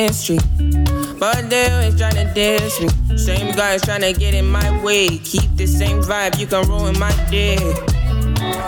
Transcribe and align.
mystery. 0.00 0.38
But 1.18 1.50
they 1.50 1.70
always 1.70 1.94
tryna 1.94 2.32
diss 2.34 2.80
me. 2.80 2.88
Same 3.18 3.54
guys 3.54 3.82
tryna 3.82 4.18
get 4.18 4.34
in 4.34 4.46
my 4.50 4.68
way. 4.82 5.18
Keep 5.18 5.56
the 5.56 5.66
same 5.66 6.00
vibe, 6.00 6.38
you 6.38 6.46
can 6.46 6.66
ruin 6.68 6.98
my 6.98 7.12
day. 7.30 7.58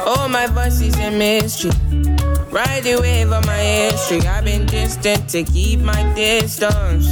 Oh, 0.04 0.28
my 0.28 0.46
voice 0.46 0.80
is 0.80 0.96
a 0.98 1.10
mystery. 1.10 1.72
Ride 2.50 2.82
the 2.84 2.98
wave 3.00 3.32
of 3.32 3.46
my 3.46 3.62
history. 3.78 4.20
I've 4.28 4.44
been 4.44 4.66
distant 4.66 5.30
to 5.30 5.42
keep 5.44 5.80
my 5.80 6.02
distance. 6.14 7.06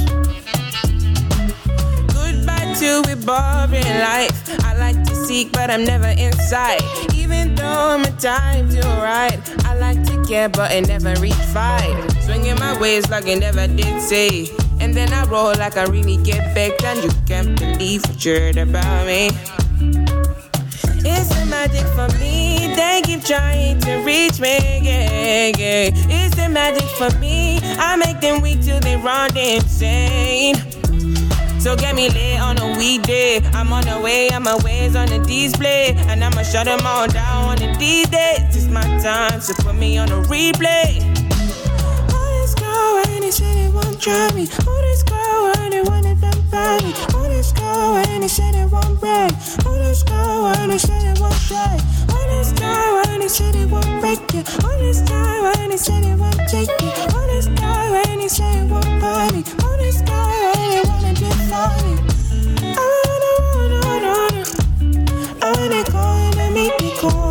Goodbye 2.13 2.73
to 2.81 2.91
a 3.13 3.15
boring 3.29 3.93
life. 4.09 4.37
I 4.63 4.75
like 4.77 5.01
to 5.09 5.15
seek, 5.15 5.51
but 5.51 5.71
I'm 5.71 5.83
never 5.83 6.13
inside. 6.27 6.83
Even 7.15 7.55
though 7.55 7.95
I'm 7.95 8.03
a 8.03 8.11
time 8.19 8.69
to 8.69 8.81
ride, 9.01 9.41
I 9.65 9.75
like 9.77 10.03
to 10.09 10.23
care, 10.29 10.49
but 10.49 10.71
I 10.71 10.81
never 10.81 11.19
reach 11.19 11.43
fight. 11.53 12.10
Swinging 12.31 12.59
my 12.59 12.79
ways 12.79 13.09
like 13.09 13.27
I 13.27 13.33
never 13.33 13.67
did 13.67 14.01
say. 14.01 14.47
And 14.79 14.95
then 14.95 15.11
I 15.11 15.25
roll 15.25 15.53
like 15.57 15.75
I 15.75 15.83
really 15.83 16.15
get 16.15 16.55
back, 16.55 16.81
and 16.81 17.03
you 17.03 17.09
can't 17.27 17.59
believe 17.59 18.05
what 18.05 18.23
you 18.23 18.39
heard 18.39 18.57
about 18.57 19.05
me. 19.05 19.31
It's 21.03 21.27
the 21.27 21.45
magic 21.49 21.85
for 21.87 22.07
me. 22.19 22.73
They 22.73 23.01
keep 23.03 23.25
trying 23.25 23.81
to 23.81 23.97
reach 24.05 24.39
me. 24.39 24.55
Yeah, 24.81 25.51
yeah. 25.57 25.89
It's 26.07 26.33
the 26.37 26.47
magic 26.47 26.87
for 26.95 27.11
me. 27.19 27.59
I 27.61 27.97
make 27.97 28.21
them 28.21 28.41
weak 28.41 28.61
till 28.61 28.79
they 28.79 28.95
run 28.95 29.35
insane. 29.35 30.55
So 31.59 31.75
get 31.75 31.95
me 31.95 32.09
lit 32.11 32.39
on 32.39 32.57
a 32.59 32.77
weekday. 32.77 33.41
I'm 33.51 33.73
on 33.73 33.83
the 33.83 33.99
way, 33.99 34.29
I'm 34.31 34.47
a 34.47 34.57
ways 34.63 34.95
on 34.95 35.07
the 35.09 35.19
display. 35.19 35.95
And 36.07 36.23
I'ma 36.23 36.43
shut 36.43 36.63
them 36.63 36.79
all 36.85 37.09
down 37.09 37.49
on 37.49 37.55
the 37.57 37.75
D-Day. 37.77 38.35
It's 38.47 38.67
my 38.67 38.83
time, 39.03 39.41
so 39.41 39.53
put 39.55 39.75
me 39.75 39.97
on 39.97 40.09
a 40.09 40.21
replay. 40.31 41.10
Say 43.31 43.63
they 43.63 43.69
won't 43.69 43.97
try 44.01 44.29
me. 44.33 44.45
Oh, 44.67 44.81
this 44.81 45.03
girl, 45.03 45.53
when 45.55 45.71
they 45.71 45.81
wanna 45.83 46.15
dump 46.15 46.35
by 46.51 46.77
me. 46.83 46.91
Oh, 47.15 47.29
this 47.29 47.53
girl, 47.53 47.93
when 47.93 48.19
they 48.19 48.27
say 48.27 48.51
they 48.51 48.65
won't 48.65 48.99
break. 48.99 49.31
Oh, 49.65 49.73
this 49.79 50.03
girl, 50.03 50.43
when 50.43 50.69
they 50.69 50.77
say 50.77 50.99
they 50.99 51.21
won't 51.21 51.33
try. 51.47 51.79
Oh, 52.09 52.27
this 52.27 52.51
girl, 52.51 53.01
when 53.05 53.21
they 53.21 53.29
say 53.29 53.51
they 53.53 53.65
won't 53.65 54.01
break 54.01 54.19
you. 54.33 54.43
Oh, 54.65 54.77
this 54.79 54.99
girl, 55.07 55.43
when 55.43 55.69
they 55.69 55.77
say 55.77 56.01
they 56.01 56.13
won't 56.13 56.35
take 56.49 56.67
you. 56.67 56.91
Oh, 57.15 57.25
this 57.31 57.47
girl, 57.47 57.91
when 57.93 58.19
they 58.19 58.27
say 58.27 58.51
they 58.51 58.65
won't 58.65 59.01
buy 59.01 59.31
me. 59.31 59.43
Oh, 59.63 59.77
this 59.77 60.01
girl, 60.01 60.27
when 60.51 60.69
they 60.69 60.81
wanna 60.89 61.13
defy 61.13 61.71
me. 61.87 61.93
I 62.67 62.83
wanna, 63.07 63.31
wanna, 63.55 64.09
wanna. 64.11 64.43
I 65.41 65.51
wanna 65.55 65.83
go 65.89 66.03
and 66.43 66.53
meet 66.53 66.81
me 66.81 66.93
cool. 66.97 67.30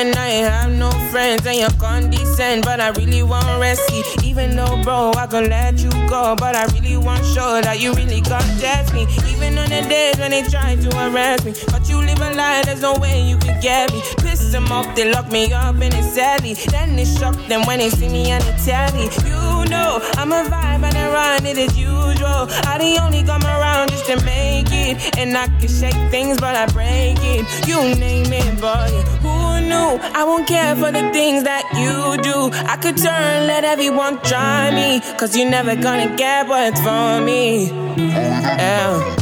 When 0.00 0.16
I 0.16 0.28
have 0.48 0.72
no 0.72 0.90
friends 1.12 1.46
and 1.46 1.58
you're 1.58 1.76
condescend, 1.78 2.64
but 2.64 2.80
I 2.80 2.88
really 2.88 3.22
want 3.22 3.60
rescue. 3.60 4.02
Even 4.24 4.56
though, 4.56 4.82
bro, 4.82 5.12
I 5.14 5.26
can 5.26 5.50
let 5.50 5.78
you 5.78 5.90
go, 6.08 6.34
but 6.38 6.56
I 6.56 6.64
really 6.72 6.96
want 6.96 7.22
sure 7.26 7.60
that 7.60 7.80
you 7.80 7.92
really 7.92 8.22
got 8.22 8.40
test 8.58 8.94
me. 8.94 9.02
Even 9.28 9.58
on 9.58 9.68
the 9.68 9.82
days 9.90 10.16
when 10.16 10.30
they 10.30 10.42
try 10.42 10.74
to 10.74 10.88
arrest 11.04 11.44
me, 11.44 11.52
but 11.66 11.86
you 11.86 11.98
live 11.98 12.20
a 12.20 12.32
lie, 12.32 12.62
there's 12.64 12.80
no 12.80 12.94
way 12.94 13.20
you 13.20 13.36
can 13.38 13.60
get 13.60 13.92
me. 13.92 14.00
Piss 14.24 14.52
them 14.52 14.72
off, 14.72 14.86
they 14.96 15.12
lock 15.12 15.30
me 15.30 15.52
up 15.52 15.76
in 15.76 15.92
a 15.92 16.02
celly. 16.14 16.56
Then 16.70 16.96
they 16.96 17.04
shock 17.04 17.36
them 17.48 17.66
when 17.66 17.80
they 17.80 17.90
see 17.90 18.08
me 18.08 18.32
on 18.32 18.40
the 18.40 18.54
telly. 18.64 19.04
You 19.28 19.68
know, 19.68 20.00
I'm 20.16 20.32
a 20.32 20.48
vibe 20.48 20.82
and 20.82 20.96
I 20.96 21.12
run 21.12 21.44
it 21.44 21.58
as 21.58 21.78
usual. 21.78 22.48
I 22.64 22.78
the 22.80 22.98
only 23.04 23.22
come 23.22 23.44
around 23.44 23.90
just 23.90 24.06
to 24.06 24.16
make 24.24 24.68
it, 24.70 25.18
and 25.18 25.36
I 25.36 25.46
can 25.58 25.68
shake 25.68 26.00
things, 26.10 26.40
but 26.40 26.56
I 26.56 26.64
break 26.72 27.18
it. 27.20 27.44
You 27.68 27.76
name 28.00 28.32
it, 28.32 28.60
boy. 28.62 29.19
Knew? 29.70 30.00
I 30.20 30.24
won't 30.24 30.48
care 30.48 30.74
for 30.74 30.90
the 30.90 31.12
things 31.12 31.44
that 31.44 31.64
you 31.78 32.20
do. 32.22 32.50
I 32.66 32.76
could 32.76 32.96
turn, 32.96 33.46
let 33.46 33.62
everyone 33.62 34.20
try 34.22 34.70
me. 34.72 35.00
Cause 35.16 35.36
you're 35.36 35.48
never 35.48 35.76
gonna 35.76 36.16
get 36.16 36.48
what's 36.48 36.80
for 36.80 37.20
me. 37.20 37.66
Yeah. 37.96 39.19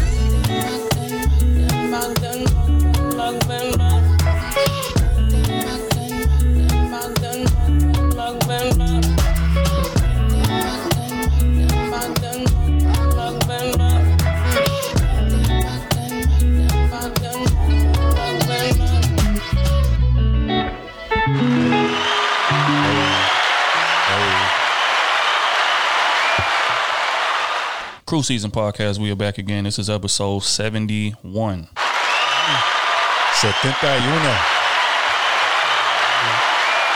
Crew 28.09 28.23
Season 28.23 28.51
Podcast, 28.51 28.99
we 28.99 29.11
are 29.11 29.15
back 29.15 29.37
again. 29.37 29.65
This 29.65 29.79
is 29.79 29.91
episode 29.91 30.39
71. 30.43 31.21
71. 31.21 31.69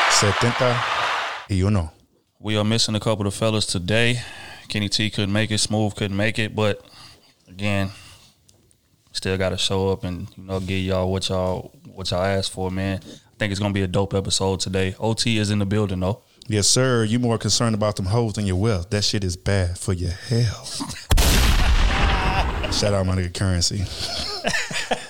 71. 0.08 1.90
We 2.40 2.56
are 2.56 2.64
missing 2.64 2.94
a 2.94 3.00
couple 3.00 3.26
of 3.26 3.34
fellas 3.34 3.66
today. 3.66 4.22
Kenny 4.68 4.88
T 4.88 5.10
couldn't 5.10 5.34
make 5.34 5.50
it, 5.50 5.58
Smooth 5.58 5.94
couldn't 5.96 6.16
make 6.16 6.38
it, 6.38 6.56
but 6.56 6.82
again, 7.46 7.90
still 9.12 9.36
got 9.36 9.50
to 9.50 9.58
show 9.58 9.90
up 9.90 10.04
and 10.04 10.28
you 10.34 10.44
know 10.44 10.60
give 10.60 10.80
y'all 10.80 11.12
what 11.12 11.28
y'all 11.28 11.72
what 11.94 12.10
y'all 12.10 12.22
asked 12.22 12.52
for, 12.52 12.70
man. 12.70 13.00
I 13.04 13.36
think 13.38 13.50
it's 13.50 13.60
gonna 13.60 13.74
be 13.74 13.82
a 13.82 13.86
dope 13.86 14.14
episode 14.14 14.60
today. 14.60 14.94
OT 14.98 15.36
is 15.36 15.50
in 15.50 15.58
the 15.58 15.66
building 15.66 16.00
though. 16.00 16.22
Yes, 16.48 16.66
sir. 16.66 17.04
You 17.04 17.18
more 17.18 17.38
concerned 17.38 17.74
about 17.74 17.96
them 17.96 18.06
hoes 18.06 18.34
than 18.34 18.46
your 18.46 18.56
wealth. 18.56 18.90
That 18.90 19.04
shit 19.04 19.24
is 19.24 19.36
bad 19.36 19.78
for 19.78 19.92
your 19.92 20.10
health. 20.10 20.78
Shout 22.74 22.94
out 22.94 23.06
my 23.06 23.16
nigga 23.16 23.34
currency. 23.34 23.84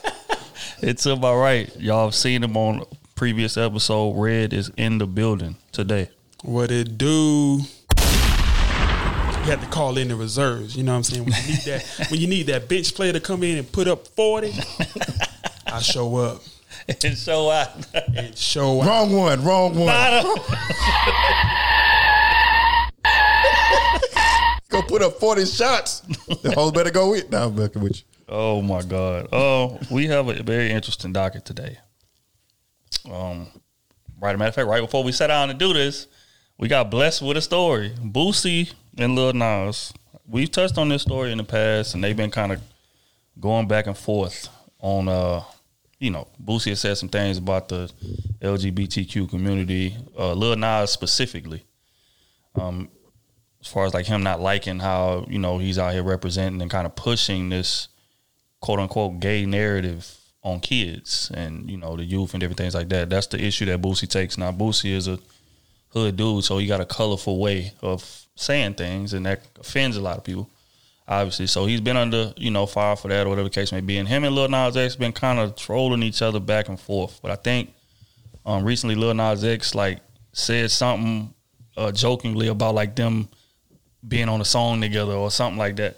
It's 0.83 1.07
about 1.07 1.37
right. 1.37 1.75
Y'all 1.77 2.07
have 2.07 2.15
seen 2.15 2.43
him 2.43 2.57
on 2.57 2.85
previous 3.15 3.57
episode. 3.57 4.21
Red 4.21 4.53
is 4.53 4.73
in 4.77 4.99
the 4.99 5.07
building 5.07 5.55
today. 5.71 6.11
What 6.43 6.73
it 6.73 6.99
do? 6.99 7.61
You 7.97 9.49
have 9.49 9.61
to 9.61 9.69
call 9.71 9.97
in 9.97 10.09
the 10.09 10.17
reserves. 10.17 10.77
You 10.77 10.83
know 10.83 10.91
what 10.91 10.97
I'm 10.97 11.03
saying? 11.05 11.25
When 11.25 11.35
you 11.35 11.49
need 11.49 11.61
that, 11.67 12.07
when 12.11 12.21
you 12.21 12.27
need 12.27 12.47
that 12.49 12.69
bench 12.69 12.97
player 12.97 13.13
to 13.13 13.21
come 13.21 13.45
in 13.45 13.59
and 13.59 13.71
put 13.71 13.87
up 13.87 14.09
40, 14.09 14.53
I 15.67 15.79
show 15.79 16.17
up 16.17 16.43
and 17.05 17.17
so 17.17 17.49
I 17.49 17.69
and 18.17 18.37
show 18.37 18.81
up. 18.81 18.87
Wrong 18.87 19.13
one. 19.13 19.45
Wrong 19.45 19.75
one. 19.77 19.89
Go 24.69 24.81
put 24.81 25.03
up 25.03 25.21
40 25.21 25.45
shots. 25.45 26.01
The 26.01 26.53
hoes 26.53 26.73
better 26.73 26.91
go 26.91 27.11
with. 27.11 27.31
Now 27.31 27.49
I'm 27.49 27.57
fucking 27.57 27.83
with 27.83 27.99
you. 27.99 28.05
Oh 28.27 28.63
my 28.63 28.81
God. 28.81 29.29
Oh, 29.31 29.79
we 29.91 30.07
have 30.07 30.29
a 30.29 30.43
very 30.43 30.71
interesting 30.71 31.13
docket 31.13 31.45
today. 31.45 31.77
Um, 33.11 33.49
right. 34.19 34.35
A 34.35 34.39
matter 34.39 34.49
of 34.49 34.55
fact, 34.55 34.69
right 34.69 34.81
before 34.81 35.05
we 35.05 35.13
sat 35.13 35.27
down 35.27 35.49
to 35.49 35.55
do 35.55 35.75
this, 35.75 36.07
we 36.57 36.69
got 36.69 36.91
blessed 36.91 37.21
with 37.21 37.37
a 37.37 37.43
story. 37.43 37.91
Boosie 38.03 38.73
and 38.97 39.15
Lil 39.15 39.35
Nas. 39.35 39.93
We've 40.27 40.51
touched 40.51 40.79
on 40.79 40.89
this 40.89 41.03
story 41.03 41.33
in 41.33 41.39
the 41.39 41.45
past, 41.45 41.95
and 41.95 42.03
they've 42.03 42.17
been 42.17 42.31
kind 42.31 42.53
of 42.53 42.61
going 43.39 43.69
back 43.69 43.87
and 43.87 43.99
forth 43.99 44.49
on. 44.81 45.09
uh 45.09 45.43
You 46.03 46.11
know, 46.11 46.29
Boosie 46.43 46.71
has 46.71 46.81
said 46.81 46.99
some 46.99 47.09
things 47.09 47.39
about 47.39 47.69
the 47.69 47.91
LGBTQ 48.41 49.31
community. 49.31 49.97
Uh, 50.19 50.33
Lil 50.33 50.57
Nas 50.57 50.91
specifically 50.91 51.65
as 53.63 53.69
far 53.69 53.87
as 53.87 53.95
like 53.95 54.07
him 54.07 54.23
not 54.23 54.41
liking 54.41 54.81
how 54.81 55.25
you 55.29 55.39
know 55.39 55.59
he's 55.59 55.79
out 55.79 55.93
here 55.93 56.03
representing 56.03 56.61
and 56.61 56.71
kind 56.71 56.87
of 56.87 56.97
pushing 56.97 57.49
this 57.49 57.89
quote 58.61 58.81
unquote 58.81 59.21
gay 59.21 59.47
narrative 59.47 60.19
on 60.43 60.59
kids 60.59 61.31
and 61.35 61.71
you 61.71 61.77
know 61.77 61.97
the 61.97 62.05
youth 62.05 62.35
and 62.35 62.41
different 62.41 62.59
things 62.59 62.75
like 62.75 62.89
that. 62.89 63.09
That's 63.09 63.29
the 63.29 63.43
issue 63.43 63.67
that 63.67 63.81
Boosie 63.81 64.09
takes. 64.09 64.37
Now 64.37 64.51
Boosie 64.51 64.93
is 64.93 65.07
a 65.07 65.19
hood 65.91 66.17
dude, 66.17 66.45
so 66.45 66.59
he 66.59 66.67
got 66.67 66.81
a 66.81 66.85
colorful 66.85 67.39
way 67.39 67.73
of 67.81 68.27
saying 68.35 68.75
things, 68.75 69.13
and 69.13 69.25
that 69.27 69.43
offends 69.61 69.97
a 69.97 70.01
lot 70.01 70.19
of 70.19 70.25
people. 70.25 70.51
Obviously, 71.09 71.47
so 71.49 71.67
he's 71.67 71.81
been 71.81 71.97
under 71.97 72.33
you 72.37 72.51
know 72.51 72.65
fire 72.65 72.97
for 72.97 73.09
that 73.09 73.27
or 73.27 73.31
whatever 73.31 73.49
the 73.49 73.55
case 73.55 73.73
may 73.73 73.81
be. 73.81 73.99
And 73.99 74.09
him 74.09 74.25
and 74.25 74.35
Lil 74.35 74.49
Nas 74.49 74.77
X 74.77 74.97
been 74.97 75.13
kind 75.13 75.39
of 75.39 75.57
trolling 75.57 76.03
each 76.03 76.23
other 76.23 76.41
back 76.41 76.69
and 76.69 76.79
forth. 76.79 77.21
But 77.21 77.33
I 77.33 77.37
think 77.37 77.75
um, 78.47 78.65
recently 78.65 78.95
Lil 78.95 79.15
Nas 79.15 79.45
X 79.45 79.75
like 79.75 79.99
said 80.33 80.71
something 80.71 81.35
uh, 81.77 81.93
jokingly 81.93 82.49
about 82.49 82.75
like 82.75 82.95
them 82.95 83.29
being 84.07 84.29
on 84.29 84.41
a 84.41 84.45
song 84.45 84.81
together 84.81 85.13
or 85.13 85.31
something 85.31 85.59
like 85.59 85.77
that. 85.77 85.97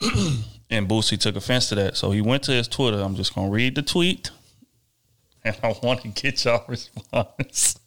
and 0.70 0.88
Boosie 0.88 1.18
took 1.18 1.36
offense 1.36 1.68
to 1.70 1.74
that. 1.76 1.96
So 1.96 2.10
he 2.10 2.20
went 2.20 2.42
to 2.44 2.52
his 2.52 2.68
Twitter. 2.68 3.00
I'm 3.00 3.16
just 3.16 3.34
gonna 3.34 3.50
read 3.50 3.74
the 3.74 3.82
tweet. 3.82 4.30
And 5.44 5.56
I 5.62 5.76
want 5.80 6.00
to 6.00 6.08
get 6.08 6.44
y'all 6.44 6.64
response. 6.68 7.78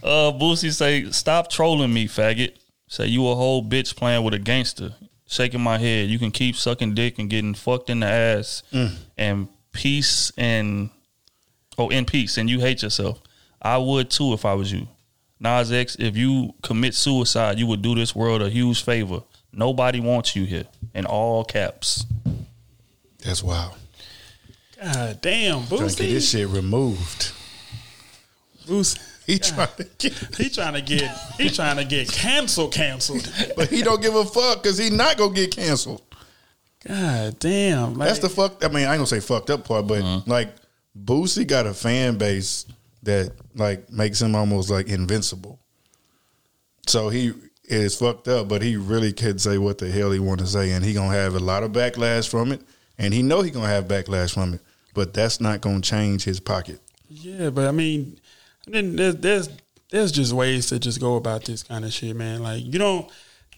Uh 0.00 0.30
Boosie 0.30 0.72
say, 0.72 1.10
Stop 1.10 1.50
trolling 1.50 1.92
me, 1.92 2.06
faggot. 2.06 2.52
Say 2.86 3.08
you 3.08 3.28
a 3.28 3.34
whole 3.34 3.64
bitch 3.64 3.96
playing 3.96 4.22
with 4.22 4.32
a 4.32 4.38
gangster. 4.38 4.94
Shaking 5.28 5.60
my 5.60 5.78
head. 5.78 6.08
You 6.08 6.18
can 6.18 6.30
keep 6.30 6.56
sucking 6.56 6.94
dick 6.94 7.18
and 7.18 7.30
getting 7.30 7.54
fucked 7.54 7.90
in 7.90 8.00
the 8.00 8.06
ass 8.06 8.62
mm. 8.72 8.96
and 9.16 9.48
peace 9.72 10.32
and 10.36 10.90
oh 11.76 11.88
in 11.90 12.04
peace 12.04 12.38
and 12.38 12.48
you 12.48 12.60
hate 12.60 12.82
yourself. 12.82 13.20
I 13.60 13.76
would 13.76 14.10
too 14.10 14.32
if 14.32 14.44
I 14.44 14.54
was 14.54 14.72
you. 14.72 14.88
Nas 15.38 15.70
X, 15.70 15.96
if 16.00 16.16
you 16.16 16.54
commit 16.62 16.94
suicide, 16.94 17.58
you 17.58 17.66
would 17.66 17.82
do 17.82 17.94
this 17.94 18.14
world 18.14 18.42
a 18.42 18.48
huge 18.48 18.82
favor. 18.82 19.22
Nobody 19.52 20.00
wants 20.00 20.34
you 20.34 20.44
here. 20.44 20.64
In 20.94 21.06
all 21.06 21.44
caps. 21.44 22.04
That's 23.24 23.42
wild. 23.42 23.74
God 24.80 25.20
damn, 25.20 25.66
Trying 25.66 25.88
to 25.88 25.96
get 25.96 26.10
this 26.10 26.30
shit 26.30 26.48
removed. 26.48 27.32
Boosie. 28.66 29.07
He 29.28 29.38
trying 29.38 29.68
to 29.76 29.84
get, 29.98 30.12
He 30.38 30.48
trying 30.48 30.72
to 30.72 30.80
get 30.80 31.10
he 31.36 31.50
trying 31.50 31.76
to 31.76 31.84
get 31.84 32.10
canceled, 32.10 32.72
canceled. 32.72 33.30
but 33.56 33.68
he 33.68 33.82
don't 33.82 34.00
give 34.00 34.14
a 34.14 34.24
fuck 34.24 34.62
because 34.62 34.78
he 34.78 34.88
not 34.88 35.18
gonna 35.18 35.34
get 35.34 35.54
canceled. 35.54 36.02
God 36.86 37.38
damn. 37.38 37.94
Like, 37.94 38.08
That's 38.08 38.20
the 38.20 38.30
fuck. 38.30 38.64
I 38.64 38.68
mean, 38.68 38.86
I 38.86 38.94
ain't 38.94 38.98
gonna 38.98 39.06
say 39.06 39.20
fucked 39.20 39.50
up 39.50 39.64
part, 39.64 39.86
but 39.86 40.00
uh-huh. 40.00 40.22
like 40.26 40.54
Boosie 40.98 41.46
got 41.46 41.66
a 41.66 41.74
fan 41.74 42.16
base 42.16 42.64
that 43.02 43.32
like 43.54 43.92
makes 43.92 44.22
him 44.22 44.34
almost 44.34 44.70
like 44.70 44.88
invincible. 44.88 45.60
So 46.86 47.10
he 47.10 47.34
is 47.64 47.98
fucked 47.98 48.28
up, 48.28 48.48
but 48.48 48.62
he 48.62 48.78
really 48.78 49.12
can 49.12 49.38
say 49.38 49.58
what 49.58 49.76
the 49.76 49.90
hell 49.90 50.10
he 50.10 50.20
want 50.20 50.40
to 50.40 50.46
say, 50.46 50.70
and 50.72 50.82
he 50.82 50.94
gonna 50.94 51.14
have 51.14 51.34
a 51.34 51.38
lot 51.38 51.64
of 51.64 51.72
backlash 51.72 52.26
from 52.26 52.50
it, 52.50 52.62
and 52.96 53.12
he 53.12 53.22
know 53.22 53.42
he 53.42 53.50
gonna 53.50 53.66
have 53.66 53.88
backlash 53.88 54.32
from 54.32 54.54
it, 54.54 54.62
but 54.94 55.12
that's 55.12 55.38
not 55.38 55.60
gonna 55.60 55.82
change 55.82 56.24
his 56.24 56.40
pocket. 56.40 56.80
Yeah, 57.10 57.50
but 57.50 57.66
I 57.66 57.72
mean, 57.72 58.18
then 58.74 58.96
there's 58.96 59.16
there's 59.16 59.48
there's 59.90 60.12
just 60.12 60.32
ways 60.32 60.66
to 60.68 60.78
just 60.78 61.00
go 61.00 61.16
about 61.16 61.44
this 61.44 61.62
kind 61.62 61.84
of 61.84 61.92
shit, 61.92 62.14
man. 62.16 62.42
Like 62.42 62.64
you 62.64 62.78
don't 62.78 63.10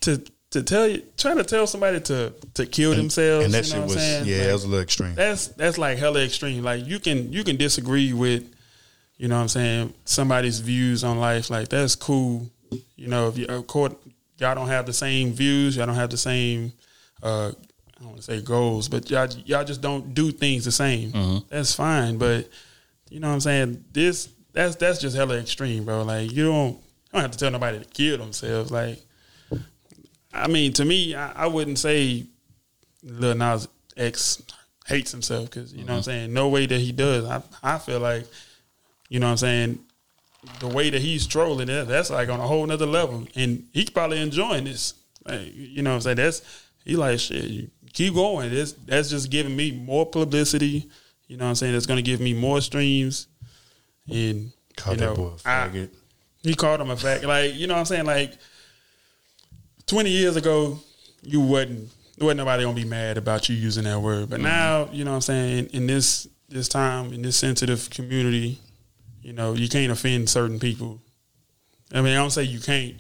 to 0.03 0.23
to 0.51 0.63
tell 0.63 0.89
you 0.89 1.03
trying 1.17 1.37
to 1.37 1.45
tell 1.45 1.67
somebody 1.67 2.01
to 2.01 2.33
to 2.55 2.67
kill 2.67 2.95
themselves. 2.95 3.45
and 3.47 3.55
that 3.55 3.65
you 3.65 3.71
shit 3.71 3.75
know 3.77 3.81
what 3.83 3.95
was 3.95 3.97
saying? 3.99 4.27
yeah, 4.27 4.37
Like, 4.39 4.49
it 4.49 4.53
was 4.53 4.65
a 4.65 4.69
little 4.69 4.83
extreme. 4.83 5.15
that's 5.15 5.49
that's 5.49 5.79
like 5.79 5.99
hella 5.99 6.25
extreme. 6.25 6.63
Like 6.63 6.87
you 6.87 6.99
can 6.99 7.33
you 7.33 7.45
can 7.45 7.57
disagree 7.57 8.13
with, 8.13 8.45
you 9.17 9.29
know 9.29 9.37
what 9.37 9.43
I'm 9.43 9.49
saying, 9.49 9.95
somebody's 10.05 10.59
views 10.61 11.05
on 11.05 11.19
life. 11.21 11.51
Like 11.51 11.69
that's 11.69 11.95
cool. 11.97 12.49
You 12.97 13.09
know, 13.09 13.29
if 13.29 13.39
you 13.39 13.47
of 13.47 13.67
course 13.67 13.95
y'all 14.39 14.55
don't 14.55 14.69
have 14.69 14.87
the 14.87 14.93
same 14.93 15.33
views, 15.33 15.77
y'all 15.77 15.87
don't 15.87 15.95
have 15.97 16.11
the 16.11 16.17
same 16.17 16.73
uh 17.23 17.53
I 17.53 18.03
don't 18.03 18.13
want 18.13 18.17
to 18.17 18.23
say 18.23 18.41
goals, 18.41 18.89
but 18.89 19.11
y'all 19.11 19.29
y'all 19.45 19.65
just 19.65 19.83
don't 19.83 20.15
do 20.15 20.31
things 20.33 20.65
the 20.65 20.73
same. 20.73 21.43
That's 21.49 21.75
fine. 21.75 22.17
But 22.19 22.49
you 23.11 23.21
know 23.21 23.29
what 23.29 23.35
I'm 23.35 23.41
saying? 23.41 23.85
This 23.93 24.29
that's 24.53 24.77
that's 24.77 24.99
just 24.99 25.17
hella 25.17 25.39
extreme, 25.39 25.85
bro. 25.85 26.03
Like 26.03 26.33
you 26.33 26.47
don't 26.47 26.79
don't 27.13 27.23
have 27.23 27.31
to 27.33 27.39
tell 27.39 27.51
nobody 27.51 27.79
to 27.79 27.85
kill 27.85 28.19
themselves. 28.19 28.71
Like 28.71 29.01
I 30.33 30.49
mean, 30.49 30.73
to 30.75 30.85
me, 30.85 31.15
I, 31.15 31.45
I 31.45 31.47
wouldn't 31.47 31.79
say 31.79 32.27
Lil 33.03 33.35
Nas 33.35 33.69
X 33.97 34.43
hates 34.87 35.13
himself 35.13 35.51
because 35.51 35.73
you 35.73 35.85
know 35.85 35.85
what 35.85 35.91
I'm 35.93 35.99
mm-hmm. 36.01 36.05
saying. 36.11 36.33
No 36.33 36.49
way 36.49 36.67
that 36.67 36.81
he 36.81 36.93
does. 36.93 37.25
I 37.25 37.43
I 37.63 37.79
feel 37.79 38.01
like 38.01 38.27
you 39.09 39.21
know 39.21 39.27
what 39.27 39.33
I'm 39.33 39.39
saying. 39.39 39.79
The 40.59 40.69
way 40.69 40.89
that 40.89 41.03
he's 41.03 41.27
trolling 41.27 41.69
it, 41.69 41.85
that's 41.85 42.09
like 42.09 42.31
on 42.31 42.41
a 42.41 42.47
whole 42.47 42.65
nother 42.65 42.87
level, 42.87 43.27
and 43.35 43.65
he's 43.75 43.91
probably 43.91 44.21
enjoying 44.21 44.65
this. 44.65 44.95
Like, 45.27 45.55
you 45.55 45.83
know 45.83 45.91
what 45.91 45.97
I'm 45.97 46.01
saying. 46.01 46.17
That's 46.17 46.65
he 46.85 46.97
like 46.97 47.19
shit. 47.19 47.45
You 47.45 47.71
keep 47.93 48.15
going. 48.15 48.55
That's 48.55 48.73
that's 48.73 49.11
just 49.11 49.31
giving 49.31 49.55
me 49.55 49.71
more 49.71 50.07
publicity. 50.07 50.89
You 51.27 51.37
know 51.37 51.45
what 51.45 51.51
I'm 51.51 51.55
saying. 51.57 51.75
It's 51.75 51.87
gonna 51.87 52.03
give 52.03 52.21
me 52.21 52.33
more 52.33 52.61
streams, 52.61 53.27
and 54.11 54.53
Called 54.77 54.97
you 55.01 55.07
that 55.07 55.11
know, 55.11 55.17
boy 55.17 55.33
a 55.45 55.49
I- 55.49 55.69
faggot. 55.69 55.89
he 56.43 56.55
called 56.55 56.81
him 56.81 56.91
a 56.91 56.97
fact. 56.97 57.25
Like, 57.25 57.55
you 57.55 57.67
know 57.67 57.75
what 57.75 57.81
I'm 57.81 57.87
saying? 57.87 58.07
Like, 58.07 58.33
20 59.87 60.11
years 60.11 60.37
ago, 60.37 60.79
you 61.23 61.41
wasn't, 61.41 61.91
there 62.17 62.27
wasn't 62.27 62.39
nobody 62.39 62.63
gonna 62.65 62.75
be 62.77 62.85
mad 62.85 63.19
about 63.19 63.49
you 63.49 63.57
using 63.57 63.85
that 63.85 64.01
word. 64.01 64.31
But 64.31 64.41
now, 64.41 64.89
you 64.93 65.05
know 65.05 65.11
what 65.13 65.17
I'm 65.17 65.21
saying? 65.23 65.71
In 65.73 65.87
this 65.87 66.29
this 66.49 66.69
time, 66.69 67.13
in 67.13 67.23
this 67.23 67.37
sensitive 67.37 67.89
community, 67.91 68.59
you 69.23 69.33
know, 69.33 69.53
you 69.55 69.69
can't 69.69 69.93
offend 69.93 70.29
certain 70.29 70.59
people. 70.59 71.01
I 71.93 72.01
mean, 72.01 72.13
I 72.13 72.17
don't 72.17 72.31
say 72.31 72.43
you 72.45 72.61
can't. 72.61 72.97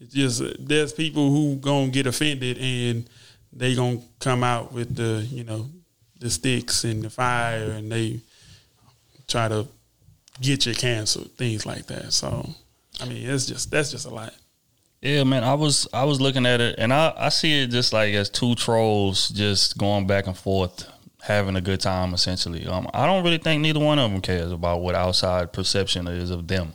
It's 0.00 0.12
just 0.14 0.42
uh, 0.42 0.52
there's 0.58 0.92
people 0.92 1.30
who 1.30 1.56
gonna 1.56 1.88
get 1.88 2.06
offended 2.06 2.58
and 2.58 3.08
they 3.52 3.74
gonna 3.74 4.00
come 4.18 4.42
out 4.44 4.72
with 4.72 4.94
the, 4.96 5.26
you 5.30 5.44
know, 5.44 5.68
the 6.18 6.30
sticks 6.30 6.84
and 6.84 7.02
the 7.02 7.10
fire 7.10 7.70
and 7.72 7.90
they 7.90 8.20
try 9.28 9.48
to 9.48 9.66
get 10.40 10.66
you 10.66 10.74
canceled, 10.74 11.30
things 11.32 11.66
like 11.66 11.86
that. 11.86 12.12
So, 12.12 12.48
I 13.00 13.06
mean, 13.06 13.28
it's 13.28 13.46
just 13.46 13.70
that's 13.70 13.90
just 13.90 14.06
a 14.06 14.10
lot. 14.10 14.34
Yeah, 15.02 15.24
man. 15.24 15.44
I 15.44 15.54
was 15.54 15.88
I 15.92 16.04
was 16.04 16.20
looking 16.20 16.44
at 16.46 16.60
it, 16.60 16.76
and 16.78 16.92
I 16.92 17.14
I 17.16 17.28
see 17.30 17.62
it 17.62 17.68
just 17.70 17.92
like 17.92 18.12
as 18.14 18.28
two 18.28 18.54
trolls 18.54 19.28
just 19.30 19.78
going 19.78 20.06
back 20.06 20.26
and 20.26 20.36
forth, 20.36 20.86
having 21.22 21.56
a 21.56 21.60
good 21.60 21.80
time. 21.80 22.12
Essentially, 22.12 22.66
um, 22.66 22.88
I 22.92 23.06
don't 23.06 23.24
really 23.24 23.38
think 23.38 23.62
neither 23.62 23.80
one 23.80 23.98
of 23.98 24.10
them 24.10 24.20
cares 24.20 24.52
about 24.52 24.82
what 24.82 24.94
outside 24.94 25.52
perception 25.52 26.06
is 26.06 26.30
of 26.30 26.46
them. 26.48 26.74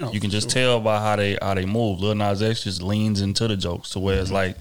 Oh, 0.00 0.10
you 0.10 0.18
can 0.18 0.30
just 0.30 0.50
sure. 0.50 0.62
tell 0.62 0.80
by 0.80 0.98
how 0.98 1.14
they 1.14 1.38
how 1.40 1.54
they 1.54 1.66
move. 1.66 2.00
Lil 2.00 2.16
Nas 2.16 2.42
X 2.42 2.64
just 2.64 2.82
leans 2.82 3.20
into 3.20 3.46
the 3.46 3.56
jokes 3.56 3.90
to 3.90 4.00
where 4.00 4.18
it's 4.18 4.26
Mm-hmm. 4.26 4.34
like 4.34 4.56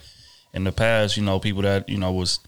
in 0.54 0.64
the 0.64 0.72
past, 0.72 1.18
you 1.18 1.24
know, 1.24 1.40
people 1.40 1.64
that 1.64 1.90
you 1.90 1.98
know 1.98 2.12
was 2.12 2.40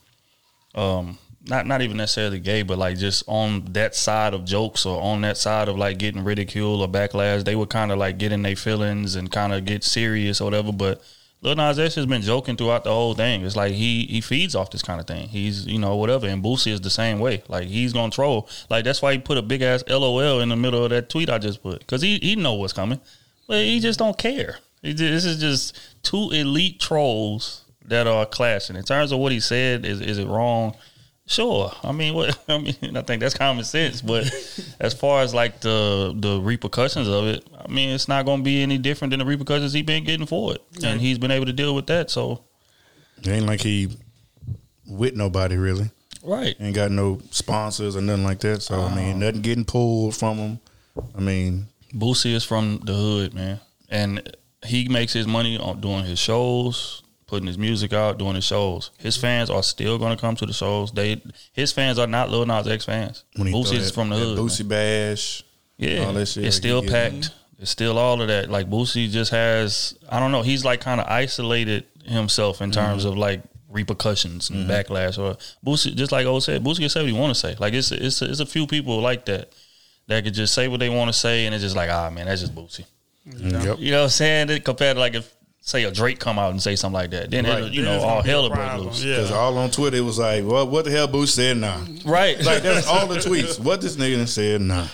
um 0.76 1.18
not 1.48 1.68
not 1.68 1.82
even 1.82 1.98
necessarily 1.98 2.40
gay, 2.40 2.64
but 2.64 2.78
like 2.78 2.98
just 2.98 3.24
on 3.28 3.66
that 3.74 3.96
side 3.96 4.34
of 4.34 4.46
jokes 4.46 4.86
or 4.86 5.02
on 5.02 5.22
that 5.22 5.38
side 5.38 5.68
of 5.68 5.78
like 5.78 5.98
getting 5.98 6.24
ridiculed 6.24 6.82
or 6.82 6.88
backlash, 6.88 7.44
they 7.44 7.56
would 7.56 7.70
kind 7.70 7.92
of 7.92 7.98
like 7.98 8.18
get 8.18 8.32
in 8.32 8.42
their 8.42 8.56
feelings 8.56 9.16
and 9.16 9.32
kind 9.32 9.54
of 9.54 9.66
get 9.66 9.84
serious 9.84 10.42
or 10.42 10.46
whatever. 10.46 10.72
But 10.72 11.02
Lil 11.42 11.56
Nas 11.56 11.78
X 11.78 11.96
has 11.96 12.08
been 12.08 12.24
joking 12.24 12.56
throughout 12.58 12.84
the 12.84 12.90
whole 12.90 13.14
thing. 13.14 13.46
It's 13.46 13.56
like 13.56 13.74
he 13.74 14.06
he 14.06 14.22
feeds 14.22 14.56
off 14.56 14.72
this 14.72 14.82
kind 14.82 15.00
of 15.00 15.06
thing. 15.06 15.30
He's 15.30 15.68
you 15.68 15.78
know 15.78 15.96
whatever, 15.96 16.28
and 16.28 16.44
Boosie 16.44 16.72
is 16.72 16.82
the 16.82 16.90
same 16.90 17.20
way. 17.20 17.44
Like 17.48 17.68
he's 17.68 17.94
gonna 17.94 18.12
troll. 18.12 18.50
Like 18.70 18.84
that's 18.84 19.02
why 19.02 19.14
he 19.14 19.20
put 19.20 19.38
a 19.38 19.44
big 19.44 19.62
ass 19.62 19.84
LOL 19.88 20.40
in 20.40 20.50
the 20.50 20.56
middle 20.56 20.84
of 20.84 20.90
that 20.90 21.10
tweet 21.10 21.30
I 21.30 21.38
just 21.38 21.62
put 21.62 21.80
because 21.80 22.02
he 22.02 22.18
he 22.18 22.36
know 22.36 22.56
what's 22.56 22.74
coming, 22.74 23.00
but 23.48 23.58
he 23.64 23.80
just 23.80 24.00
don't 24.00 24.18
care. 24.18 24.58
Just, 24.84 24.98
this 24.98 25.26
is 25.26 25.40
just 25.40 25.78
two 26.02 26.32
elite 26.32 26.80
trolls 26.80 27.66
that 27.86 28.08
are 28.08 28.26
clashing. 28.26 28.76
In 28.76 28.84
terms 28.84 29.12
of 29.12 29.20
what 29.20 29.32
he 29.32 29.40
said, 29.40 29.86
is 29.86 30.02
is 30.02 30.18
it 30.18 30.28
wrong? 30.28 30.76
Sure. 31.28 31.72
I 31.84 31.92
mean, 31.92 32.14
what 32.14 32.38
I 32.48 32.58
mean, 32.60 32.96
I 32.96 33.02
think 33.02 33.22
that's 33.22 33.34
common 33.34 33.64
sense. 33.64 34.02
But 34.02 34.32
as 34.80 34.94
far 34.94 35.22
as 35.22 35.34
like 35.34 35.62
the 35.62 36.14
the 36.16 36.40
repercussions 36.40 37.08
of 37.08 37.26
it, 37.26 37.48
I 37.58 37.68
mean, 37.72 37.90
it's 37.90 38.08
not 38.08 38.26
going 38.26 38.40
to 38.40 38.44
be 38.44 38.62
any 38.62 38.78
different 38.78 39.12
than 39.12 39.20
the 39.20 39.26
repercussions 39.26 39.74
he's 39.74 39.86
been 39.86 40.04
getting 40.04 40.28
for 40.28 40.54
it, 40.54 40.62
and 40.84 41.02
he's 41.02 41.18
been 41.18 41.32
able 41.32 41.48
to 41.48 41.54
deal 41.54 41.74
with 41.74 41.88
that. 41.88 42.12
So, 42.12 42.44
It 43.20 43.28
ain't 43.30 43.46
like 43.48 43.62
he 43.62 43.98
with 44.88 45.16
nobody 45.16 45.58
really. 45.58 45.90
right, 46.24 46.56
Ain't 46.60 46.76
got 46.76 46.92
no 46.92 47.20
sponsors 47.32 47.96
or 47.96 48.02
nothing 48.02 48.24
like 48.24 48.40
that. 48.42 48.62
So 48.62 48.82
I 48.82 48.96
mean, 48.96 49.10
uh-huh. 49.10 49.18
nothing 49.20 49.42
getting 49.42 49.66
pulled 49.66 50.16
from 50.16 50.38
him. 50.38 50.60
I 51.18 51.22
mean, 51.22 51.68
Boosie 51.94 52.34
is 52.34 52.44
from 52.44 52.82
the 52.84 52.94
hood, 52.94 53.34
man, 53.34 53.60
and 53.90 54.36
he 54.64 54.88
makes 54.90 55.14
his 55.14 55.26
money 55.28 55.58
on 55.58 55.82
doing 55.82 56.06
his 56.06 56.20
shows, 56.20 57.02
putting 57.28 57.48
his 57.48 57.58
music 57.58 57.92
out, 57.94 58.18
doing 58.20 58.36
his 58.36 58.44
shows. 58.46 58.92
His 59.00 59.18
fans 59.18 59.50
are 59.50 59.64
still 59.64 59.98
going 59.98 60.16
to 60.16 60.22
come 60.22 60.36
to 60.36 60.46
the 60.46 60.54
shows. 60.54 60.92
They 60.92 61.22
his 61.54 61.72
fans 61.72 61.98
are 62.00 62.08
not 62.08 62.30
Lil 62.30 62.46
Nas 62.46 62.68
X 62.68 62.86
fans. 62.86 63.24
when 63.36 63.48
he 63.48 63.54
Boosie 63.54 63.74
is 63.76 63.88
that- 63.88 63.94
from 63.96 64.10
the 64.10 64.16
that 64.18 64.22
hood. 64.26 64.38
Boosie 64.40 64.68
bash. 64.68 65.44
Yeah, 65.78 66.06
all 66.06 66.14
that 66.14 66.28
shit 66.28 66.46
it's 66.46 66.56
still 66.56 66.82
he 66.82 66.90
packed. 66.90 67.32
It's 67.60 67.72
still 67.72 67.98
all 67.98 68.22
of 68.22 68.28
that. 68.28 68.50
Like 68.50 68.70
Boosie 68.70 69.10
just 69.10 69.32
has, 69.32 69.98
I 70.10 70.20
don't 70.20 70.32
know. 70.32 70.42
He's 70.42 70.64
like 70.64 70.82
kind 70.82 71.02
of 71.02 71.08
isolated 71.08 71.86
himself 72.06 72.62
in 72.62 72.72
terms 72.72 73.04
Mm-hmm. 73.04 73.12
of 73.14 73.18
like 73.18 73.42
repercussions 73.70 74.50
and 74.50 74.70
backlash. 74.70 75.18
Or 75.18 75.36
Boosie, 75.66 75.96
just 75.96 76.12
like 76.12 76.26
old 76.26 76.44
said, 76.44 76.64
Boosie 76.64 76.80
can 76.80 76.90
say 76.90 77.02
what 77.02 77.10
he 77.10 77.18
want 77.18 77.34
to 77.34 77.40
say. 77.40 77.56
Like 77.60 77.74
it's 77.74 77.92
it's 77.92 78.22
it's 78.22 78.40
a 78.40 78.46
few 78.46 78.68
people 78.68 79.00
like 79.02 79.26
that 79.26 79.52
that 80.08 80.24
could 80.24 80.34
just 80.34 80.54
say 80.54 80.68
what 80.68 80.80
they 80.80 80.90
want 80.90 81.10
to 81.10 81.14
say, 81.14 81.46
and 81.46 81.56
it's 81.56 81.64
just 81.64 81.76
like, 81.76 81.90
ah, 81.90 82.10
man, 82.10 82.28
that's 82.28 82.42
just 82.42 82.54
Boosie. 82.56 82.86
Yep. 83.26 83.80
You 83.80 83.92
know 83.92 83.98
what 84.00 84.04
I'm 84.04 84.10
saying? 84.10 84.50
It- 84.52 84.64
Compared 84.64 84.96
to 84.96 85.00
like 85.00 85.16
if 85.16 85.34
say 85.66 85.84
a 85.84 85.92
Drake 85.92 86.20
come 86.20 86.38
out 86.40 86.52
and 86.52 86.62
say 86.62 86.76
something 86.76 86.94
like 86.94 87.10
that, 87.10 87.32
then 87.32 87.44
Right. 87.46 87.58
it'll, 87.58 87.70
you 87.72 87.82
know 87.82 87.88
Then 87.90 87.96
it's 87.96 88.04
all 88.06 88.10
gonna 88.12 88.24
be 88.24 88.30
a 88.30 88.32
hell 88.32 88.42
will 88.44 88.50
break 88.50 88.62
problem. 88.62 88.88
loose. 88.88 89.00
Because 89.04 89.30
Yeah. 89.32 89.36
all 89.36 89.58
on 89.58 89.72
Twitter 89.72 89.98
it 89.98 90.02
was 90.02 90.20
like, 90.20 90.44
well, 90.46 90.68
what 90.68 90.86
the 90.86 90.92
hell 90.92 91.08
Boosie 91.08 91.28
said 91.30 91.58
now? 91.58 91.82
Right. 92.06 92.40
Like 92.42 92.62
that's 92.64 92.88
all 92.88 93.08
the 93.08 93.18
tweets. 93.18 93.60
What 93.60 93.82
this 93.82 93.96
nigga 93.98 94.18
done 94.18 94.28
said 94.28 94.62
now. 94.62 94.88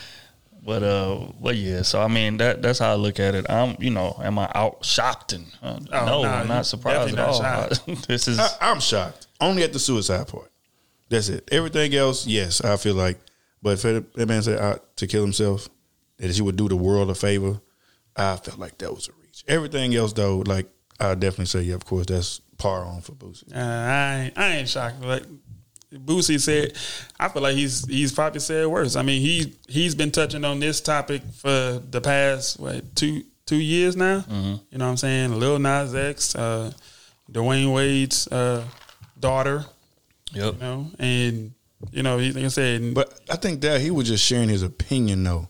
But 0.64 0.84
uh, 0.84 1.26
but 1.42 1.56
yeah. 1.58 1.82
So 1.82 2.02
I 2.02 2.08
mean, 2.08 2.38
that 2.38 2.62
that's 2.62 2.80
how 2.80 2.92
I 2.92 2.96
look 2.96 3.20
at 3.20 3.36
it. 3.36 3.46
I'm, 3.50 3.76
you 3.80 3.90
know, 3.90 4.18
am 4.24 4.38
I 4.40 4.50
out 4.56 4.86
shocked 4.86 5.34
and 5.34 5.46
uh, 5.62 5.80
Oh, 5.92 6.06
no, 6.06 6.22
nah, 6.24 6.30
I'm 6.42 6.48
not 6.48 6.66
surprised 6.68 7.18
at 7.18 7.20
all. 7.20 7.42
definitely 7.42 7.96
this 8.08 8.28
is 8.28 8.40
I, 8.40 8.48
I'm 8.62 8.80
shocked. 8.80 9.28
Only 9.42 9.64
at 9.64 9.74
the 9.74 9.80
suicide 9.80 10.28
part. 10.28 10.52
That's 11.10 11.28
it. 11.30 11.50
Everything 11.52 11.94
else, 11.96 12.26
yes, 12.28 12.62
I 12.62 12.78
feel 12.78 12.94
like. 12.96 13.18
But 13.64 13.72
if 13.74 13.82
the- 13.82 14.06
that 14.16 14.28
man 14.28 14.42
said 14.44 14.60
uh, 14.60 14.76
to 14.98 15.08
kill 15.08 15.24
himself, 15.24 15.68
that 16.18 16.30
he 16.32 16.42
would 16.42 16.56
do 16.56 16.70
the 16.70 16.76
world 16.78 17.10
a 17.10 17.16
favor. 17.16 17.60
I 18.16 18.36
felt 18.38 18.60
like 18.60 18.78
that 18.78 18.94
was 18.94 19.08
a 19.10 19.12
reach. 19.14 19.21
Everything 19.48 19.96
else, 19.96 20.14
though, 20.14 20.38
like 20.40 20.68
I 21.00 21.16
definitely 21.16 21.46
say, 21.46 21.62
yeah, 21.62 21.76
of 21.76 21.86
course, 21.86 22.06
that's 22.06 22.42
par 22.58 22.86
on 22.86 23.02
for 23.02 23.14
Boosie. 23.14 23.54
Uh, 23.54 23.60
I 23.60 24.22
ain't, 24.26 24.38
I 24.38 24.48
ain't 24.58 24.70
shocked. 24.70 25.02
Like 25.02 25.24
Boosie 25.92 26.40
said, 26.40 26.74
I 27.20 27.28
feel 27.28 27.42
like 27.42 27.56
he's 27.56 27.86
he's 27.86 28.12
probably 28.12 28.40
said 28.40 28.68
worse. 28.68 28.96
I 28.96 29.02
mean, 29.02 29.22
he 29.22 29.56
he's 29.68 29.96
been 29.96 30.12
touching 30.12 30.46
on 30.46 30.60
this 30.60 30.80
topic 30.80 31.24
for 31.34 31.82
the 31.90 32.02
past 32.02 32.60
what 32.60 32.96
two 32.96 33.24
two 33.46 33.58
years 33.58 33.96
now. 33.96 34.20
Mm-hmm. 34.20 34.56
You 34.70 34.78
know 34.78 34.86
what 34.86 34.92
I'm 34.92 34.98
saying? 34.98 35.40
Lil 35.40 35.60
Nas 35.60 35.94
X, 35.96 36.36
uh, 36.36 36.72
Dwyane 37.32 37.74
Wade's 37.74 38.28
uh, 38.28 38.64
daughter. 39.20 39.66
yep. 40.32 40.54
You 40.54 40.60
know, 40.60 40.88
and 41.00 41.54
you 41.92 42.04
know, 42.04 42.20
he, 42.20 42.32
like 42.32 42.46
I 42.46 42.50
said, 42.50 42.94
But 42.94 43.20
I 43.30 43.36
think 43.38 43.62
that 43.62 43.82
he 43.82 43.90
was 43.90 44.08
just 44.08 44.24
sharing 44.24 44.50
his 44.50 44.62
opinion, 44.62 45.24
though. 45.24 45.50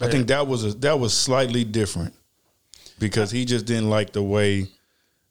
I 0.00 0.08
think 0.08 0.28
that 0.28 0.46
was 0.46 0.64
a, 0.64 0.72
that 0.78 0.98
was 0.98 1.12
slightly 1.12 1.62
different 1.62 2.14
because 3.00 3.32
he 3.32 3.44
just 3.44 3.66
didn't 3.66 3.90
like 3.90 4.12
the 4.12 4.22
way 4.22 4.68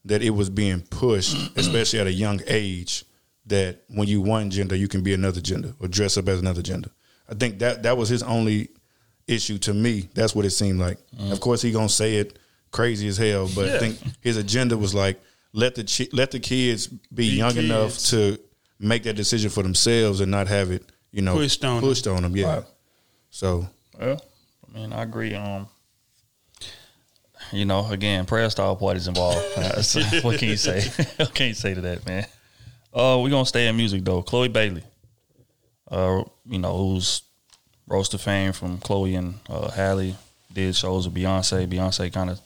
that 0.05 0.21
it 0.21 0.31
was 0.31 0.49
being 0.49 0.81
pushed, 0.81 1.37
especially 1.55 1.99
at 1.99 2.07
a 2.07 2.11
young 2.11 2.41
age. 2.47 3.05
That 3.45 3.83
when 3.87 4.07
you 4.07 4.21
one 4.21 4.51
gender, 4.51 4.75
you 4.75 4.87
can 4.87 5.01
be 5.01 5.13
another 5.13 5.41
gender 5.41 5.73
or 5.79 5.87
dress 5.87 6.17
up 6.17 6.27
as 6.27 6.39
another 6.39 6.61
gender. 6.61 6.91
I 7.27 7.33
think 7.33 7.59
that 7.59 7.81
that 7.83 7.97
was 7.97 8.07
his 8.09 8.21
only 8.21 8.69
issue 9.25 9.57
to 9.59 9.73
me. 9.73 10.09
That's 10.13 10.35
what 10.35 10.45
it 10.45 10.51
seemed 10.51 10.79
like. 10.79 10.99
Of 11.31 11.39
course, 11.39 11.61
he 11.61 11.71
gonna 11.71 11.89
say 11.89 12.17
it 12.17 12.37
crazy 12.71 13.07
as 13.07 13.17
hell, 13.17 13.49
but 13.55 13.69
I 13.69 13.79
think 13.79 13.97
his 14.21 14.37
agenda 14.37 14.77
was 14.77 14.93
like 14.93 15.19
let 15.53 15.73
the 15.73 15.83
chi- 15.83 16.09
let 16.13 16.29
the 16.29 16.39
kids 16.39 16.87
be, 16.87 17.25
young 17.25 17.53
kids. 17.53 17.65
enough 17.65 17.97
to 18.09 18.39
make 18.79 19.01
that 19.03 19.15
decision 19.15 19.49
for 19.49 19.63
themselves 19.63 20.21
and 20.21 20.29
not 20.29 20.47
have 20.47 20.69
it, 20.69 20.83
you 21.11 21.23
know, 21.23 21.33
Pushed 21.33 21.65
on 21.65 21.81
pushed 21.81 22.05
on 22.05 22.21
them. 22.21 22.35
Yeah. 22.35 22.55
Right. 22.57 22.63
So 23.31 23.67
Well, 23.99 24.21
I 24.67 24.77
mean, 24.77 24.93
I 24.93 25.01
agree. 25.01 25.33
Um, 25.33 25.67
you 27.51 27.65
know, 27.65 27.89
again, 27.89 28.25
prayer 28.25 28.49
style 28.49 28.75
parties 28.75 29.07
involved. 29.07 29.45
Uh, 29.59 29.81
so 29.81 30.01
what 30.21 30.39
can 30.39 30.47
you 30.47 30.57
say? 30.57 30.81
what 31.17 31.33
can 31.33 31.47
you 31.47 31.53
say 31.53 31.73
to 31.73 31.81
that, 31.81 32.05
man? 32.05 32.25
Uh, 32.93 33.19
we're 33.21 33.29
gonna 33.29 33.45
stay 33.45 33.67
in 33.67 33.75
music 33.75 34.03
though. 34.03 34.21
Chloe 34.21 34.47
Bailey, 34.47 34.83
uh, 35.91 36.23
you 36.45 36.59
know, 36.59 36.77
who's 36.77 37.23
rose 37.87 38.09
to 38.09 38.17
fame 38.17 38.53
from 38.53 38.77
Chloe 38.77 39.15
and 39.15 39.35
uh, 39.49 39.69
Halle, 39.71 40.15
did 40.53 40.75
shows 40.75 41.07
with 41.07 41.15
Beyonce. 41.15 41.67
Beyonce 41.67 42.11
kind 42.13 42.29
of, 42.29 42.39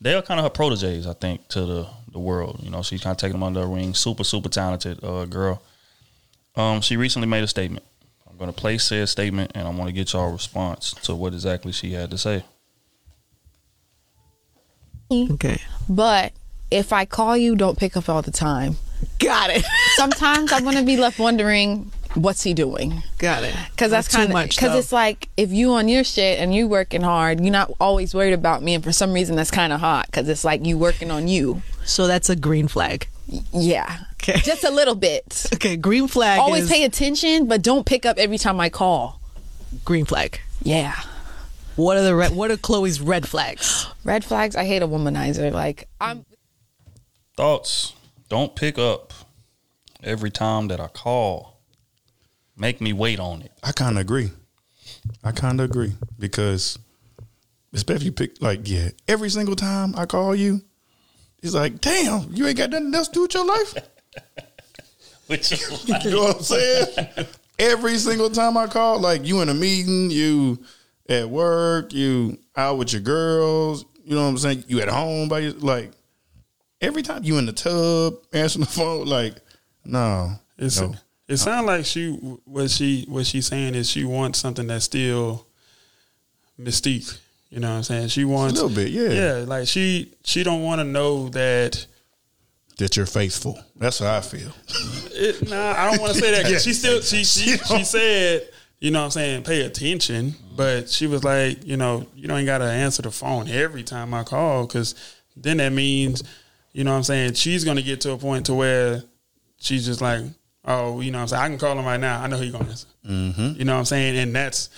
they 0.00 0.14
are 0.14 0.22
kind 0.22 0.40
of 0.40 0.44
her 0.44 0.50
proteges, 0.50 1.06
I 1.06 1.12
think, 1.12 1.46
to 1.48 1.66
the 1.66 1.88
the 2.16 2.18
world. 2.18 2.60
You 2.62 2.70
know, 2.70 2.82
she's 2.82 3.02
kind 3.02 3.12
of 3.12 3.18
taking 3.18 3.34
them 3.34 3.42
under 3.42 3.60
her 3.60 3.68
wing. 3.68 3.94
Super, 3.94 4.24
super 4.24 4.48
talented 4.48 5.04
uh, 5.04 5.26
girl. 5.26 5.62
Um, 6.56 6.80
she 6.80 6.96
recently 6.96 7.28
made 7.28 7.44
a 7.44 7.48
statement. 7.48 7.84
I'm 8.28 8.38
going 8.38 8.52
to 8.52 8.58
play 8.58 8.78
said 8.78 9.08
statement, 9.08 9.52
and 9.54 9.68
I 9.68 9.70
want 9.70 9.88
to 9.88 9.92
get 9.92 10.12
y'all 10.12 10.32
response 10.32 10.92
to 11.02 11.14
what 11.14 11.34
exactly 11.34 11.72
she 11.72 11.92
had 11.92 12.10
to 12.10 12.18
say. 12.18 12.44
Okay. 15.10 15.60
But 15.88 16.32
if 16.70 16.92
I 16.92 17.04
call 17.04 17.36
you, 17.36 17.54
don't 17.56 17.78
pick 17.78 17.96
up 17.96 18.08
all 18.08 18.22
the 18.22 18.30
time. 18.30 18.76
Got 19.18 19.50
it. 19.50 19.64
Sometimes 19.96 20.52
I'm 20.52 20.64
gonna 20.64 20.82
be 20.82 20.96
left 20.96 21.18
wondering 21.18 21.90
what's 22.14 22.42
he 22.42 22.54
doing. 22.54 23.02
Got 23.18 23.44
it. 23.44 23.54
Cause 23.76 23.90
that's 23.90 24.08
too 24.08 24.16
kind 24.18 24.30
of 24.30 24.32
much, 24.32 24.56
because 24.56 24.74
it's 24.76 24.92
like 24.92 25.28
if 25.36 25.52
you 25.52 25.72
on 25.74 25.88
your 25.88 26.02
shit 26.02 26.38
and 26.40 26.54
you 26.54 26.66
working 26.66 27.02
hard, 27.02 27.40
you're 27.40 27.52
not 27.52 27.70
always 27.78 28.14
worried 28.14 28.32
about 28.32 28.62
me, 28.62 28.74
and 28.74 28.82
for 28.82 28.92
some 28.92 29.12
reason 29.12 29.36
that's 29.36 29.50
kind 29.50 29.72
of 29.72 29.80
hot 29.80 30.06
because 30.06 30.28
it's 30.28 30.44
like 30.44 30.64
you 30.66 30.76
working 30.78 31.10
on 31.10 31.28
you. 31.28 31.62
So 31.84 32.06
that's 32.06 32.28
a 32.30 32.36
green 32.36 32.68
flag. 32.68 33.06
Yeah, 33.52 33.98
Okay. 34.14 34.38
just 34.40 34.64
a 34.64 34.70
little 34.70 34.94
bit. 34.94 35.46
Okay, 35.54 35.76
green 35.76 36.08
flag. 36.08 36.38
Always 36.40 36.64
is 36.64 36.70
pay 36.70 36.84
attention, 36.84 37.46
but 37.46 37.60
don't 37.62 37.84
pick 37.84 38.06
up 38.06 38.18
every 38.18 38.38
time 38.38 38.58
I 38.60 38.70
call. 38.70 39.20
green 39.84 40.04
flag. 40.04 40.40
Yeah, 40.62 40.94
What 41.76 41.96
are 41.98 42.02
the 42.02 42.14
red, 42.14 42.34
what 42.34 42.50
are 42.50 42.56
Chloe's 42.56 43.00
red 43.00 43.28
flags? 43.28 43.86
red 44.04 44.24
flags. 44.24 44.56
I 44.56 44.64
hate 44.64 44.82
a 44.82 44.88
womanizer. 44.88 45.52
Like 45.52 45.88
I'm. 46.00 46.24
Thoughts? 47.36 47.92
Don't 48.28 48.56
pick 48.56 48.78
up 48.78 49.12
every 50.02 50.30
time 50.30 50.68
that 50.68 50.80
I 50.80 50.88
call. 50.88 51.60
Make 52.56 52.80
me 52.80 52.92
wait 52.92 53.20
on 53.20 53.42
it. 53.42 53.52
I 53.62 53.72
kind 53.72 53.96
of 53.96 54.00
agree. 54.00 54.30
I 55.22 55.32
kind 55.32 55.60
of 55.60 55.68
agree 55.68 55.92
because, 56.18 56.78
especially 57.74 57.96
if 57.96 58.04
you 58.04 58.12
pick 58.12 58.40
like 58.40 58.60
yeah, 58.64 58.90
every 59.06 59.28
single 59.28 59.56
time 59.56 59.94
I 59.96 60.06
call 60.06 60.34
you, 60.34 60.62
it's 61.42 61.54
like 61.54 61.80
damn, 61.80 62.32
you 62.32 62.46
ain't 62.46 62.56
got 62.56 62.70
nothing 62.70 62.94
else 62.94 63.08
to 63.08 63.14
do 63.14 63.22
with 63.22 63.34
your 63.34 63.46
life. 63.46 63.74
Which 65.26 65.52
is 65.52 65.88
You 66.04 66.10
know 66.10 66.22
what 66.24 66.36
I'm 66.36 66.42
saying? 66.42 67.08
every 67.58 67.98
single 67.98 68.30
time 68.30 68.56
I 68.56 68.66
call, 68.66 69.00
like 69.00 69.26
you 69.26 69.42
in 69.42 69.48
a 69.48 69.54
meeting, 69.54 70.10
you 70.10 70.58
at 71.08 71.28
work, 71.28 71.92
you 71.92 72.38
out 72.56 72.78
with 72.78 72.92
your 72.92 73.02
girls. 73.02 73.84
You 74.04 74.14
know 74.14 74.22
what 74.22 74.28
I'm 74.28 74.38
saying? 74.38 74.64
You 74.68 74.80
at 74.80 74.88
home 74.88 75.28
by 75.28 75.40
your 75.40 75.52
like 75.52 75.92
every 76.80 77.02
time 77.02 77.24
you 77.24 77.38
in 77.38 77.46
the 77.46 77.52
tub 77.52 78.14
answering 78.32 78.64
the 78.64 78.70
phone, 78.70 79.06
like 79.06 79.34
no, 79.84 80.32
It's 80.58 80.80
no. 80.80 80.94
it 81.28 81.36
sounds 81.38 81.66
like 81.66 81.84
she 81.86 82.10
what 82.10 82.70
she 82.70 83.04
what 83.08 83.26
she's 83.26 83.46
saying 83.46 83.74
is 83.74 83.88
she 83.88 84.04
wants 84.04 84.38
something 84.38 84.66
that's 84.66 84.84
still 84.84 85.46
mystique. 86.60 87.18
You 87.50 87.60
know 87.60 87.70
what 87.70 87.76
I'm 87.76 87.82
saying? 87.84 88.08
She 88.08 88.24
wants 88.24 88.58
a 88.58 88.64
little 88.64 88.74
bit, 88.76 88.90
yeah. 88.90 89.08
Yeah, 89.38 89.44
like 89.46 89.68
she 89.68 90.12
she 90.24 90.42
don't 90.42 90.62
want 90.62 90.80
to 90.80 90.84
know 90.84 91.28
that 91.30 91.86
that 92.78 92.96
you're 92.96 93.06
faithful. 93.06 93.58
That's 93.76 94.00
how 94.00 94.16
I 94.16 94.20
feel. 94.20 94.50
it, 95.12 95.48
nah, 95.48 95.72
I 95.76 95.90
don't 95.90 96.00
want 96.00 96.14
to 96.14 96.18
say 96.20 96.30
that. 96.32 96.50
Yeah. 96.50 96.58
she 96.58 96.72
still 96.74 97.00
she 97.00 97.24
she, 97.24 97.56
She 97.56 97.58
she 97.58 97.84
said, 97.84 98.48
you 98.80 98.90
know 98.90 98.98
what 99.00 99.04
I'm 99.06 99.10
saying, 99.12 99.42
pay 99.44 99.62
attention, 99.62 100.34
but 100.56 100.88
she 100.88 101.06
was 101.06 101.24
like, 101.24 101.64
you 101.66 101.76
know, 101.76 102.06
you 102.14 102.28
don't 102.28 102.44
got 102.44 102.58
to 102.58 102.64
answer 102.64 103.02
the 103.02 103.10
phone 103.10 103.48
every 103.48 103.82
time 103.82 104.14
I 104.14 104.24
call 104.24 104.66
cuz 104.66 104.94
then 105.36 105.58
that 105.58 105.72
means, 105.72 106.22
you 106.72 106.84
know 106.84 106.92
what 106.92 106.98
I'm 106.98 107.02
saying, 107.02 107.34
she's 107.34 107.64
going 107.64 107.76
to 107.76 107.82
get 107.82 108.00
to 108.02 108.12
a 108.12 108.18
point 108.18 108.46
to 108.46 108.54
where 108.54 109.02
she's 109.58 109.84
just 109.86 110.00
like, 110.00 110.24
oh, 110.64 111.00
you 111.00 111.10
know 111.10 111.18
what 111.18 111.22
I'm 111.22 111.28
saying, 111.28 111.42
I 111.42 111.48
can 111.48 111.58
call 111.58 111.78
him 111.78 111.84
right 111.84 112.00
now. 112.00 112.22
I 112.22 112.26
know 112.26 112.38
he's 112.38 112.52
going 112.52 112.64
to 112.64 112.70
answer. 112.70 112.88
Mm-hmm. 113.06 113.58
You 113.58 113.64
know 113.64 113.74
what 113.74 113.80
I'm 113.80 113.84
saying? 113.84 114.16
And 114.16 114.34
that's 114.34 114.70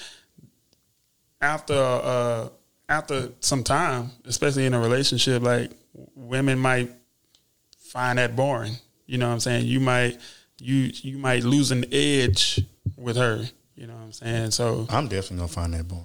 after 1.41 1.75
uh 1.75 2.49
after 2.89 3.31
some 3.41 3.63
time, 3.63 4.11
especially 4.25 4.67
in 4.67 4.75
a 4.75 4.81
relationship, 4.81 5.43
like 5.43 5.71
women 6.15 6.59
might 6.59 6.91
find 7.79 8.19
that 8.19 8.35
boring. 8.35 8.75
You 9.07 9.19
know 9.19 9.29
what 9.29 9.35
I'm 9.35 9.41
saying? 9.41 9.67
You 9.67 9.81
might 9.81 10.19
you 10.61 10.91
you 10.95 11.19
might 11.19 11.45
lose 11.45 11.71
an 11.71 11.85
edge 11.93 12.61
with 12.97 13.17
her. 13.17 13.45
You 13.79 13.87
know 13.87 13.95
what 13.95 14.03
I'm 14.03 14.13
saying? 14.13 14.51
So 14.51 14.87
I'm 14.91 15.07
definitely 15.07 15.37
gonna 15.39 15.49
find 15.49 15.75
that 15.75 15.87
boring. 15.87 16.05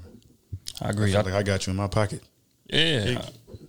I 0.79 0.87
I 0.87 0.89
agree. 0.91 1.11
feel 1.11 1.19
I, 1.19 1.23
like 1.23 1.33
I 1.33 1.43
got 1.43 1.65
you 1.65 1.71
in 1.71 1.77
my 1.77 1.87
pocket. 1.87 2.21
yeah. 2.67 3.21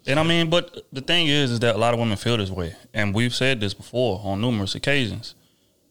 And 0.06 0.20
I 0.20 0.22
mean, 0.22 0.50
but 0.50 0.86
the 0.92 1.00
thing 1.00 1.28
is, 1.28 1.50
is 1.50 1.60
that 1.60 1.74
a 1.74 1.78
lot 1.78 1.94
of 1.94 2.00
women 2.00 2.16
feel 2.18 2.36
this 2.36 2.50
way, 2.50 2.76
and 2.92 3.14
we've 3.14 3.34
said 3.34 3.60
this 3.60 3.72
before 3.72 4.20
on 4.22 4.40
numerous 4.40 4.74
occasions. 4.74 5.34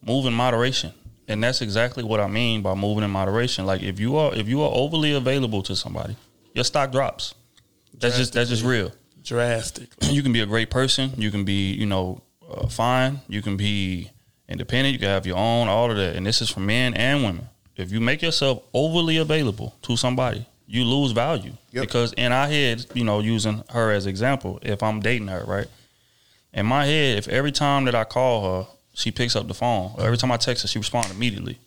Move 0.06 0.28
in 0.28 0.34
moderation, 0.34 0.94
and 1.28 1.44
that's 1.44 1.62
exactly 1.62 2.04
what 2.04 2.20
I 2.20 2.28
mean 2.28 2.62
by 2.62 2.76
moving 2.76 3.04
in 3.04 3.10
moderation. 3.10 3.66
Like 3.66 3.82
if 3.82 4.00
you 4.00 4.16
are 4.18 4.34
if 4.36 4.48
you 4.48 4.62
are 4.62 4.70
overly 4.72 5.14
available 5.14 5.64
to 5.64 5.76
somebody, 5.76 6.16
your 6.54 6.64
stock 6.66 6.92
drops. 6.92 7.34
That's 7.96 8.18
just 8.18 8.34
that's 8.34 8.50
just 8.50 8.64
real. 8.64 8.92
drastically. 9.24 10.10
you 10.14 10.22
can 10.22 10.34
be 10.34 10.42
a 10.42 10.46
great 10.46 10.70
person. 10.70 11.12
You 11.18 11.32
can 11.32 11.46
be, 11.46 11.74
you 11.74 11.86
know, 11.88 12.22
uh, 12.48 12.68
fine. 12.68 13.22
You 13.28 13.42
can 13.42 13.58
be 13.58 14.12
independent. 14.48 14.94
You 14.94 15.00
can 15.00 15.10
have 15.10 15.26
your 15.26 15.38
own, 15.38 15.68
all 15.68 15.90
of 15.90 15.98
that. 15.98 16.16
And 16.16 16.26
this 16.26 16.42
is 16.42 16.50
for 16.50 16.60
men 16.60 16.94
and 16.94 17.24
women. 17.24 17.50
If 17.76 17.92
you 17.92 18.00
make 18.00 18.22
yourself 18.22 18.64
overly 18.74 19.18
available 19.18 19.76
to 19.84 19.98
somebody, 19.98 20.46
you 20.68 20.84
lose 20.84 21.12
value. 21.12 21.54
Yep. 21.72 21.82
Because 21.82 22.14
in 22.14 22.32
our 22.32 22.48
head, 22.48 22.86
you 22.94 23.04
know, 23.04 23.20
using 23.20 23.64
her 23.70 23.92
as 23.92 24.06
example, 24.06 24.60
if 24.62 24.84
I'm 24.84 25.00
dating 25.00 25.28
her, 25.28 25.44
right? 25.46 25.68
In 26.54 26.66
my 26.66 26.86
head, 26.86 27.18
if 27.18 27.28
every 27.28 27.52
time 27.52 27.86
that 27.86 27.96
I 27.96 28.04
call 28.04 28.44
her, 28.64 28.68
she 28.94 29.12
picks 29.12 29.36
up 29.36 29.48
the 29.48 29.56
phone, 29.56 29.92
or 29.98 30.06
every 30.06 30.18
time 30.18 30.32
I 30.32 30.38
text 30.38 30.62
her, 30.62 30.68
she 30.68 30.78
responds 30.78 31.10
immediately, 31.10 31.58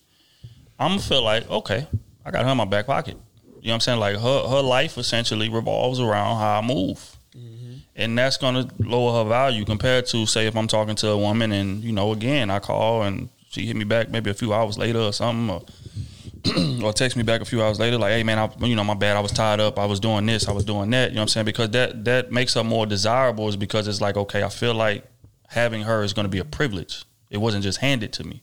I'm 0.78 0.92
gonna 0.92 1.02
feel 1.02 1.22
like, 1.22 1.50
okay, 1.50 1.86
I 2.24 2.30
got 2.30 2.44
her 2.44 2.50
in 2.52 2.56
my 2.56 2.64
back 2.64 2.86
pocket. 2.86 3.16
You 3.60 3.70
know 3.70 3.72
what 3.72 3.74
I'm 3.74 3.80
saying? 3.80 3.98
Like 3.98 4.16
her 4.16 4.48
her 4.48 4.62
life 4.62 4.96
essentially 4.96 5.48
revolves 5.48 5.98
around 5.98 6.38
how 6.38 6.60
I 6.60 6.60
move 6.60 7.16
mm-hmm. 7.36 7.74
and 7.94 8.16
that's 8.18 8.36
gonna 8.36 8.68
lower 8.78 9.24
her 9.24 9.28
value 9.28 9.64
compared 9.64 10.06
to 10.06 10.26
say 10.26 10.46
if 10.46 10.56
I'm 10.56 10.68
talking 10.68 10.94
to 10.96 11.08
a 11.10 11.18
woman 11.18 11.52
and 11.52 11.82
you 11.82 11.92
know 11.92 12.12
again 12.12 12.50
I 12.50 12.58
call 12.58 13.02
and 13.02 13.28
she 13.48 13.66
hit 13.66 13.76
me 13.76 13.84
back 13.84 14.10
maybe 14.10 14.30
a 14.30 14.34
few 14.34 14.52
hours 14.52 14.78
later 14.78 15.00
or 15.00 15.12
something 15.12 15.50
or 15.50 15.62
or 16.82 16.92
text 16.92 17.16
me 17.16 17.22
back 17.22 17.40
a 17.40 17.44
few 17.44 17.62
hours 17.62 17.78
later 17.78 17.98
like 17.98 18.12
hey 18.12 18.22
man 18.22 18.38
I 18.38 18.50
you 18.64 18.76
know 18.76 18.84
my 18.84 18.94
bad 18.94 19.16
I 19.16 19.20
was 19.20 19.32
tied 19.32 19.60
up 19.60 19.78
I 19.78 19.86
was 19.86 20.00
doing 20.00 20.26
this 20.26 20.48
I 20.48 20.52
was 20.52 20.64
doing 20.64 20.90
that 20.90 21.10
you 21.10 21.16
know 21.16 21.20
what 21.20 21.24
I'm 21.24 21.28
saying 21.28 21.46
because 21.46 21.70
that 21.70 22.04
that 22.04 22.32
makes 22.32 22.54
her 22.54 22.64
more 22.64 22.86
desirable 22.86 23.48
is 23.48 23.56
because 23.56 23.88
it's 23.88 24.00
like 24.00 24.16
okay 24.16 24.42
I 24.42 24.48
feel 24.48 24.74
like 24.74 25.04
having 25.48 25.82
her 25.82 26.02
is 26.02 26.12
gonna 26.12 26.28
be 26.28 26.38
a 26.38 26.44
privilege 26.44 27.04
it 27.30 27.38
wasn't 27.38 27.62
just 27.64 27.78
handed 27.78 28.12
to 28.14 28.24
me 28.24 28.42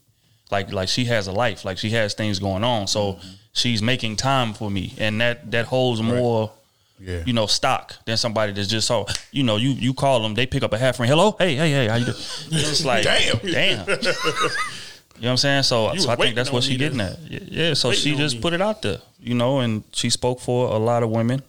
like 0.51 0.71
like 0.71 0.89
she 0.89 1.05
has 1.05 1.27
a 1.27 1.31
life 1.31 1.65
like 1.65 1.77
she 1.77 1.89
has 1.91 2.13
things 2.13 2.39
going 2.39 2.63
on 2.63 2.87
so 2.87 3.13
mm-hmm. 3.13 3.27
she's 3.53 3.81
making 3.81 4.15
time 4.15 4.53
for 4.53 4.69
me 4.69 4.93
and 4.97 5.19
that 5.21 5.51
that 5.51 5.65
holds 5.65 6.01
more 6.01 6.51
Yeah. 6.99 7.23
you 7.25 7.33
know, 7.33 7.47
stock 7.47 7.95
than 8.05 8.17
somebody 8.17 8.53
that's 8.53 8.69
just 8.69 8.87
so 8.87 9.05
you 9.31 9.43
know, 9.43 9.57
you 9.57 9.71
you 9.71 9.93
call 9.93 10.21
them, 10.21 10.35
they 10.35 10.45
pick 10.45 10.63
up 10.63 10.71
a 10.73 10.77
half 10.77 10.99
ring. 10.99 11.09
Hello, 11.09 11.35
hey, 11.37 11.55
hey, 11.55 11.71
hey, 11.71 11.87
how 11.87 11.95
you 11.95 12.05
doing? 12.05 12.17
It's 12.51 12.69
just 12.69 12.85
like 12.85 13.03
Damn. 13.03 13.39
damn. 13.39 13.85
You 15.15 15.21
know 15.23 15.27
what 15.27 15.31
I'm 15.31 15.37
saying? 15.37 15.63
So, 15.63 15.95
so 15.95 16.09
I 16.09 16.15
think 16.15 16.35
that's 16.35 16.51
what 16.51 16.63
she 16.63 16.73
to- 16.73 16.77
getting 16.77 16.99
at. 16.99 17.19
Yeah, 17.29 17.73
so 17.75 17.91
she 17.91 18.15
just 18.15 18.41
put 18.41 18.53
it 18.53 18.61
out 18.61 18.81
there, 18.81 18.97
you 19.19 19.35
know, 19.35 19.59
and 19.59 19.83
she 19.93 20.09
spoke 20.09 20.39
for 20.41 20.67
a 20.73 20.77
lot 20.77 21.03
of 21.03 21.09
women 21.09 21.41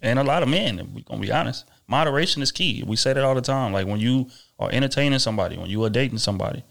and 0.00 0.18
a 0.18 0.24
lot 0.24 0.42
of 0.42 0.48
men. 0.48 0.78
If 0.78 0.86
we 0.88 1.02
gonna 1.02 1.20
be 1.20 1.30
honest, 1.30 1.64
moderation 1.86 2.42
is 2.42 2.50
key. 2.50 2.82
We 2.86 2.96
say 2.96 3.12
that 3.12 3.22
all 3.22 3.34
the 3.34 3.40
time. 3.42 3.72
Like 3.72 3.86
when 3.86 4.00
you 4.00 4.28
are 4.58 4.70
entertaining 4.72 5.18
somebody, 5.18 5.56
when 5.56 5.68
you 5.70 5.84
are 5.84 5.90
dating 5.90 6.18
somebody, 6.18 6.64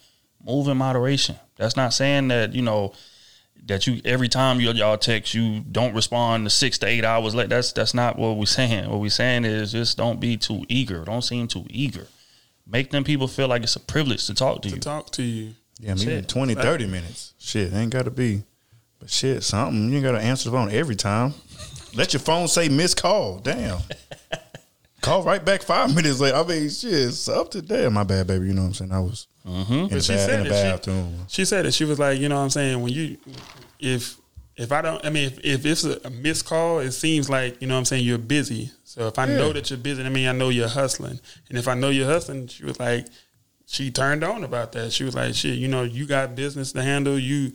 move 0.43 0.67
in 0.67 0.77
moderation. 0.77 1.35
That's 1.57 1.77
not 1.77 1.93
saying 1.93 2.29
that 2.29 2.53
you 2.53 2.63
know 2.63 2.93
that 3.65 3.85
you 3.85 4.01
every 4.03 4.27
time 4.27 4.59
you 4.59 4.71
y'all 4.71 4.97
text 4.97 5.35
you 5.35 5.59
don't 5.71 5.93
respond 5.93 6.45
to 6.45 6.49
six 6.49 6.79
to 6.79 6.87
eight 6.87 7.05
hours 7.05 7.35
late. 7.35 7.49
That's 7.49 7.71
that's 7.71 7.93
not 7.93 8.17
what 8.17 8.35
we're 8.35 8.45
saying. 8.59 8.89
What 8.89 8.99
we're 8.99 9.09
saying 9.09 9.45
is 9.45 9.71
just 9.71 9.95
don't 9.95 10.19
be 10.19 10.37
too 10.37 10.65
eager. 10.67 11.05
Don't 11.05 11.21
seem 11.21 11.47
too 11.47 11.65
eager. 11.69 12.07
Make 12.67 12.89
them 12.89 13.03
people 13.03 13.27
feel 13.27 13.47
like 13.47 13.63
it's 13.63 13.75
a 13.75 13.79
privilege 13.79 14.25
to 14.27 14.33
talk 14.33 14.61
to 14.63 14.69
to 14.69 14.75
you. 14.75 14.81
talk 14.81 15.11
to 15.11 15.23
you. 15.23 15.53
Yeah, 15.81 15.91
I 15.91 15.95
mean, 15.95 16.05
Shit. 16.05 16.29
20, 16.29 16.55
30 16.55 16.87
minutes. 16.87 17.33
Shit, 17.39 17.73
ain't 17.73 17.91
got 17.91 18.05
to 18.05 18.11
be 18.11 18.43
But 18.99 19.09
shit, 19.09 19.43
something 19.43 19.89
you 19.89 19.95
ain't 19.95 20.03
gotta 20.03 20.19
answer 20.19 20.49
the 20.49 20.55
phone 20.55 20.69
every 20.69 20.95
time. 20.95 21.33
Let 21.95 22.13
your 22.13 22.19
phone 22.19 22.47
say 22.47 22.69
missed 22.69 23.01
call. 23.01 23.39
Damn. 23.39 23.79
Call 25.01 25.23
right 25.23 25.43
back 25.43 25.63
five 25.63 25.95
minutes 25.95 26.19
later. 26.19 26.37
I 26.37 26.43
mean, 26.43 26.69
shit, 26.69 27.11
to 27.11 27.61
damn. 27.63 27.93
My 27.93 28.03
bad, 28.03 28.27
baby. 28.27 28.45
You 28.45 28.53
know 28.53 28.61
what 28.61 28.67
I'm 28.67 28.73
saying? 28.75 28.91
I 28.91 28.99
was 28.99 29.25
mm-hmm. 29.45 29.73
in, 29.73 29.83
the 29.87 29.95
But 29.95 30.03
she 30.03 30.13
ba- 30.13 30.19
said 30.19 30.39
in 30.41 30.47
the 30.47 30.73
it. 30.75 30.85
She- 31.27 31.35
She 31.41 31.45
said 31.45 31.65
it. 31.65 31.73
She 31.73 31.85
was 31.85 31.97
like, 31.97 32.19
you 32.19 32.29
know 32.29 32.35
what 32.35 32.43
I'm 32.43 32.49
saying, 32.51 32.81
when 32.81 32.93
you 32.93 33.17
if 33.79 34.17
if 34.55 34.71
I 34.71 34.83
don't 34.83 35.03
I 35.03 35.09
mean 35.09 35.25
if, 35.25 35.39
if 35.43 35.65
it's 35.65 35.83
a, 35.83 35.99
a 36.05 36.11
missed 36.11 36.45
call, 36.45 36.79
it 36.79 36.91
seems 36.91 37.29
like, 37.31 37.59
you 37.61 37.67
know 37.67 37.73
what 37.73 37.79
I'm 37.79 37.85
saying, 37.85 38.05
you're 38.05 38.19
busy. 38.19 38.69
So 38.83 39.07
if 39.07 39.17
I 39.17 39.25
know 39.25 39.51
that 39.53 39.71
you're 39.71 39.79
busy, 39.79 40.03
I 40.03 40.09
mean 40.09 40.27
I 40.27 40.33
know 40.33 40.49
you're 40.49 40.67
hustling. 40.67 41.19
And 41.49 41.57
if 41.57 41.67
I 41.67 41.73
know 41.73 41.89
you're 41.89 42.07
hustling, 42.07 42.47
she 42.47 42.63
was 42.63 42.79
like 42.79 43.07
she 43.71 43.89
turned 43.89 44.23
on 44.23 44.43
about 44.43 44.73
that. 44.73 44.91
She 44.91 45.03
was 45.05 45.15
like, 45.15 45.33
shit, 45.33 45.57
you 45.57 45.67
know, 45.69 45.83
you 45.83 46.05
got 46.05 46.35
business 46.35 46.73
to 46.73 46.83
handle. 46.83 47.17
You 47.17 47.53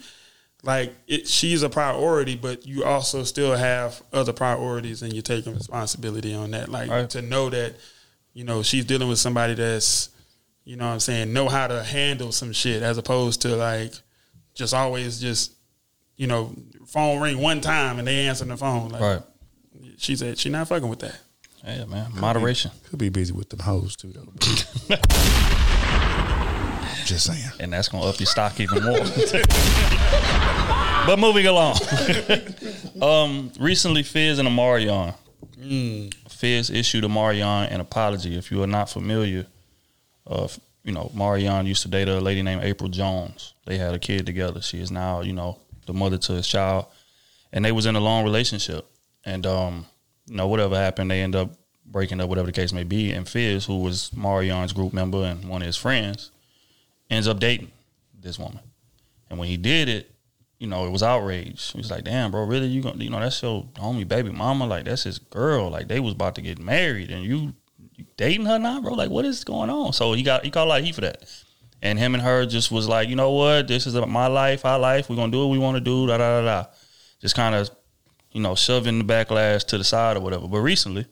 like 0.63 0.95
it 1.07 1.29
she's 1.29 1.63
a 1.63 1.69
priority, 1.69 2.35
but 2.37 2.67
you 2.67 2.85
also 2.85 3.23
still 3.23 3.55
have 3.55 4.03
other 4.13 4.33
priorities 4.33 5.03
and 5.03 5.13
you're 5.13 5.23
taking 5.23 5.55
responsibility 5.55 6.35
on 6.35 6.53
that. 6.53 6.71
Like 6.71 6.91
Right. 6.91 7.11
to 7.11 7.21
know 7.23 7.51
that, 7.51 7.75
you 8.33 8.45
know, 8.45 8.63
she's 8.63 8.85
dealing 8.87 9.09
with 9.09 9.19
somebody 9.19 9.55
that's 9.55 10.09
you 10.65 10.75
know 10.77 10.87
what 10.87 10.95
I'm 10.95 11.01
saying, 11.01 11.33
know 11.33 11.49
how 11.49 11.67
to 11.69 11.85
handle 11.85 12.33
some 12.33 12.53
shit 12.53 12.83
as 12.83 12.99
opposed 12.99 13.43
to 13.43 13.55
like 13.55 13.93
just 14.55 14.73
always 14.75 15.21
just, 15.21 15.53
you 16.17 16.27
know, 16.27 16.53
phone 16.87 17.21
ring 17.21 17.39
one 17.39 17.61
time 17.61 17.99
and 17.99 18.09
they 18.09 18.27
answer 18.27 18.45
the 18.47 18.57
phone. 18.57 18.89
Like 18.89 19.01
Right. 19.03 19.23
she 19.99 20.17
said 20.17 20.39
she 20.39 20.49
not 20.49 20.67
fucking 20.69 20.89
with 20.89 21.01
that. 21.01 21.21
Yeah, 21.65 21.85
man. 21.85 22.11
Moderation. 22.15 22.71
Could 22.89 22.99
be 22.99 23.09
busy 23.11 23.33
with 23.33 23.51
them 23.51 23.59
hoes 23.61 23.97
too, 23.97 24.13
though. 24.13 24.97
Just 27.07 27.27
saying. 27.27 27.51
and 27.61 27.73
that's 27.73 27.89
gonna 27.89 28.05
up 28.05 28.19
your 28.19 28.27
stock 28.27 28.59
even 28.59 28.83
more. 28.83 28.99
but 31.07 31.19
moving 31.19 31.47
along, 31.47 31.77
um, 33.03 33.53
recently 33.61 34.03
Fizz 34.03 34.41
and 34.41 34.49
Omarion, 34.49 35.15
Fizz 36.29 36.71
issued 36.71 37.05
Omarion 37.05 37.71
an 37.71 37.81
apology. 37.81 38.37
If 38.37 38.51
you 38.51 38.61
are 38.63 38.67
not 38.67 38.91
familiar, 38.91 39.47
uh, 40.27 40.49
you 40.83 40.93
know 40.93 41.11
Marion 41.15 41.67
used 41.67 41.83
to 41.83 41.89
date 41.89 42.09
a 42.09 42.19
lady 42.21 42.43
named 42.43 42.65
April 42.65 42.89
Jones. 42.89 43.55
They 43.67 43.79
had 43.79 43.95
a 43.95 44.01
kid 44.01 44.27
together. 44.27 44.61
She 44.61 44.81
is 44.81 44.91
now 44.91 45.21
you 45.23 45.33
know 45.33 45.61
the 45.87 45.95
mother 45.95 46.19
to 46.19 46.33
his 46.33 46.49
child, 46.49 46.87
and 47.53 47.65
they 47.65 47.73
was 47.73 47.87
in 47.87 47.95
a 47.95 48.01
long 48.01 48.25
relationship. 48.25 48.91
And 49.25 49.47
um, 49.47 49.87
you 50.27 50.37
know 50.37 50.49
whatever 50.49 50.77
happened, 50.77 51.11
they 51.11 51.21
end 51.23 51.37
up 51.37 51.51
breaking 51.85 52.21
up, 52.21 52.29
whatever 52.29 52.47
the 52.47 52.53
case 52.53 52.73
may 52.73 52.85
be. 52.85 53.13
And 53.13 53.29
Fizz, 53.29 53.67
who 53.67 53.81
was 53.81 54.11
Marion's 54.13 54.73
group 54.73 54.93
member 54.93 55.23
and 55.23 55.49
one 55.49 55.63
of 55.63 55.67
his 55.67 55.77
friends, 55.77 56.33
ends 57.11 57.29
up 57.29 57.39
dating 57.39 57.71
this 58.21 58.39
woman. 58.39 58.61
And 59.31 59.39
when 59.39 59.49
he 59.49 59.57
did 59.57 59.89
it, 59.89 60.11
you 60.59 60.67
know, 60.67 60.87
it 60.87 60.91
was 60.91 61.03
outrage. 61.03 61.73
He 61.73 61.79
was 61.79 61.91
like, 61.91 62.05
damn, 62.05 62.31
bro, 62.31 62.45
really? 62.45 62.67
You 62.67 62.83
gonna 62.83 63.03
you 63.03 63.11
know, 63.11 63.21
that's 63.21 63.43
your 63.43 63.65
homie 63.75 64.09
baby 64.09 64.31
mama, 64.31 64.67
like 64.67 64.85
that's 64.85 65.03
his 65.03 65.19
girl. 65.19 65.71
Like 65.71 65.89
they 65.89 66.01
was 66.01 66.15
about 66.15 66.35
to 66.37 66.43
get 66.43 66.59
married 66.59 67.11
and 67.11 67.25
you, 67.25 67.53
you 67.95 68.07
dating 68.17 68.47
her 68.47 68.59
now, 68.59 68.81
bro? 68.81 68.95
Like 68.95 69.11
what 69.11 69.25
is 69.25 69.45
going 69.45 69.71
on? 69.71 69.93
So 69.93 70.15
he 70.15 70.23
got 70.23 70.45
he 70.45 70.51
called 70.51 70.67
a 70.67 70.71
lot 70.71 70.81
of 70.81 70.87
heat 70.87 70.95
for 70.95 71.03
that. 71.03 71.25
And 71.83 71.99
him 71.99 72.15
and 72.15 72.23
her 72.23 72.47
just 72.47 72.73
was 72.73 72.89
like, 72.89 73.09
you 73.09 73.17
know 73.17 73.33
what, 73.33 73.69
this 73.69 73.87
is 73.87 73.95
my 73.95 74.29
life, 74.29 74.65
our 74.65 74.79
life, 74.79 75.11
we're 75.11 75.17
gonna 75.17 75.33
do 75.33 75.41
what 75.41 75.51
we 75.51 75.59
wanna 75.59 75.81
do, 75.81 76.07
da 76.07 76.17
da 76.17 76.41
da 76.41 76.45
da. 76.45 76.69
Just 77.21 77.35
kind 77.35 77.55
of, 77.55 77.71
you 78.33 78.41
know, 78.41 78.55
shoving 78.55 78.99
the 78.99 79.05
backlash 79.05 79.65
to 79.67 79.79
the 79.79 79.85
side 79.85 80.17
or 80.17 80.21
whatever. 80.21 80.49
But 80.49 80.61
recently, 80.61 81.07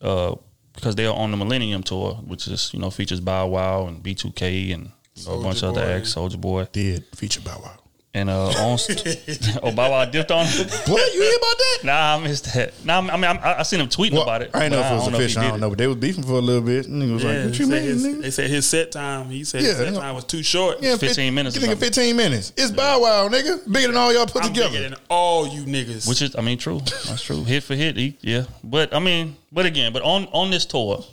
uh, 0.00 0.34
because 0.72 0.96
they're 0.96 1.12
on 1.12 1.30
the 1.30 1.36
Millennium 1.36 1.84
Tour, 1.84 2.14
which 2.26 2.48
is, 2.48 2.72
you 2.74 2.80
know, 2.80 2.90
features 2.90 3.20
Bow 3.20 3.46
Wow 3.46 3.86
and 3.86 4.02
B2K 4.02 4.74
and 4.74 4.90
a 5.26 5.36
bunch 5.36 5.58
Soulja 5.58 5.62
of 5.64 5.76
other 5.76 5.86
Boy. 5.86 5.92
acts, 5.92 6.14
Soulja 6.14 6.40
Boy. 6.40 6.66
Did 6.72 7.04
feature 7.14 7.40
Bow 7.40 7.60
Wow. 7.62 7.76
And 8.16 8.30
uh, 8.30 8.46
on 8.46 8.78
oh, 9.64 9.72
Bow 9.72 9.90
Wow 9.90 10.04
dipped 10.04 10.30
on. 10.30 10.46
What 10.86 11.14
you 11.14 11.20
hear 11.22 11.36
about 11.36 11.58
that? 11.58 11.78
nah, 11.82 12.14
I 12.16 12.18
missed 12.22 12.54
that. 12.54 12.72
Nah, 12.84 12.98
I 12.98 13.16
mean, 13.16 13.24
I, 13.24 13.58
I 13.58 13.62
seen 13.64 13.80
him 13.80 13.88
tweeting 13.88 14.12
Well, 14.12 14.22
about 14.22 14.42
it. 14.42 14.50
I 14.54 14.60
didn't 14.60 14.72
know 14.74 14.80
if 14.86 14.92
it 14.92 14.94
was 14.94 15.04
don't 15.06 15.14
official. 15.14 15.42
I 15.42 15.48
don't 15.48 15.58
know, 15.60 15.68
but 15.70 15.78
they 15.78 15.88
was 15.88 15.96
beefing 15.96 16.22
for 16.22 16.34
a 16.34 16.38
little 16.40 16.62
bit. 16.62 16.86
And 16.86 17.02
he 17.02 17.10
was 17.10 17.24
like, 17.24 17.34
"What 17.38 17.42
they 17.52 17.58
you 17.58 17.64
said 17.64 17.68
mean, 17.68 17.82
his- 17.82 18.06
nigga?" 18.06 18.22
they 18.22 18.30
said 18.30 18.50
his 18.50 18.66
set 18.66 18.92
time. 18.92 19.30
He 19.30 19.42
said 19.42 19.62
Yeah, 19.62 19.68
his 19.70 19.76
set 19.78 19.92
yeah. 19.94 19.98
time 19.98 20.14
was 20.14 20.24
too 20.26 20.44
short. 20.44 20.80
Yeah, 20.80 20.96
15 20.96 21.34
minutes 21.34 21.56
or 21.56 21.60
Nigga, 21.60 21.62
something. 21.70 21.80
fifteen 21.80 22.14
minutes. 22.16 22.52
It's 22.56 22.70
Bow 22.70 23.00
Wow, 23.00 23.28
nigga. 23.28 23.72
Bigger 23.72 23.88
than 23.88 23.96
all 23.96 24.12
y'all 24.12 24.26
put 24.26 24.44
I'm 24.44 24.52
together. 24.52 24.70
bigger 24.70 24.90
than 24.90 24.98
all 25.10 25.48
you 25.48 25.62
niggas. 25.64 26.08
Which 26.08 26.22
is, 26.22 26.36
I 26.36 26.40
mean, 26.40 26.56
true. 26.58 26.78
That's 27.08 27.22
true. 27.22 27.42
hit 27.42 27.64
for 27.64 27.74
hit, 27.74 27.96
he, 27.96 28.16
yeah. 28.20 28.44
But 28.62 28.94
I 28.94 29.00
mean, 29.00 29.36
but 29.50 29.66
again, 29.66 29.92
but 29.92 30.02
on 30.02 30.26
on 30.26 30.52
this 30.52 30.66
tour, 30.66 31.04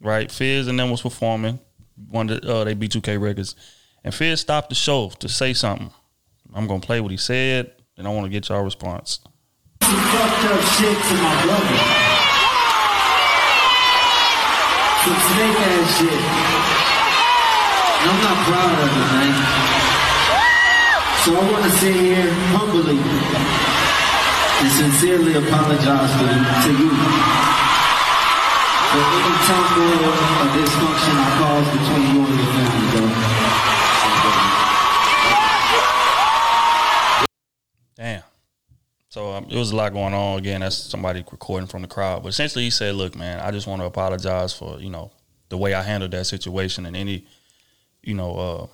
right? 0.00 0.32
Fizz 0.32 0.66
and 0.68 0.78
them 0.78 0.90
was 0.90 1.02
performing 1.02 1.58
one 2.08 2.30
of 2.30 2.40
the, 2.40 2.54
uh, 2.54 2.64
they 2.64 2.74
B2K 2.74 3.20
records, 3.20 3.54
and 4.04 4.14
Fizz 4.14 4.40
stopped 4.40 4.68
the 4.68 4.74
show 4.74 5.10
to 5.18 5.28
say 5.28 5.52
something. 5.52 5.90
I'm 6.54 6.66
gonna 6.66 6.80
play 6.80 7.00
what 7.00 7.10
he 7.10 7.16
said, 7.16 7.72
and 7.96 8.06
I 8.06 8.10
want 8.10 8.24
to 8.24 8.30
get 8.30 8.48
y'all 8.48 8.62
response. 8.62 9.20
some 9.82 9.90
fucked 9.90 10.44
up 10.44 10.60
shit 10.76 10.96
to 10.96 11.14
my 11.20 11.34
brother. 11.44 11.78
Some 15.04 15.20
snake 15.28 15.58
ass 15.60 15.98
shit. 15.98 16.20
And 18.00 18.10
I'm 18.10 18.20
not 18.22 18.38
proud 18.46 18.78
of 18.78 18.90
it, 18.90 19.08
man. 19.12 19.34
So 21.24 21.34
I 21.34 21.52
want 21.52 21.64
to 21.64 21.70
sit 21.78 21.94
here 21.94 22.30
humbly 22.54 22.98
and 24.60 24.70
sincerely 24.72 25.34
apologize 25.34 26.64
to 26.64 26.72
you 26.72 27.67
Damn. 37.96 38.22
So 39.10 39.32
um, 39.32 39.46
it 39.50 39.56
was 39.56 39.72
a 39.72 39.76
lot 39.76 39.92
going 39.92 40.14
on. 40.14 40.38
Again, 40.38 40.60
that's 40.60 40.76
somebody 40.76 41.24
recording 41.30 41.66
from 41.66 41.82
the 41.82 41.88
crowd. 41.88 42.22
But 42.22 42.30
essentially, 42.30 42.64
he 42.64 42.70
said, 42.70 42.94
"Look, 42.94 43.14
man, 43.14 43.40
I 43.40 43.50
just 43.50 43.66
want 43.66 43.82
to 43.82 43.86
apologize 43.86 44.54
for 44.54 44.78
you 44.80 44.88
know 44.88 45.10
the 45.50 45.58
way 45.58 45.74
I 45.74 45.82
handled 45.82 46.12
that 46.12 46.26
situation 46.26 46.86
and 46.86 46.96
any 46.96 47.26
you 48.02 48.14
know 48.14 48.36
uh, 48.36 48.66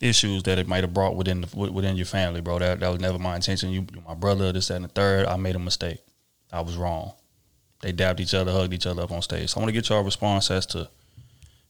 issues 0.00 0.44
that 0.44 0.58
it 0.58 0.66
might 0.66 0.84
have 0.84 0.94
brought 0.94 1.16
within 1.16 1.42
the, 1.42 1.70
within 1.70 1.96
your 1.96 2.06
family, 2.06 2.40
bro. 2.40 2.60
That 2.60 2.80
that 2.80 2.88
was 2.88 3.00
never 3.00 3.18
my 3.18 3.36
intention. 3.36 3.70
You, 3.70 3.86
my 4.06 4.14
brother, 4.14 4.52
this, 4.52 4.68
that, 4.68 4.76
and 4.76 4.84
the 4.84 4.88
third. 4.88 5.26
I 5.26 5.36
made 5.36 5.56
a 5.56 5.58
mistake. 5.58 5.98
I 6.50 6.62
was 6.62 6.76
wrong. 6.76 7.12
They 7.84 7.92
dabbed 7.92 8.18
each 8.18 8.32
other, 8.32 8.50
hugged 8.50 8.72
each 8.72 8.86
other 8.86 9.02
up 9.02 9.12
on 9.12 9.20
stage. 9.20 9.50
So 9.50 9.60
I 9.60 9.62
want 9.62 9.68
to 9.68 9.74
get 9.74 9.90
y'all 9.90 10.02
response 10.02 10.50
as 10.50 10.64
to 10.68 10.88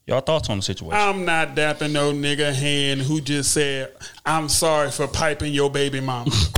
y'all 0.07 0.21
thoughts 0.21 0.49
on 0.49 0.55
the 0.55 0.63
situation. 0.63 0.97
I'm 0.97 1.25
not 1.25 1.57
dapping 1.57 1.91
no 1.91 2.13
nigga 2.13 2.53
hand 2.53 3.01
who 3.01 3.19
just 3.19 3.51
said, 3.51 3.91
I'm 4.25 4.47
sorry 4.47 4.91
for 4.91 5.09
piping 5.09 5.51
your 5.51 5.69
baby 5.69 5.99
mama. 5.99 6.31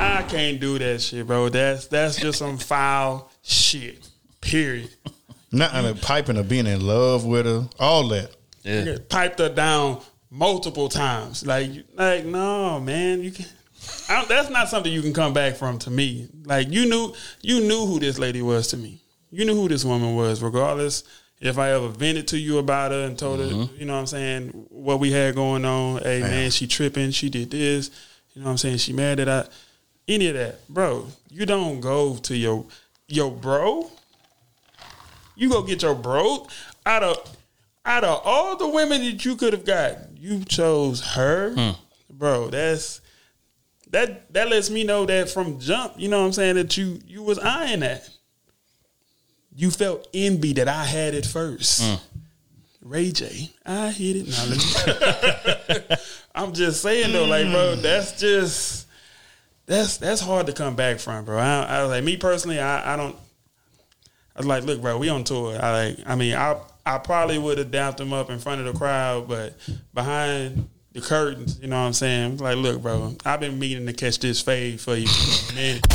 I 0.00 0.24
can't 0.26 0.58
do 0.58 0.78
that 0.78 1.02
shit, 1.02 1.26
bro. 1.26 1.50
That's 1.50 1.88
that's 1.88 2.16
just 2.16 2.38
some 2.38 2.56
foul 2.56 3.30
shit. 3.42 4.08
Period. 4.40 4.88
Not 5.52 5.74
in 5.74 5.84
a 5.84 5.94
piping 5.94 6.38
or 6.38 6.44
being 6.44 6.66
in 6.66 6.80
love 6.86 7.26
with 7.26 7.44
her, 7.44 7.68
all 7.78 8.08
that. 8.08 8.30
yeah. 8.62 8.96
Piped 9.10 9.38
her 9.40 9.50
down 9.50 10.00
multiple 10.30 10.88
times. 10.88 11.44
Like, 11.44 11.70
like 11.92 12.24
no, 12.24 12.80
man, 12.80 13.22
you 13.22 13.32
can. 13.32 13.44
I 14.08 14.16
don't, 14.16 14.28
that's 14.28 14.50
not 14.50 14.68
something 14.68 14.92
you 14.92 15.02
can 15.02 15.12
come 15.12 15.32
back 15.32 15.56
from 15.56 15.78
to 15.80 15.90
me. 15.90 16.28
Like 16.44 16.70
you 16.70 16.88
knew, 16.88 17.14
you 17.42 17.60
knew 17.60 17.86
who 17.86 18.00
this 18.00 18.18
lady 18.18 18.42
was 18.42 18.68
to 18.68 18.76
me. 18.76 19.00
You 19.30 19.44
knew 19.44 19.54
who 19.54 19.68
this 19.68 19.84
woman 19.84 20.16
was, 20.16 20.42
regardless 20.42 21.04
if 21.40 21.58
I 21.58 21.70
ever 21.70 21.88
vented 21.88 22.28
to 22.28 22.38
you 22.38 22.58
about 22.58 22.90
her 22.90 23.04
and 23.04 23.18
told 23.18 23.40
her, 23.40 23.46
mm-hmm. 23.46 23.76
you 23.76 23.86
know 23.86 23.94
what 23.94 24.00
I'm 24.00 24.06
saying, 24.06 24.48
what 24.70 24.98
we 24.98 25.12
had 25.12 25.34
going 25.34 25.64
on. 25.64 26.02
Hey 26.02 26.20
man, 26.20 26.50
she 26.50 26.66
tripping. 26.66 27.10
She 27.10 27.28
did 27.28 27.50
this. 27.50 27.90
You 28.34 28.40
know 28.42 28.46
what 28.46 28.52
I'm 28.52 28.58
saying? 28.58 28.78
She 28.78 28.92
mad 28.92 29.18
that 29.18 29.28
I. 29.28 29.46
Any 30.06 30.28
of 30.28 30.34
that, 30.34 30.66
bro. 30.68 31.06
You 31.30 31.46
don't 31.46 31.80
go 31.80 32.16
to 32.16 32.36
your 32.36 32.66
your 33.06 33.30
bro. 33.30 33.90
You 35.36 35.48
go 35.50 35.62
get 35.62 35.82
your 35.82 35.94
bro 35.94 36.46
out 36.84 37.02
of 37.02 37.36
out 37.84 38.04
of 38.04 38.20
all 38.24 38.56
the 38.56 38.68
women 38.68 39.02
that 39.02 39.24
you 39.24 39.36
could 39.36 39.52
have 39.52 39.64
got, 39.64 39.96
you 40.16 40.44
chose 40.44 41.00
her, 41.14 41.54
hmm. 41.54 41.70
bro. 42.10 42.48
That's 42.48 43.00
that 43.90 44.32
that 44.32 44.48
lets 44.48 44.70
me 44.70 44.84
know 44.84 45.06
that 45.06 45.30
from 45.30 45.58
jump, 45.58 45.94
you 45.96 46.08
know 46.08 46.20
what 46.20 46.26
I'm 46.26 46.32
saying, 46.32 46.56
that 46.56 46.76
you 46.76 47.00
you 47.06 47.22
was 47.22 47.38
eyeing 47.38 47.80
that. 47.80 48.08
You 49.54 49.70
felt 49.70 50.06
envy 50.14 50.52
that 50.54 50.68
I 50.68 50.84
had 50.84 51.14
it 51.14 51.26
first. 51.26 51.82
Mm. 51.82 52.00
Ray 52.82 53.10
J, 53.10 53.50
I 53.66 53.90
hit 53.90 54.16
it. 54.16 54.28
Now, 54.28 54.44
let 54.46 55.88
me- 55.90 55.96
I'm 56.34 56.52
just 56.52 56.80
saying 56.80 57.12
though, 57.12 57.24
like, 57.24 57.50
bro, 57.50 57.74
mm. 57.76 57.82
that's 57.82 58.18
just 58.20 58.86
that's 59.66 59.96
that's 59.98 60.20
hard 60.20 60.46
to 60.46 60.52
come 60.52 60.76
back 60.76 60.98
from, 60.98 61.24
bro. 61.24 61.38
I, 61.38 61.64
I 61.64 61.82
like 61.82 62.04
me 62.04 62.16
personally, 62.16 62.60
I, 62.60 62.94
I 62.94 62.96
don't. 62.96 63.16
I 64.36 64.40
was 64.40 64.46
like, 64.46 64.62
look, 64.62 64.80
bro, 64.80 64.96
we 64.98 65.08
on 65.08 65.24
tour. 65.24 65.58
I 65.60 65.72
like, 65.72 65.98
I 66.06 66.14
mean, 66.14 66.34
I 66.34 66.60
I 66.86 66.98
probably 66.98 67.38
would 67.38 67.58
have 67.58 67.70
dapped 67.70 68.00
him 68.00 68.12
up 68.12 68.30
in 68.30 68.38
front 68.38 68.60
of 68.60 68.72
the 68.72 68.78
crowd, 68.78 69.28
but 69.28 69.54
behind 69.92 70.68
the 71.00 71.06
curtains, 71.06 71.58
you 71.60 71.68
know 71.68 71.76
what 71.80 71.86
I'm 71.86 71.92
saying? 71.92 72.38
Like, 72.38 72.56
look, 72.56 72.82
bro, 72.82 73.14
I've 73.24 73.40
been 73.40 73.58
meaning 73.58 73.86
to 73.86 73.92
catch 73.92 74.18
this 74.18 74.40
fade 74.40 74.80
for 74.80 74.94
you, 74.96 75.06
for 75.06 75.52
a 75.52 75.54
minute. 75.56 75.86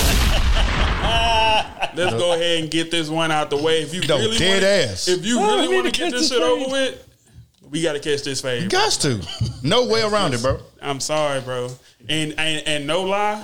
Let's 1.96 2.13
go 2.16 2.34
ahead 2.34 2.62
and 2.63 2.72
get 2.72 2.89
this 2.92 3.10
one 3.10 3.32
out 3.32 3.50
the 3.50 3.58
way. 3.58 3.82
If 3.82 3.94
you 3.94 4.02
No, 4.08 4.18
really 4.18 4.38
dead 4.38 4.63
wanna, 4.63 4.92
ass. 4.94 5.08
if 5.08 5.26
you 5.26 5.38
Oh, 5.39 5.58
really 5.62 5.76
want 5.76 5.86
to 5.86 5.92
to 5.92 5.98
get 6.00 6.12
this 6.12 6.22
this 6.22 6.30
shit 6.32 6.42
fade. 6.42 6.63
over 6.66 6.72
with, 6.72 7.08
we 7.70 7.82
got 7.82 7.94
to 7.94 8.00
catch 8.00 8.24
this 8.24 8.42
fade. 8.42 8.70
Got 8.70 8.92
to. 8.94 9.22
No 9.62 9.86
way 9.88 10.02
around 10.02 10.34
it, 10.34 10.42
bro. 10.42 10.60
I'm 10.82 11.00
sorry, 11.00 11.42
bro. 11.42 11.70
And, 12.10 12.34
and 12.38 12.68
and 12.68 12.88
no 12.88 13.04
lie, 13.04 13.44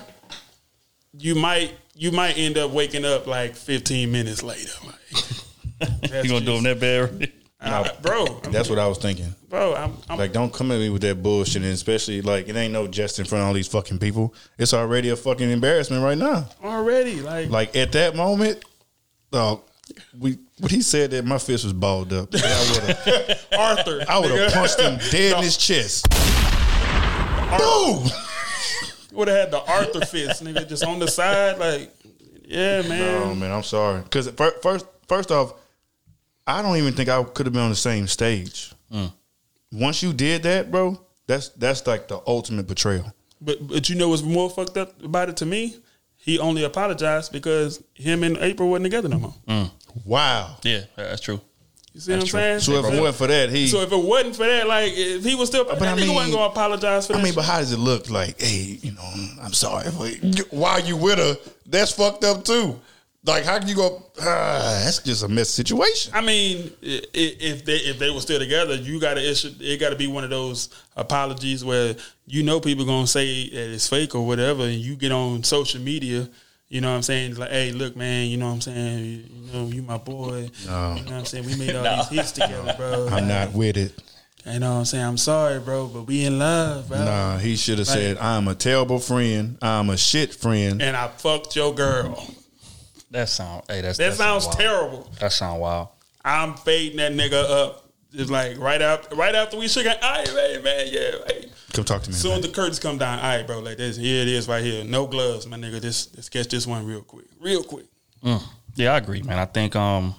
you 1.18 1.36
might 1.36 1.74
you 1.96 2.12
might 2.12 2.38
end 2.38 2.58
up 2.58 2.72
waking 2.72 3.06
up 3.06 3.28
like 3.28 3.56
15 3.56 4.12
minutes 4.12 4.42
later. 4.44 4.72
Like, 4.86 4.96
You 6.24 6.30
gonna 6.30 6.46
do 6.46 6.54
him 6.56 6.64
that 6.64 6.80
bad? 6.80 7.32
I- 7.62 7.92
bro, 8.02 8.26
I'm- 8.26 8.52
That's 8.52 8.70
what 8.70 8.80
I 8.80 8.88
was 8.88 8.98
thinking. 9.00 9.34
bro. 9.50 9.76
I'm, 9.76 9.94
I'm 10.10 10.18
Like, 10.18 10.32
don't 10.32 10.52
come 10.54 10.72
at 10.72 10.80
me 10.80 10.90
with 10.90 11.02
that 11.02 11.22
bullshit, 11.22 11.62
and 11.64 11.72
especially 11.74 12.22
like 12.22 12.48
it 12.48 12.56
ain't 12.56 12.72
no 12.74 12.88
jest 12.88 13.20
in 13.20 13.26
front 13.26 13.42
of 13.42 13.48
all 13.50 13.54
these 13.54 13.68
fucking 13.68 14.00
people. 14.00 14.34
It's 14.58 14.74
already 14.74 15.10
a 15.10 15.16
fucking 15.16 15.50
embarrassment 15.50 16.04
right 16.04 16.18
now. 16.18 16.48
already 16.64 17.22
like, 17.22 17.50
Like 17.50 17.76
at 17.76 17.92
that 17.94 18.16
moment, 18.16 18.64
oh, 19.34 19.62
we 20.18 20.38
when 20.60 20.70
he 20.70 20.82
said 20.82 21.12
that 21.12 21.26
my 21.26 21.38
fist 21.38 21.64
was 21.64 21.74
balled 21.74 22.14
up, 22.14 22.30
I 22.34 23.36
Arthur. 23.58 24.04
I 24.08 24.20
would 24.20 24.32
have 24.32 24.54
punched 24.54 24.80
him 24.80 24.98
dead 25.12 25.38
in 25.38 25.44
his 25.44 25.58
chest. 25.58 26.08
Boom! 27.58 28.08
Would 29.14 29.28
have 29.28 29.38
had 29.38 29.52
the 29.52 29.60
Arthur 29.60 30.06
fist, 30.06 30.44
nigga, 30.44 30.70
just 30.70 30.86
on 30.86 31.00
the 31.00 31.08
side. 31.08 31.58
Like, 31.58 31.92
yeah, 32.46 32.84
man. 32.84 33.24
Oh 33.24 33.34
man, 33.36 33.52
I'm 33.52 33.64
sorry. 33.64 34.02
Because 34.04 34.30
first, 34.62 34.86
first 35.08 35.32
off, 35.32 35.54
I 36.50 36.62
don't 36.62 36.78
even 36.78 36.94
think 36.94 37.10
I 37.10 37.22
could 37.24 37.46
have 37.46 37.54
been 37.54 37.62
on 37.62 37.70
the 37.70 37.76
same 37.76 38.08
stage. 38.08 38.72
Hmm. 38.92 39.08
Once 39.72 40.02
you 40.02 40.14
did 40.14 40.44
that, 40.44 40.72
bro, 40.72 41.00
that's 41.28 41.50
that's 41.50 41.86
like 41.86 42.08
the 42.08 42.20
ultimate 42.26 42.68
betrayal. 42.68 43.14
But 43.40 43.68
but 43.68 43.88
you 43.90 43.96
know 43.96 44.10
what's 44.10 44.24
more 44.24 44.50
fucked 44.50 44.78
up 44.78 45.02
about 45.04 45.30
it 45.30 45.38
to 45.38 45.46
me? 45.46 45.78
He 46.16 46.40
only 46.40 46.64
apologized 46.64 47.32
because 47.32 47.82
him 47.94 48.24
and 48.24 48.36
April 48.38 48.70
wasn't 48.70 48.86
together 48.86 49.08
no 49.10 49.20
more. 49.20 49.36
Hmm. 49.48 49.64
Wow. 50.06 50.58
Yeah, 50.64 50.82
that's 50.96 51.22
true. 51.22 51.40
You 51.94 52.02
see 52.02 52.12
what 52.12 52.22
I'm 52.22 52.28
saying? 52.28 52.60
So 52.60 52.74
if 52.74 52.94
it 52.94 53.00
wasn't 53.00 53.16
for 53.16 53.28
that, 53.28 53.50
he. 53.50 53.68
So 53.68 53.82
if 53.82 53.92
it 53.92 54.04
wasn't 54.04 54.36
for 54.36 54.46
that, 54.46 54.68
like 54.68 54.92
if 54.96 55.24
he 55.24 55.36
was 55.36 55.50
still, 55.50 55.66
that 55.66 55.82
I 55.82 55.86
nigga 55.86 55.98
mean- 56.08 56.16
wasn't 56.16 56.34
gonna 56.34 56.46
apologize 56.52 57.08
for 57.08 57.14
that. 57.14 57.20
I 57.20 57.24
mean, 57.24 57.32
shit. 57.32 57.36
but 57.36 57.46
how 57.46 57.60
does 57.60 57.72
it 57.72 57.80
look? 57.80 58.10
Like, 58.10 58.42
hey, 58.42 58.80
you 58.82 58.92
know, 58.92 59.14
I'm 59.42 59.54
sorry. 59.54 59.86
But 59.98 60.48
while 60.52 60.80
you 60.80 60.98
with 60.98 61.20
her, 61.20 61.38
that's 61.66 61.92
fucked 61.92 62.24
up 62.24 62.44
too. 62.44 62.80
Like, 63.30 63.46
how 63.46 63.60
can 63.60 63.68
you 63.68 63.76
go? 63.76 64.04
Ah, 64.22 64.82
that's 64.84 65.00
just 65.04 65.24
a 65.24 65.28
mess 65.28 65.50
situation. 65.50 66.12
I 66.16 66.22
mean, 66.22 66.72
i- 66.84 66.88
i- 66.88 67.36
if 67.40 67.64
they 67.66 67.78
if 67.78 68.00
they 68.00 68.10
were 68.10 68.22
still 68.22 68.40
together, 68.40 68.76
you 68.76 69.00
got 69.00 69.14
to 69.16 69.22
issue. 69.32 69.54
It 69.60 69.80
got 69.80 69.90
to 69.90 69.96
be 69.96 70.08
one 70.08 70.24
of 70.24 70.30
those 70.30 70.70
apologies 70.98 71.64
where 71.64 71.96
you 72.28 72.44
know 72.44 72.60
people 72.60 72.86
gonna 72.86 73.08
say 73.08 73.50
that 73.50 73.70
it's 73.74 73.88
fake 73.88 74.16
or 74.16 74.26
whatever, 74.26 74.64
and 74.64 74.76
you 74.76 74.96
get 74.96 75.12
on 75.12 75.44
social 75.44 75.82
media. 75.82 76.28
You 76.70 76.82
know 76.82 76.90
what 76.92 76.98
I'm 76.98 77.02
saying? 77.02 77.36
Like, 77.36 77.50
hey, 77.50 77.72
look, 77.72 77.96
man. 77.96 78.28
You 78.28 78.38
know 78.38 78.48
what 78.48 78.54
I'm 78.54 78.62
saying? 78.62 79.00
You, 79.06 79.24
you 79.48 79.54
know, 79.54 79.68
you 79.68 79.82
my 79.82 79.98
boy. 79.98 80.50
No. 80.68 80.96
You 80.98 81.04
know 81.06 81.12
what 81.12 81.12
I'm 81.12 81.26
saying? 81.26 81.46
We 81.46 81.56
made 81.56 81.76
all 81.76 81.84
these 82.10 82.10
hits 82.20 82.32
together, 82.34 82.74
bro. 82.78 83.08
I'm 83.12 83.28
not 83.28 83.54
with 83.54 83.78
it. 83.78 83.92
You 84.46 84.60
know 84.60 84.72
what 84.74 84.78
I'm 84.80 84.86
saying? 84.86 85.04
I'm 85.06 85.18
sorry, 85.18 85.60
bro, 85.60 85.88
but 85.88 86.04
we 86.04 86.26
in 86.26 86.40
love, 86.40 86.88
bro. 86.88 87.04
Nah, 87.04 87.38
he 87.40 87.56
should 87.56 87.78
have 87.80 87.88
Like- 87.88 87.98
said, 87.98 88.18
"I'm 88.20 88.48
a 88.48 88.56
terrible 88.56 89.00
friend. 89.00 89.58
I'm 89.62 89.90
a 89.90 89.98
shit 89.98 90.34
friend." 90.34 90.82
And 90.82 90.96
I 90.96 91.08
fucked 91.10 91.56
your 91.56 91.74
girl. 91.74 92.24
That 93.12 93.30
sound. 93.30 93.64
Hey, 93.68 93.82
that's 93.82 93.98
That 93.98 94.14
sounds 94.14 94.46
sound 94.46 94.58
terrible. 94.58 95.12
That 95.20 95.32
sound 95.32 95.62
wild. 95.62 95.90
I'm 96.24 96.56
fading 96.56 96.98
that 96.98 97.14
nigga 97.14 97.50
up. 97.50 97.86
Just 98.12 98.32
like 98.32 98.58
right 98.58 98.82
after, 98.82 99.16
right 99.16 99.36
after 99.36 99.58
we 99.58 99.68
shook. 99.68 99.86
All 99.86 99.94
right, 100.02 100.34
man, 100.34 100.64
man, 100.64 100.88
yeah. 100.90 101.12
Hey. 101.28 101.50
Come 101.74 101.86
talk 101.86 102.02
to 102.04 102.10
me. 102.10 102.16
Soon 102.16 102.32
man. 102.32 102.42
the 102.42 102.50
curtains 102.50 102.80
come 102.80 102.98
down. 102.98 103.20
All 103.20 103.26
right, 103.26 103.46
bro. 103.46 103.60
Like 103.60 103.78
this. 103.78 103.98
Here 103.98 104.24
it 104.24 104.28
is, 104.28 104.48
right 104.48 104.64
here. 104.64 104.84
No 104.84 105.06
gloves, 105.06 105.46
my 105.46 105.58
nigga. 105.58 105.80
Just 105.82 106.16
let's 106.16 106.28
catch 106.30 106.48
this 106.48 106.66
one 106.66 106.86
real 106.86 107.02
quick, 107.02 107.28
real 107.40 107.64
quick. 107.64 107.86
Yeah, 108.76 108.94
I 108.94 108.98
agree, 108.98 109.22
man. 109.22 109.38
I 109.38 109.46
think 109.46 109.76
um 109.76 110.16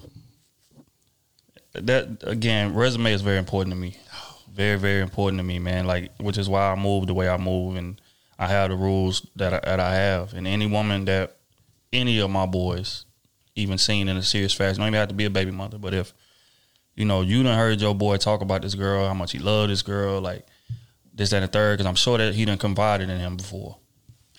that 1.73 2.23
again, 2.23 2.75
resume 2.75 3.13
is 3.13 3.23
very 3.23 3.39
important 3.39 3.75
to 3.75 3.81
me. 3.81 3.97
Very, 4.53 4.79
very 4.79 5.01
important 5.01 5.39
to 5.39 5.45
me, 5.45 5.59
man. 5.59 5.87
Like, 5.87 6.11
which 6.19 6.37
is 6.37 6.49
why 6.49 6.71
I 6.71 6.75
move 6.75 7.07
the 7.07 7.15
way 7.15 7.29
I 7.29 7.37
move, 7.37 7.77
and 7.77 8.01
I 8.39 8.47
have 8.49 8.71
the 8.71 8.77
rules 8.77 9.27
that 9.37 9.55
I, 9.55 9.61
that 9.65 9.81
I 9.81 9.95
have. 9.95 10.35
And 10.35 10.47
any 10.47 10.67
woman 10.67 11.05
that 11.07 11.37
any 11.93 12.19
of 12.19 12.31
my 12.31 12.47
boys 12.47 13.05
even 13.55 13.79
seen 13.79 14.09
in 14.09 14.17
a 14.17 14.23
serious 14.23 14.55
fashion, 14.55 14.79
don't 14.79 14.89
even 14.89 14.99
have 14.99 15.09
to 15.09 15.15
be 15.15 15.25
a 15.25 15.31
baby 15.31 15.51
mother, 15.51 15.79
but 15.79 15.93
if 15.93 16.13
you 16.95 17.05
know 17.05 17.21
you 17.23 17.43
done 17.43 17.57
heard 17.57 17.81
your 17.81 17.95
boy 17.95 18.17
talk 18.17 18.41
about 18.41 18.63
this 18.63 18.75
girl, 18.75 19.07
how 19.07 19.15
much 19.15 19.33
he 19.33 19.39
loved 19.39 19.71
this 19.71 19.83
girl, 19.83 20.21
like 20.21 20.47
this, 21.15 21.31
that, 21.31 21.37
and 21.37 21.45
the 21.45 21.49
third, 21.49 21.75
because 21.75 21.87
I'm 21.87 21.95
sure 21.95 22.19
that 22.19 22.35
he 22.35 22.45
done 22.45 22.59
confided 22.59 23.11
in 23.11 23.19
him 23.19 23.37
before 23.37 23.77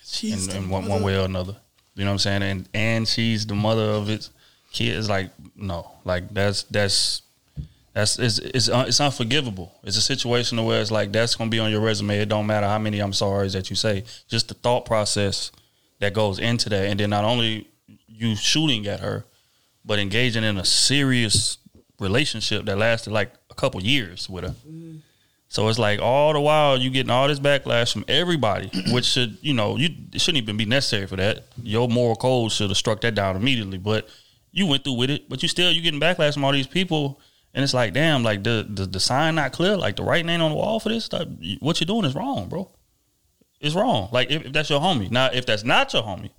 She's 0.04 0.48
in, 0.48 0.64
in 0.64 0.68
one, 0.68 0.86
one 0.86 1.02
way 1.02 1.16
or 1.16 1.24
another. 1.24 1.56
You 1.94 2.04
know 2.04 2.10
what 2.10 2.14
I'm 2.14 2.18
saying? 2.18 2.42
And 2.42 2.68
and 2.74 3.08
she's 3.08 3.46
the 3.46 3.54
mother 3.54 3.82
of 3.82 4.06
his 4.06 4.30
kids. 4.72 5.08
Like 5.08 5.30
no, 5.56 5.90
like 6.04 6.32
that's 6.32 6.64
that's 6.64 7.22
that's 7.92 8.18
it's 8.18 8.38
it's, 8.38 8.68
un, 8.68 8.88
it's 8.88 9.00
unforgivable. 9.00 9.72
It's 9.84 9.96
a 9.96 10.02
situation 10.02 10.62
where 10.64 10.80
it's 10.80 10.90
like 10.90 11.12
that's 11.12 11.34
gonna 11.34 11.50
be 11.50 11.58
on 11.58 11.70
your 11.70 11.80
resume. 11.80 12.18
It 12.18 12.28
don't 12.28 12.46
matter 12.46 12.66
how 12.66 12.78
many 12.78 13.00
I'm 13.00 13.12
sorry's 13.12 13.52
that 13.52 13.70
you 13.70 13.76
say. 13.76 14.04
Just 14.28 14.48
the 14.48 14.54
thought 14.54 14.84
process 14.84 15.50
that 16.02 16.12
goes 16.14 16.40
into 16.40 16.68
that, 16.68 16.86
and 16.86 16.98
then 16.98 17.10
not 17.10 17.24
only 17.24 17.68
you 18.08 18.34
shooting 18.34 18.88
at 18.88 18.98
her, 18.98 19.24
but 19.84 20.00
engaging 20.00 20.42
in 20.42 20.58
a 20.58 20.64
serious 20.64 21.58
relationship 22.00 22.64
that 22.66 22.76
lasted 22.76 23.12
like 23.12 23.32
a 23.50 23.54
couple 23.54 23.80
years 23.80 24.28
with 24.28 24.42
her. 24.42 24.54
So 25.46 25.68
it's 25.68 25.78
like 25.78 26.00
all 26.00 26.32
the 26.32 26.40
while 26.40 26.76
you 26.76 26.90
getting 26.90 27.10
all 27.10 27.28
this 27.28 27.38
backlash 27.38 27.92
from 27.92 28.04
everybody, 28.08 28.68
which 28.92 29.04
should 29.04 29.38
you 29.42 29.54
know 29.54 29.76
you 29.76 29.90
it 30.12 30.20
shouldn't 30.20 30.42
even 30.42 30.56
be 30.56 30.64
necessary 30.64 31.06
for 31.06 31.16
that. 31.16 31.44
Your 31.62 31.88
moral 31.88 32.16
code 32.16 32.50
should 32.50 32.70
have 32.70 32.76
struck 32.76 33.00
that 33.02 33.14
down 33.14 33.36
immediately, 33.36 33.78
but 33.78 34.08
you 34.50 34.66
went 34.66 34.82
through 34.82 34.94
with 34.94 35.10
it. 35.10 35.28
But 35.28 35.42
you 35.42 35.48
still 35.48 35.70
you 35.70 35.82
getting 35.82 36.00
backlash 36.00 36.34
from 36.34 36.44
all 36.44 36.52
these 36.52 36.66
people, 36.66 37.20
and 37.54 37.62
it's 37.62 37.74
like 37.74 37.92
damn, 37.92 38.24
like 38.24 38.42
the 38.42 38.66
the, 38.68 38.86
the 38.86 38.98
sign 38.98 39.36
not 39.36 39.52
clear, 39.52 39.76
like 39.76 39.94
the 39.94 40.02
writing 40.02 40.30
ain't 40.30 40.42
on 40.42 40.50
the 40.50 40.56
wall 40.56 40.80
for 40.80 40.88
this 40.88 41.04
stuff. 41.04 41.28
What 41.60 41.80
you're 41.80 41.86
doing 41.86 42.06
is 42.06 42.16
wrong, 42.16 42.48
bro. 42.48 42.68
It's 43.62 43.74
wrong. 43.74 44.08
Like 44.12 44.30
if, 44.30 44.46
if 44.46 44.52
that's 44.52 44.68
your 44.68 44.80
homie. 44.80 45.10
Now 45.10 45.30
if 45.32 45.46
that's 45.46 45.64
not 45.64 45.92
your 45.92 46.02
homie, 46.02 46.30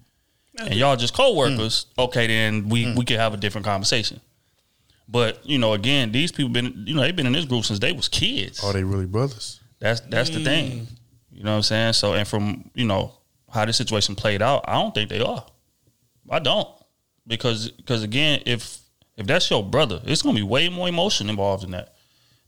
and 0.60 0.76
y'all 0.76 0.96
just 0.96 1.16
co-workers, 1.16 1.88
mm. 1.98 2.04
okay, 2.06 2.28
then 2.28 2.70
we 2.70 2.86
mm. 2.86 2.98
we 2.98 3.06
could 3.06 3.18
have 3.18 3.34
a 3.34 3.38
different 3.38 3.66
conversation. 3.66 4.20
But 5.08 5.46
you 5.46 5.58
know, 5.58 5.74
again, 5.74 6.12
these 6.12 6.32
people 6.32 6.52
been 6.52 6.84
you 6.86 6.94
know 6.96 7.02
they've 7.02 7.16
been 7.16 7.26
in 7.26 7.34
this 7.34 7.46
group 7.46 7.66
since 7.66 7.80
they 7.80 7.92
was 7.92 8.08
kids. 8.08 8.64
Are 8.64 8.74
they 8.74 8.84
really 8.84 9.06
brothers? 9.06 9.60
That's 9.80 10.02
that's 10.02 10.30
the 10.30 10.44
thing. 10.44 10.72
Mm. 10.72 10.88
You 11.32 11.44
know 11.44 11.52
what 11.52 11.58
I'm 11.58 11.64
saying? 11.64 11.94
So 11.94 12.14
and 12.14 12.28
from, 12.28 12.70
you 12.76 12.86
know, 12.86 13.14
how 13.52 13.66
this 13.66 13.78
situation 13.78 14.16
played 14.16 14.42
out, 14.42 14.66
I 14.68 14.74
don't 14.74 14.94
think 14.94 15.10
they 15.10 15.20
are. 15.20 15.46
I 16.30 16.40
don't. 16.40 16.68
Because 17.26 17.70
because 17.70 18.04
again, 18.04 18.42
if 18.46 18.80
if 19.18 19.28
that's 19.28 19.50
your 19.50 19.64
brother, 19.64 20.02
it's 20.06 20.22
gonna 20.22 20.36
be 20.36 20.44
way 20.44 20.70
more 20.70 20.88
emotion 20.88 21.30
involved 21.30 21.64
in 21.64 21.72
that. 21.72 21.96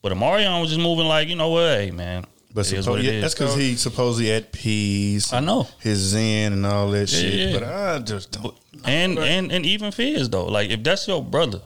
But 0.01 0.11
Omarion 0.11 0.61
was 0.61 0.69
just 0.69 0.81
moving 0.81 1.07
like, 1.07 1.27
you 1.27 1.35
know 1.35 1.49
what, 1.49 1.79
hey 1.79 1.91
man. 1.91 2.25
But 2.55 2.63
suppo- 2.63 3.03
yeah, 3.03 3.19
that's 3.19 3.33
because 3.33 3.53
he 3.53 3.75
supposedly 3.75 4.31
at 4.31 4.53
peace. 4.53 5.33
I 5.33 5.41
know. 5.41 5.67
his 5.81 5.99
zen 5.99 6.53
and 6.53 6.65
all 6.65 6.89
that 6.91 7.09
shit. 7.09 7.33
yeah. 7.33 7.59
But 7.59 7.63
I 7.67 7.99
just 7.99 8.31
don't. 8.31 8.57
and 8.85 9.19
and 9.19 9.51
and 9.51 9.65
even 9.65 9.91
fears 9.91 10.29
though. 10.29 10.45
Like 10.45 10.69
if 10.69 10.81
that's 10.81 11.05
your 11.05 11.21
brother, 11.21 11.61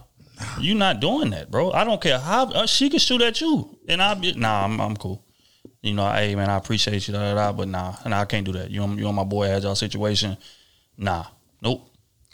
you 0.59 0.73
not 0.73 0.99
doing 0.99 1.29
that, 1.29 1.51
bro. 1.51 1.71
I 1.71 1.83
don't 1.83 2.01
care 2.01 2.17
how 2.17 2.45
uh, 2.45 2.65
she 2.65 2.89
can 2.89 2.97
shoot 2.97 3.21
at 3.21 3.39
you, 3.39 3.77
and 3.87 4.01
I 4.01 4.15
be 4.15 4.33
nah, 4.33 4.65
I'm 4.65 4.81
I'm 4.81 4.97
cool. 4.97 5.23
You 5.83 5.93
know, 5.93 6.11
hey 6.11 6.33
man, 6.33 6.49
I 6.49 6.57
appreciate 6.57 7.07
you, 7.07 7.13
da, 7.13 7.19
da, 7.19 7.35
da, 7.35 7.51
but 7.51 7.67
nah, 7.67 7.95
and 8.03 8.15
I 8.15 8.25
can't 8.25 8.43
do 8.43 8.53
that. 8.53 8.71
You 8.71 8.81
on 8.81 8.97
you 8.97 9.05
on 9.05 9.13
my 9.13 9.23
boy 9.23 9.45
agile 9.47 9.75
situation, 9.75 10.37
nah, 10.97 11.25
nope. 11.61 11.87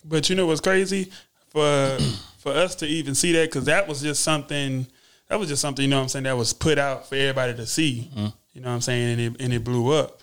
But 0.05 0.29
you 0.29 0.37
know 0.37 0.45
what's 0.45 0.61
crazy 0.61 1.11
for 1.49 1.97
for 2.37 2.53
us 2.53 2.73
to 2.75 2.85
even 2.87 3.15
see 3.15 3.33
that 3.33 3.49
because 3.49 3.65
that 3.65 3.85
was 3.85 4.01
just 4.01 4.23
something 4.23 4.87
that 5.27 5.37
was 5.37 5.49
just 5.49 5.61
something 5.61 5.83
you 5.83 5.89
know 5.89 5.97
what 5.97 6.03
I'm 6.03 6.07
saying 6.09 6.23
that 6.23 6.37
was 6.37 6.53
put 6.53 6.79
out 6.79 7.09
for 7.09 7.15
everybody 7.15 7.53
to 7.55 7.65
see. 7.65 8.09
You 8.55 8.61
know 8.61 8.69
what 8.69 8.75
I'm 8.75 8.81
saying, 8.81 9.11
and 9.11 9.21
it 9.21 9.41
and 9.41 9.53
it 9.53 9.63
blew 9.63 9.91
up. 9.91 10.21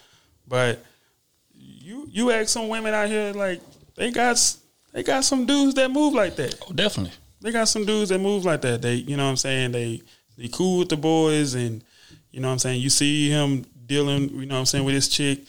But 0.49 0.85
you 1.55 2.09
you 2.11 2.31
ask 2.33 2.49
some 2.49 2.69
women 2.69 2.95
out 2.95 3.09
here 3.09 3.33
like 3.33 3.61
they 3.95 4.11
got 4.11 4.57
they 4.93 5.03
got 5.03 5.25
some 5.25 5.47
dudes 5.47 5.75
that 5.75 5.91
move 5.91 6.15
like 6.15 6.35
that. 6.37 6.59
Oh, 6.69 6.73
definitely. 6.73 7.13
They 7.43 7.53
got 7.53 7.69
some 7.69 7.85
dudes 7.85 8.09
that 8.09 8.21
move 8.21 8.45
like 8.45 8.63
that. 8.63 8.83
They 8.83 8.95
you 8.95 9.17
know 9.17 9.25
what 9.25 9.31
I'm 9.31 9.37
saying 9.37 9.73
they 9.73 10.03
they 10.39 10.49
cool 10.49 10.79
with 10.79 10.89
the 10.89 10.97
boys 10.97 11.55
and 11.55 11.85
you 12.31 12.41
know 12.41 12.49
what 12.49 12.55
I'm 12.55 12.59
saying 12.59 12.81
you 12.81 12.89
see 12.91 13.29
him 13.29 13.67
dealing 13.87 14.31
you 14.31 14.47
know 14.47 14.55
what 14.55 14.61
I'm 14.61 14.67
saying 14.67 14.85
with 14.85 14.95
his 14.95 15.09
chick. 15.09 15.41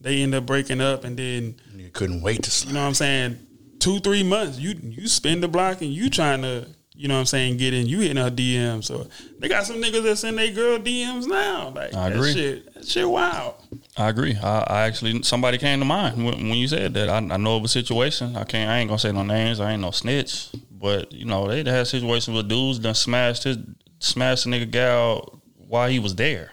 They 0.00 0.20
end 0.22 0.34
up 0.34 0.44
breaking 0.44 0.80
up 0.80 1.04
and 1.04 1.16
then 1.16 1.54
You 1.76 1.90
couldn't 1.90 2.22
wait 2.22 2.42
to 2.42 2.50
see 2.50 2.66
you 2.66 2.74
know 2.74 2.80
what 2.80 2.88
I'm 2.88 2.94
saying, 2.94 3.38
two, 3.78 3.98
three 4.00 4.22
months, 4.22 4.58
you 4.58 4.74
you 4.80 5.08
spend 5.08 5.42
the 5.42 5.48
block 5.48 5.80
and 5.80 5.92
you 5.92 6.08
trying 6.10 6.42
to, 6.42 6.66
you 6.94 7.08
know 7.08 7.14
what 7.14 7.20
I'm 7.20 7.26
saying, 7.26 7.56
get 7.56 7.72
in, 7.72 7.86
you 7.86 8.00
hitting 8.00 8.16
her 8.16 8.30
DMs. 8.30 8.84
So 8.84 9.06
they 9.38 9.48
got 9.48 9.64
some 9.64 9.76
niggas 9.76 10.02
that 10.02 10.16
send 10.16 10.38
their 10.38 10.52
girl 10.52 10.78
DMs 10.78 11.26
now. 11.26 11.72
Like 11.74 11.94
I 11.94 12.10
that 12.10 12.16
agree. 12.16 12.32
shit, 12.32 12.74
that 12.74 12.86
shit 12.86 13.08
wild. 13.08 13.54
I 13.96 14.08
agree. 14.08 14.36
I, 14.36 14.60
I 14.60 14.82
actually 14.82 15.22
somebody 15.22 15.58
came 15.58 15.78
to 15.78 15.84
mind 15.84 16.24
when, 16.24 16.48
when 16.48 16.58
you 16.58 16.68
said 16.68 16.94
that. 16.94 17.08
I, 17.08 17.16
I 17.16 17.36
know 17.36 17.56
of 17.56 17.64
a 17.64 17.68
situation. 17.68 18.36
I 18.36 18.44
can't. 18.44 18.70
I 18.70 18.78
ain't 18.78 18.88
gonna 18.88 18.98
say 18.98 19.12
no 19.12 19.22
names. 19.22 19.60
I 19.60 19.72
ain't 19.72 19.82
no 19.82 19.90
snitch. 19.90 20.50
But 20.70 21.12
you 21.12 21.24
know 21.24 21.48
they 21.48 21.68
had 21.68 21.86
situations 21.86 22.34
where 22.34 22.42
dudes 22.42 22.78
done 22.78 22.94
smashed 22.94 23.44
his 23.44 23.58
smashed 23.98 24.46
a 24.46 24.48
nigga 24.48 24.70
gal 24.70 25.42
while 25.56 25.88
he 25.88 25.98
was 25.98 26.14
there. 26.14 26.52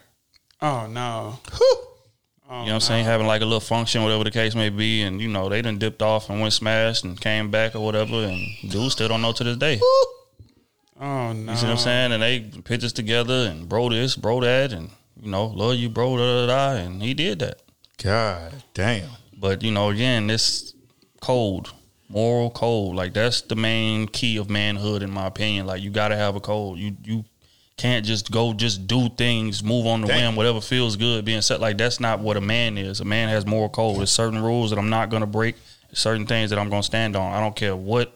Oh 0.62 0.88
no. 0.88 1.40
Oh, 2.52 2.62
you 2.62 2.66
know 2.66 2.72
what 2.72 2.74
I'm 2.76 2.80
saying? 2.80 3.06
Having 3.06 3.28
like 3.28 3.42
a 3.42 3.46
little 3.46 3.60
function, 3.60 4.02
whatever 4.02 4.24
the 4.24 4.32
case 4.32 4.56
may 4.56 4.70
be, 4.70 5.04
and 5.04 5.22
you 5.22 5.28
know 5.28 5.50
they 5.50 5.62
done 5.62 5.78
dipped 5.78 6.02
off 6.02 6.32
and 6.32 6.42
went 6.42 6.52
smashed 6.52 7.04
and 7.04 7.20
came 7.20 7.52
back 7.52 7.76
or 7.76 7.86
whatever, 7.86 8.16
and 8.16 8.40
dudes 8.68 8.94
still 8.94 9.08
don't 9.08 9.22
know 9.22 9.34
to 9.34 9.44
this 9.44 9.58
day. 9.58 9.80
Oh 11.00 11.32
no. 11.34 11.52
You 11.52 11.58
see 11.58 11.66
what 11.66 11.72
I'm 11.72 11.78
saying? 11.78 12.12
And 12.12 12.22
they 12.22 12.40
pictures 12.64 12.94
together 12.94 13.48
and 13.50 13.70
bro 13.70 13.90
this, 13.90 14.16
bro 14.16 14.42
that, 14.42 14.74
and 14.74 14.90
you 15.22 15.32
know, 15.32 15.46
love 15.46 15.76
you, 15.76 15.90
bro, 15.90 16.18
da 16.18 16.46
da 16.46 16.48
da. 16.48 16.82
And 16.82 17.02
he 17.02 17.14
did 17.14 17.40
that. 17.40 17.62
God 18.04 18.64
damn. 18.74 19.10
But 19.38 19.64
you 19.64 19.72
know, 19.72 19.90
again, 19.90 20.28
this 20.28 20.74
cold, 21.22 21.74
moral 22.10 22.50
code, 22.50 22.96
like 22.96 23.14
that's 23.14 23.42
the 23.42 23.56
main 23.56 24.08
key 24.08 24.38
of 24.38 24.50
manhood, 24.50 25.04
in 25.04 25.12
my 25.12 25.28
opinion. 25.28 25.66
Like 25.66 25.82
you 25.82 25.90
got 25.90 26.10
to 26.10 26.18
have 26.18 26.36
a 26.36 26.42
code. 26.42 26.80
You 26.80 26.96
you 27.04 27.26
can't 27.78 28.06
just 28.06 28.30
go 28.30 28.54
just 28.54 28.88
do 28.88 29.08
things, 29.10 29.64
move 29.64 29.88
on 29.88 30.02
the 30.02 30.08
Damn. 30.08 30.34
whim, 30.34 30.36
whatever 30.36 30.60
feels 30.60 30.98
good, 30.98 31.24
being 31.24 31.42
set. 31.42 31.62
Like 31.62 31.78
that's 31.78 32.02
not 32.02 32.20
what 32.20 32.36
a 32.36 32.42
man 32.42 32.78
is. 32.78 33.00
A 33.00 33.06
man 33.06 33.30
has 33.30 33.46
moral 33.46 33.70
code. 33.70 34.00
There's 34.00 34.12
certain 34.12 34.42
rules 34.42 34.70
that 34.72 34.80
I'm 34.80 34.90
not 34.90 35.10
gonna 35.10 35.28
break. 35.28 35.56
Certain 35.94 36.28
things 36.28 36.50
that 36.52 36.60
I'm 36.60 36.70
gonna 36.70 36.84
stand 36.84 37.16
on. 37.16 37.34
I 37.34 37.40
don't 37.40 37.56
care 37.56 37.76
what 37.76 38.16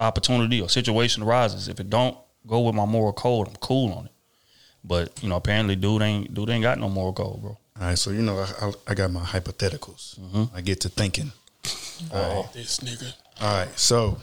opportunity 0.00 0.60
or 0.60 0.68
situation 0.68 1.22
arises. 1.22 1.68
If 1.68 1.80
it 1.80 1.90
don't 1.90 2.16
go 2.46 2.60
with 2.60 2.74
my 2.74 2.84
moral 2.84 3.12
code, 3.12 3.48
I'm 3.48 3.56
cool 3.56 3.92
on 3.92 4.06
it. 4.06 4.12
But 4.84 5.22
you 5.22 5.28
know, 5.28 5.36
apparently, 5.36 5.76
dude 5.76 6.02
ain't 6.02 6.32
dude 6.32 6.50
ain't 6.50 6.62
got 6.62 6.78
no 6.78 6.88
moral 6.88 7.12
code, 7.12 7.40
bro. 7.40 7.50
All 7.50 7.58
right, 7.88 7.98
so 7.98 8.10
you 8.10 8.22
know 8.22 8.38
I, 8.38 8.66
I, 8.66 8.72
I 8.88 8.94
got 8.94 9.10
my 9.10 9.20
hypotheticals. 9.20 10.18
Mm-hmm. 10.18 10.56
I 10.56 10.60
get 10.60 10.80
to 10.80 10.88
thinking. 10.88 11.32
This 12.52 12.80
nigga. 12.80 13.10
All 13.40 13.58
right, 13.58 13.78
so 13.78 14.18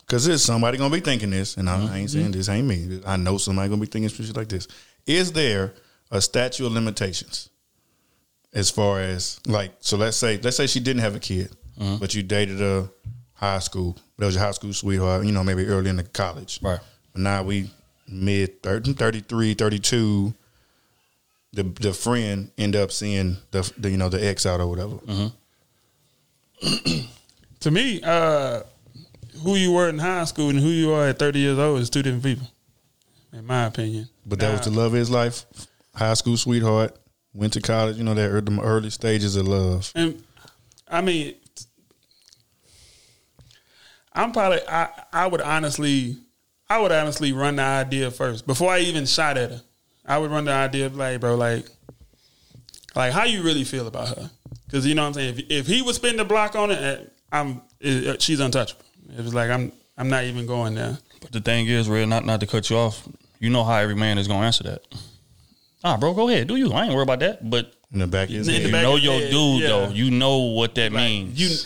because 0.00 0.26
there's 0.26 0.42
somebody 0.42 0.76
gonna 0.76 0.92
be 0.92 1.00
thinking 1.00 1.30
this, 1.30 1.56
and 1.56 1.70
I, 1.70 1.74
I 1.74 1.76
ain't 1.78 1.90
mm-hmm. 1.90 2.06
saying 2.06 2.32
this 2.32 2.48
ain't 2.48 2.66
me. 2.66 3.00
I 3.06 3.16
know 3.16 3.38
somebody 3.38 3.68
gonna 3.68 3.80
be 3.80 3.86
thinking 3.86 4.10
shit 4.10 4.36
like 4.36 4.48
this. 4.48 4.68
Is 5.06 5.32
there 5.32 5.72
a 6.10 6.20
statute 6.20 6.66
of 6.66 6.72
limitations 6.72 7.48
as 8.52 8.70
far 8.70 9.00
as 9.00 9.40
like? 9.46 9.72
So 9.80 9.96
let's 9.96 10.16
say 10.16 10.38
let's 10.38 10.56
say 10.56 10.66
she 10.66 10.80
didn't 10.80 11.02
have 11.02 11.14
a 11.14 11.20
kid, 11.20 11.50
mm-hmm. 11.78 11.96
but 11.96 12.14
you 12.14 12.22
dated 12.22 12.60
a 12.60 12.90
high 13.42 13.58
school. 13.58 13.98
That 14.18 14.26
was 14.26 14.36
your 14.36 14.44
high 14.44 14.52
school 14.52 14.72
sweetheart. 14.72 15.26
You 15.26 15.32
know, 15.32 15.42
maybe 15.42 15.66
early 15.66 15.90
in 15.90 15.96
the 15.96 16.04
college. 16.04 16.60
Right. 16.62 16.78
But 17.12 17.22
now 17.22 17.42
we 17.42 17.70
mid 18.08 18.62
30, 18.62 18.94
33, 18.94 19.54
32. 19.54 20.34
The 21.54 21.64
the 21.64 21.92
friend 21.92 22.50
end 22.56 22.76
up 22.76 22.92
seeing 22.92 23.36
the, 23.50 23.70
the 23.76 23.90
you 23.90 23.98
know 23.98 24.08
the 24.08 24.24
ex 24.24 24.46
out 24.46 24.60
or 24.60 24.68
whatever. 24.68 24.98
To 27.60 27.70
me, 27.70 28.00
uh, 28.02 28.62
who 29.44 29.54
you 29.54 29.70
were 29.70 29.88
in 29.88 30.00
high 30.00 30.24
school 30.24 30.48
and 30.48 30.58
who 30.58 30.66
you 30.66 30.92
are 30.92 31.06
at 31.06 31.20
30 31.20 31.38
years 31.38 31.58
old 31.60 31.78
is 31.80 31.90
two 31.90 32.02
different 32.02 32.24
people, 32.24 32.48
in 33.32 33.46
my 33.46 33.66
opinion. 33.66 34.08
But 34.26 34.40
that 34.40 34.50
was 34.50 34.62
the 34.62 34.72
love 34.72 34.86
of 34.86 34.98
his 34.98 35.10
life. 35.10 35.44
High 35.94 36.14
school 36.14 36.36
sweetheart. 36.36 36.96
Went 37.32 37.52
to 37.52 37.60
college. 37.60 37.98
You 37.98 38.02
know 38.02 38.14
that 38.14 38.28
early, 38.28 38.40
the 38.40 38.60
early 38.60 38.90
stages 38.90 39.36
of 39.36 39.46
love. 39.46 39.92
And 39.94 40.20
I 40.88 41.02
mean, 41.02 41.36
I'm 44.14 44.32
probably 44.32 44.60
I 44.68 44.88
I 45.12 45.26
would 45.26 45.40
honestly 45.40 46.16
I 46.68 46.78
would 46.80 46.92
honestly 46.92 47.32
run 47.32 47.56
the 47.56 47.62
idea 47.62 48.10
first 48.10 48.46
before 48.46 48.70
I 48.72 48.80
even 48.80 49.06
shot 49.06 49.36
at 49.36 49.50
her. 49.50 49.62
I 50.04 50.18
would 50.18 50.30
run 50.30 50.44
the 50.46 50.52
idea 50.52 50.86
of 50.86 50.96
like, 50.96 51.20
bro, 51.20 51.36
like, 51.36 51.66
like 52.94 53.12
how 53.12 53.24
you 53.24 53.42
really 53.42 53.64
feel 53.64 53.86
about 53.86 54.08
her? 54.08 54.30
Because 54.66 54.86
you 54.86 54.94
know 54.94 55.02
what 55.02 55.08
I'm 55.08 55.14
saying. 55.14 55.38
If, 55.38 55.50
if 55.50 55.66
he 55.66 55.82
would 55.82 55.94
spin 55.94 56.16
the 56.16 56.24
block 56.24 56.56
on 56.56 56.70
it, 56.70 56.78
eh, 56.82 57.04
I'm 57.30 57.62
eh, 57.82 58.16
she's 58.18 58.40
untouchable. 58.40 58.84
It 59.16 59.22
was 59.22 59.34
like 59.34 59.50
I'm 59.50 59.72
I'm 59.96 60.08
not 60.08 60.24
even 60.24 60.46
going 60.46 60.74
there. 60.74 60.98
But 61.20 61.32
the 61.32 61.40
thing 61.40 61.66
is, 61.66 61.88
real 61.88 62.06
not 62.06 62.24
not 62.24 62.40
to 62.40 62.46
cut 62.46 62.68
you 62.70 62.76
off. 62.76 63.06
You 63.38 63.50
know 63.50 63.64
how 63.64 63.76
every 63.76 63.94
man 63.96 64.18
is 64.18 64.28
gonna 64.28 64.46
answer 64.46 64.64
that. 64.64 64.82
Ah, 65.84 65.96
bro, 65.96 66.14
go 66.14 66.28
ahead, 66.28 66.46
do 66.48 66.56
you? 66.56 66.72
I 66.72 66.84
ain't 66.84 66.94
worried 66.94 67.02
about 67.04 67.20
that. 67.20 67.48
But 67.48 67.74
In 67.92 67.98
the 67.98 68.06
back 68.06 68.28
of 68.28 68.34
his 68.36 68.46
In 68.48 68.54
the 68.54 68.60
head. 68.60 68.66
you 68.76 68.82
know 68.82 68.96
your 68.96 69.20
head, 69.20 69.30
dude 69.30 69.62
yeah. 69.62 69.68
though. 69.68 69.88
You 69.88 70.10
know 70.10 70.38
what 70.38 70.74
that 70.76 70.92
Like, 70.92 71.02
means. 71.02 71.40
you, 71.40 71.56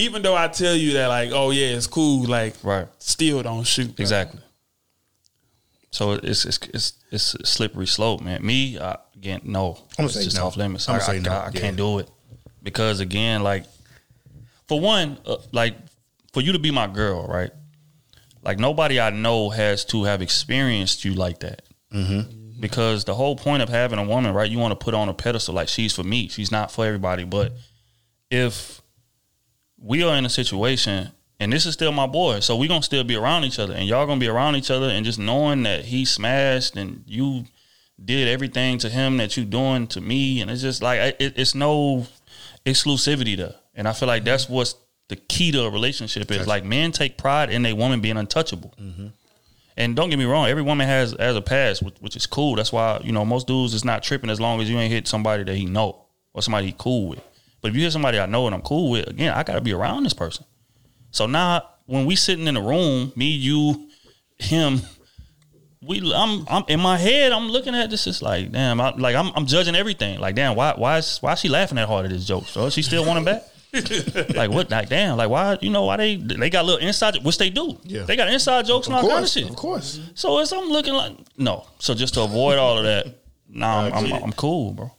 even 0.00 0.22
though 0.22 0.36
I 0.36 0.48
tell 0.48 0.74
you 0.74 0.94
that, 0.94 1.06
like, 1.08 1.30
oh 1.32 1.50
yeah, 1.50 1.68
it's 1.76 1.86
cool. 1.86 2.26
Like, 2.26 2.54
Right. 2.62 2.86
Still 2.98 3.42
don't 3.42 3.64
shoot. 3.64 3.94
bro. 3.96 4.02
exactly. 4.02 4.40
So 5.90 6.12
it's 6.12 6.44
it's 6.44 6.58
it's 6.72 6.92
it's 7.10 7.34
a 7.34 7.46
slippery 7.46 7.86
slope, 7.86 8.20
man. 8.20 8.44
Me, 8.46 8.78
I, 8.78 8.96
again, 9.16 9.40
no, 9.44 9.76
I'm 9.98 10.04
it's 10.04 10.14
just 10.22 10.36
no. 10.36 10.46
off 10.46 10.56
limits. 10.56 10.88
I'm 10.88 10.96
I, 10.96 10.98
say 11.00 11.16
I- 11.16 11.18
no. 11.20 11.30
I, 11.32 11.34
I 11.46 11.50
Yeah. 11.52 11.60
can't 11.60 11.76
do 11.76 11.98
it 11.98 12.08
because 12.62 13.00
again, 13.00 13.42
like 13.42 13.64
for 14.68 14.80
one, 14.80 15.18
uh, 15.26 15.36
like 15.52 15.76
for 16.32 16.40
you 16.40 16.52
to 16.52 16.58
be 16.60 16.70
my 16.70 16.86
girl, 16.86 17.26
right? 17.26 17.50
Like 18.42 18.58
nobody 18.58 19.00
I 19.00 19.10
know 19.10 19.50
has 19.50 19.84
to 19.86 20.04
have 20.04 20.22
experienced 20.22 21.04
you 21.04 21.14
like 21.14 21.40
that. 21.40 21.62
Mm-hmm. 21.92 22.60
Because 22.60 23.04
the 23.04 23.14
whole 23.14 23.36
point 23.36 23.62
of 23.62 23.68
having 23.68 23.98
a 23.98 24.04
woman, 24.04 24.32
right? 24.32 24.48
You 24.50 24.58
want 24.58 24.72
to 24.78 24.82
put 24.84 24.94
on 24.94 25.08
a 25.08 25.14
pedestal 25.14 25.54
like 25.54 25.68
she's 25.68 25.92
for 25.94 26.04
me. 26.04 26.28
She's 26.28 26.52
not 26.52 26.70
for 26.70 26.86
everybody. 26.86 27.24
But 27.24 27.52
if 28.30 28.79
we 29.80 30.02
are 30.02 30.14
in 30.16 30.24
a 30.24 30.30
situation 30.30 31.10
and 31.40 31.50
this 31.50 31.64
is 31.64 31.72
still 31.72 31.90
my 31.90 32.06
boy, 32.06 32.40
so 32.40 32.54
we 32.54 32.68
gonna 32.68 32.82
still 32.82 33.02
be 33.02 33.16
around 33.16 33.44
each 33.44 33.58
other, 33.58 33.72
and 33.72 33.88
y'all 33.88 34.06
gonna 34.06 34.20
be 34.20 34.28
around 34.28 34.56
each 34.56 34.70
other, 34.70 34.90
and 34.90 35.06
just 35.06 35.18
knowing 35.18 35.62
that 35.62 35.86
he 35.86 36.04
smashed 36.04 36.76
and 36.76 37.02
you 37.06 37.46
did 38.02 38.28
everything 38.28 38.76
to 38.78 38.90
him 38.90 39.16
that 39.16 39.38
you 39.38 39.46
doing 39.46 39.86
to 39.88 40.02
me, 40.02 40.42
and 40.42 40.50
it's 40.50 40.60
just 40.60 40.82
like 40.82 41.16
it, 41.18 41.32
it's 41.36 41.54
no 41.54 42.06
exclusivity 42.66 43.38
there, 43.38 43.54
and 43.74 43.88
I 43.88 43.94
feel 43.94 44.06
like 44.06 44.24
that's 44.24 44.44
mm-hmm. 44.44 44.54
what's 44.54 44.74
the 45.08 45.16
key 45.16 45.50
to 45.52 45.62
a 45.62 45.70
relationship 45.70 46.30
is 46.30 46.46
like 46.46 46.62
men 46.64 46.92
take 46.92 47.16
pride 47.16 47.50
in 47.50 47.66
a 47.66 47.72
woman 47.72 48.00
being 48.00 48.16
untouchable. 48.16 48.72
Mm-hmm. 48.80 49.08
And 49.76 49.96
don't 49.96 50.08
get 50.10 50.18
me 50.18 50.26
wrong, 50.26 50.46
every 50.46 50.62
woman 50.62 50.86
has 50.86 51.16
has 51.18 51.34
a 51.36 51.42
past, 51.42 51.82
which, 51.82 51.96
which 52.00 52.16
is 52.16 52.26
cool. 52.26 52.54
That's 52.54 52.70
why 52.70 53.00
you 53.02 53.12
know 53.12 53.24
most 53.24 53.46
dudes 53.46 53.72
is 53.72 53.84
not 53.84 54.02
tripping 54.02 54.28
as 54.28 54.40
long 54.40 54.60
as 54.60 54.68
you 54.68 54.78
ain't 54.78 54.92
hit 54.92 55.08
somebody 55.08 55.42
that 55.44 55.54
he 55.54 55.64
know 55.64 56.04
or 56.34 56.42
somebody 56.42 56.66
he 56.66 56.74
cool 56.76 57.08
with. 57.08 57.20
But 57.60 57.70
if 57.70 57.76
you 57.76 57.82
hit 57.82 57.92
somebody 57.92 58.18
I 58.18 58.26
know 58.26 58.46
and 58.46 58.54
I'm 58.54 58.62
cool 58.62 58.90
with, 58.90 59.08
again, 59.08 59.32
I 59.32 59.42
got 59.42 59.54
to 59.54 59.60
be 59.60 59.72
around 59.72 60.04
this 60.04 60.14
person. 60.14 60.44
So 61.10 61.26
now 61.26 61.62
when 61.86 62.06
we 62.06 62.16
sitting 62.16 62.46
in 62.46 62.56
a 62.56 62.62
room, 62.62 63.12
me, 63.16 63.26
you, 63.26 63.88
him, 64.38 64.80
we, 65.82 66.12
I'm, 66.14 66.46
I'm 66.48 66.64
in 66.68 66.80
my 66.80 66.96
head. 66.96 67.32
I'm 67.32 67.48
looking 67.48 67.74
at 67.74 67.90
this. 67.90 68.06
It's 68.06 68.22
like, 68.22 68.52
damn, 68.52 68.80
I, 68.80 68.90
like 68.90 69.16
I'm, 69.16 69.32
I'm 69.34 69.46
judging 69.46 69.74
everything. 69.74 70.20
Like, 70.20 70.34
damn, 70.34 70.56
why, 70.56 70.74
why 70.76 70.98
is, 70.98 71.18
why 71.18 71.32
is 71.32 71.40
she 71.40 71.48
laughing 71.48 71.76
that 71.76 71.88
hard 71.88 72.04
at 72.06 72.10
this 72.10 72.24
joke? 72.24 72.46
So 72.46 72.70
she 72.70 72.82
still 72.82 73.04
wanting 73.04 73.24
back? 73.24 73.42
like 74.34 74.50
what? 74.50 74.68
Like 74.68 74.88
damn, 74.88 75.16
like 75.16 75.30
why? 75.30 75.56
You 75.60 75.70
know 75.70 75.84
why 75.84 75.96
they 75.96 76.16
they 76.16 76.50
got 76.50 76.64
little 76.64 76.84
inside, 76.84 77.22
which 77.22 77.38
they 77.38 77.50
do. 77.50 77.78
Yeah. 77.84 78.02
they 78.02 78.16
got 78.16 78.28
inside 78.28 78.66
jokes 78.66 78.88
and 78.88 78.96
all 78.96 79.08
kind 79.08 79.22
of 79.22 79.30
shit. 79.30 79.48
of 79.48 79.54
course. 79.54 80.00
So 80.14 80.40
it's 80.40 80.52
I'm 80.52 80.68
looking 80.68 80.92
like 80.92 81.16
no. 81.36 81.66
So 81.78 81.94
just 81.94 82.14
to 82.14 82.22
avoid 82.22 82.58
all 82.58 82.78
of 82.78 82.84
that, 82.84 83.22
nah, 83.48 83.82
I'm, 83.82 83.92
I'm, 83.92 84.12
I'm 84.24 84.32
cool, 84.32 84.72
bro. 84.72 84.90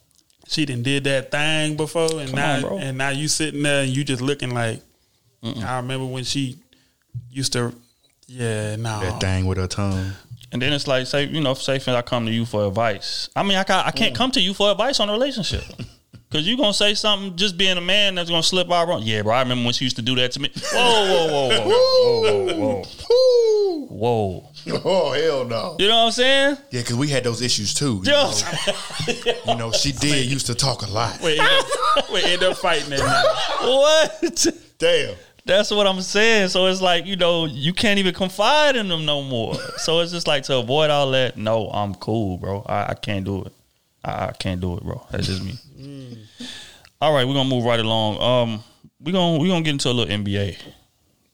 She 0.52 0.66
done 0.66 0.82
did 0.82 1.04
that 1.04 1.30
thing 1.30 1.76
before, 1.76 2.20
and 2.20 2.28
Come 2.28 2.36
now 2.36 2.56
on, 2.56 2.60
bro. 2.60 2.78
and 2.78 2.98
now 2.98 3.08
you 3.08 3.26
sitting 3.26 3.62
there 3.62 3.84
and 3.84 3.96
you 3.96 4.04
just 4.04 4.20
looking 4.20 4.52
like. 4.52 4.80
I 5.42 5.76
remember 5.78 6.06
when 6.06 6.22
she 6.22 6.58
used 7.30 7.54
to, 7.54 7.74
yeah, 8.28 8.76
no, 8.76 9.00
That 9.00 9.20
thing 9.20 9.46
with 9.46 9.58
her 9.58 9.66
tongue. 9.66 10.12
And 10.52 10.60
then 10.60 10.72
it's 10.72 10.86
like, 10.86 11.06
say, 11.06 11.24
you 11.24 11.40
know, 11.40 11.54
say, 11.54 11.76
if 11.76 11.88
I 11.88 12.02
come 12.02 12.26
to 12.26 12.32
you 12.32 12.44
for 12.44 12.66
advice. 12.68 13.28
I 13.34 13.42
mean, 13.42 13.56
I 13.56 13.64
can't, 13.64 13.86
I 13.86 13.90
can't 13.90 14.14
mm. 14.14 14.18
come 14.18 14.30
to 14.32 14.40
you 14.40 14.52
for 14.52 14.70
advice 14.70 15.00
on 15.00 15.08
a 15.08 15.12
relationship. 15.12 15.64
Cause 16.32 16.46
you 16.46 16.56
gonna 16.56 16.72
say 16.72 16.94
something 16.94 17.36
just 17.36 17.58
being 17.58 17.76
a 17.76 17.82
man 17.82 18.14
that's 18.14 18.30
gonna 18.30 18.42
slip 18.42 18.72
out 18.72 18.88
wrong. 18.88 19.02
Yeah, 19.02 19.20
bro. 19.20 19.34
I 19.34 19.42
remember 19.42 19.64
when 19.64 19.74
she 19.74 19.84
used 19.84 19.96
to 19.96 20.02
do 20.02 20.14
that 20.14 20.32
to 20.32 20.40
me. 20.40 20.50
Whoa, 20.72 20.78
whoa, 20.80 21.26
whoa, 21.28 21.48
whoa, 21.48 22.22
whoa, 22.22 22.44
whoa, 22.44 22.54
whoa, 22.54 22.82
whoa. 23.88 24.48
Oh 24.84 25.12
hell 25.12 25.44
no! 25.44 25.76
You 25.78 25.88
know 25.88 25.98
what 25.98 26.06
I'm 26.06 26.12
saying? 26.12 26.56
Yeah, 26.70 26.80
because 26.80 26.96
we 26.96 27.08
had 27.08 27.24
those 27.24 27.42
issues 27.42 27.74
too. 27.74 28.00
You, 28.04 28.12
know, 28.12 28.32
you 29.46 29.56
know, 29.56 29.72
she 29.72 29.92
did 29.92 30.26
used 30.26 30.46
to 30.46 30.54
talk 30.54 30.82
a 30.82 30.90
lot. 30.90 31.20
we 31.20 31.38
end 31.38 31.40
up, 31.40 32.12
we 32.12 32.22
end 32.24 32.42
up 32.42 32.56
fighting 32.56 32.90
that. 32.90 33.36
what? 33.60 34.46
Damn. 34.78 35.14
That's 35.44 35.70
what 35.72 35.86
I'm 35.86 36.00
saying. 36.00 36.48
So 36.48 36.66
it's 36.66 36.80
like, 36.80 37.04
you 37.06 37.16
know, 37.16 37.46
you 37.46 37.72
can't 37.72 37.98
even 37.98 38.14
confide 38.14 38.76
in 38.76 38.88
them 38.88 39.04
no 39.04 39.22
more. 39.22 39.54
So 39.78 40.00
it's 40.00 40.12
just 40.12 40.28
like 40.28 40.44
to 40.44 40.58
avoid 40.58 40.90
all 40.90 41.10
that, 41.10 41.36
no, 41.36 41.68
I'm 41.68 41.96
cool, 41.96 42.38
bro. 42.38 42.64
I, 42.66 42.90
I 42.90 42.94
can't 42.94 43.24
do 43.24 43.44
it. 43.44 43.52
I, 44.04 44.26
I 44.26 44.32
can't 44.32 44.60
do 44.60 44.76
it, 44.76 44.84
bro. 44.84 45.04
That's 45.10 45.26
just 45.26 45.42
me. 45.44 45.54
Mm. 45.76 46.18
All 47.00 47.12
right, 47.12 47.26
we're 47.26 47.34
gonna 47.34 47.48
move 47.48 47.64
right 47.64 47.80
along. 47.80 48.20
Um, 48.22 48.64
we're 49.00 49.12
gonna 49.12 49.38
we're 49.38 49.48
gonna 49.48 49.64
get 49.64 49.72
into 49.72 49.88
a 49.88 49.92
little 49.92 50.16
NBA. 50.16 50.56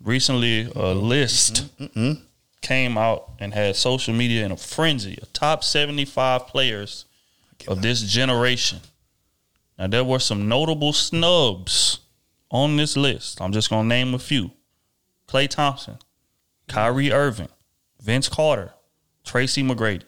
Recently, 0.03 0.71
a 0.75 0.95
list 0.95 1.77
mm-hmm. 1.79 1.85
Mm-hmm. 1.85 2.25
Came 2.61 2.99
out 2.99 3.31
and 3.38 3.55
had 3.55 3.77
social 3.77 4.12
media 4.14 4.44
in 4.44 4.53
a 4.53 4.57
frenzy. 4.57 5.18
A 5.23 5.27
top 5.27 5.62
75 5.62 6.47
players 6.49 7.05
of 7.66 7.83
this 7.83 8.03
generation. 8.03 8.81
Now 9.79 9.87
there 9.87 10.05
were 10.05 10.18
some 10.18 10.49
notable 10.49 10.92
snubs 10.92 12.01
on 12.51 12.77
this 12.77 12.97
list. 12.97 13.40
I'm 13.40 13.53
just 13.53 13.71
gonna 13.71 13.88
name 13.88 14.12
a 14.12 14.18
few: 14.18 14.51
Klay 15.29 15.49
Thompson, 15.49 15.99
Kyrie 16.66 17.12
Irving, 17.12 17.49
Vince 18.01 18.29
Carter, 18.29 18.73
Tracy 19.25 19.62
McGrady, 19.62 20.03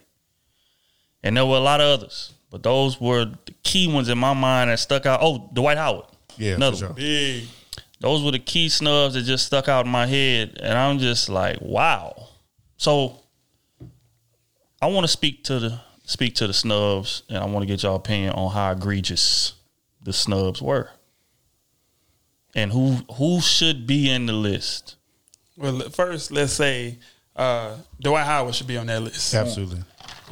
and 1.22 1.36
there 1.36 1.46
were 1.46 1.56
a 1.56 1.60
lot 1.60 1.80
of 1.80 2.00
others. 2.00 2.32
But 2.50 2.64
those 2.64 3.00
were 3.00 3.26
the 3.46 3.52
key 3.62 3.86
ones 3.92 4.08
in 4.08 4.18
my 4.18 4.34
mind 4.34 4.70
that 4.70 4.80
stuck 4.80 5.06
out. 5.06 5.20
Oh, 5.22 5.48
Dwight 5.52 5.78
Howard. 5.78 6.06
Yeah, 6.36 6.54
Another 6.54 6.72
for 6.76 6.78
sure. 6.78 6.88
one. 6.88 6.96
Big. 6.96 7.44
Those 8.00 8.24
were 8.24 8.32
the 8.32 8.38
key 8.40 8.68
snubs 8.68 9.14
that 9.14 9.22
just 9.22 9.46
stuck 9.46 9.68
out 9.68 9.84
in 9.86 9.92
my 9.92 10.06
head, 10.06 10.58
and 10.60 10.76
I'm 10.76 10.98
just 10.98 11.28
like, 11.28 11.58
wow. 11.60 12.28
So 12.80 13.18
I 14.80 14.86
want 14.86 15.04
to 15.04 15.08
speak 15.08 15.44
to 15.44 15.58
the 15.58 15.80
speak 16.06 16.36
to 16.36 16.46
the 16.46 16.54
snubs, 16.54 17.24
and 17.28 17.36
I 17.36 17.44
want 17.44 17.62
to 17.62 17.66
get 17.66 17.82
your 17.82 17.94
opinion 17.94 18.32
on 18.32 18.50
how 18.50 18.72
egregious 18.72 19.52
the 20.02 20.14
snubs 20.14 20.62
were, 20.62 20.88
and 22.54 22.72
who 22.72 22.92
who 23.16 23.42
should 23.42 23.86
be 23.86 24.08
in 24.08 24.24
the 24.24 24.32
list. 24.32 24.96
Well, 25.58 25.78
first, 25.90 26.32
let's 26.32 26.54
say 26.54 26.96
uh, 27.36 27.76
Dwight 28.00 28.24
Howard 28.24 28.54
should 28.54 28.66
be 28.66 28.78
on 28.78 28.86
that 28.86 29.02
list. 29.02 29.34
Absolutely. 29.34 29.82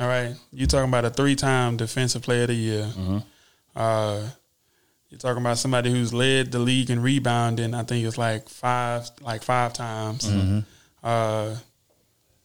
All 0.00 0.08
right, 0.08 0.34
you 0.50 0.66
talking 0.66 0.88
about 0.88 1.04
a 1.04 1.10
three-time 1.10 1.76
Defensive 1.76 2.22
Player 2.22 2.44
of 2.44 2.48
the 2.48 2.54
Year. 2.54 2.84
Mm-hmm. 2.84 3.18
Uh, 3.76 4.22
you're 5.10 5.18
talking 5.18 5.42
about 5.42 5.58
somebody 5.58 5.90
who's 5.90 6.14
led 6.14 6.50
the 6.50 6.60
league 6.60 6.88
in 6.88 7.02
rebounding. 7.02 7.74
I 7.74 7.82
think 7.82 8.06
it's 8.06 8.16
like 8.16 8.48
five, 8.48 9.10
like 9.20 9.42
five 9.42 9.74
times. 9.74 10.24
Mm-hmm. 10.24 10.60
Uh, 11.02 11.56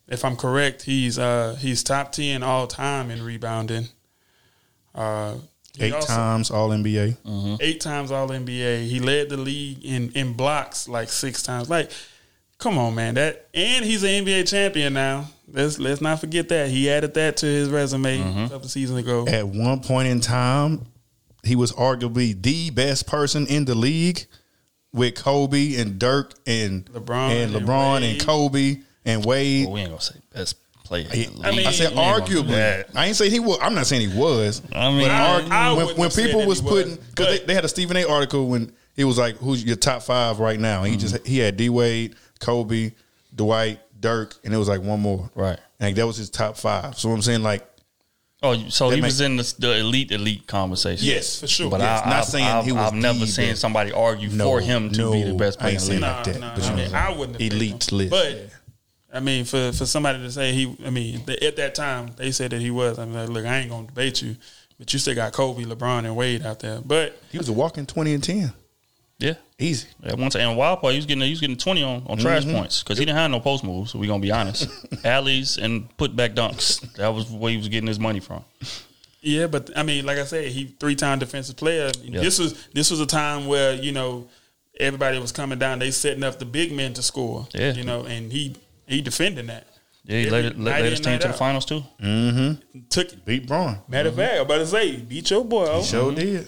if 0.08 0.24
I'm 0.26 0.36
correct, 0.36 0.84
he's 0.84 1.18
uh, 1.18 1.58
he's 1.60 1.84
top 1.84 2.12
ten 2.12 2.44
all 2.44 2.68
time 2.68 3.10
in 3.12 3.22
rebounding. 3.24 3.88
Uh, 4.96 5.36
Eight 5.80 5.94
also- 5.94 6.08
times 6.14 6.52
All 6.52 6.70
NBA. 6.70 7.18
Mm-hmm. 7.26 7.56
eight 7.60 7.82
times 7.82 8.12
All 8.12 8.28
NBA. 8.30 8.88
He 8.88 9.00
led 9.00 9.30
the 9.30 9.38
league 9.38 9.84
in 9.84 10.12
in 10.12 10.34
blocks 10.34 10.88
like 10.88 11.10
six 11.10 11.42
times. 11.42 11.68
Like, 11.68 11.90
come 12.60 12.78
on, 12.78 12.94
man. 12.94 13.16
That 13.16 13.48
and 13.56 13.84
he's 13.84 14.04
an 14.04 14.10
NBA 14.24 14.48
champion 14.48 14.94
now. 14.94 15.26
Let's 15.52 15.80
let's 15.80 16.00
not 16.00 16.20
forget 16.20 16.50
that 16.50 16.70
he 16.70 16.92
added 16.92 17.16
that 17.16 17.38
to 17.38 17.46
his 17.48 17.70
resume 17.70 18.20
Mm-hmm. 18.20 18.40
a 18.44 18.50
couple 18.50 18.68
seasons 18.68 19.00
ago. 19.00 19.26
At 19.28 19.48
one 19.48 19.80
point 19.82 20.10
in 20.10 20.22
time, 20.22 20.86
he 21.44 21.56
was 21.56 21.72
arguably 21.72 22.40
the 22.40 22.70
best 22.70 23.08
person 23.08 23.48
in 23.48 23.66
the 23.66 23.74
league 23.76 24.26
with 24.94 25.16
Kobe 25.16 25.76
and 25.78 25.98
Dirk 25.98 26.36
and 26.46 26.86
LeBron 26.86 27.30
and 27.32 27.56
and 27.56 27.66
LeBron 27.66 27.96
and, 27.96 28.04
Wade. 28.04 28.26
Kobe 28.26 28.76
and 29.06 29.24
Wade. 29.26 29.66
Well, 29.66 29.74
we 29.76 29.80
ain't 29.82 29.90
gonna 29.90 30.02
say 30.02 30.16
best 30.34 30.56
player. 30.84 31.08
He- 31.12 31.26
in 31.26 31.42
the 31.42 31.48
I 31.48 31.52
mean, 31.52 31.68
I 31.68 31.72
said 31.72 31.94
We 31.94 32.00
ain't 32.00 32.20
gonna 32.20 32.26
do 32.30 32.44
arguably. 32.44 32.86
I 32.96 33.06
ain't 33.08 33.16
say 33.16 33.30
he 33.30 33.40
was. 33.40 33.58
I'm 33.62 33.74
not 33.76 33.88
saying 33.88 34.10
he 34.10 34.18
was. 34.18 34.62
I 34.74 34.90
mean, 34.92 35.02
but 35.02 35.12
I- 35.12 35.42
argu- 35.42 35.52
I 35.52 35.74
when, 35.74 35.88
when 35.98 36.10
have 36.10 36.16
people 36.16 36.40
that 36.42 36.48
was 36.48 36.62
putting 36.62 36.96
because 36.96 37.40
they, 37.40 37.46
they 37.46 37.54
had 37.54 37.66
a 37.66 37.70
Stephen 37.70 37.98
A. 37.98 38.06
article 38.06 38.48
when 38.48 38.72
he 38.96 39.04
was 39.04 39.18
like 39.18 39.38
who's 39.38 39.64
your 39.64 39.76
top 39.76 40.04
five 40.04 40.40
right 40.40 40.60
now. 40.60 40.84
He 40.84 40.92
Mm-hmm. 40.92 41.00
just 41.00 41.28
he 41.28 41.38
had 41.40 41.58
D 41.58 41.70
Wade, 41.70 42.16
Kobe, 42.40 42.92
Dwight, 43.36 43.80
Dirk, 44.00 44.36
and 44.44 44.54
it 44.54 44.58
was 44.58 44.68
like 44.68 44.82
one 44.82 45.00
more. 45.02 45.30
Right. 45.36 45.60
And 45.80 45.90
like 45.90 45.96
that 45.96 46.06
was 46.08 46.18
his 46.18 46.30
top 46.30 46.58
five. 46.58 46.98
So 46.98 47.10
I'm 47.12 47.22
saying 47.22 47.44
like 47.44 47.68
Oh, 48.46 48.58
so 48.68 48.90
That 48.90 48.96
he 48.98 49.02
make- 49.02 49.08
was 49.08 49.22
in 49.22 49.38
the, 49.38 49.56
the 49.58 49.78
elite 49.78 50.12
elite 50.12 50.48
conversation. 50.48 51.08
yes 51.08 51.40
for 51.40 51.48
sure. 51.48 51.70
But 51.72 51.80
Yes, 51.80 52.02
I, 52.06 52.10
not 52.10 52.20
I've, 52.20 52.26
saying 52.26 52.46
I've, 52.46 52.66
he 52.66 52.74
was 52.74 52.82
I've 52.88 52.94
never 52.94 53.20
the 53.20 53.28
seen 53.28 53.52
best. 53.52 53.62
somebody 53.62 53.94
argue 53.94 54.28
No, 54.28 54.44
for 54.50 54.60
him 54.60 54.90
to 54.92 55.12
be 55.14 55.24
the 55.24 55.30
no, 55.30 55.36
best 55.38 55.60
I 55.60 55.62
player 55.62 55.74
ain't 55.76 55.90
in 55.90 56.02
the 56.02 56.02
saying 56.02 56.02
league. 56.02 56.12
like 56.12 56.24
that. 56.26 56.40
Nah, 56.42 56.54
but 56.54 56.58
nah, 56.58 56.66
you 56.66 56.68
I 56.68 56.70
know 56.72 56.76
mean, 56.76 56.92
what 56.92 56.94
I'm 56.94 57.04
I 57.04 57.08
saying. 57.08 57.20
wouldn't 57.20 57.42
elite 57.42 57.92
list. 57.94 58.10
But 58.12 58.32
yeah. 58.36 58.42
I 59.14 59.20
mean, 59.20 59.46
for 59.46 59.72
for 59.72 59.86
somebody 59.86 60.20
to 60.20 60.32
say 60.32 60.52
he, 60.54 60.76
I 60.86 60.90
mean, 60.90 61.24
the, 61.26 61.42
at 61.46 61.56
that 61.58 61.76
time 61.76 62.10
they 62.18 62.32
said 62.32 62.52
that 62.52 62.60
he 62.62 62.72
was. 62.72 62.98
I'm 62.98 63.14
like, 63.14 63.30
look, 63.30 63.46
I 63.46 63.58
ain't 63.60 63.70
gonna 63.70 63.88
debate 63.88 64.22
you, 64.22 64.36
but 64.80 64.92
you 64.92 64.98
still 65.00 65.16
got 65.16 65.34
Kobe, 65.34 65.64
LeBron, 65.64 66.00
and 66.06 66.16
Wade 66.16 66.44
out 66.46 66.60
there. 66.60 66.80
But 66.84 67.22
he 67.32 67.38
was 67.38 67.48
a 67.50 67.54
walking 67.54 67.86
twenty 67.86 68.14
and 68.14 68.24
ten. 68.24 68.54
Yeah. 69.20 69.36
Easy. 69.60 69.88
At 70.04 70.18
one 70.18 70.32
time, 70.32 70.50
and 70.50 70.58
Wild 70.58 70.82
Boy, 70.82 70.92
he 70.92 70.98
was 70.98 71.06
getting 71.06 71.24
he 71.24 71.30
was 71.30 71.40
getting 71.40 71.56
twenty 71.58 71.84
on, 71.84 72.04
on 72.08 72.18
trash 72.18 72.44
Mm-hmm. 72.44 72.56
points 72.56 72.82
because 72.84 72.98
he 72.98 73.06
didn't 73.06 73.18
have 73.20 73.30
no 73.32 73.40
post 73.40 73.64
moves. 73.64 73.92
So 73.92 74.00
we 74.00 74.08
gonna 74.08 74.20
be 74.20 74.32
honest, 74.32 74.68
alleys 75.06 75.58
and 75.58 75.96
put 75.98 76.16
back 76.16 76.34
dunks. 76.34 76.82
That 76.96 77.10
was 77.10 77.30
where 77.30 77.52
he 77.52 77.58
was 77.58 77.70
getting 77.70 77.88
his 77.88 78.00
money 78.00 78.20
from. 78.20 78.44
yeah, 79.22 79.46
but 79.48 79.70
I 79.78 79.84
mean, 79.84 80.06
like 80.06 80.18
I 80.18 80.26
said, 80.26 80.48
he 80.48 80.76
three 80.80 80.96
time 80.96 81.20
defensive 81.20 81.56
player. 81.56 81.92
This 82.04 82.40
was 82.40 82.68
this 82.74 82.90
was 82.90 83.00
a 83.00 83.06
time 83.06 83.46
where 83.46 83.74
you 83.76 83.92
know 83.92 84.28
everybody 84.80 85.20
was 85.20 85.32
coming 85.32 85.60
down. 85.60 85.78
They 85.80 85.92
setting 85.92 86.24
up 86.24 86.40
the 86.40 86.46
big 86.46 86.74
men 86.74 86.94
to 86.96 87.04
score. 87.04 87.48
Yeah. 87.54 87.74
you 87.74 87.84
know, 87.84 88.04
and 88.06 88.32
he 88.32 88.56
he 88.94 89.02
defending 89.02 89.48
that. 89.48 89.68
Yeah, 90.06 90.20
he 90.20 90.30
led, 90.30 90.44
led, 90.60 90.82
led 90.82 90.92
his 90.92 91.00
team 91.00 91.18
to 91.20 91.28
the 91.30 91.34
finals 91.34 91.66
too. 91.66 91.82
Mm-hmm. 92.02 92.80
Took 92.90 93.14
it. 93.14 93.26
Beat 93.26 93.48
Braun. 93.48 93.78
matter 93.88 94.10
of 94.10 94.16
fact, 94.16 94.36
I'm 94.36 94.42
about 94.42 94.58
to 94.58 94.68
say 94.68 94.98
beat 94.98 95.30
your 95.32 95.46
boy. 95.46 95.66
Oh, 95.70 95.82
Sure 95.82 96.14
did. 96.14 96.48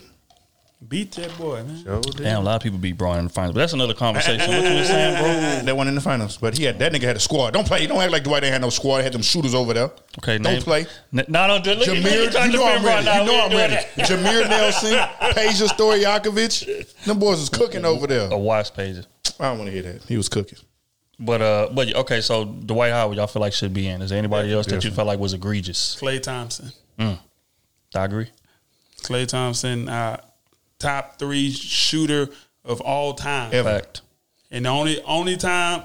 beat 0.85 1.13
that 1.13 1.37
boy, 1.37 1.63
man. 1.63 1.81
Sure 1.83 2.01
did. 2.01 2.17
Damn, 2.17 2.41
a 2.41 2.43
lot 2.43 2.57
of 2.57 2.61
people 2.63 2.79
beat 2.79 2.97
Braun 2.97 3.17
in 3.19 3.23
the 3.27 3.29
finals, 3.29 3.53
but 3.53 3.61
that's 3.61 3.71
another 3.71 3.93
conversation. 3.93 4.45
what 4.51 4.61
you 4.69 4.75
were 4.75 4.83
saying, 4.83 5.21
bro? 5.23 5.65
That 5.65 5.77
one 5.77 5.87
in 5.87 5.95
the 5.95 6.01
finals, 6.01 6.35
but 6.37 6.57
he 6.57 6.65
had 6.65 6.77
that 6.79 6.91
nigga 6.91 7.03
had 7.03 7.15
a 7.15 7.19
squad. 7.19 7.51
Don't 7.53 7.65
play. 7.65 7.87
Don't 7.87 8.01
act 8.01 8.11
like 8.11 8.23
Dwight 8.25 8.43
ain't 8.43 8.51
had 8.51 8.61
no 8.61 8.69
squad. 8.69 8.97
He 8.97 9.03
had 9.05 9.13
them 9.13 9.21
shooters 9.21 9.55
over 9.55 9.73
there. 9.73 9.89
Okay, 10.19 10.37
don't 10.37 10.53
name- 10.53 10.61
play. 10.61 10.85
N- 11.17 11.25
no, 11.29 11.47
don't 11.47 11.63
do 11.63 11.71
it. 11.71 11.77
Look 11.79 11.87
Jameer, 11.87 12.03
you 12.45 12.51
you 12.51 12.57
know 12.57 12.65
I'm 12.65 12.85
ready. 12.85 13.05
now. 13.05 13.21
You 13.21 13.25
know 13.25 13.35
I'm 13.37 13.41
ain't 13.43 13.51
doing 13.51 13.61
ready. 13.71 13.75
that. 13.95 14.09
Jameer 14.09 14.49
Nelson, 14.49 14.91
Peja 15.33 15.67
Stojakovic, 15.69 17.05
them 17.05 17.19
boys 17.19 17.39
was 17.39 17.49
cooking 17.49 17.85
over 17.85 18.05
there. 18.05 18.29
A 18.31 18.37
watch 18.37 18.73
page. 18.73 18.97
I 19.39 19.45
don't 19.45 19.59
want 19.59 19.69
to 19.69 19.73
hear 19.73 19.83
that. 19.93 20.03
He 20.03 20.17
was 20.17 20.27
cooking. 20.29 20.59
But 21.19 21.41
uh, 21.41 21.69
but 21.73 21.95
okay, 21.95 22.21
so 22.21 22.45
Dwight 22.45 22.91
Howard, 22.91 23.17
y'all 23.17 23.27
feel 23.27 23.41
like 23.41 23.53
should 23.53 23.73
be 23.73 23.87
in. 23.87 24.01
Is 24.01 24.09
there 24.09 24.19
anybody 24.19 24.51
else 24.53 24.67
that 24.67 24.83
you 24.83 24.91
felt 24.91 25.07
like 25.07 25.19
was 25.19 25.33
egregious? 25.33 25.97
Klay 25.99 26.21
Thompson. 26.21 26.71
I 26.99 27.17
agree. 27.93 28.27
Klay 29.01 29.27
Thompson, 29.27 29.87
uh, 29.87 30.19
top 30.79 31.17
three 31.17 31.51
shooter 31.51 32.27
of 32.65 32.81
all 32.81 33.13
time. 33.13 33.53
Ever. 33.53 33.69
Fact. 33.69 34.01
And 34.51 34.65
the 34.65 34.69
only 34.69 35.01
only 35.03 35.37
time, 35.37 35.83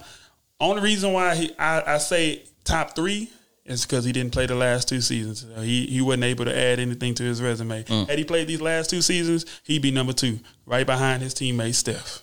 only 0.59 0.83
reason 0.83 1.13
why 1.13 1.35
he 1.35 1.55
I, 1.59 1.95
I 1.95 1.99
say 1.99 2.43
top 2.65 2.97
three 2.97 3.31
is 3.65 3.87
because 3.87 4.05
he 4.05 4.13
didn't 4.13 4.33
play 4.33 4.47
the 4.47 4.55
last 4.55 4.89
two 4.89 5.01
seasons. 5.01 5.47
Uh, 5.57 5.61
he 5.61 5.87
he 5.87 6.01
wasn't 6.01 6.25
able 6.25 6.45
to 6.45 6.57
add 6.57 6.81
anything 6.81 7.15
to 7.15 7.23
his 7.23 7.41
resume. 7.41 7.85
Had 7.87 8.19
he 8.19 8.25
played 8.25 8.49
these 8.49 8.61
last 8.61 8.91
two 8.91 9.03
seasons, 9.03 9.47
he'd 9.63 9.83
be 9.83 9.91
number 9.91 10.13
two, 10.13 10.41
right 10.67 10.87
behind 10.87 11.23
his 11.23 11.35
teammate 11.35 11.75
Steph. 11.75 12.23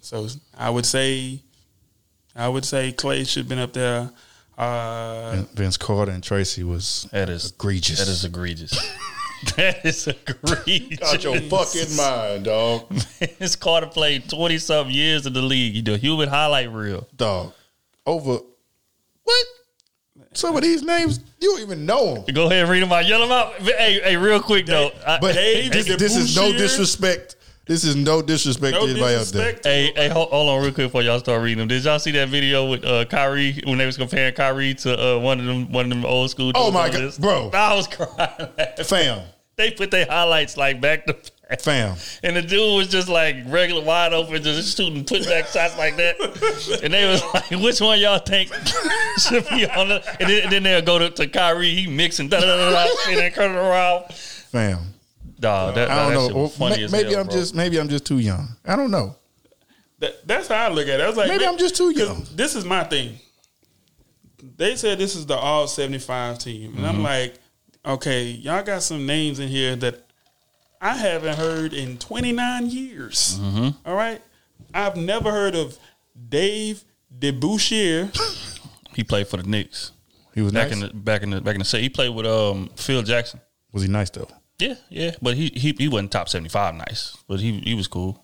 So 0.00 0.28
I 0.56 0.70
would 0.70 0.86
say, 0.86 1.40
I 2.36 2.48
would 2.48 2.64
say 2.64 2.92
Klay 2.92 3.26
should 3.28 3.40
have 3.40 3.48
been 3.48 3.58
up 3.58 3.72
there. 3.72 4.10
Uh, 4.58 5.42
Vince 5.54 5.76
Carter 5.76 6.12
and 6.12 6.22
Tracy 6.22 6.64
was 6.64 7.08
That 7.12 7.28
is 7.28 7.50
egregious. 7.50 7.98
That 7.98 8.08
is 8.08 8.24
egregious. 8.24 8.96
that 9.56 9.84
is 9.84 10.06
egregious. 10.08 10.98
Got 10.98 11.24
your 11.24 11.40
fucking 11.40 11.96
mind, 11.96 12.44
dog. 12.44 12.88
Vince 13.38 13.56
Carter 13.56 13.86
played 13.86 14.28
twenty 14.30 14.58
something 14.58 14.94
years 14.94 15.26
in 15.26 15.32
the 15.32 15.42
league. 15.42 15.74
He 15.74 15.82
did 15.82 15.94
a 15.94 15.98
human 15.98 16.28
highlight 16.28 16.72
reel. 16.72 17.06
Dog. 17.16 17.52
Over 18.06 18.38
what? 19.24 19.46
Some 20.32 20.56
of 20.56 20.62
these 20.62 20.82
names 20.82 21.20
you 21.40 21.50
don't 21.50 21.60
even 21.60 21.86
know 21.86 22.14
them. 22.14 22.34
Go 22.34 22.46
ahead 22.46 22.62
and 22.62 22.70
read 22.70 22.82
them 22.82 22.92
out. 22.92 23.06
Yell 23.06 23.20
them 23.20 23.32
out. 23.32 23.54
Hey, 23.54 24.00
hey, 24.00 24.16
real 24.16 24.40
quick 24.40 24.66
though. 24.66 24.90
But 25.04 25.34
Dave 25.34 25.72
this, 25.72 25.86
this 25.96 26.16
is 26.16 26.36
no 26.36 26.52
disrespect. 26.52 27.35
This 27.66 27.82
is 27.82 27.96
no 27.96 28.22
disrespect 28.22 28.74
no 28.74 28.86
to 28.86 28.92
anybody 28.92 29.16
out 29.16 29.26
there. 29.26 29.52
to 29.52 29.68
Hey, 29.68 29.92
hey, 29.96 30.08
hold, 30.08 30.28
hold 30.28 30.48
on 30.48 30.62
real 30.62 30.72
quick 30.72 30.86
before 30.86 31.02
y'all 31.02 31.18
start 31.18 31.42
reading 31.42 31.58
them. 31.58 31.68
Did 31.68 31.84
y'all 31.84 31.98
see 31.98 32.12
that 32.12 32.28
video 32.28 32.70
with 32.70 32.84
uh, 32.84 33.04
Kyrie 33.06 33.60
when 33.66 33.78
they 33.78 33.86
was 33.86 33.96
comparing 33.96 34.34
Kyrie 34.34 34.74
to 34.74 35.16
uh, 35.16 35.18
one 35.18 35.40
of 35.40 35.46
them 35.46 35.72
one 35.72 35.86
of 35.86 35.90
them 35.90 36.06
old 36.06 36.30
school? 36.30 36.52
Oh, 36.54 36.70
my 36.70 36.88
journalists? 36.88 37.18
God, 37.18 37.50
bro. 37.50 37.60
I 37.60 37.74
was 37.74 37.88
crying. 37.88 38.48
Fam. 38.84 39.20
they 39.56 39.72
put 39.72 39.90
their 39.90 40.06
highlights 40.06 40.56
like 40.56 40.80
back 40.80 41.06
to 41.06 41.14
back. 41.48 41.60
Fam. 41.60 41.96
And 42.22 42.36
the 42.36 42.42
dude 42.42 42.76
was 42.76 42.86
just 42.86 43.08
like 43.08 43.34
regular 43.46 43.82
wide 43.82 44.12
open, 44.12 44.44
just 44.44 44.76
shooting 44.76 45.04
put 45.04 45.24
back 45.24 45.46
shots 45.46 45.76
like 45.76 45.96
that. 45.96 46.80
And 46.84 46.94
they 46.94 47.08
was 47.08 47.20
like, 47.34 47.50
which 47.50 47.80
one 47.80 47.98
y'all 47.98 48.20
think 48.20 48.54
should 49.18 49.48
be 49.48 49.68
on 49.68 49.88
the 49.88 50.04
and 50.20 50.30
then, 50.30 50.42
and 50.44 50.52
then 50.52 50.62
they'll 50.62 50.82
go 50.82 51.00
to, 51.00 51.10
to 51.10 51.26
Kyrie, 51.26 51.74
he 51.74 51.88
mixing 51.88 52.28
da 52.28 52.38
da 52.38 52.46
da 52.46 52.70
da 52.70 52.88
and 53.08 53.18
then 53.18 53.32
turning 53.32 53.56
around. 53.56 54.04
Fam. 54.14 54.94
Dog, 55.46 55.74
that, 55.76 55.90
I 55.90 56.12
don't 56.12 56.26
shit 56.26 56.34
know. 56.36 56.42
was 56.42 56.56
funny 56.56 56.82
Ma- 56.84 56.90
maybe 56.90 57.10
hell, 57.10 57.20
I'm 57.20 57.26
bro. 57.26 57.36
just 57.36 57.54
maybe 57.54 57.78
I'm 57.80 57.88
just 57.88 58.04
too 58.06 58.18
young. 58.18 58.48
I 58.64 58.76
don't 58.76 58.90
know. 58.90 59.16
That, 59.98 60.26
that's 60.26 60.48
how 60.48 60.66
I 60.66 60.68
look 60.68 60.88
at 60.88 61.00
it. 61.00 61.02
I 61.02 61.08
was 61.08 61.16
like, 61.16 61.28
Maybe 61.28 61.44
man, 61.44 61.54
I'm 61.54 61.58
just 61.58 61.76
too 61.76 61.90
young. 61.90 62.26
This 62.34 62.54
is 62.54 62.64
my 62.64 62.84
thing. 62.84 63.18
They 64.58 64.76
said 64.76 64.98
this 64.98 65.14
is 65.16 65.26
the 65.26 65.36
all 65.36 65.66
75 65.66 66.38
team. 66.38 66.70
And 66.70 66.74
Mm-hmm. 66.76 66.84
I'm 66.84 67.02
like, 67.02 67.34
okay, 67.84 68.24
y'all 68.24 68.62
got 68.62 68.82
some 68.82 69.06
names 69.06 69.38
in 69.38 69.48
here 69.48 69.74
that 69.76 70.02
I 70.80 70.94
haven't 70.96 71.36
heard 71.38 71.72
in 71.72 71.96
29 71.98 72.68
years. 72.68 73.38
Mm-hmm. 73.40 73.88
All 73.88 73.94
right? 73.96 74.20
I've 74.74 74.96
never 74.96 75.30
heard 75.30 75.54
of 75.54 75.78
Dave 76.28 76.84
DeBusschere. 77.18 78.14
he 78.94 79.02
played 79.04 79.28
for 79.28 79.38
the 79.38 79.44
Knicks. 79.44 79.92
He 80.34 80.42
was 80.42 80.52
Back 80.52 80.68
nice. 80.70 80.80
in 80.82 80.88
the 80.88 80.94
back 80.94 81.22
in 81.22 81.30
the 81.30 81.40
back 81.40 81.54
in 81.54 81.60
the 81.60 81.64
set. 81.64 81.80
He 81.80 81.88
played 81.88 82.14
with 82.14 82.26
um 82.26 82.68
Phil 82.76 83.02
Jackson. 83.02 83.40
was 83.72 83.82
he 83.82 83.88
nice 83.88 84.10
though? 84.10 84.28
Yeah, 84.58 84.74
yeah. 84.88 85.10
But 85.20 85.34
he 85.36 85.48
he, 85.54 85.74
he 85.76 85.88
wasn't 85.88 86.12
top 86.12 86.28
seventy 86.28 86.48
five 86.48 86.74
nice. 86.74 87.16
But 87.28 87.40
he 87.40 87.60
he 87.60 87.74
was 87.74 87.88
cool. 87.88 88.22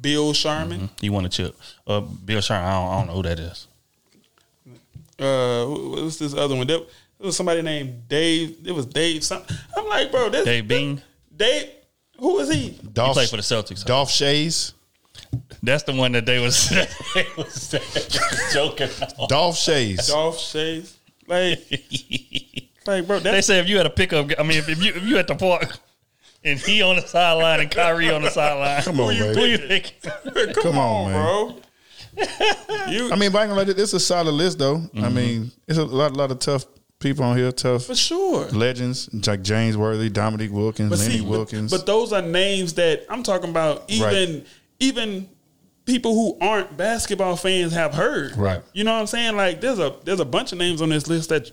Bill 0.00 0.32
Sharman. 0.32 0.90
He 1.00 1.10
won 1.10 1.24
a 1.24 1.28
chip. 1.28 1.56
Uh 1.86 2.00
Bill 2.00 2.40
Sharman. 2.40 2.68
I 2.68 2.72
don't, 2.72 2.88
I 2.92 2.98
don't 2.98 3.06
know 3.08 3.14
who 3.14 3.22
that 3.24 3.38
is. 3.40 3.66
Uh, 5.18 5.64
who- 5.66 5.90
what's 6.04 6.16
this 6.18 6.34
other 6.34 6.54
one? 6.56 6.66
There, 6.66 6.78
there 6.78 6.86
was 7.26 7.36
somebody 7.36 7.62
named 7.62 8.08
Dave. 8.08 8.56
It 8.64 8.72
was 8.72 8.86
Dave 8.86 9.22
something. 9.24 9.56
I'm 9.76 9.86
like, 9.88 10.10
bro, 10.10 10.28
this 10.30 10.44
Dave 10.44 10.66
Bing. 10.68 11.00
Dave. 11.36 11.68
Who 12.18 12.38
is 12.38 12.52
he? 12.52 12.70
Dolph, 12.92 13.10
He 13.10 13.14
played 13.14 13.28
for 13.30 13.36
the 13.36 13.42
Celtics. 13.42 13.84
Dolph 13.84 14.10
Schayes. 14.10 14.72
That's 15.62 15.82
the 15.84 15.92
one 15.94 16.12
that 16.12 16.26
they 16.26 16.38
was, 16.40 16.68
they 17.14 17.26
was 17.36 17.70
joking 18.52 18.88
on. 19.18 19.28
Dolph 19.28 19.56
Schayes. 19.56 20.08
Dolph 20.08 20.38
Schayes. 20.38 20.92
Like, 21.26 21.58
like, 22.86 23.06
bro, 23.06 23.18
They 23.18 23.40
say 23.40 23.58
if 23.58 23.68
you 23.68 23.76
had 23.76 23.86
a 23.86 23.90
pickup, 23.90 24.30
I 24.38 24.42
mean, 24.42 24.58
if, 24.58 24.68
if 24.68 24.82
you 24.82 24.92
if 24.94 25.02
you 25.04 25.18
at 25.18 25.26
the 25.26 25.34
park 25.34 25.78
and 26.44 26.58
he 26.58 26.82
on 26.82 26.96
the 26.96 27.02
sideline 27.02 27.60
and 27.60 27.70
Kyrie 27.70 28.10
on 28.10 28.22
the 28.22 28.30
sideline, 28.30 28.82
Come 28.82 29.00
on, 29.00 29.14
who 29.14 29.24
you, 29.26 29.34
baby. 29.34 29.40
who 29.40 29.46
you 29.46 29.58
think? 29.58 29.94
come, 30.02 30.62
Come 30.62 30.78
on, 30.78 31.06
on, 31.06 31.12
man. 31.12 31.22
bro. 31.22 31.56
you 32.88 33.10
I 33.10 33.16
mean, 33.16 33.32
but 33.32 33.38
I 33.38 33.44
ain't 33.44 33.54
gonna. 33.54 33.70
It's 33.70 33.92
a 33.94 34.00
solid 34.00 34.32
list 34.32 34.58
though. 34.58 34.76
I 34.94 34.98
mm-hmm. 34.98 35.14
mean, 35.14 35.52
it's 35.66 35.78
a 35.78 35.84
lot, 35.84 36.14
lot 36.14 36.30
of 36.30 36.38
tough 36.40 36.66
people 36.98 37.24
on 37.24 37.36
here. 37.36 37.52
Tough 37.52 37.84
for 37.84 37.94
sure. 37.94 38.46
legends 38.48 39.08
like 39.26 39.42
James 39.42 39.76
Worthy, 39.76 40.08
Dominique 40.10 40.52
Wilkins, 40.52 40.90
But 40.90 40.98
Lenny 40.98 41.18
see, 41.18 41.20
but, 41.20 41.30
Wilkens. 41.30 41.70
but 41.70 41.86
those 41.86 42.12
are 42.12 42.22
names 42.22 42.74
that 42.74 43.04
I'm 43.08 43.22
talking 43.22 43.50
about. 43.50 43.84
Even 43.88 44.34
Right. 44.34 44.46
even 44.80 45.28
people 45.84 46.14
who 46.14 46.38
aren't 46.40 46.76
basketball 46.76 47.36
fans 47.36 47.72
have 47.72 47.94
heard. 47.94 48.36
Right. 48.36 48.62
You 48.72 48.84
know 48.84 48.92
what 48.92 49.00
I'm 49.00 49.06
saying? 49.06 49.36
Like 49.36 49.60
there's 49.60 49.78
a 49.78 49.94
there's 50.04 50.20
a 50.20 50.24
bunch 50.24 50.52
of 50.52 50.58
names 50.58 50.82
on 50.82 50.88
this 50.90 51.08
list 51.08 51.30
that 51.30 51.50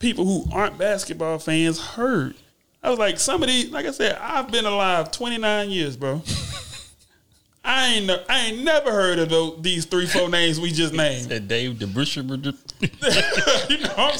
people 0.00 0.24
who 0.24 0.44
aren't 0.52 0.76
basketball 0.76 1.38
fans 1.38 1.78
heard. 1.78 2.34
I 2.82 2.90
was 2.90 2.98
like, 2.98 3.20
somebody, 3.20 3.68
like 3.68 3.86
I 3.86 3.92
said, 3.92 4.18
I've 4.20 4.50
been 4.50 4.64
alive 4.64 5.12
29 5.12 5.70
years, 5.70 5.96
bro. 5.96 6.22
I 7.64 7.94
ain't 7.94 8.10
I 8.10 8.46
ain't 8.46 8.64
never 8.64 8.90
heard 8.90 9.18
of 9.18 9.28
those, 9.28 9.60
these 9.60 9.84
three 9.84 10.06
four 10.06 10.30
names 10.30 10.58
we 10.58 10.72
just 10.72 10.94
named. 10.94 11.28
That 11.28 11.46
Dave 11.46 11.74
DeBrisher. 11.74 12.24
you 13.70 13.78
know, 13.78 13.94
I'm, 13.96 14.18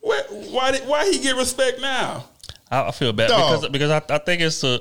why, 0.00 0.22
why 0.50 0.72
did 0.72 0.86
why 0.86 1.08
he 1.10 1.20
get 1.20 1.36
respect 1.36 1.80
now? 1.80 2.24
I, 2.68 2.88
I 2.88 2.90
feel 2.90 3.12
bad 3.12 3.28
Dog. 3.28 3.60
because 3.60 3.70
because 3.70 3.90
I, 3.90 4.02
I 4.14 4.18
think 4.18 4.42
it's 4.42 4.64
a. 4.64 4.80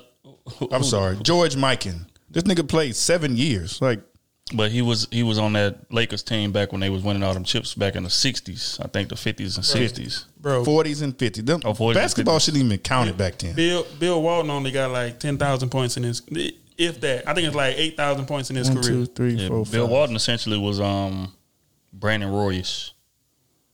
I'm 0.71 0.83
sorry, 0.83 1.17
George 1.21 1.55
Mikan. 1.55 2.07
This 2.31 2.43
nigga 2.43 2.67
played 2.67 2.95
seven 2.95 3.37
years. 3.37 3.79
Like 3.79 4.01
But 4.53 4.71
he 4.71 4.81
was 4.81 5.07
he 5.09 5.23
was 5.23 5.37
on 5.39 5.53
that 5.53 5.91
Lakers 5.91 6.21
team 6.21 6.51
back 6.51 6.71
when 6.73 6.81
they 6.81 6.89
was 6.89 7.01
winning 7.01 7.23
all 7.23 7.33
them 7.33 7.43
chips 7.45 7.73
back 7.75 7.95
in 7.95 8.03
the 8.03 8.09
'60s. 8.09 8.83
I 8.83 8.87
think 8.89 9.09
the 9.09 9.15
'50s 9.15 9.55
and 9.55 9.63
'60s. 9.65 10.25
Bro, 10.39 10.65
40s 10.65 11.01
and 11.01 11.17
50s. 11.17 11.45
Them, 11.45 11.61
Oh, 11.63 11.73
40s 11.73 11.85
and 11.87 11.93
basketball 11.95 12.37
50s. 12.37 12.45
shouldn't 12.45 12.63
even 12.65 12.77
count 12.79 13.09
it 13.09 13.17
back 13.17 13.37
then. 13.37 13.55
Bill 13.55 13.85
Bill 13.99 14.21
Walton 14.21 14.51
only 14.51 14.71
got 14.71 14.91
like 14.91 15.19
ten 15.19 15.37
thousand 15.37 15.69
points 15.69 15.95
in 15.97 16.03
his 16.03 16.21
if 16.77 16.99
that. 17.01 17.27
I 17.27 17.33
think 17.33 17.47
it's 17.47 17.55
like 17.55 17.75
eight 17.77 17.95
thousand 17.95 18.25
points 18.25 18.49
in 18.49 18.57
his 18.57 18.69
One, 18.69 18.81
career. 18.83 18.91
two, 18.91 19.05
three, 19.07 19.33
Yeah, 19.35 19.47
four, 19.47 19.65
Bill 19.65 19.85
five. 19.85 19.91
Walton 19.91 20.15
essentially 20.17 20.57
was 20.57 20.79
um 20.81 21.33
Brandon 21.93 22.29
Royish. 22.29 22.91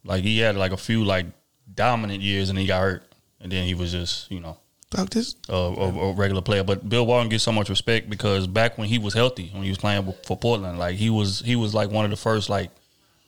Like 0.05 0.23
he 0.23 0.37
had 0.39 0.55
like 0.55 0.71
a 0.71 0.77
few 0.77 1.03
like 1.03 1.25
dominant 1.73 2.21
years 2.21 2.49
and 2.49 2.57
he 2.59 2.67
got 2.67 2.81
hurt, 2.81 3.03
and 3.41 3.51
then 3.51 3.65
he 3.65 3.73
was 3.73 3.91
just 3.91 4.31
you 4.31 4.39
know 4.39 4.57
Dog, 4.91 5.11
this 5.11 5.35
a, 5.47 5.53
a, 5.53 6.09
a 6.09 6.13
regular 6.13 6.41
player. 6.41 6.63
But 6.63 6.89
Bill 6.89 7.05
Walton 7.05 7.29
gets 7.29 7.43
so 7.43 7.51
much 7.51 7.69
respect 7.69 8.09
because 8.09 8.47
back 8.47 8.77
when 8.77 8.87
he 8.87 8.97
was 8.97 9.13
healthy, 9.13 9.49
when 9.53 9.63
he 9.63 9.69
was 9.69 9.77
playing 9.77 10.11
for 10.25 10.35
Portland, 10.35 10.79
like 10.79 10.95
he 10.95 11.11
was 11.11 11.41
he 11.41 11.55
was 11.55 11.75
like 11.75 11.91
one 11.91 12.05
of 12.05 12.11
the 12.11 12.17
first 12.17 12.49
like 12.49 12.71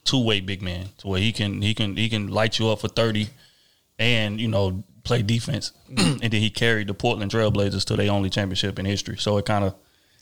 two 0.04 0.24
way 0.24 0.40
big 0.40 0.64
men 0.64 0.90
to 0.98 1.08
where 1.08 1.20
he 1.20 1.32
can 1.32 1.62
he 1.62 1.76
can 1.76 1.96
he 1.96 2.10
can 2.10 2.30
light 2.30 2.58
you 2.58 2.70
up 2.70 2.82
for 2.82 2.88
thirty, 2.88 3.30
and 4.00 4.42
you 4.42 4.48
know 4.48 4.84
play 5.04 5.22
defense, 5.22 5.72
and 5.98 6.22
then 6.22 6.32
he 6.32 6.50
carried 6.50 6.88
the 6.88 6.96
Portland 6.96 7.32
Trailblazers 7.32 7.86
to 7.86 7.96
their 7.96 8.12
only 8.12 8.32
championship 8.32 8.80
in 8.80 8.86
history. 8.86 9.18
So 9.18 9.38
it 9.38 9.46
kind 9.46 9.64
of, 9.64 9.76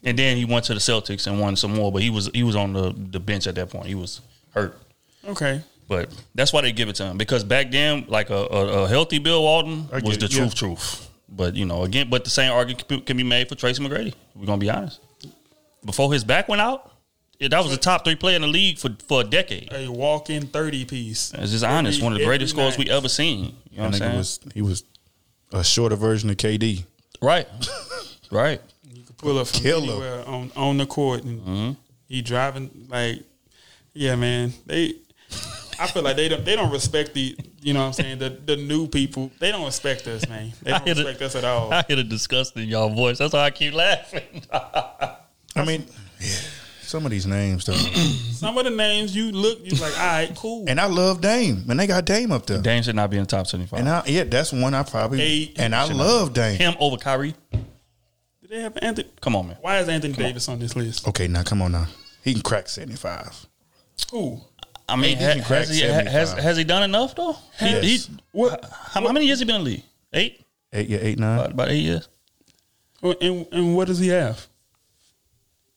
and 0.04 0.20
then 0.20 0.36
he 0.36 0.44
went 0.44 0.66
to 0.66 0.74
the 0.74 0.80
Celtics 0.82 1.26
and 1.26 1.40
won 1.40 1.56
some 1.56 1.74
more. 1.74 1.90
But 1.90 2.02
he 2.02 2.10
was 2.10 2.30
he 2.34 2.44
was 2.44 2.58
on 2.58 2.74
the 2.74 2.94
the 2.94 3.20
bench 3.22 3.48
at 3.48 3.56
that 3.56 3.70
point. 3.70 3.86
He 3.86 3.96
was 3.96 4.20
hurt. 4.54 4.78
Okay. 5.26 5.62
But 5.88 6.14
that's 6.36 6.54
why 6.54 6.62
they 6.62 6.72
give 6.72 6.88
it 6.88 6.96
to 6.98 7.06
him 7.06 7.18
because 7.18 7.44
back 7.44 7.72
then, 7.72 8.06
like 8.10 8.30
a, 8.30 8.36
a, 8.36 8.84
a 8.84 8.88
healthy 8.88 9.18
Bill 9.20 9.42
Walton 9.42 9.88
was 9.90 10.18
the 10.20 10.26
it, 10.26 10.34
yeah. 10.34 10.40
truth, 10.40 10.56
truth. 10.56 11.09
But 11.32 11.56
you 11.56 11.66
know, 11.66 11.84
again, 11.84 12.10
but 12.10 12.24
the 12.24 12.30
same 12.30 12.52
argument 12.52 13.06
can 13.06 13.18
be- 13.18 13.24
made 13.24 13.50
for 13.50 13.56
Tracy 13.56 13.84
McGrady. 13.84 14.14
We're 14.36 14.46
gonna 14.46 14.58
be 14.58 14.70
honest. 14.70 15.00
Before 15.86 16.12
his 16.12 16.24
back 16.24 16.50
went 16.50 16.62
out, 16.62 16.92
yeah, 17.40 17.48
that 17.50 17.64
was 17.64 17.72
the 17.72 17.78
top 17.78 18.04
three 18.04 18.16
player 18.16 18.36
in 18.36 18.42
the 18.42 18.48
league 18.48 18.78
for 18.78 18.90
for 19.08 19.22
a 19.22 19.24
decade. 19.24 19.72
A 19.72 19.90
walk 19.90 20.30
in 20.30 20.48
thirty 20.48 20.86
piece. 20.86 21.34
It's 21.34 21.52
just 21.52 21.64
honest, 21.64 22.02
one 22.02 22.14
of 22.14 22.20
the 22.20 22.26
greatest 22.26 22.54
scores 22.54 22.78
we 22.78 22.90
ever 22.90 23.08
seen. 23.08 23.56
You 23.70 23.78
know 23.78 23.84
that 23.84 23.84
what 23.84 23.86
I'm 23.86 23.92
nigga 23.92 23.98
saying? 24.00 24.18
was 24.18 24.40
he 24.54 24.62
was 24.62 24.84
a 25.52 25.64
shorter 25.64 25.96
version 25.96 26.30
of 26.30 26.38
KD. 26.38 26.84
right, 27.22 27.48
right. 28.32 28.62
You 28.92 29.04
could 29.04 29.18
pull 29.18 29.38
up 29.38 29.48
from 29.48 29.62
Killer. 29.62 29.84
anywhere 29.84 30.28
on 30.28 30.52
on 30.56 30.78
the 30.78 30.86
court 30.86 31.24
and 31.24 31.40
mm-hmm. 31.40 31.72
he 32.08 32.22
driving 32.22 32.88
like 32.90 33.24
yeah 33.94 34.16
man 34.16 34.54
they 34.66 34.96
I 35.80 35.88
feel 35.88 36.04
like 36.04 36.16
they 36.18 36.28
don't 36.30 36.44
they 36.46 36.56
don't 36.56 36.72
respect 36.72 37.14
the 37.14 37.36
you 37.62 37.74
know 37.74 37.80
what 37.82 37.88
I'm 37.88 37.94
saying 37.94 38.20
the 38.20 38.30
the 38.30 38.56
new 38.58 38.88
people 38.88 39.32
they 39.40 39.52
don't 39.52 39.66
respect 39.66 40.08
us 40.08 40.28
man 40.28 40.52
they 40.62 40.72
don't 40.72 40.82
I 40.82 40.86
hear 40.86 40.94
the- 40.96 41.04
respect 41.06 41.22
us 41.24 41.36
at 41.36 41.44
all 41.46 41.74
I 41.74 41.84
hear 41.88 41.96
the 41.96 42.04
disgust 42.04 42.56
in 42.58 42.68
y'all 42.68 42.90
voice. 42.90 43.18
That's 43.20 43.34
why 43.34 43.42
I 43.46 43.52
keep 43.52 43.74
laughing. 43.74 44.44
I 44.52 45.66
mean, 45.66 45.86
yeah, 46.20 46.36
some 46.82 47.06
of 47.06 47.12
these 47.12 47.26
names 47.26 47.66
though. 47.66 47.74
some 47.74 48.58
of 48.58 48.64
the 48.66 48.70
names 48.72 49.16
you 49.16 49.32
look 49.32 49.60
you 49.64 49.72
like 49.82 49.98
all 50.00 50.06
right 50.06 50.36
cool 50.36 50.66
and 50.68 50.80
I 50.80 50.86
love 50.86 51.22
Dame, 51.22 51.66
and 51.70 51.80
they 51.80 51.88
got 51.88 52.06
Dame 52.06 52.32
up 52.32 52.46
there. 52.46 52.62
Dame 52.62 52.84
should 52.84 52.96
not 52.96 53.10
be 53.10 53.18
in 53.18 53.24
the 53.24 53.28
top 53.28 53.48
seventy-five. 53.48 53.80
And 53.80 53.90
I, 53.90 54.04
yeah, 54.06 54.24
that's 54.26 54.52
one 54.54 54.74
I 54.74 54.84
probably. 54.84 55.20
Hey, 55.20 55.54
and 55.58 55.74
I 55.76 55.86
love 55.92 56.34
Dame. 56.34 56.58
Him 56.58 56.76
over 56.80 56.98
Kyrie. 56.98 57.36
did 57.52 58.50
they 58.50 58.62
have 58.62 58.78
Anthony 58.82 59.10
Come 59.22 59.36
on, 59.36 59.48
man. 59.48 59.58
why 59.62 59.80
is 59.80 59.88
Anthony 59.90 60.14
Davis 60.14 60.48
on 60.50 60.60
this 60.60 60.76
list 60.76 61.08
Okay, 61.08 61.28
now 61.28 61.44
come 61.44 61.62
on 61.62 61.72
now. 61.72 61.88
He 62.24 62.34
can 62.34 62.42
crack 62.42 62.68
seventy 62.70 62.96
five. 62.98 63.46
who 64.12 64.42
I 64.90 64.96
mean, 64.96 65.18
Hey, 65.18 65.34
he 65.36 65.40
ha- 65.40 65.48
has, 65.56 65.70
he, 65.70 65.82
ha- 65.88 66.10
has 66.10 66.34
has 66.34 66.58
he 66.58 66.64
done 66.64 66.84
enough 66.84 67.16
though? 67.16 67.34
He, 67.60 67.66
Yes. 67.66 67.84
he, 68.08 68.14
what 68.32 68.64
how, 68.66 69.02
how 69.06 69.12
many 69.12 69.26
years 69.26 69.40
he 69.40 69.46
been 69.46 69.56
in 69.58 69.64
the 69.64 69.70
league? 69.72 69.84
Eight, 70.14 70.46
Eight, 70.74 70.88
yeah, 70.90 71.00
eight, 71.02 71.20
nine. 71.20 71.40
about, 71.40 71.52
about 71.52 71.70
eight 71.70 71.80
years. 71.82 72.08
and 73.04 73.48
and 73.52 73.76
what 73.76 73.88
does 73.88 74.00
he 74.00 74.08
have 74.10 74.46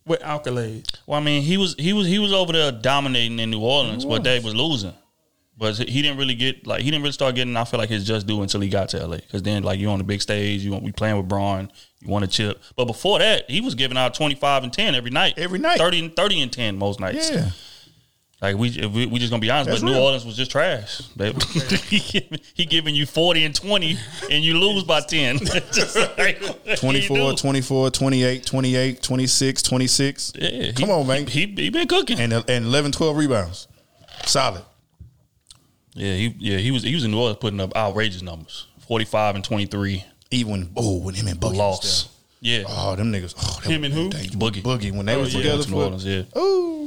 what 0.05 0.21
accolade 0.23 0.85
Well, 1.07 1.21
I 1.21 1.23
mean, 1.23 1.43
he 1.43 1.57
was 1.57 1.75
he 1.79 1.93
was 1.93 2.07
he 2.07 2.19
was 2.19 2.33
over 2.33 2.53
there 2.53 2.73
dominating 2.73 3.39
in 3.39 3.51
New 3.51 3.61
Orleans, 3.61 4.05
but 4.05 4.25
they 4.25 4.41
was 4.41 4.55
losing. 4.55 4.95
But 5.57 5.77
he 5.77 6.03
didn't 6.03 6.17
really 6.19 6.35
get 6.35 6.67
like 6.67 6.81
he 6.81 6.91
didn't 6.91 7.03
really 7.03 7.13
start 7.13 7.35
getting. 7.37 7.57
I 7.57 7.65
feel 7.65 7.79
like 7.79 7.89
his 7.91 8.05
just 8.05 8.27
due 8.27 8.43
until 8.43 8.61
he 8.63 8.69
got 8.69 8.89
to 8.91 9.07
LA, 9.07 9.17
because 9.19 9.43
then 9.43 9.63
like 9.63 9.79
you 9.79 9.89
on 9.91 9.99
the 9.99 10.05
big 10.05 10.21
stage, 10.23 10.63
you 10.63 10.73
want 10.73 10.83
we 10.83 10.91
playing 10.91 11.17
with 11.19 11.29
Braun, 11.29 11.71
you 12.01 12.09
want 12.09 12.25
a 12.25 12.29
chip. 12.29 12.61
But 12.75 12.87
before 12.87 13.19
that, 13.21 13.49
he 13.49 13.61
was 13.61 13.75
giving 13.77 13.97
out 13.97 14.15
twenty 14.15 14.35
five 14.35 14.65
and 14.65 14.73
ten 14.73 14.95
every 14.97 15.11
night, 15.11 15.35
Every 15.37 15.59
night. 15.61 15.79
30 15.79 15.99
and 16.01 16.17
thirty 16.17 16.41
and 16.41 16.51
ten 16.53 16.77
most 16.79 16.99
nights. 16.99 17.31
Yeah, 17.31 17.51
Like 18.43 18.57
we 18.57 18.71
if 18.71 18.91
we, 18.93 19.07
we 19.07 19.21
just 19.21 19.31
gonna 19.31 19.41
be 19.41 19.51
honest, 19.51 19.71
That's 19.71 19.83
but 19.83 19.87
New. 19.93 19.97
Orleans 19.99 20.27
was 20.27 20.37
just 20.37 20.51
trash. 20.51 20.99
They, 21.15 21.31
he, 21.33 22.01
giving, 22.21 22.39
he 22.55 22.67
giving 22.67 22.95
you 22.97 23.07
forty 23.07 23.45
and 23.45 23.55
twenty, 23.55 23.97
and 24.31 24.43
you 24.45 24.59
lose 24.59 24.83
by 24.83 25.01
ten. 25.01 25.39
Just 25.73 25.97
like, 26.19 26.43
24, 26.77 27.35
24, 27.35 27.91
28, 27.93 28.45
28, 28.45 29.03
26, 29.03 29.63
26. 29.63 30.33
Yeah, 30.35 30.49
he- 30.49 30.73
Come 30.73 30.91
on, 30.91 31.07
man. 31.07 31.27
He, 31.29 31.47
he 31.47 31.71
been 31.71 31.87
cooking. 31.87 32.19
And, 32.19 32.33
and 32.33 32.65
11, 32.67 32.91
12 32.93 33.17
rebounds. 33.17 33.69
Solid. 34.27 34.63
Yeah, 35.95 36.15
he 36.15 36.35
yeah 36.39 36.59
he 36.59 36.71
was 36.73 36.83
he 36.83 36.95
was 36.95 37.05
in 37.05 37.11
New 37.13 37.19
Orleans 37.21 37.39
putting 37.39 37.61
up 37.61 37.77
outrageous 37.77 38.23
numbers, 38.23 38.67
forty 38.89 39.05
five 39.05 39.35
and 39.37 39.45
twenty 39.45 39.67
three. 39.67 40.05
Even, 40.33 40.71
oh, 40.77 40.99
when 40.99 41.15
him 41.15 41.29
and 41.29 41.39
Boogie 41.39 41.59
was 41.59 42.09
Yeah. 42.41 42.65
Oh, 42.67 42.97
them 42.97 43.13
niggas. 43.13 43.35
Oh, 43.39 43.61
that 43.63 43.71
Him 43.71 43.85
and 43.85 43.93
who? 43.93 44.09
dangerous. 44.09 44.35
Boogie. 44.35 44.63
Boogie. 44.63 44.91
When 44.97 45.05
they 45.07 45.15
Oh, 45.15 45.21
was 45.21 45.35
yeah. 45.35 45.43
together 45.43 45.71
New. 45.71 45.77
Orleans. 45.77 46.05
Yeah. 46.07 46.23
Ooh. 46.37 46.82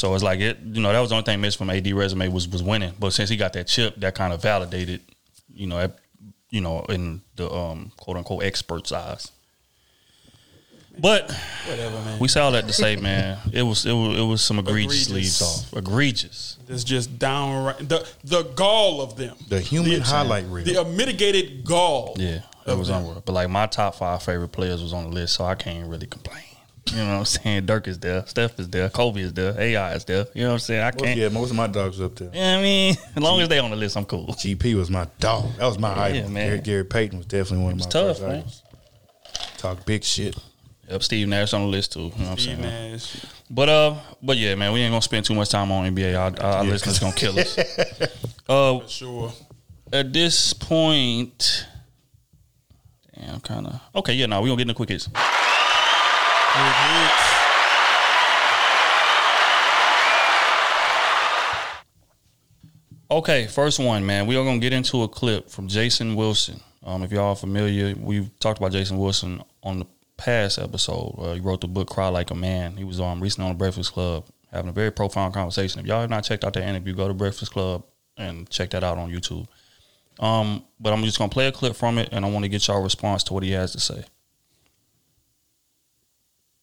So 0.00 0.14
it's 0.14 0.24
like 0.24 0.40
it. 0.40 0.58
You 0.60 0.80
know 0.80 0.90
that 0.90 0.98
was 0.98 1.10
the 1.10 1.16
only 1.16 1.26
thing 1.26 1.42
missed 1.42 1.58
from 1.58 1.68
AD 1.68 1.86
resume 1.92 2.28
was 2.28 2.48
was 2.48 2.62
winning. 2.62 2.94
But 2.98 3.12
since 3.12 3.28
he 3.28 3.36
got 3.36 3.52
that 3.52 3.66
chip, 3.66 3.96
that 3.96 4.14
kind 4.14 4.32
of 4.32 4.40
validated. 4.40 5.02
You 5.52 5.66
know, 5.66 5.76
that, 5.76 5.98
you 6.48 6.62
know, 6.62 6.80
in 6.88 7.20
the 7.36 7.52
um, 7.52 7.92
quote 7.98 8.16
unquote 8.16 8.42
experts' 8.42 8.92
eyes. 8.92 9.30
But 10.98 11.30
whatever 11.66 11.96
man 12.00 12.18
we 12.18 12.28
saw 12.28 12.50
that 12.50 12.66
to 12.66 12.72
say, 12.72 12.96
man, 12.96 13.40
it 13.52 13.60
was 13.62 13.84
it 13.84 13.92
was 13.92 14.18
it 14.18 14.22
was 14.22 14.42
some 14.42 14.58
egregious, 14.58 15.08
Egregious. 15.08 15.40
leaves 15.40 15.42
off. 15.42 15.76
Egregious. 15.76 16.56
It's 16.66 16.82
just 16.82 17.18
downright 17.18 17.86
the 17.86 18.08
the 18.24 18.44
gall 18.54 19.02
of 19.02 19.16
them. 19.16 19.36
The 19.50 19.60
human 19.60 20.00
highlight 20.00 20.46
reel. 20.46 20.64
The 20.64 20.80
unmitigated 20.80 21.62
gall. 21.66 22.16
Yeah, 22.16 22.40
that 22.64 22.78
was 22.78 22.88
unreal. 22.88 23.22
But 23.22 23.34
like 23.34 23.50
my 23.50 23.66
top 23.66 23.96
five 23.96 24.22
favorite 24.22 24.48
players 24.48 24.82
was 24.82 24.94
on 24.94 25.04
the 25.04 25.10
list, 25.10 25.34
so 25.34 25.44
I 25.44 25.56
can't 25.56 25.86
really 25.86 26.06
complain. 26.06 26.44
You 26.86 26.96
know 26.96 27.06
what 27.12 27.18
I'm 27.18 27.24
saying? 27.24 27.66
Dirk 27.66 27.86
is 27.86 27.98
there, 28.00 28.26
Steph 28.26 28.58
is 28.58 28.68
there, 28.68 28.88
Kobe 28.88 29.20
is 29.20 29.32
there, 29.32 29.54
AI 29.60 29.94
is 29.94 30.04
there. 30.06 30.26
You 30.34 30.42
know 30.42 30.48
what 30.48 30.52
I'm 30.54 30.58
saying? 30.60 30.80
I 30.82 30.90
can't. 30.90 31.16
yeah, 31.18 31.28
most 31.28 31.50
of 31.50 31.56
my 31.56 31.66
dogs 31.68 32.00
up 32.00 32.16
there. 32.16 32.28
You 32.28 32.34
know 32.40 32.52
what 32.54 32.58
I 32.58 32.62
mean? 32.62 32.96
As 33.16 33.22
long 33.22 33.40
as 33.40 33.48
they 33.48 33.58
on 33.60 33.70
the 33.70 33.76
list, 33.76 33.96
I'm 33.96 34.04
cool. 34.06 34.26
GP 34.28 34.74
was 34.76 34.90
my 34.90 35.06
dog. 35.20 35.54
That 35.58 35.66
was 35.66 35.78
my 35.78 35.96
idol. 35.96 36.30
man. 36.30 36.46
Gary, 36.48 36.60
Gary 36.60 36.84
Payton 36.84 37.18
was 37.18 37.26
definitely 37.26 37.64
one 37.64 37.72
of 37.74 37.78
was 37.78 37.86
my 37.86 37.90
tough, 37.90 38.16
first 38.18 38.22
man. 38.22 38.38
idols. 38.38 38.62
Talk 39.58 39.86
big 39.86 40.02
shit. 40.02 40.36
Yep, 40.88 41.02
Steve 41.04 41.28
Nash 41.28 41.52
on 41.52 41.60
the 41.60 41.66
list 41.68 41.92
too. 41.92 42.00
You 42.00 42.06
know 42.06 42.10
what 42.16 42.30
I'm 42.30 42.38
Steve 42.38 42.58
saying? 42.58 42.92
Nash. 42.92 43.26
But 43.48 43.68
uh, 43.68 43.96
but 44.20 44.36
yeah, 44.38 44.54
man, 44.56 44.72
we 44.72 44.80
ain't 44.80 44.90
gonna 44.90 45.02
spend 45.02 45.24
too 45.26 45.34
much 45.34 45.50
time 45.50 45.70
on 45.70 45.94
NBA. 45.94 46.18
Our, 46.18 46.44
our 46.44 46.64
listeners 46.64 46.98
gonna 46.98 47.12
kill 47.14 47.38
us. 47.38 47.56
uh, 48.48 48.80
For 48.80 48.88
sure. 48.88 49.32
at 49.92 50.12
this 50.12 50.52
point, 50.54 51.66
damn, 53.16 53.38
kind 53.40 53.68
of 53.68 53.80
okay. 53.96 54.14
Yeah, 54.14 54.26
no, 54.26 54.40
we 54.40 54.48
gonna 54.48 54.56
get 54.56 54.62
in 54.62 54.68
the 54.68 54.74
quick 54.74 54.88
hits. 54.88 55.08
Hits. 56.52 57.40
Okay, 63.10 63.46
first 63.46 63.78
one, 63.78 64.04
man. 64.06 64.26
We 64.26 64.36
are 64.36 64.44
gonna 64.44 64.58
get 64.58 64.72
into 64.72 65.02
a 65.02 65.08
clip 65.08 65.48
from 65.48 65.68
Jason 65.68 66.14
Wilson. 66.16 66.60
Um, 66.84 67.02
if 67.02 67.12
y'all 67.12 67.30
are 67.30 67.36
familiar, 67.36 67.94
we've 67.96 68.36
talked 68.38 68.58
about 68.58 68.72
Jason 68.72 68.98
Wilson 68.98 69.42
on 69.62 69.80
the 69.80 69.86
past 70.16 70.58
episode. 70.58 71.14
Uh, 71.18 71.34
he 71.34 71.40
wrote 71.40 71.60
the 71.60 71.68
book 71.68 71.88
"Cry 71.88 72.08
Like 72.08 72.30
a 72.30 72.34
Man." 72.34 72.76
He 72.76 72.84
was 72.84 73.00
um, 73.00 73.20
recently 73.20 73.48
on 73.48 73.56
the 73.56 73.58
Breakfast 73.58 73.92
Club 73.92 74.26
having 74.50 74.68
a 74.68 74.72
very 74.72 74.90
profound 74.90 75.34
conversation. 75.34 75.80
If 75.80 75.86
y'all 75.86 76.00
have 76.00 76.10
not 76.10 76.24
checked 76.24 76.44
out 76.44 76.54
that 76.54 76.68
interview, 76.68 76.94
go 76.94 77.06
to 77.06 77.14
Breakfast 77.14 77.52
Club 77.52 77.84
and 78.16 78.48
check 78.50 78.70
that 78.70 78.82
out 78.82 78.98
on 78.98 79.10
YouTube. 79.10 79.46
Um, 80.18 80.64
but 80.78 80.92
I'm 80.92 81.02
just 81.04 81.18
gonna 81.18 81.30
play 81.30 81.46
a 81.46 81.52
clip 81.52 81.76
from 81.76 81.98
it, 81.98 82.08
and 82.12 82.24
I 82.24 82.30
want 82.30 82.44
to 82.44 82.48
get 82.48 82.66
y'all 82.66 82.82
response 82.82 83.22
to 83.24 83.34
what 83.34 83.42
he 83.42 83.52
has 83.52 83.72
to 83.72 83.80
say. 83.80 84.04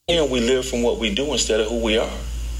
And 0.10 0.32
we 0.32 0.39
live 0.39 0.66
from 0.66 0.84
what 0.84 0.99
we 0.99 1.14
do 1.14 1.34
instead 1.34 1.60
of 1.60 1.68
who 1.68 1.84
we 1.84 1.97
are. 1.97 2.18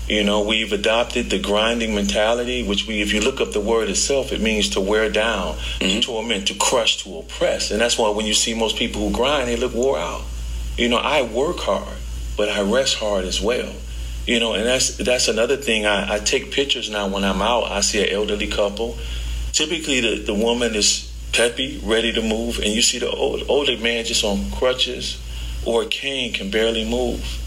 You 0.10 0.26
know, 0.26 0.42
we've 0.42 0.74
adopted 0.74 1.30
the 1.30 1.40
grinding 1.40 1.96
mentality, 1.96 2.62
which 2.62 2.86
we, 2.86 3.02
if 3.02 3.14
you 3.14 3.22
look 3.22 3.40
up 3.40 3.54
the 3.54 3.62
word 3.62 3.88
itself, 3.88 4.34
it 4.34 4.42
means 4.42 4.72
to 4.72 4.82
wear 4.82 5.10
down, 5.10 5.56
to 5.56 5.86
mm-hmm. 5.86 6.00
torment, 6.02 6.50
to 6.50 6.56
crush, 6.56 7.02
to 7.06 7.20
oppress. 7.20 7.72
And 7.72 7.80
that's 7.80 7.98
why 7.98 8.10
when 8.10 8.26
you 8.26 8.34
see 8.34 8.54
most 8.54 8.76
people 8.76 9.08
who 9.08 9.16
grind, 9.16 9.48
they 9.48 9.56
look 9.56 9.74
wore 9.74 9.98
out. 9.98 10.24
You 10.76 10.90
know, 10.90 10.98
I 10.98 11.22
work 11.22 11.60
hard, 11.60 11.98
but 12.36 12.50
I 12.50 12.64
rest 12.64 12.98
hard 12.98 13.24
as 13.24 13.40
well. 13.40 13.72
You 14.26 14.42
know, 14.42 14.54
and 14.54 14.66
that's 14.66 14.98
that's 14.98 15.30
another 15.30 15.56
thing. 15.56 15.86
I, 15.86 16.16
I 16.16 16.20
take 16.20 16.52
pictures 16.52 16.90
now 16.90 17.08
when 17.08 17.24
I'm 17.24 17.42
out. 17.42 17.72
I 17.72 17.80
see 17.80 18.04
an 18.04 18.14
elderly 18.14 18.48
couple. 18.48 18.98
Typically, 19.54 20.02
the, 20.02 20.22
the 20.22 20.34
woman 20.34 20.76
is 20.76 21.10
peppy, 21.32 21.80
ready 21.82 22.12
to 22.12 22.22
move, 22.22 22.58
and 22.58 22.68
you 22.68 22.82
see 22.82 23.00
the 23.00 23.10
old, 23.10 23.44
older 23.48 23.78
man 23.78 24.04
just 24.04 24.26
on 24.26 24.52
crutches 24.52 25.18
or 25.66 25.84
a 25.84 25.86
cane 25.86 26.34
can 26.34 26.50
barely 26.50 26.90
move 26.90 27.44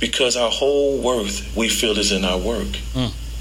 because 0.00 0.36
our 0.36 0.50
whole 0.50 0.98
worth 1.00 1.56
we 1.56 1.68
feel 1.68 1.98
is 1.98 2.12
in 2.12 2.24
our 2.24 2.38
work. 2.38 2.68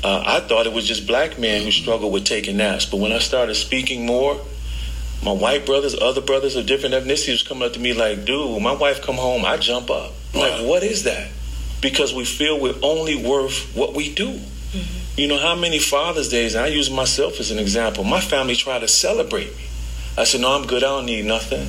Uh, 0.03 0.23
I 0.25 0.39
thought 0.41 0.65
it 0.65 0.73
was 0.73 0.85
just 0.87 1.07
black 1.07 1.39
men 1.39 1.63
who 1.63 1.71
struggle 1.71 2.11
with 2.11 2.25
taking 2.25 2.57
naps, 2.57 2.85
but 2.85 2.97
when 2.97 3.11
I 3.11 3.19
started 3.19 3.55
speaking 3.55 4.05
more, 4.05 4.39
my 5.23 5.31
white 5.31 5.65
brothers, 5.65 5.95
other 5.99 6.19
brothers 6.19 6.55
of 6.57 6.65
different 6.65 6.95
ethnicities 6.95 7.31
was 7.31 7.43
coming 7.43 7.63
up 7.63 7.73
to 7.73 7.79
me 7.79 7.93
like, 7.93 8.25
dude, 8.25 8.51
when 8.51 8.61
my 8.61 8.73
wife 8.73 9.01
come 9.01 9.15
home, 9.15 9.45
I 9.45 9.55
jump 9.57 9.89
up. 9.89 10.11
I'm 10.33 10.39
like, 10.41 10.67
what 10.67 10.83
is 10.83 11.03
that? 11.03 11.31
Because 11.81 12.13
we 12.13 12.25
feel 12.25 12.59
we're 12.59 12.75
only 12.81 13.15
worth 13.15 13.73
what 13.75 13.93
we 13.93 14.13
do. 14.13 14.39
You 15.15 15.27
know 15.27 15.37
how 15.37 15.55
many 15.55 15.79
Father's 15.79 16.29
Days, 16.29 16.55
and 16.55 16.65
I 16.65 16.67
use 16.67 16.89
myself 16.89 17.39
as 17.39 17.51
an 17.51 17.59
example, 17.59 18.03
my 18.03 18.19
family 18.19 18.55
tried 18.55 18.79
to 18.79 18.87
celebrate 18.87 19.55
me. 19.55 19.63
I 20.17 20.25
said, 20.25 20.41
no, 20.41 20.55
I'm 20.55 20.65
good, 20.65 20.83
I 20.83 20.87
don't 20.87 21.05
need 21.05 21.25
nothing. 21.25 21.67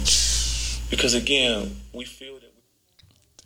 Because 0.90 1.14
again, 1.14 1.76
we 1.94 2.04
feel 2.04 2.34
that 2.34 2.50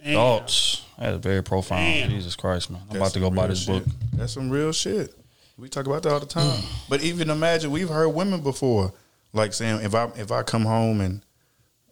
Damn. 0.04 0.14
Thoughts. 0.14 0.84
That 0.98 1.14
is 1.14 1.20
very 1.20 1.42
profound. 1.42 1.82
Damn. 1.82 2.10
Jesus 2.10 2.36
Christ, 2.36 2.70
man. 2.70 2.80
I'm 2.82 2.86
That's 2.88 2.96
about 2.98 3.12
to 3.14 3.20
go 3.20 3.30
buy 3.30 3.42
real 3.42 3.48
this 3.48 3.66
book. 3.66 3.84
That's 4.14 4.32
some 4.32 4.48
real 4.48 4.72
shit. 4.72 5.12
We 5.56 5.68
talk 5.68 5.86
about 5.86 6.04
that 6.04 6.12
all 6.12 6.20
the 6.20 6.26
time. 6.26 6.62
but 6.88 7.02
even 7.02 7.30
imagine 7.30 7.70
we've 7.72 7.88
heard 7.88 8.08
women 8.10 8.40
before, 8.40 8.92
like 9.32 9.52
saying 9.52 9.80
if 9.82 9.94
I 9.96 10.04
if 10.16 10.30
I 10.30 10.42
come 10.44 10.64
home 10.64 11.00
and 11.00 11.20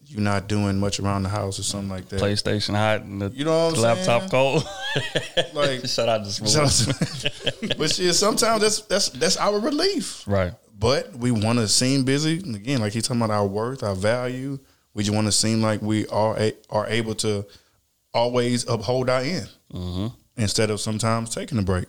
you're 0.08 0.20
not 0.20 0.46
doing 0.46 0.78
much 0.78 1.00
around 1.00 1.24
the 1.24 1.28
house 1.28 1.58
or 1.58 1.64
something 1.64 1.88
like 1.90 2.08
that. 2.10 2.20
PlayStation 2.20 2.74
hot 2.76 3.02
and 3.02 3.20
the 3.20 3.30
You 3.30 3.44
know 3.44 3.66
what 3.66 3.76
I'm 3.76 3.82
laptop 3.82 4.20
saying? 4.22 4.30
cold. 4.30 4.68
Like- 5.52 5.84
shout 5.88 6.08
out 6.08 6.24
to 6.24 6.30
Smooth. 6.30 7.74
But 7.76 7.90
shit, 7.90 8.14
sometimes 8.14 8.62
that's 8.62 8.80
that's 8.82 9.08
that's 9.10 9.36
our 9.36 9.58
relief. 9.58 10.22
right. 10.28 10.52
But 10.78 11.16
we 11.16 11.30
want 11.32 11.58
to 11.58 11.66
seem 11.66 12.04
busy. 12.04 12.38
And 12.38 12.54
Again, 12.54 12.80
like 12.80 12.92
he's 12.92 13.02
talking 13.08 13.20
about 13.22 13.34
our 13.34 13.46
worth, 13.46 13.82
our 13.82 13.94
value. 13.96 14.60
We 14.96 15.02
just 15.04 15.14
want 15.14 15.26
to 15.26 15.32
seem 15.32 15.60
like 15.60 15.82
we 15.82 16.06
are 16.08 16.36
a, 16.38 16.52
are 16.70 16.86
able 16.88 17.14
to 17.16 17.44
always 18.14 18.66
uphold 18.68 19.10
our 19.10 19.20
end 19.20 19.48
Mm-hmm. 19.72 20.06
instead 20.38 20.70
of 20.70 20.80
sometimes 20.80 21.34
taking 21.34 21.58
a 21.58 21.62
break. 21.62 21.86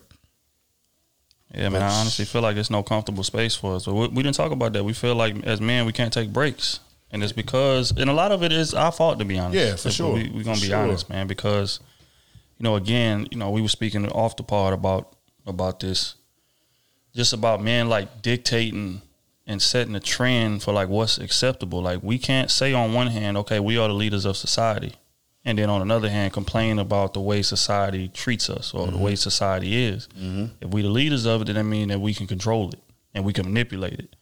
Yeah, 1.53 1.69
man. 1.69 1.83
I 1.83 1.89
honestly 2.01 2.25
feel 2.25 2.41
like 2.41 2.57
it's 2.57 2.69
no 2.69 2.83
comfortable 2.83 3.23
space 3.23 3.55
for 3.55 3.75
us. 3.75 3.85
But 3.85 3.93
we, 3.93 4.07
we 4.09 4.23
didn't 4.23 4.35
talk 4.35 4.51
about 4.51 4.73
that. 4.73 4.83
We 4.83 4.91
feel 4.93 5.15
like 5.15 5.41
as 5.45 5.61
men 5.61 5.85
we 5.85 5.93
can't 5.93 6.11
take 6.11 6.33
breaks, 6.33 6.81
and 7.11 7.23
it's 7.23 7.31
because, 7.31 7.91
and 7.95 8.09
a 8.09 8.13
lot 8.13 8.33
of 8.33 8.43
it 8.43 8.51
is 8.51 8.73
our 8.73 8.91
fault 8.91 9.19
to 9.19 9.25
be 9.25 9.39
honest. 9.39 9.55
Yeah, 9.55 9.75
for 9.77 9.87
If 9.87 9.93
sure. 9.93 10.13
We, 10.13 10.29
we're 10.33 10.43
gonna 10.43 10.57
For 10.57 10.61
be 10.63 10.67
sure. 10.67 10.77
honest, 10.77 11.09
man, 11.09 11.27
because 11.27 11.79
you 12.57 12.63
know, 12.65 12.75
again, 12.75 13.27
you 13.31 13.37
know, 13.37 13.51
we 13.51 13.61
were 13.61 13.69
speaking 13.69 14.05
off 14.11 14.35
the 14.35 14.43
part 14.43 14.73
about 14.73 15.15
about 15.45 15.79
this, 15.79 16.15
just 17.15 17.31
about 17.31 17.63
men 17.63 17.87
like 17.87 18.21
dictating 18.21 19.01
and 19.47 19.61
setting 19.61 19.95
a 19.95 19.99
trend 19.99 20.61
for 20.61 20.73
like 20.73 20.89
what's 20.89 21.17
acceptable. 21.17 21.81
Like 21.81 22.03
we 22.03 22.19
can't 22.19 22.51
say 22.51 22.73
on 22.73 22.93
one 22.93 23.07
hand, 23.07 23.37
okay, 23.37 23.59
we 23.59 23.77
are 23.77 23.87
the 23.87 23.93
leaders 23.93 24.25
of 24.25 24.35
society, 24.35 24.93
and 25.45 25.57
then 25.57 25.69
on 25.69 25.81
another 25.81 26.09
hand, 26.09 26.33
complain 26.33 26.77
about 26.77 27.13
the 27.13 27.21
way 27.21 27.41
society 27.41 28.09
treats 28.09 28.49
us 28.49 28.73
or 28.73 28.85
the 28.85 28.91
mm-hmm. 28.91 29.01
way 29.01 29.15
society 29.15 29.85
is. 29.85 30.07
Mm-hmm. 30.09 30.45
If 30.59 30.69
we 30.69 30.81
the 30.81 30.89
leaders 30.89 31.25
of 31.25 31.41
it, 31.41 31.45
then 31.45 31.55
that 31.55 31.63
mean 31.63 31.87
that 31.87 32.01
we 32.01 32.13
can 32.13 32.27
control 32.27 32.69
it 32.69 32.79
and 33.13 33.23
we 33.23 33.31
can 33.33 33.45
manipulate 33.45 33.99
it. 33.99 34.15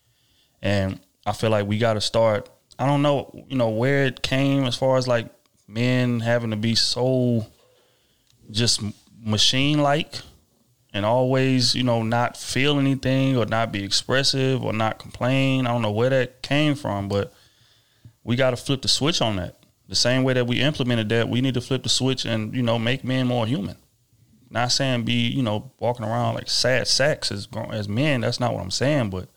And 0.62 1.00
I 1.26 1.34
feel 1.34 1.50
like 1.50 1.66
we 1.66 1.80
got 1.80 1.96
to 1.96 2.02
start. 2.02 2.48
I 2.78 2.86
don't 2.86 3.02
know, 3.02 3.46
you 3.48 3.58
know, 3.58 3.70
where 3.70 4.06
it 4.06 4.22
came 4.22 4.66
as 4.66 4.76
far 4.76 4.98
as 4.98 5.08
like 5.08 5.30
men 5.68 6.20
having 6.20 6.52
to 6.52 6.56
be 6.56 6.76
so 6.76 7.48
just 8.52 8.82
machine 9.20 9.82
like 9.82 10.20
and 10.96 11.06
always, 11.06 11.76
you 11.76 11.84
know, 11.84 12.04
not 12.04 12.38
feel 12.38 12.80
anything 12.80 13.36
or 13.36 13.46
not 13.46 13.74
be 13.74 13.84
expressive 13.84 14.64
or 14.64 14.72
not 14.72 14.98
complain. 14.98 15.68
I 15.68 15.74
don't 15.74 15.82
know 15.82 15.92
where 15.92 16.10
that 16.10 16.42
came 16.42 16.74
from, 16.74 17.10
but 17.10 17.34
we 18.24 18.38
got 18.38 18.52
to 18.52 18.56
flip 18.56 18.82
the 18.82 18.88
switch 18.88 19.22
on 19.22 19.36
that. 19.36 19.58
The 19.90 19.96
same 19.96 20.24
way 20.24 20.32
that 20.34 20.48
we 20.48 20.62
implemented 20.62 21.10
that, 21.10 21.28
we 21.28 21.42
need 21.42 21.54
to 21.56 21.62
flip 21.62 21.84
the 21.84 21.90
switch 21.90 22.24
and, 22.24 22.56
you 22.56 22.64
know, 22.64 22.80
make 22.80 23.04
men 23.04 23.28
more 23.28 23.46
human. 23.46 23.76
Not 24.50 24.72
saying 24.72 25.04
be, 25.04 25.28
you 25.28 25.44
know, 25.44 25.74
walking 25.80 26.06
around 26.06 26.36
like 26.36 26.50
sad 26.50 26.88
sacks 26.88 27.30
as 27.30 27.50
as 27.72 27.90
men. 27.90 28.22
That's 28.22 28.40
not 28.40 28.54
what 28.54 28.64
I'm 28.64 28.72
saying, 28.72 29.10
but 29.10 29.28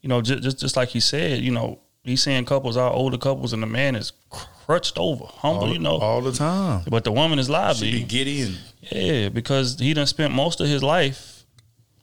you 0.00 0.08
know, 0.08 0.20
just, 0.20 0.42
just 0.42 0.58
just 0.58 0.76
like 0.76 0.88
he 0.88 1.00
said, 1.00 1.42
you 1.42 1.52
know, 1.52 1.78
he's 2.08 2.22
seeing 2.22 2.44
couples, 2.44 2.76
our 2.76 2.90
older 2.92 3.18
couples, 3.18 3.52
and 3.52 3.62
the 3.62 3.66
man 3.66 3.94
is 3.96 4.12
crutched 4.30 4.98
over, 4.98 5.24
humble, 5.26 5.64
all, 5.68 5.72
you 5.72 5.78
know, 5.78 5.96
all 5.98 6.20
the 6.20 6.32
time. 6.32 6.82
but 6.88 7.04
the 7.04 7.12
woman 7.12 7.38
is 7.38 7.46
She 7.46 7.52
lively. 7.52 7.90
be 7.92 8.02
giddy 8.04 8.42
and 8.42 8.58
Yeah, 8.90 9.28
because 9.28 9.78
he 9.78 9.94
done 9.94 10.06
spent 10.06 10.32
most 10.34 10.60
of 10.60 10.66
his 10.68 10.82
life 10.82 11.44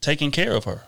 taking 0.02 0.32
care 0.32 0.54
of 0.54 0.64
her. 0.66 0.84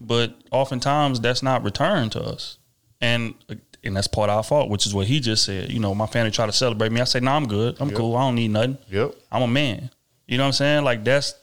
But 0.00 0.34
oftentimes 0.50 1.20
that's 1.20 1.42
not 1.42 1.62
returned 1.64 2.12
to 2.12 2.22
us. 2.22 2.58
And 3.00 3.34
uh, 3.48 3.54
and 3.82 3.94
that's 3.96 4.06
part 4.06 4.30
of 4.30 4.36
our 4.36 4.42
fault, 4.42 4.70
which 4.70 4.86
is 4.86 4.94
what 4.94 5.06
he 5.06 5.20
just 5.20 5.44
said. 5.44 5.70
You 5.70 5.78
know, 5.78 5.94
my 5.94 6.06
family 6.06 6.30
try 6.30 6.46
to 6.46 6.52
celebrate 6.52 6.90
me. 6.90 7.00
I 7.02 7.04
say, 7.04 7.20
no, 7.20 7.32
I'm 7.32 7.46
good. 7.46 7.76
I'm 7.80 7.90
cool. 7.90 8.16
I 8.16 8.22
don't 8.22 8.34
need 8.34 8.50
nothing. 8.50 8.78
Yep. 8.90 9.14
I'm 9.30 9.42
a 9.42 9.46
man. 9.46 9.90
You 10.26 10.38
know 10.38 10.44
what 10.44 10.48
I'm 10.48 10.52
saying? 10.54 10.84
Like 10.84 11.04
that's 11.04 11.34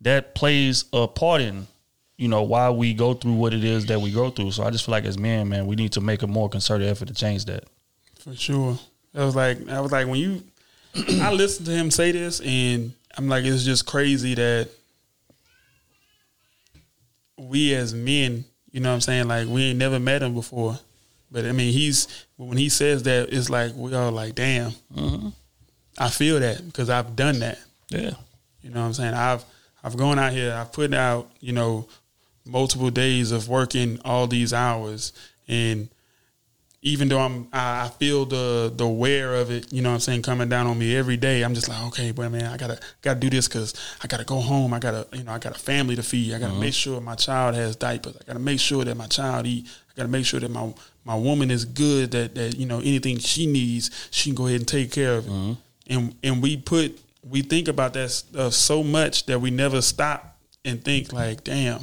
that 0.00 0.34
plays 0.34 0.86
a 0.92 1.06
part 1.06 1.42
in, 1.42 1.66
you 2.16 2.28
know, 2.28 2.42
why 2.42 2.70
we 2.70 2.94
go 2.94 3.14
through 3.14 3.34
what 3.34 3.52
it 3.52 3.62
is 3.62 3.86
that 3.86 4.00
we 4.00 4.10
go 4.10 4.30
through. 4.30 4.50
So 4.52 4.64
I 4.64 4.70
just 4.70 4.86
feel 4.86 4.92
like 4.92 5.04
as 5.04 5.18
men, 5.18 5.48
man, 5.48 5.66
we 5.66 5.76
need 5.76 5.92
to 5.92 6.00
make 6.00 6.22
a 6.22 6.26
more 6.26 6.48
concerted 6.48 6.88
effort 6.88 7.08
to 7.08 7.14
change 7.14 7.44
that. 7.46 7.64
For 8.18 8.34
sure. 8.34 8.78
I 9.14 9.24
was 9.24 9.36
like 9.36 9.68
I 9.68 9.80
was 9.80 9.92
like 9.92 10.06
when 10.06 10.18
you 10.18 10.42
I 11.20 11.32
listened 11.32 11.66
to 11.66 11.72
him 11.72 11.90
say 11.90 12.12
this 12.12 12.40
and 12.40 12.92
I'm 13.16 13.28
like 13.28 13.44
it's 13.44 13.64
just 13.64 13.86
crazy 13.86 14.34
that 14.34 14.68
we 17.38 17.74
as 17.74 17.94
men, 17.94 18.44
you 18.70 18.80
know 18.80 18.90
what 18.90 18.94
I'm 18.96 19.00
saying, 19.00 19.28
like 19.28 19.48
we 19.48 19.64
ain't 19.64 19.78
never 19.78 19.98
met 19.98 20.22
him 20.22 20.34
before. 20.34 20.78
But 21.30 21.44
I 21.44 21.52
mean 21.52 21.72
he's 21.72 22.26
when 22.36 22.58
he 22.58 22.68
says 22.68 23.02
that 23.04 23.32
it's 23.32 23.50
like 23.50 23.72
we 23.74 23.94
all 23.94 24.12
like, 24.12 24.34
damn. 24.34 24.72
Mm-hmm. 24.94 25.28
I 25.98 26.10
feel 26.10 26.40
that 26.40 26.64
because 26.66 26.90
I've 26.90 27.16
done 27.16 27.38
that. 27.40 27.58
Yeah. 27.88 28.12
You 28.62 28.70
know 28.70 28.80
what 28.80 28.86
I'm 28.86 28.92
saying? 28.94 29.14
I've 29.14 29.44
I've 29.82 29.96
gone 29.96 30.18
out 30.18 30.32
here, 30.32 30.52
I've 30.52 30.72
put 30.72 30.92
out, 30.92 31.30
you 31.40 31.52
know, 31.52 31.86
multiple 32.46 32.90
days 32.90 33.32
of 33.32 33.48
working 33.48 33.98
all 34.04 34.26
these 34.26 34.52
hours 34.52 35.12
and 35.48 35.88
even 36.86 37.08
though 37.08 37.18
I'm 37.18 37.48
I 37.52 37.88
feel 37.98 38.24
the 38.26 38.72
the 38.74 38.86
wear 38.86 39.34
of 39.34 39.50
it, 39.50 39.72
you 39.72 39.82
know 39.82 39.88
what 39.88 39.94
I'm 39.94 40.00
saying, 40.00 40.22
coming 40.22 40.48
down 40.48 40.68
on 40.68 40.78
me 40.78 40.94
every 40.94 41.16
day, 41.16 41.42
I'm 41.42 41.52
just 41.52 41.68
like, 41.68 41.82
okay, 41.88 42.12
but 42.12 42.30
man, 42.30 42.46
I 42.46 42.56
gotta 42.56 42.78
gotta 43.02 43.18
do 43.18 43.28
this 43.28 43.48
because 43.48 43.74
I 44.04 44.06
gotta 44.06 44.24
go 44.24 44.36
home. 44.40 44.72
I 44.72 44.78
gotta, 44.78 45.06
you 45.12 45.24
know, 45.24 45.32
I 45.32 45.38
got 45.38 45.56
a 45.56 45.58
family 45.58 45.96
to 45.96 46.02
feed. 46.04 46.32
I 46.32 46.38
gotta 46.38 46.52
uh-huh. 46.52 46.60
make 46.60 46.74
sure 46.74 47.00
my 47.00 47.16
child 47.16 47.56
has 47.56 47.74
diapers. 47.74 48.16
I 48.20 48.24
gotta 48.24 48.38
make 48.38 48.60
sure 48.60 48.84
that 48.84 48.96
my 48.96 49.08
child 49.08 49.46
eat. 49.46 49.66
I 49.66 49.96
gotta 49.96 50.08
make 50.08 50.26
sure 50.26 50.38
that 50.38 50.50
my 50.50 50.72
my 51.04 51.16
woman 51.16 51.50
is 51.50 51.64
good. 51.64 52.12
That 52.12 52.36
that 52.36 52.56
you 52.56 52.66
know 52.66 52.78
anything 52.78 53.18
she 53.18 53.46
needs, 53.46 54.08
she 54.12 54.30
can 54.30 54.36
go 54.36 54.46
ahead 54.46 54.60
and 54.60 54.68
take 54.68 54.92
care 54.92 55.16
of 55.16 55.26
it. 55.26 55.30
Uh-huh. 55.30 55.54
And 55.88 56.14
and 56.22 56.40
we 56.40 56.56
put 56.56 57.00
we 57.28 57.42
think 57.42 57.66
about 57.66 57.94
that 57.94 58.10
stuff 58.10 58.40
uh, 58.40 58.50
so 58.50 58.84
much 58.84 59.26
that 59.26 59.40
we 59.40 59.50
never 59.50 59.82
stop 59.82 60.38
and 60.64 60.84
think 60.84 61.12
like, 61.12 61.42
damn, 61.42 61.80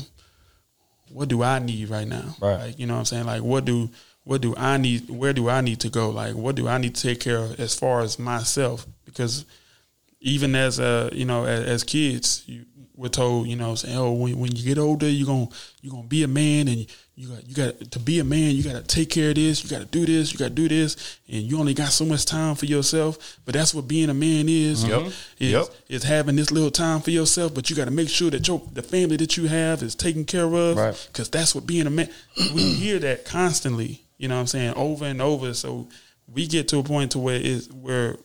what 1.13 1.29
do 1.29 1.43
I 1.43 1.59
need 1.59 1.89
right 1.89 2.07
now? 2.07 2.35
Right. 2.41 2.57
Like, 2.57 2.79
you 2.79 2.87
know 2.87 2.93
what 2.93 2.99
I'm 2.99 3.05
saying? 3.05 3.25
Like 3.25 3.43
what 3.43 3.65
do 3.65 3.89
what 4.23 4.41
do 4.41 4.55
I 4.57 4.77
need 4.77 5.09
where 5.09 5.33
do 5.33 5.49
I 5.49 5.61
need 5.61 5.79
to 5.81 5.89
go? 5.89 6.09
Like 6.09 6.35
what 6.35 6.55
do 6.55 6.67
I 6.67 6.77
need 6.77 6.95
to 6.95 7.01
take 7.01 7.19
care 7.19 7.37
of 7.37 7.59
as 7.59 7.75
far 7.75 8.01
as 8.01 8.17
myself? 8.17 8.87
Because 9.05 9.45
even 10.19 10.55
as 10.55 10.79
uh, 10.79 11.09
you 11.11 11.25
know, 11.25 11.45
as, 11.45 11.65
as 11.65 11.83
kids, 11.83 12.43
you 12.47 12.65
we're 13.03 13.09
told, 13.09 13.47
you 13.47 13.57
know, 13.57 13.75
saying, 13.75 13.97
oh, 13.97 14.13
when, 14.13 14.39
when 14.39 14.55
you 14.55 14.63
get 14.63 14.77
older, 14.77 15.09
you're 15.09 15.27
gonna 15.27 15.49
you're 15.81 15.91
gonna 15.91 16.07
be 16.07 16.23
a 16.23 16.27
man, 16.27 16.69
and 16.69 16.87
you 17.15 17.27
got 17.27 17.45
you 17.45 17.53
got 17.53 17.91
to 17.91 17.99
be 17.99 18.19
a 18.19 18.23
man, 18.23 18.55
you 18.55 18.63
got 18.63 18.75
to 18.75 18.81
take 18.81 19.09
care 19.09 19.29
of 19.31 19.35
this, 19.35 19.61
you 19.61 19.69
got 19.69 19.79
to 19.79 19.85
do 19.85 20.05
this, 20.05 20.31
you 20.31 20.39
got 20.39 20.45
to 20.47 20.49
do 20.51 20.69
this, 20.69 21.19
and 21.27 21.43
you 21.43 21.59
only 21.59 21.73
got 21.73 21.89
so 21.89 22.05
much 22.05 22.23
time 22.25 22.55
for 22.55 22.65
yourself. 22.65 23.37
But 23.43 23.55
that's 23.55 23.73
what 23.73 23.89
being 23.89 24.07
a 24.09 24.13
man 24.13 24.47
is. 24.47 24.85
Mm-hmm. 24.85 25.03
Yep. 25.03 25.13
Is, 25.39 25.51
Yep. 25.51 25.65
is 25.89 26.03
having 26.03 26.37
this 26.37 26.49
little 26.49 26.71
time 26.71 27.01
for 27.01 27.11
yourself, 27.11 27.53
but 27.53 27.69
you 27.69 27.75
got 27.75 27.85
to 27.85 27.91
make 27.91 28.07
sure 28.07 28.31
that 28.31 28.47
your 28.47 28.61
the 28.71 28.81
family 28.81 29.17
that 29.17 29.35
you 29.35 29.47
have 29.47 29.83
is 29.83 29.95
taken 29.95 30.23
care 30.23 30.45
of, 30.45 30.77
Right. 30.77 31.09
Because 31.11 31.29
that's 31.29 31.53
what 31.53 31.67
being 31.67 31.87
a 31.87 31.89
man. 31.89 32.09
we 32.55 32.61
hear 32.63 32.99
that 32.99 33.25
constantly. 33.25 33.99
You 34.17 34.29
know 34.29 34.35
what 34.35 34.41
I'm 34.41 34.47
saying 34.47 34.75
over 34.75 35.03
and 35.03 35.21
over. 35.21 35.53
So 35.53 35.89
we 36.33 36.47
get 36.47 36.69
to 36.69 36.79
a 36.79 36.83
point 36.83 37.11
to 37.11 37.19
where 37.19 37.35
is 37.35 37.69
where 37.69 38.15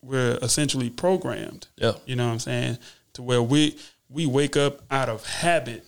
we're 0.00 0.38
essentially 0.40 0.88
programmed. 0.88 1.66
Yeah. 1.76 1.92
You 2.06 2.16
know 2.16 2.26
what 2.26 2.32
I'm 2.32 2.38
saying? 2.38 2.78
To 3.14 3.22
where 3.22 3.42
we 3.42 3.76
we 4.14 4.24
wake 4.26 4.56
up 4.56 4.80
out 4.90 5.08
of 5.08 5.26
habit. 5.26 5.84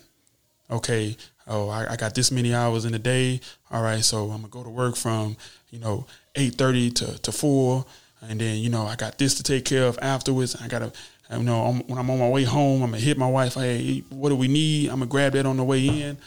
Okay, 0.69 1.15
oh, 1.47 1.69
I, 1.69 1.93
I 1.93 1.95
got 1.95 2.13
this 2.13 2.29
many 2.29 2.53
hours 2.53 2.83
in 2.83 2.93
a 2.93 2.99
day. 2.99 3.39
All 3.71 3.81
right, 3.81 4.03
so 4.03 4.25
I'm 4.25 4.41
gonna 4.41 4.49
go 4.49 4.63
to 4.63 4.69
work 4.69 4.97
from 4.97 5.37
you 5.71 5.79
know 5.79 6.05
eight 6.35 6.55
thirty 6.55 6.91
to 6.91 7.17
to 7.19 7.31
four, 7.31 7.85
and 8.21 8.39
then 8.39 8.57
you 8.57 8.69
know 8.69 8.85
I 8.85 8.95
got 8.97 9.17
this 9.17 9.35
to 9.35 9.43
take 9.43 9.65
care 9.65 9.85
of 9.85 9.97
afterwards. 10.01 10.55
I 10.61 10.67
gotta. 10.67 10.91
You 11.29 11.43
know, 11.43 11.61
I'm, 11.63 11.79
when 11.87 11.99
I'm 11.99 12.09
on 12.09 12.19
my 12.19 12.29
way 12.29 12.45
home, 12.45 12.81
I'm 12.81 12.91
gonna 12.91 13.03
hit 13.03 13.17
my 13.17 13.29
wife. 13.29 13.55
Hey, 13.55 14.01
what 14.09 14.29
do 14.29 14.35
we 14.37 14.47
need? 14.47 14.89
I'm 14.89 14.99
gonna 14.99 15.07
grab 15.07 15.33
that 15.33 15.45
on 15.45 15.57
the 15.57 15.63
way 15.63 15.85
in. 15.85 16.17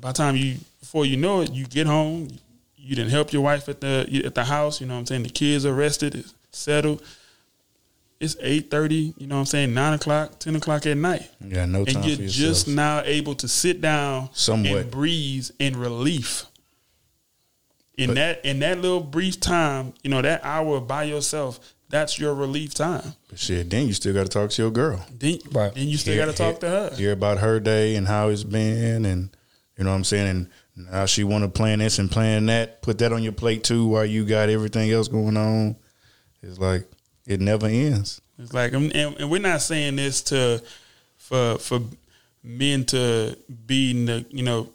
By 0.00 0.08
the 0.08 0.14
time 0.14 0.34
you, 0.34 0.56
before 0.80 1.06
you 1.06 1.16
know 1.16 1.42
it, 1.42 1.52
you 1.52 1.66
get 1.66 1.86
home. 1.86 2.30
You 2.76 2.96
didn't 2.96 3.12
help 3.12 3.32
your 3.32 3.42
wife 3.42 3.68
at 3.68 3.80
the 3.80 4.22
at 4.24 4.34
the 4.34 4.42
house. 4.42 4.80
You 4.80 4.88
know 4.88 4.94
what 4.94 5.00
I'm 5.00 5.06
saying? 5.06 5.22
The 5.22 5.28
kids 5.28 5.64
are 5.64 5.72
rested, 5.72 6.24
settled 6.50 7.00
it's 8.20 8.36
eight 8.40 8.70
thirty. 8.70 9.14
You 9.16 9.26
know 9.26 9.36
what 9.36 9.40
I'm 9.40 9.46
saying? 9.46 9.74
Nine 9.74 9.94
o'clock, 9.94 10.38
ten 10.38 10.54
o'clock 10.56 10.86
at 10.86 10.96
night, 10.96 11.28
You 11.40 11.54
got 11.54 11.68
no 11.68 11.84
time 11.84 11.96
and 11.96 12.04
you're 12.04 12.18
yourself. 12.22 12.32
just 12.48 12.68
now 12.68 13.02
able 13.04 13.34
to 13.36 13.48
sit 13.48 13.80
down 13.80 14.28
Somewhat. 14.32 14.78
and 14.82 14.90
breathe 14.90 15.48
in 15.58 15.76
relief. 15.78 16.46
In 17.96 18.08
But- 18.08 18.14
that 18.16 18.44
in 18.44 18.60
that 18.60 18.80
little 18.80 19.00
brief 19.00 19.40
time, 19.40 19.94
you 20.02 20.10
know 20.10 20.22
that 20.22 20.40
hour 20.44 20.80
by 20.80 21.04
yourself, 21.04 21.60
that's 21.88 22.18
your 22.18 22.34
relief 22.34 22.72
time. 22.74 23.14
But 23.28 23.38
shit, 23.38 23.68
then 23.70 23.86
you 23.88 23.92
still 23.94 24.14
got 24.14 24.22
to 24.24 24.28
talk 24.28 24.50
to 24.50 24.62
your 24.62 24.70
girl. 24.70 25.04
Then, 25.18 25.38
Right. 25.52 25.74
then 25.74 25.88
you 25.88 25.98
still 25.98 26.16
got 26.16 26.26
to 26.30 26.36
talk 26.36 26.60
to 26.60 26.68
her. 26.68 26.94
Hear 26.96 27.12
about 27.12 27.38
her 27.38 27.58
day 27.60 27.96
and 27.96 28.06
how 28.06 28.28
it's 28.28 28.44
been, 28.44 29.04
and 29.04 29.30
you 29.76 29.84
know 29.84 29.90
what 29.90 29.96
I'm 29.96 30.04
saying. 30.04 30.28
And 30.28 30.46
now 30.92 31.04
she 31.06 31.24
want 31.24 31.44
to 31.44 31.48
plan 31.48 31.80
this 31.80 31.98
and 31.98 32.10
plan 32.10 32.46
that. 32.46 32.80
Put 32.82 32.98
that 32.98 33.12
on 33.12 33.22
your 33.22 33.32
plate 33.32 33.64
too, 33.64 33.86
while 33.86 34.04
you 34.06 34.24
got 34.24 34.48
everything 34.48 34.90
else 34.90 35.08
going 35.08 35.36
on. 35.36 35.76
It's 36.42 36.58
like 36.58 36.86
it 37.26 37.40
never 37.40 37.66
ends. 37.66 38.20
It's 38.38 38.52
like, 38.52 38.72
and, 38.72 38.94
and 38.94 39.30
we're 39.30 39.40
not 39.40 39.62
saying 39.62 39.96
this 39.96 40.22
to 40.22 40.62
for 41.16 41.58
for 41.58 41.80
men 42.42 42.84
to 42.86 43.36
be, 43.66 43.92
ne- 43.92 44.26
you 44.30 44.42
know, 44.42 44.70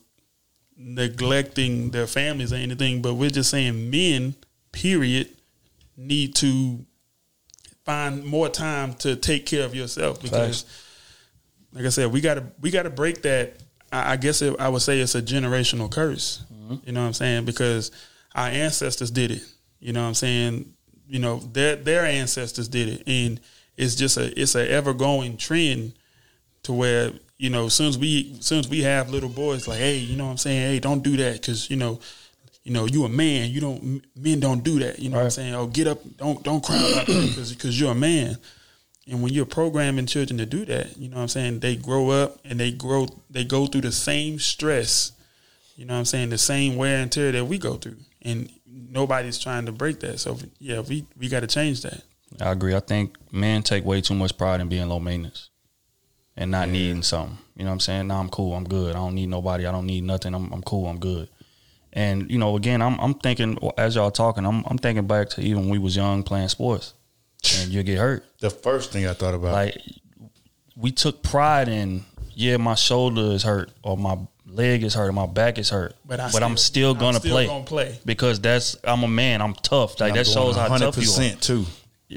neglecting 0.78 1.90
their 1.92 2.08
families 2.08 2.54
or 2.54 2.58
anything, 2.58 3.02
but 3.02 3.16
we're 3.16 3.30
just 3.30 3.50
saying 3.50 3.90
men, 3.90 4.36
period, 4.72 5.30
need 5.98 6.36
to 6.36 6.86
find 7.86 8.26
more 8.26 8.50
time 8.50 8.94
to 8.96 9.16
take 9.16 9.46
care 9.46 9.64
of 9.64 9.74
yourself 9.74 10.22
because, 10.22 10.66
like 11.74 11.86
I 11.86 11.90
said, 11.90 12.12
we 12.12 12.22
gotta 12.22 12.44
we 12.62 12.72
gotta 12.72 12.90
break 12.90 13.22
that. 13.24 13.54
I, 13.92 14.14
I 14.14 14.16
guess 14.18 14.42
it, 14.42 14.56
I 14.60 14.70
would 14.70 14.82
say 14.82 15.00
it's 15.00 15.16
a 15.16 15.22
generational 15.22 15.90
curse. 15.90 16.44
Mm-hmm. 16.54 16.76
You 16.86 16.94
know 16.94 17.02
what 17.02 17.08
I'm 17.08 17.14
saying? 17.14 17.46
Because 17.46 17.92
our 18.34 18.48
ancestors 18.48 19.12
did 19.12 19.32
it. 19.32 19.44
You 19.80 19.94
know 19.94 20.02
what 20.02 20.10
I'm 20.10 20.14
saying? 20.16 20.74
You 21.08 21.20
know 21.20 21.38
their 21.38 21.76
their 21.76 22.06
ancestors 22.06 22.68
did 22.68 22.90
it, 22.90 23.04
and 23.08 23.40
it's 23.78 23.96
just 23.96 24.18
a 24.18 24.40
it's 24.40 24.56
a 24.56 24.70
ever 24.70 24.94
going 24.94 25.38
trend 25.38 25.94
to 26.64 26.74
where 26.74 27.12
you 27.38 27.50
know 27.50 27.70
soon 27.70 27.88
as 27.88 27.98
we 27.98 28.38
soon 28.42 28.60
as 28.60 28.68
we 28.68 28.82
have 28.82 29.10
little 29.10 29.30
boys 29.30 29.68
like 29.68 29.80
hey 29.80 29.98
you 29.98 30.16
know 30.16 30.26
what 30.26 30.32
I'm 30.32 30.38
saying? 30.38 30.74
Hey 30.74 30.80
don't 30.80 31.04
do 31.04 31.18
that 31.18 31.34
because 31.34 31.70
you 31.70 31.78
know 31.78 32.00
you 32.64 32.74
know 32.74 32.86
you 32.86 33.06
a 33.06 33.10
man. 33.10 33.52
You 33.52 33.62
don't 33.62 34.06
men 34.16 34.40
don't 34.40 34.64
do 34.64 34.80
that. 34.80 35.00
You 35.00 35.10
know 35.10 35.18
what 35.18 35.26
I'm 35.26 35.30
saying? 35.32 35.56
Oh 35.56 35.68
get 35.68 35.88
up. 35.88 36.00
Don't 36.18 36.42
don't 36.44 36.64
cry 36.64 36.78
about 36.78 37.06
because 37.06 37.54
because 37.54 37.80
you're 37.80 37.92
a 37.92 37.96
man. 37.96 38.38
And 39.08 39.22
when 39.22 39.32
you're 39.34 39.46
programming 39.46 40.08
children 40.08 40.40
to 40.40 40.48
do 40.48 40.66
that 40.66 40.98
you 40.98 41.10
know 41.10 41.18
what 41.18 41.22
I'm 41.22 41.28
saying? 41.28 41.60
They 41.60 41.76
grow 41.76 42.10
up 42.10 42.40
and 42.44 42.60
they 42.60 42.72
grow 42.72 43.08
they 43.30 43.44
go 43.44 43.68
through 43.68 43.82
the 43.82 43.92
same 43.92 44.40
stress 44.40 45.12
you 45.76 45.86
know 45.86 45.94
what 45.94 46.00
I'm 46.00 46.06
saying? 46.06 46.30
The 46.30 46.38
same 46.38 46.78
wear 46.78 47.02
and 47.02 47.12
tear 47.12 47.32
that 47.32 47.46
we 47.46 47.58
go 47.58 47.76
through. 47.76 47.98
And 48.22 48.50
nobody's 48.66 49.38
trying 49.38 49.66
to 49.66 49.72
break 49.72 50.00
that 50.00 50.20
so 50.20 50.38
yeah 50.60 50.80
we 50.80 51.06
we 51.18 51.30
got 51.30 51.42
to 51.42 51.48
change 51.48 51.82
that 51.82 52.04
I 52.42 52.52
agree. 52.52 52.76
I 52.76 52.80
think 52.80 53.16
men 53.32 53.64
take 53.64 53.86
way 53.86 54.02
too 54.02 54.16
much 54.16 54.38
pride 54.38 54.60
in 54.60 54.68
being 54.68 54.90
low 54.90 55.00
maintenance 55.00 55.50
and 56.36 56.52
not 56.52 56.70
needing 56.70 57.02
something. 57.04 57.38
You 57.56 57.64
know 57.64 57.70
what 57.70 57.76
I'm 57.76 57.80
saying? 57.80 58.08
No, 58.08 58.16
I'm 58.16 58.30
cool. 58.30 58.56
I'm 58.56 58.66
good. 58.66 58.96
I 58.96 59.00
don't 59.00 59.16
need 59.16 59.30
nobody. 59.30 59.66
I 59.66 59.72
don't 59.72 59.86
need 59.86 60.04
nothing. 60.04 60.34
I'm, 60.34 60.52
I'm 60.52 60.62
cool. 60.62 60.88
I'm 60.88 61.00
good. 61.00 61.30
And 61.94 62.30
you 62.30 62.38
know, 62.38 62.58
again, 62.58 62.82
I'm 62.82 63.00
I'm 63.00 63.14
thinking 63.14 63.58
as 63.78 63.96
y'all 63.96 64.12
talking, 64.12 64.46
I'm 64.46 64.66
I'm 64.68 64.78
thinking 64.78 65.08
back 65.08 65.30
to 65.30 65.42
even 65.42 65.62
when 65.62 65.70
we 65.70 65.78
was 65.78 65.96
young 65.96 66.24
playing 66.24 66.50
sports, 66.50 66.94
and 67.60 67.72
you 67.72 67.84
get 67.84 68.00
hurt. 68.00 68.26
The 68.40 68.50
first 68.50 68.92
thing 68.92 69.08
I 69.08 69.14
thought 69.14 69.34
about, 69.34 69.54
Like 69.54 69.78
we 70.76 70.92
took 70.92 71.24
pride 71.24 71.70
in, 71.70 72.04
yeah, 72.34 72.58
my 72.58 72.76
shoulder 72.76 73.32
is 73.32 73.44
hurt 73.44 73.72
or 73.82 73.98
my 73.98 74.18
leg 74.56 74.84
is 74.84 74.94
hurt 74.94 75.08
or 75.10 75.12
my 75.12 75.26
back 75.26 75.58
is 75.58 75.70
hurt, 75.70 75.96
But 76.06 76.20
I 76.20 76.26
I'm 76.26 76.32
still 76.32 76.58
still- 76.58 76.92
I'm 76.92 76.98
gonna 77.00 77.20
still 77.20 77.32
play 77.32 77.48
gonna 77.48 77.64
play. 77.64 78.00
because 78.06 78.40
that's 78.40 78.76
I'm 78.84 79.04
a 79.04 79.08
man. 79.08 79.42
I'm 79.42 79.54
tough. 79.54 80.00
Like 80.00 80.12
I'm 80.12 80.18
that 80.18 80.28
shows 80.28 80.56
how 80.56 80.68
tough 80.78 80.98
you 80.98 81.12
are. 81.24 81.36
too. 81.36 81.66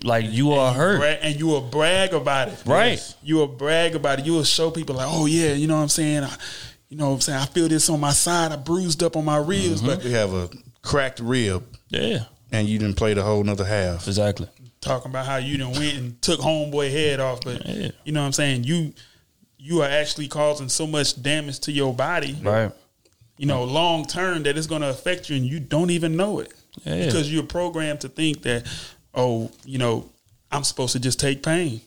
Like 0.05 0.27
you 0.29 0.53
are 0.53 0.73
hurt. 0.73 0.99
Bra- 1.01 1.07
and 1.29 1.39
you 1.39 1.47
will 1.47 1.63
brag 1.63 2.13
about 2.13 2.49
it. 2.49 2.59
Right. 2.67 3.01
You 3.23 3.37
will 3.37 3.47
brag 3.49 3.95
about 3.95 4.19
it. 4.21 4.27
You 4.27 4.35
will 4.35 4.45
show 4.45 4.71
people 4.71 4.97
like, 4.97 5.09
oh 5.11 5.27
yeah, 5.27 5.53
you 5.55 5.67
know 5.67 5.77
what 5.77 5.83
I'm 5.83 5.89
saying. 5.89 6.25
I, 6.25 6.37
you 6.91 6.97
know 6.97 7.09
what 7.09 7.15
I'm 7.17 7.21
saying. 7.23 7.39
I 7.39 7.47
feel 7.47 7.69
this 7.69 7.89
on 7.91 7.99
my 8.01 8.13
side. 8.13 8.53
I 8.53 8.57
bruised 8.57 9.03
up 9.03 9.17
on 9.17 9.25
my 9.25 9.39
ribs, 9.39 9.81
mm-hmm. 9.83 9.87
but 9.87 10.05
You 10.05 10.11
have 10.11 10.33
a 10.35 10.49
cracked 10.83 11.21
rib, 11.21 11.65
Yeah, 11.89 12.25
and 12.53 12.69
you 12.69 12.79
didn't 12.79 12.97
play 12.97 13.15
the 13.15 13.23
whole 13.23 13.43
nother 13.45 13.65
half. 13.65 14.07
exactly. 14.07 14.49
talking 14.81 15.11
about 15.11 15.27
how 15.27 15.37
you 15.37 15.59
done 15.59 15.73
went 15.73 15.97
and 15.99 16.23
took 16.23 16.39
homeboy 16.41 16.91
head 16.91 17.19
off. 17.19 17.41
But 17.43 17.67
Yeah. 17.67 17.91
you 18.05 18.13
know 18.13 18.21
what 18.21 18.27
I'm 18.27 18.33
saying. 18.33 18.65
You 18.65 18.93
you 19.59 19.83
are 19.83 19.89
actually 19.89 20.29
causing 20.29 20.69
so 20.69 20.87
much 20.87 21.21
damage 21.21 21.61
to 21.61 21.73
your 21.73 21.93
body. 21.93 22.37
Right. 22.43 22.71
You 23.37 23.47
know, 23.47 23.65
long 23.65 24.05
term 24.05 24.45
that 24.45 24.57
it's 24.57 24.67
going 24.67 24.83
to 24.83 24.91
affect 24.91 25.29
you, 25.29 25.37
and 25.37 25.45
you 25.45 25.61
don't 25.61 25.91
even 25.91 26.17
know 26.17 26.41
it 26.41 26.53
Yeah. 26.85 27.07
because 27.07 27.33
you're 27.33 27.45
programmed 27.45 28.01
to 28.01 28.09
think 28.09 28.43
that, 28.43 28.67
oh, 29.15 29.51
you 29.65 29.79
know, 29.79 30.11
I'm 30.51 30.65
supposed 30.65 30.93
to 30.93 31.01
just 31.01 31.21
take 31.21 31.43
pain. 31.43 31.81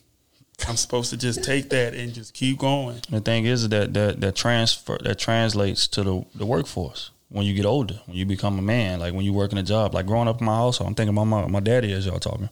I'm 0.67 0.75
supposed 0.77 1.09
to 1.09 1.17
just 1.17 1.43
take 1.43 1.69
that 1.69 1.93
and 1.93 2.13
just 2.13 2.33
keep 2.33 2.59
going. 2.59 3.01
The 3.09 3.19
thing 3.19 3.45
is 3.45 3.67
that 3.69 3.93
that 3.93 4.21
that 4.21 4.35
transfer 4.35 4.97
that 5.03 5.17
translates 5.17 5.87
to 5.89 6.03
the 6.03 6.25
the 6.35 6.45
workforce 6.45 7.09
when 7.29 7.45
you 7.45 7.53
get 7.53 7.65
older, 7.65 7.99
when 8.05 8.17
you 8.17 8.25
become 8.25 8.59
a 8.59 8.61
man, 8.61 8.99
like 8.99 9.13
when 9.13 9.25
you 9.25 9.33
work 9.33 9.51
in 9.51 9.57
a 9.57 9.63
job. 9.63 9.93
Like 9.95 10.05
growing 10.05 10.27
up 10.27 10.39
in 10.39 10.45
my 10.45 10.55
household, 10.55 10.89
I'm 10.89 10.95
thinking 10.95 11.15
about 11.15 11.25
my 11.25 11.47
my 11.47 11.59
daddy 11.59 11.91
as 11.93 12.05
y'all 12.05 12.19
talking. 12.19 12.49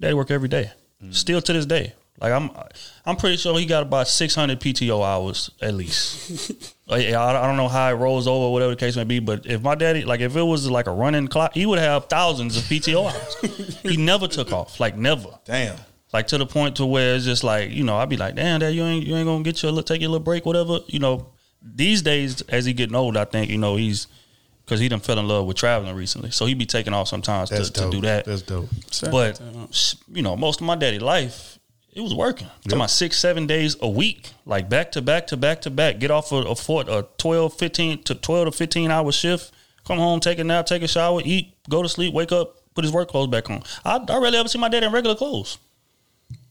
Daddy 0.00 0.14
work 0.14 0.30
every 0.30 0.48
day, 0.48 0.70
mm. 1.02 1.14
still 1.14 1.40
to 1.40 1.52
this 1.52 1.66
day. 1.66 1.94
Like 2.20 2.32
I'm, 2.32 2.50
I'm 3.06 3.16
pretty 3.16 3.36
sure 3.36 3.56
he 3.58 3.64
got 3.66 3.82
about 3.84 4.08
600 4.08 4.58
PTO 4.60 5.04
hours 5.04 5.50
at 5.60 5.74
least. 5.74 6.74
Like, 6.90 7.08
I, 7.08 7.42
I 7.42 7.46
don't 7.46 7.58
know 7.58 7.68
how 7.68 7.90
it 7.90 7.96
rolls 7.96 8.26
over, 8.26 8.50
whatever 8.50 8.70
the 8.70 8.76
case 8.80 8.96
may 8.96 9.04
be. 9.04 9.18
But 9.18 9.44
if 9.44 9.60
my 9.60 9.74
daddy, 9.74 10.06
like 10.06 10.20
if 10.20 10.34
it 10.36 10.42
was 10.42 10.70
like 10.70 10.86
a 10.86 10.90
running 10.90 11.28
clock, 11.28 11.52
he 11.52 11.66
would 11.66 11.78
have 11.78 12.06
thousands 12.06 12.56
of 12.56 12.62
PTO 12.62 13.12
hours. 13.12 13.76
he 13.82 13.96
never 14.02 14.26
took 14.26 14.52
off, 14.52 14.80
like 14.80 14.96
never 14.96 15.28
Damn. 15.44 15.76
like 16.14 16.28
to 16.28 16.38
the 16.38 16.46
point 16.46 16.76
to 16.76 16.86
where 16.86 17.14
it's 17.14 17.26
just 17.26 17.44
like 17.44 17.72
you 17.72 17.84
know 17.84 17.98
I'd 17.98 18.08
be 18.08 18.16
like 18.16 18.36
damn 18.36 18.60
dad 18.60 18.70
you 18.70 18.82
ain't 18.84 19.06
you 19.06 19.14
ain't 19.16 19.26
gonna 19.26 19.44
get 19.44 19.62
your 19.62 19.70
little 19.70 19.84
take 19.84 20.00
your 20.00 20.08
little 20.08 20.24
break 20.24 20.46
whatever 20.46 20.78
you 20.86 20.98
know 20.98 21.26
these 21.60 22.00
days 22.00 22.40
as 22.48 22.64
he 22.64 22.72
getting 22.72 22.96
old 22.96 23.18
I 23.18 23.26
think 23.26 23.50
you 23.50 23.58
know 23.58 23.76
he's 23.76 24.06
because 24.64 24.80
he 24.80 24.88
done 24.88 25.00
fell 25.00 25.18
in 25.18 25.28
love 25.28 25.44
with 25.44 25.58
traveling 25.58 25.94
recently 25.94 26.30
so 26.30 26.46
he 26.46 26.54
be 26.54 26.64
taking 26.64 26.94
off 26.94 27.08
sometimes 27.08 27.50
to, 27.50 27.70
to 27.70 27.90
do 27.90 28.00
that 28.00 28.24
That's 28.24 28.40
dope. 28.40 28.70
but 29.10 29.38
you 30.10 30.22
know 30.22 30.36
most 30.36 30.62
of 30.62 30.66
my 30.66 30.74
daddy 30.74 30.98
life 30.98 31.57
it 31.92 32.00
was 32.00 32.14
working 32.14 32.48
to 32.68 32.76
my 32.76 32.86
six 32.86 33.18
seven 33.18 33.46
days 33.46 33.76
a 33.80 33.88
week 33.88 34.30
like 34.44 34.68
back 34.68 34.92
to 34.92 35.02
back 35.02 35.26
to 35.26 35.36
back 35.36 35.60
to 35.60 35.70
back 35.70 35.98
get 35.98 36.10
off 36.10 36.32
a, 36.32 36.36
a, 36.36 36.54
four, 36.54 36.84
a 36.88 37.04
12 37.18 37.54
15 37.54 38.02
to 38.04 38.14
12 38.14 38.46
to 38.46 38.52
15 38.52 38.90
hour 38.90 39.10
shift 39.12 39.52
come 39.84 39.98
home 39.98 40.20
take 40.20 40.38
a 40.38 40.44
nap 40.44 40.66
take 40.66 40.82
a 40.82 40.88
shower 40.88 41.20
eat 41.24 41.54
go 41.68 41.82
to 41.82 41.88
sleep 41.88 42.12
wake 42.14 42.32
up 42.32 42.56
put 42.74 42.84
his 42.84 42.92
work 42.92 43.08
clothes 43.08 43.28
back 43.28 43.50
on 43.50 43.62
I, 43.84 43.96
I 43.96 44.18
rarely 44.18 44.38
ever 44.38 44.48
see 44.48 44.58
my 44.58 44.68
dad 44.68 44.84
in 44.84 44.92
regular 44.92 45.16
clothes 45.16 45.58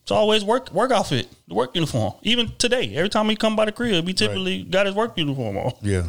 it's 0.07 0.11
always 0.13 0.41
work 0.41 0.71
work 0.71 0.89
outfit, 0.89 1.27
the 1.49 1.53
work 1.53 1.75
uniform. 1.75 2.13
Even 2.21 2.53
today, 2.59 2.95
every 2.95 3.09
time 3.09 3.27
he 3.27 3.35
come 3.35 3.57
by 3.57 3.65
the 3.65 3.73
crib, 3.73 4.07
he 4.07 4.13
typically 4.13 4.63
got 4.63 4.85
his 4.85 4.95
work 4.95 5.17
uniform 5.17 5.57
on. 5.57 5.73
Yeah. 5.81 6.03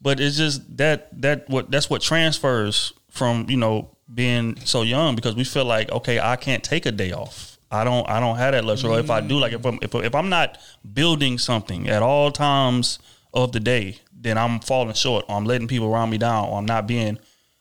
But 0.00 0.20
it's 0.20 0.36
just 0.36 0.76
that 0.76 1.08
that 1.22 1.50
what 1.50 1.68
that's 1.68 1.90
what 1.90 2.02
transfers 2.02 2.92
from 3.10 3.50
you 3.50 3.56
know 3.56 3.90
being 4.14 4.60
so 4.60 4.82
young 4.82 5.16
because 5.16 5.34
we 5.34 5.42
feel 5.42 5.64
like 5.64 5.90
okay, 5.90 6.20
I 6.20 6.36
can't 6.36 6.62
take 6.62 6.86
a 6.86 6.92
day 6.92 7.10
off. 7.10 7.55
I 7.70 7.84
don't 7.84 8.08
I 8.08 8.20
don't 8.20 8.36
have 8.36 8.52
that 8.52 8.64
luxury. 8.64 8.90
Or 8.92 8.98
if 9.00 9.10
I 9.10 9.20
do, 9.20 9.38
like 9.38 9.52
if 9.52 9.64
I'm 9.66 9.78
if, 9.82 9.94
if 9.94 10.14
I'm 10.14 10.28
not 10.28 10.58
building 10.94 11.38
something 11.38 11.88
at 11.88 12.02
all 12.02 12.30
times 12.30 12.98
of 13.34 13.52
the 13.52 13.60
day, 13.60 13.98
then 14.12 14.38
I'm 14.38 14.60
falling 14.60 14.94
short. 14.94 15.24
Or 15.28 15.36
I'm 15.36 15.44
letting 15.44 15.68
people 15.68 15.88
around 15.92 16.10
me 16.10 16.18
down. 16.18 16.48
Or 16.48 16.58
I'm 16.58 16.66
not 16.66 16.86
being 16.86 17.18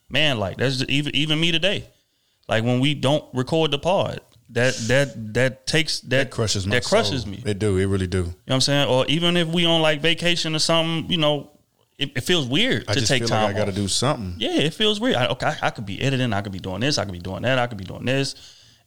man 0.09 0.37
like. 0.39 0.57
That's 0.57 0.77
just 0.77 0.89
even 0.89 1.15
even 1.15 1.39
me 1.39 1.51
today. 1.51 1.85
Like 2.47 2.63
when 2.63 2.79
we 2.79 2.93
don't 2.93 3.25
record 3.33 3.71
the 3.71 3.79
pod, 3.79 4.21
that 4.49 4.75
that 4.87 5.33
that 5.33 5.65
takes 5.65 6.01
that, 6.01 6.09
That 6.09 6.31
crushes 6.31 6.65
that 6.65 6.83
crushes 6.83 7.23
soul. 7.23 7.31
me. 7.31 7.43
It 7.45 7.57
do. 7.57 7.77
It 7.77 7.87
really 7.87 8.05
do. 8.07 8.17
You 8.19 8.23
know 8.25 8.31
what 8.45 8.55
I'm 8.55 8.61
saying? 8.61 8.87
Or 8.89 9.05
even 9.07 9.35
if 9.37 9.47
we 9.47 9.65
on 9.65 9.81
like 9.81 10.01
vacation 10.01 10.55
or 10.55 10.59
something, 10.59 11.09
you 11.11 11.17
know, 11.17 11.49
it, 11.97 12.11
it 12.15 12.21
feels 12.21 12.45
weird 12.45 12.85
I 12.87 12.93
to 12.93 12.99
just 12.99 13.11
take 13.11 13.21
feel 13.23 13.29
time. 13.29 13.45
like 13.45 13.55
I 13.55 13.57
got 13.59 13.65
to 13.65 13.71
do 13.71 13.87
something. 13.87 14.35
Yeah, 14.37 14.51
it 14.59 14.75
feels 14.75 14.99
weird. 14.99 15.15
I, 15.15 15.27
okay, 15.29 15.53
I 15.63 15.71
could 15.71 15.87
be 15.87 15.99
editing. 15.99 16.31
I 16.33 16.41
could 16.41 16.51
be 16.51 16.59
doing 16.59 16.81
this. 16.81 16.99
I 16.99 17.05
could 17.05 17.13
be 17.13 17.19
doing 17.19 17.41
that. 17.41 17.57
I 17.57 17.65
could 17.65 17.79
be 17.79 17.83
doing 17.85 18.05
this. 18.05 18.35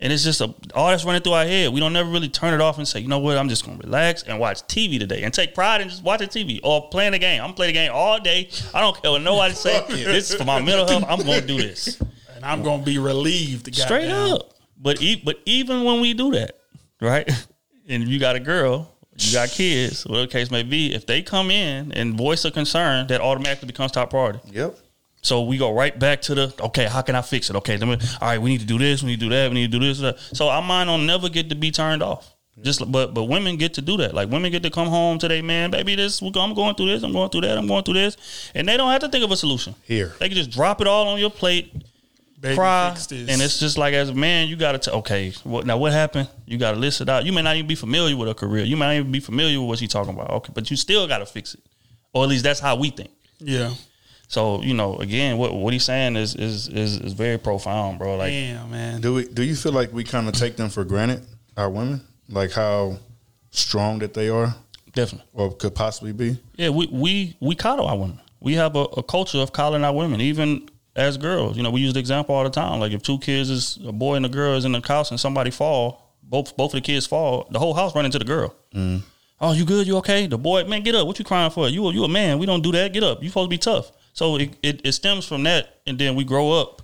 And 0.00 0.12
it's 0.12 0.22
just 0.22 0.40
a, 0.40 0.54
all 0.74 0.88
that's 0.88 1.04
running 1.04 1.22
through 1.22 1.32
our 1.32 1.44
head. 1.44 1.72
We 1.72 1.80
don't 1.80 1.92
never 1.92 2.08
really 2.08 2.28
turn 2.28 2.54
it 2.54 2.60
off 2.60 2.78
and 2.78 2.86
say, 2.86 3.00
you 3.00 3.08
know 3.08 3.18
what, 3.18 3.36
I'm 3.36 3.48
just 3.48 3.66
gonna 3.66 3.78
relax 3.78 4.22
and 4.22 4.38
watch 4.38 4.62
TV 4.68 4.98
today 4.98 5.22
and 5.24 5.34
take 5.34 5.54
pride 5.54 5.80
in 5.80 5.88
just 5.88 6.04
watching 6.04 6.28
TV 6.28 6.60
or 6.62 6.88
playing 6.90 7.12
the 7.12 7.18
game. 7.18 7.42
I'm 7.42 7.52
playing 7.52 7.70
the 7.74 7.80
game 7.80 7.90
all 7.92 8.20
day. 8.20 8.48
I 8.72 8.80
don't 8.80 9.00
care 9.02 9.10
what 9.10 9.22
nobody 9.22 9.54
say. 9.54 9.84
this 9.88 10.30
is 10.30 10.36
for 10.36 10.44
my 10.44 10.60
mental 10.60 10.86
health. 10.86 11.04
I'm 11.08 11.18
gonna 11.26 11.40
do 11.40 11.56
this 11.56 12.00
And 12.34 12.44
I'm 12.44 12.62
gonna 12.62 12.82
be 12.84 12.98
relieved. 12.98 13.74
straight 13.74 14.08
up. 14.10 14.52
But 14.80 15.02
e- 15.02 15.20
but 15.24 15.40
even 15.46 15.82
when 15.82 16.00
we 16.00 16.14
do 16.14 16.30
that, 16.32 16.58
right? 17.00 17.28
And 17.90 18.06
you 18.06 18.18
got 18.20 18.36
a 18.36 18.40
girl, 18.40 18.94
you 19.16 19.32
got 19.32 19.48
kids, 19.48 20.04
whatever 20.04 20.26
the 20.26 20.32
case 20.32 20.50
may 20.50 20.62
be, 20.62 20.94
if 20.94 21.06
they 21.06 21.22
come 21.22 21.50
in 21.50 21.90
and 21.92 22.18
voice 22.18 22.44
a 22.44 22.50
concern, 22.50 23.06
that 23.06 23.22
automatically 23.22 23.66
becomes 23.66 23.92
top 23.92 24.10
priority. 24.10 24.40
Yep. 24.52 24.78
So 25.22 25.42
we 25.42 25.58
go 25.58 25.74
right 25.74 25.98
back 25.98 26.22
to 26.22 26.34
the 26.34 26.54
okay, 26.60 26.86
how 26.86 27.02
can 27.02 27.14
I 27.14 27.22
fix 27.22 27.50
it? 27.50 27.56
Okay, 27.56 27.76
then 27.76 27.88
we, 27.88 27.94
all 27.94 28.28
right, 28.28 28.40
we 28.40 28.50
need 28.50 28.60
to 28.60 28.66
do 28.66 28.78
this, 28.78 29.02
we 29.02 29.10
need 29.10 29.20
to 29.20 29.26
do 29.26 29.30
that, 29.30 29.50
we 29.50 29.54
need 29.54 29.72
to 29.72 29.78
do 29.78 29.84
this. 29.84 29.98
That. 30.00 30.18
So 30.18 30.48
our 30.48 30.62
mind 30.62 30.88
will 30.88 30.98
never 30.98 31.28
get 31.28 31.48
to 31.48 31.54
be 31.54 31.70
turned 31.70 32.02
off. 32.02 32.34
Just 32.62 32.90
but 32.90 33.14
but 33.14 33.24
women 33.24 33.56
get 33.56 33.74
to 33.74 33.82
do 33.82 33.96
that. 33.98 34.14
Like 34.14 34.30
women 34.30 34.50
get 34.50 34.62
to 34.64 34.70
come 34.70 34.88
home 34.88 35.18
today, 35.18 35.42
man, 35.42 35.70
baby. 35.70 35.94
This 35.94 36.20
I'm 36.20 36.54
going 36.54 36.74
through 36.74 36.86
this, 36.86 37.02
I'm 37.02 37.12
going 37.12 37.30
through 37.30 37.42
that, 37.42 37.56
I'm 37.56 37.66
going 37.66 37.84
through 37.84 37.94
this, 37.94 38.50
and 38.54 38.68
they 38.68 38.76
don't 38.76 38.90
have 38.90 39.00
to 39.02 39.08
think 39.08 39.24
of 39.24 39.30
a 39.30 39.36
solution. 39.36 39.74
Here. 39.84 40.14
they 40.18 40.28
can 40.28 40.36
just 40.36 40.50
drop 40.50 40.80
it 40.80 40.86
all 40.86 41.08
on 41.08 41.18
your 41.18 41.30
plate. 41.30 41.72
Baby, 42.40 42.54
cry, 42.54 42.90
fix 42.90 43.06
this. 43.06 43.28
and 43.28 43.42
it's 43.42 43.58
just 43.58 43.78
like 43.78 43.94
as 43.94 44.10
a 44.10 44.14
man, 44.14 44.46
you 44.46 44.54
got 44.54 44.72
to 44.72 44.78
tell. 44.78 44.94
Okay, 44.98 45.32
what 45.42 45.66
now? 45.66 45.76
What 45.76 45.92
happened? 45.92 46.28
You 46.46 46.56
got 46.56 46.72
to 46.72 46.78
list 46.78 47.00
it 47.00 47.08
out. 47.08 47.24
You 47.24 47.32
may 47.32 47.42
not 47.42 47.56
even 47.56 47.66
be 47.66 47.74
familiar 47.74 48.16
with 48.16 48.28
her 48.28 48.34
career. 48.34 48.64
You 48.64 48.76
may 48.76 48.86
not 48.86 48.94
even 48.94 49.12
be 49.12 49.20
familiar 49.20 49.58
with 49.60 49.68
what 49.68 49.78
she's 49.78 49.88
talking 49.88 50.14
about. 50.14 50.30
Okay, 50.30 50.52
but 50.54 50.70
you 50.70 50.76
still 50.76 51.06
got 51.08 51.18
to 51.18 51.26
fix 51.26 51.54
it, 51.54 51.60
or 52.12 52.22
at 52.24 52.28
least 52.28 52.44
that's 52.44 52.60
how 52.60 52.76
we 52.76 52.90
think. 52.90 53.10
Yeah. 53.40 53.72
So 54.28 54.62
you 54.62 54.74
know, 54.74 54.96
again, 54.98 55.38
what 55.38 55.54
what 55.54 55.72
he's 55.72 55.84
saying 55.84 56.16
is 56.16 56.34
is 56.34 56.68
is, 56.68 57.00
is 57.00 57.12
very 57.14 57.38
profound, 57.38 57.98
bro. 57.98 58.16
Like, 58.16 58.30
Damn, 58.30 58.70
man. 58.70 59.00
Do 59.00 59.14
we? 59.14 59.26
Do 59.26 59.42
you 59.42 59.56
feel 59.56 59.72
like 59.72 59.92
we 59.92 60.04
kind 60.04 60.28
of 60.28 60.34
take 60.34 60.56
them 60.56 60.68
for 60.68 60.84
granted, 60.84 61.24
our 61.56 61.70
women, 61.70 62.02
like 62.28 62.52
how 62.52 62.98
strong 63.50 63.98
that 64.00 64.12
they 64.14 64.28
are, 64.28 64.54
definitely. 64.92 65.26
or 65.32 65.52
could 65.54 65.74
possibly 65.74 66.12
be? 66.12 66.36
Yeah, 66.56 66.68
we 66.68 66.86
we 66.92 67.36
we 67.40 67.54
coddle 67.54 67.86
our 67.86 67.96
women. 67.96 68.20
We 68.40 68.54
have 68.54 68.76
a, 68.76 68.80
a 68.98 69.02
culture 69.02 69.38
of 69.38 69.52
coddling 69.52 69.82
our 69.84 69.94
women, 69.94 70.20
even 70.20 70.68
as 70.94 71.16
girls. 71.16 71.56
You 71.56 71.62
know, 71.62 71.70
we 71.70 71.80
use 71.80 71.94
the 71.94 72.00
example 72.00 72.34
all 72.34 72.44
the 72.44 72.50
time. 72.50 72.80
Like 72.80 72.92
if 72.92 73.02
two 73.02 73.18
kids 73.18 73.48
is 73.50 73.78
a 73.86 73.92
boy 73.92 74.16
and 74.16 74.26
a 74.26 74.28
girl 74.28 74.56
is 74.56 74.64
in 74.66 74.72
the 74.72 74.80
house 74.86 75.10
and 75.10 75.18
somebody 75.18 75.50
fall, 75.50 76.14
both 76.22 76.54
both 76.54 76.74
of 76.74 76.82
the 76.82 76.82
kids 76.82 77.06
fall, 77.06 77.48
the 77.50 77.58
whole 77.58 77.72
house 77.72 77.94
run 77.94 78.04
into 78.04 78.18
the 78.18 78.24
girl. 78.26 78.54
Mm. 78.74 79.00
Oh, 79.40 79.52
you 79.52 79.64
good? 79.64 79.86
You 79.86 79.96
okay? 79.98 80.26
The 80.26 80.36
boy, 80.36 80.64
man, 80.64 80.82
get 80.82 80.94
up. 80.96 81.06
What 81.06 81.18
you 81.18 81.24
crying 81.24 81.50
for? 81.50 81.68
You 81.68 81.86
a- 81.88 81.92
you 81.94 82.04
a 82.04 82.08
man? 82.08 82.38
We 82.38 82.44
don't 82.46 82.60
do 82.60 82.72
that. 82.72 82.92
Get 82.92 83.04
up. 83.04 83.22
You 83.22 83.28
supposed 83.30 83.46
to 83.46 83.50
be 83.50 83.56
tough. 83.58 83.92
So 84.18 84.34
it, 84.34 84.50
it, 84.64 84.80
it 84.84 84.92
stems 84.94 85.28
from 85.28 85.44
that, 85.44 85.76
and 85.86 85.96
then 85.96 86.16
we 86.16 86.24
grow 86.24 86.50
up 86.50 86.82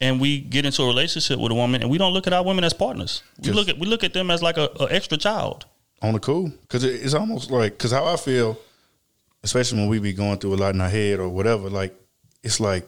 and 0.00 0.20
we 0.20 0.40
get 0.40 0.66
into 0.66 0.82
a 0.82 0.86
relationship 0.86 1.38
with 1.38 1.52
a 1.52 1.54
woman, 1.54 1.80
and 1.80 1.88
we 1.88 1.96
don't 1.96 2.12
look 2.12 2.26
at 2.26 2.32
our 2.32 2.44
women 2.44 2.64
as 2.64 2.72
partners. 2.72 3.22
We 3.40 3.52
look 3.52 3.68
at 3.68 3.78
we 3.78 3.86
look 3.86 4.02
at 4.02 4.12
them 4.12 4.32
as 4.32 4.42
like 4.42 4.56
a, 4.56 4.68
a 4.80 4.88
extra 4.90 5.16
child. 5.16 5.64
on 6.02 6.14
the 6.14 6.18
cool 6.18 6.50
because 6.62 6.82
it, 6.82 6.94
it's 7.04 7.14
almost 7.14 7.52
like 7.52 7.74
because 7.78 7.92
how 7.92 8.04
I 8.04 8.16
feel, 8.16 8.58
especially 9.44 9.78
when 9.78 9.90
we 9.90 10.00
be 10.00 10.12
going 10.12 10.38
through 10.38 10.54
a 10.54 10.56
lot 10.56 10.74
in 10.74 10.80
our 10.80 10.88
head 10.88 11.20
or 11.20 11.28
whatever. 11.28 11.70
Like 11.70 11.94
it's 12.42 12.58
like 12.58 12.84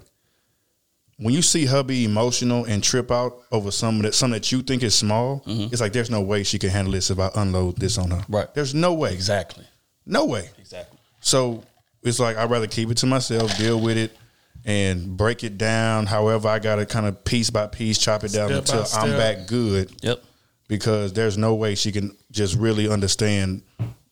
when 1.18 1.32
you 1.32 1.40
see 1.40 1.66
her 1.66 1.84
be 1.84 2.04
emotional 2.04 2.64
and 2.64 2.82
trip 2.82 3.12
out 3.12 3.42
over 3.52 3.70
something 3.70 4.02
that 4.02 4.16
something 4.16 4.40
that 4.40 4.50
you 4.50 4.62
think 4.62 4.82
is 4.82 4.96
small. 4.96 5.44
It's 5.46 5.80
like 5.80 5.92
there's 5.92 6.10
no 6.10 6.20
way 6.20 6.42
she 6.42 6.58
can 6.58 6.70
handle 6.70 6.94
this 6.94 7.12
if 7.12 7.20
I 7.20 7.30
unload 7.36 7.76
this 7.76 7.96
on 7.96 8.10
her. 8.10 8.16
Mm-hmm. 8.16 8.34
Right. 8.34 8.54
There's 8.54 8.74
no 8.74 8.92
way. 8.92 9.12
Exactly. 9.12 9.66
No 10.04 10.24
way. 10.24 10.50
Exactly. 10.58 10.98
So 11.20 11.62
it's 12.04 12.20
like 12.20 12.36
I'd 12.36 12.50
rather 12.50 12.66
keep 12.66 12.90
it 12.90 12.96
to 12.98 13.06
myself, 13.06 13.56
deal 13.56 13.80
with 13.80 13.96
it, 13.96 14.16
and 14.64 15.16
break 15.16 15.44
it 15.44 15.58
down. 15.58 16.06
However, 16.06 16.48
I 16.48 16.58
got 16.58 16.76
to 16.76 16.86
kind 16.86 17.06
of 17.06 17.24
piece 17.24 17.50
by 17.50 17.66
piece 17.66 17.98
chop 17.98 18.24
it 18.24 18.32
down 18.32 18.48
Step 18.48 18.58
until 18.82 18.98
I'm 18.98 19.10
back 19.10 19.46
good 19.46 19.92
Yep. 20.02 20.22
because 20.68 21.12
there's 21.12 21.36
no 21.38 21.54
way 21.54 21.74
she 21.74 21.92
can 21.92 22.16
just 22.30 22.56
really 22.56 22.88
understand 22.88 23.62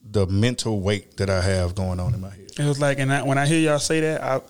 the 0.02 0.26
mental 0.26 0.80
weight 0.80 1.16
that 1.16 1.30
I 1.30 1.40
have 1.40 1.74
going 1.74 1.98
on 2.00 2.12
in 2.14 2.20
my 2.20 2.30
head. 2.30 2.50
It 2.58 2.66
was 2.66 2.78
like, 2.80 2.98
and 2.98 3.10
I, 3.12 3.22
when 3.22 3.38
I 3.38 3.46
hear 3.46 3.58
y'all 3.58 3.78
say 3.78 4.00
that, 4.00 4.22
I, 4.22 4.40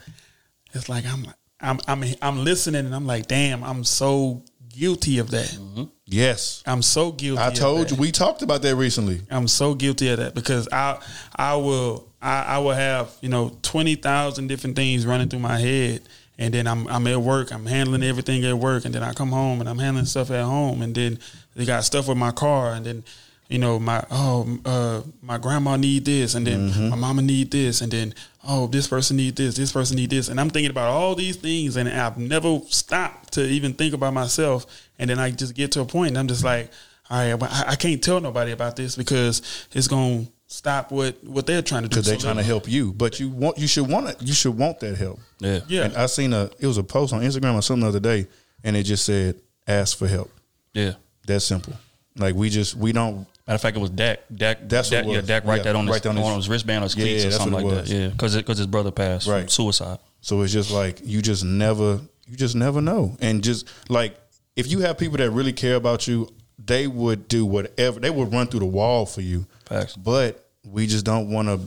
it's 0.72 0.88
like 0.88 1.04
I'm, 1.06 1.26
I'm, 1.60 1.78
I'm, 1.86 2.04
I'm 2.20 2.42
listening, 2.44 2.84
and 2.84 2.94
I'm 2.94 3.06
like, 3.06 3.28
damn, 3.28 3.62
I'm 3.62 3.84
so 3.84 4.42
guilty 4.72 5.18
of 5.18 5.30
that. 5.30 5.88
Yes. 6.06 6.62
I'm 6.66 6.82
so 6.82 7.12
guilty. 7.12 7.42
I 7.42 7.50
told 7.50 7.90
you 7.90 7.96
we 7.96 8.12
talked 8.12 8.42
about 8.42 8.62
that 8.62 8.76
recently. 8.76 9.20
I'm 9.30 9.48
so 9.48 9.74
guilty 9.74 10.08
of 10.08 10.18
that 10.18 10.34
because 10.34 10.68
I 10.70 11.00
I 11.34 11.56
will 11.56 12.08
I, 12.20 12.42
I 12.42 12.58
will 12.58 12.72
have 12.72 13.10
you 13.20 13.28
know 13.28 13.56
twenty 13.62 13.94
thousand 13.94 14.48
different 14.48 14.76
things 14.76 15.06
running 15.06 15.28
through 15.28 15.40
my 15.40 15.58
head, 15.58 16.02
and 16.38 16.52
then 16.52 16.66
I'm 16.66 16.86
I'm 16.88 17.06
at 17.06 17.20
work, 17.20 17.52
I'm 17.52 17.66
handling 17.66 18.02
everything 18.02 18.44
at 18.44 18.54
work, 18.54 18.84
and 18.84 18.94
then 18.94 19.02
I 19.02 19.12
come 19.12 19.30
home 19.30 19.60
and 19.60 19.68
I'm 19.68 19.78
handling 19.78 20.06
stuff 20.06 20.30
at 20.30 20.44
home, 20.44 20.82
and 20.82 20.94
then 20.94 21.18
they 21.54 21.64
got 21.64 21.84
stuff 21.84 22.08
with 22.08 22.18
my 22.18 22.30
car, 22.32 22.72
and 22.72 22.84
then 22.84 23.04
you 23.52 23.58
know 23.58 23.78
my 23.78 24.04
oh 24.10 24.58
uh, 24.64 25.02
my 25.20 25.38
grandma 25.38 25.76
need 25.76 26.04
this, 26.04 26.34
and 26.34 26.46
then 26.46 26.90
my 26.90 26.96
mama 26.96 27.22
need 27.22 27.50
this, 27.50 27.80
and 27.82 27.92
then 27.92 28.14
oh 28.48 28.66
this 28.66 28.88
person 28.88 29.16
need 29.16 29.36
this, 29.36 29.54
this 29.56 29.72
person 29.72 29.96
need 29.96 30.10
this, 30.10 30.28
and 30.28 30.40
I'm 30.40 30.50
thinking 30.50 30.70
about 30.70 30.88
all 30.88 31.14
these 31.14 31.36
things, 31.36 31.76
and 31.76 31.88
I've 31.88 32.16
never 32.18 32.60
stopped 32.68 33.34
to 33.34 33.42
even 33.44 33.74
think 33.74 33.94
about 33.94 34.14
myself, 34.14 34.66
and 34.98 35.10
then 35.10 35.18
I 35.18 35.30
just 35.30 35.54
get 35.54 35.72
to 35.72 35.80
a 35.82 35.84
point, 35.84 36.08
and 36.08 36.18
I'm 36.18 36.28
just 36.28 36.44
like 36.44 36.70
all 37.10 37.18
right, 37.18 37.38
but 37.38 37.50
I, 37.52 37.72
I 37.72 37.76
can't 37.76 38.02
tell 38.02 38.20
nobody 38.20 38.52
about 38.52 38.76
this 38.76 38.96
because 38.96 39.66
it's 39.72 39.86
gonna 39.86 40.26
stop 40.46 40.90
what 40.90 41.22
what 41.24 41.46
they're 41.46 41.60
trying 41.60 41.82
to 41.82 41.88
do. 41.88 41.96
Because 41.96 42.06
they're 42.06 42.18
So 42.18 42.24
trying 42.24 42.36
to 42.36 42.42
help 42.42 42.68
you, 42.68 42.92
but 42.94 43.20
you 43.20 43.28
want 43.28 43.58
you 43.58 43.66
should 43.66 43.86
want 43.88 44.08
it. 44.08 44.16
You 44.22 44.32
should 44.32 44.56
want 44.56 44.80
that 44.80 44.96
help. 44.96 45.20
Yeah. 45.38 45.60
Yeah, 45.68 45.84
And 45.84 45.96
I 45.96 46.06
seen 46.06 46.32
a 46.32 46.50
it 46.58 46.66
was 46.66 46.78
a 46.78 46.82
post 46.82 47.12
on 47.12 47.20
Instagram 47.20 47.54
or 47.54 47.62
something 47.62 47.82
the 47.82 47.88
other 47.88 48.00
day, 48.00 48.28
and 48.64 48.76
it 48.76 48.84
just 48.84 49.04
said 49.04 49.40
ask 49.68 49.98
for 49.98 50.08
help. 50.08 50.30
Yeah. 50.72 50.94
That 51.26 51.40
simple. 51.40 51.74
Like 52.16 52.34
we 52.34 52.48
just 52.48 52.76
we 52.76 52.92
don't. 52.92 53.26
Matter 53.46 53.54
of 53.56 53.60
fact, 53.60 53.76
it 53.76 53.80
was 53.80 53.90
Dak. 53.90 54.20
Dak. 54.34 54.68
That's 54.68 54.90
what 54.90 54.98
Dak, 54.98 55.06
it 55.06 55.10
yeah. 55.12 55.20
Dak. 55.22 55.44
Write 55.44 55.58
Yeah, 55.58 55.62
that 55.64 55.76
on 55.76 55.86
his, 55.86 55.92
write 55.92 56.02
down 56.02 56.16
his- 56.16 56.26
on 56.26 56.36
his 56.36 56.48
wristband 56.48 56.82
or 56.82 56.86
his 56.86 56.96
Yeah, 56.96 57.04
cleats 57.04 57.22
yeah, 57.24 57.28
or 57.28 57.32
something 57.32 57.52
like 57.52 57.66
it 57.66 57.86
that. 57.86 57.88
Yeah, 57.88 58.08
because 58.08 58.36
because 58.36 58.58
his 58.58 58.66
brother 58.66 58.90
passed 58.90 59.24
from 59.24 59.34
Right. 59.34 59.50
suicide. 59.50 59.98
So 60.20 60.42
it's 60.42 60.52
just 60.52 60.70
like 60.70 61.00
you 61.04 61.20
just 61.22 61.44
never 61.44 62.00
you 62.28 62.36
just 62.36 62.54
never 62.54 62.80
know. 62.80 63.16
And 63.20 63.42
just 63.42 63.66
like 63.88 64.16
if 64.54 64.70
you 64.70 64.80
have 64.80 64.96
people 64.98 65.18
that 65.18 65.30
really 65.30 65.52
care 65.52 65.74
about 65.74 66.06
you, 66.06 66.28
they 66.64 66.86
would 66.86 67.28
do 67.28 67.44
whatever. 67.44 67.98
They 67.98 68.10
would 68.10 68.32
run 68.32 68.46
through 68.46 68.60
the 68.60 68.66
wall 68.66 69.06
for 69.06 69.20
you. 69.20 69.46
Facts. 69.66 69.96
But 69.96 70.46
we 70.64 70.86
just 70.86 71.04
don't 71.04 71.30
want 71.30 71.48
to 71.48 71.58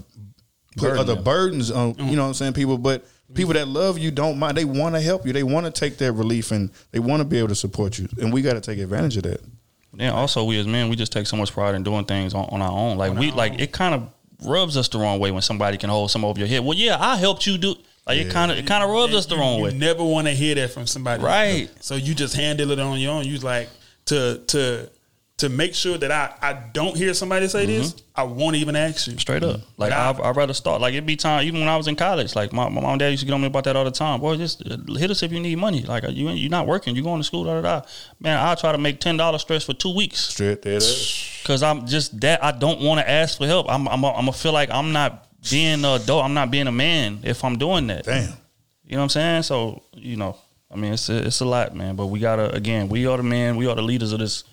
put 0.78 0.89
Burden 0.89 0.99
other 0.99 1.15
them. 1.15 1.23
burdens 1.23 1.71
on, 1.71 1.89
you 1.89 1.93
mm-hmm. 1.95 2.15
know 2.15 2.21
what 2.23 2.28
I'm 2.30 2.34
saying, 2.34 2.53
people, 2.53 2.78
but 2.78 3.05
people 3.34 3.53
that 3.53 3.67
love 3.67 3.97
you 3.97 4.11
don't 4.11 4.38
mind. 4.39 4.57
They 4.57 4.65
want 4.65 4.95
to 4.95 5.01
help 5.01 5.26
you. 5.26 5.34
They 5.34 5.43
want 5.43 5.65
to 5.65 5.71
take 5.71 5.97
that 5.97 6.13
relief 6.13 6.51
and 6.51 6.71
they 6.91 6.99
want 6.99 7.21
to 7.21 7.26
be 7.26 7.38
able 7.38 7.49
to 7.49 7.55
support 7.55 7.97
you. 7.97 8.07
And 8.19 8.32
we 8.32 8.41
got 8.41 8.53
to 8.53 8.61
take 8.61 8.80
advantage 8.80 9.17
of 9.17 9.23
that. 9.23 9.41
Then 9.97 10.13
also 10.13 10.43
we 10.43 10.59
as 10.59 10.67
men, 10.67 10.89
we 10.89 10.95
just 10.95 11.11
take 11.11 11.27
so 11.27 11.37
much 11.37 11.51
pride 11.51 11.75
in 11.75 11.83
doing 11.83 12.05
things 12.05 12.33
on, 12.33 12.45
on 12.45 12.61
our 12.61 12.71
own. 12.71 12.97
Like 12.97 13.17
we 13.17 13.31
like 13.31 13.59
it 13.59 13.71
kind 13.71 13.95
of 13.95 14.09
rubs 14.47 14.77
us 14.77 14.87
the 14.89 14.99
wrong 14.99 15.19
way 15.19 15.31
when 15.31 15.41
somebody 15.41 15.77
can 15.77 15.89
hold 15.89 16.11
some 16.11 16.25
over 16.25 16.37
your 16.39 16.47
head. 16.47 16.63
Well, 16.63 16.77
yeah, 16.77 16.97
I 16.99 17.15
helped 17.15 17.47
you 17.47 17.57
do. 17.57 17.75
Like 18.07 18.17
it 18.19 18.31
kind 18.31 18.51
of 18.51 18.57
it 18.57 18.67
kind 18.67 18.83
of 18.83 18.89
rubs 18.89 19.15
us 19.15 19.25
the 19.25 19.35
you, 19.35 19.41
wrong 19.41 19.57
you 19.57 19.63
way. 19.65 19.73
never 19.73 20.03
want 20.03 20.27
to 20.27 20.33
hear 20.33 20.53
that 20.55 20.71
from 20.71 20.85
somebody, 20.85 21.23
Right. 21.23 21.69
So 21.79 21.95
you 21.95 22.13
just 22.13 22.35
handle 22.35 22.69
it 22.71 22.79
on 22.79 22.99
your 22.99 23.13
own. 23.13 23.25
You 23.25 23.37
like 23.39 23.69
to 24.05 24.41
to 24.47 24.89
to 25.38 25.49
make 25.49 25.75
sure 25.75 25.97
that 25.97 26.11
I 26.11 26.33
I 26.41 26.53
don't 26.71 26.95
hear 26.95 27.13
somebody 27.13 27.47
say 27.49 27.65
this. 27.65 27.91
Mm-hmm. 27.93 28.01
I 28.21 28.23
won't 28.23 28.55
even 28.55 28.75
ask 28.77 29.07
you 29.07 29.17
Straight 29.17 29.43
up. 29.43 29.59
Like 29.77 29.91
But 29.91 29.91
I- 29.91 30.11
I, 30.23 30.29
I'd 30.29 30.36
rather 30.38 30.53
start. 30.53 30.79
Like 30.79 30.93
it'd 30.93 31.05
be 31.05 31.17
time. 31.17 31.43
Even 31.45 31.59
when 31.59 31.67
I 31.67 31.75
was 31.75 31.88
in 31.89 31.97
college, 31.97 32.36
like 32.38 32.53
my, 32.53 32.69
my 32.69 32.79
mom 32.79 32.91
and 32.91 32.99
dad 32.99 33.09
used 33.09 33.19
to 33.21 33.25
get 33.25 33.33
on 33.33 33.41
me 33.41 33.47
about 33.47 33.65
that 33.65 33.75
all 33.75 33.83
the 33.83 33.91
time. 33.91 34.21
Boy, 34.21 34.38
just 34.38 34.65
uh, 34.65 34.77
hit 34.95 35.11
us 35.11 35.23
if 35.23 35.33
you 35.33 35.41
need 35.41 35.57
money. 35.57 35.81
Like 35.83 36.03
you, 36.09 36.29
you're 36.29 36.49
not 36.49 36.67
working, 36.67 36.95
you're 36.95 37.03
going 37.03 37.19
to 37.19 37.23
school. 37.25 37.43
Da 37.43 37.55
da 37.59 37.81
da. 37.81 37.88
Man, 38.21 38.38
I'll 38.39 38.55
try 38.55 38.71
to 38.71 38.77
make 38.77 39.01
ten 39.01 39.17
dollars 39.17 39.41
stress 39.41 39.65
for 39.65 39.73
two 39.73 39.93
weeks 39.93 40.19
Straight 40.19 40.61
there. 40.61 40.79
that. 40.79 41.29
because 41.43 41.61
I'm 41.63 41.86
just 41.86 42.17
that. 42.21 42.41
I 42.41 42.51
don't 42.53 42.79
want 42.81 43.01
to 43.01 43.09
ask 43.09 43.38
for 43.38 43.45
help. 43.45 43.67
I'm 43.69 43.88
I'm 43.89 44.05
I'm 44.05 44.13
gonna 44.15 44.31
feel 44.31 44.53
like 44.53 44.69
I'm 44.71 44.93
not 44.93 45.27
being 45.51 45.73
an 45.83 45.86
adult. 45.86 46.23
I'm 46.23 46.33
not 46.33 46.49
being 46.49 46.67
a 46.67 46.71
man 46.71 47.19
if 47.23 47.43
I'm 47.43 47.57
doing 47.57 47.88
that. 47.88 48.05
Damn. 48.05 48.29
You 48.86 48.91
know 48.93 48.99
what 48.99 49.03
I'm 49.03 49.09
saying? 49.09 49.43
So 49.43 49.83
you 49.93 50.15
know, 50.15 50.38
I 50.71 50.77
mean, 50.77 50.93
it's 50.93 51.09
a, 51.09 51.27
it's 51.27 51.41
a 51.41 51.45
lot, 51.45 51.75
man. 51.75 51.97
But 51.97 52.05
we 52.07 52.19
gotta 52.19 52.53
again, 52.55 52.88
we 52.88 53.05
are 53.05 53.17
the 53.17 53.23
men, 53.23 53.57
we 53.57 53.67
are 53.67 53.75
the 53.75 53.81
leaders 53.81 54.13
of 54.13 54.19
this 54.19 54.45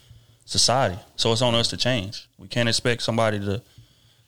society. 0.45 0.99
So 1.17 1.33
it's 1.33 1.43
on 1.43 1.55
us 1.55 1.69
to 1.69 1.77
change. 1.77 2.29
We 2.39 2.49
can't 2.49 2.69
expect 2.69 3.03
somebody 3.03 3.39
to, 3.41 3.63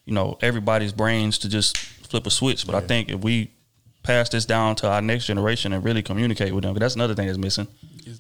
you 0.04 0.14
know, 0.14 0.38
everybody's 0.40 0.92
brains 0.92 1.38
to 1.38 1.48
just 1.48 1.76
flip 1.76 2.26
a 2.26 2.30
switch. 2.30 2.66
But 2.66 2.74
I 2.74 2.80
think 2.80 3.10
if 3.10 3.20
we 3.20 3.50
pass 4.02 4.28
this 4.28 4.44
down 4.44 4.76
to 4.76 4.88
our 4.88 5.00
next 5.02 5.26
generation 5.26 5.72
and 5.72 5.82
really 5.84 6.02
communicate 6.02 6.54
with 6.54 6.62
them, 6.62 6.74
'cause 6.74 6.80
that's 6.80 6.94
another 6.94 7.14
thing 7.14 7.26
that's 7.26 7.38
missing 7.38 7.66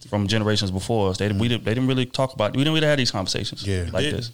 from 0.08 0.26
generations 0.26 0.70
before 0.70 1.10
us. 1.10 1.18
They 1.18 1.30
we 1.30 1.48
didn't, 1.48 1.64
they 1.64 1.74
didn't 1.74 1.88
really 1.88 2.06
talk 2.06 2.32
about. 2.32 2.52
We 2.56 2.64
didn't 2.64 2.74
really 2.74 2.86
have 2.86 2.96
these 2.98 3.10
conversations 3.10 3.66
Yeah. 3.66 3.88
like 3.92 4.10
this. 4.10 4.30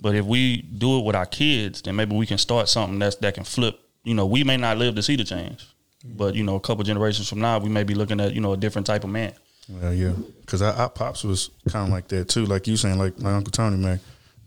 But 0.00 0.14
if 0.16 0.24
we 0.24 0.62
do 0.62 0.98
it 0.98 1.04
with 1.04 1.14
our 1.14 1.26
kids, 1.26 1.82
then 1.82 1.94
maybe 1.94 2.16
we 2.16 2.26
can 2.26 2.38
start 2.38 2.68
something 2.68 2.98
that's 2.98 3.16
that 3.16 3.34
can 3.34 3.44
flip. 3.44 3.78
You 4.02 4.14
know, 4.14 4.26
we 4.26 4.42
may 4.44 4.56
not 4.56 4.78
live 4.78 4.94
to 4.96 5.02
see 5.02 5.14
the 5.16 5.24
change, 5.24 5.64
mm. 6.04 6.16
but 6.16 6.34
you 6.34 6.42
know, 6.42 6.56
a 6.56 6.60
couple 6.60 6.82
generations 6.84 7.28
from 7.28 7.40
now, 7.40 7.58
we 7.58 7.68
may 7.68 7.84
be 7.84 7.94
looking 7.94 8.18
at 8.20 8.34
you 8.34 8.40
know 8.40 8.52
a 8.52 8.56
different 8.56 8.86
type 8.86 9.04
of 9.04 9.10
man. 9.10 9.32
Well, 9.68 9.94
yeah, 9.94 10.12
because 10.40 10.60
our, 10.62 10.72
our 10.74 10.90
pops 10.90 11.24
was 11.24 11.50
kind 11.68 11.86
of 11.86 11.92
like 11.92 12.08
that 12.08 12.28
too. 12.28 12.44
Like 12.46 12.66
you 12.66 12.76
saying, 12.76 12.98
like 12.98 13.18
my 13.20 13.32
uncle 13.34 13.52
Tony, 13.52 13.76
man, 13.76 14.00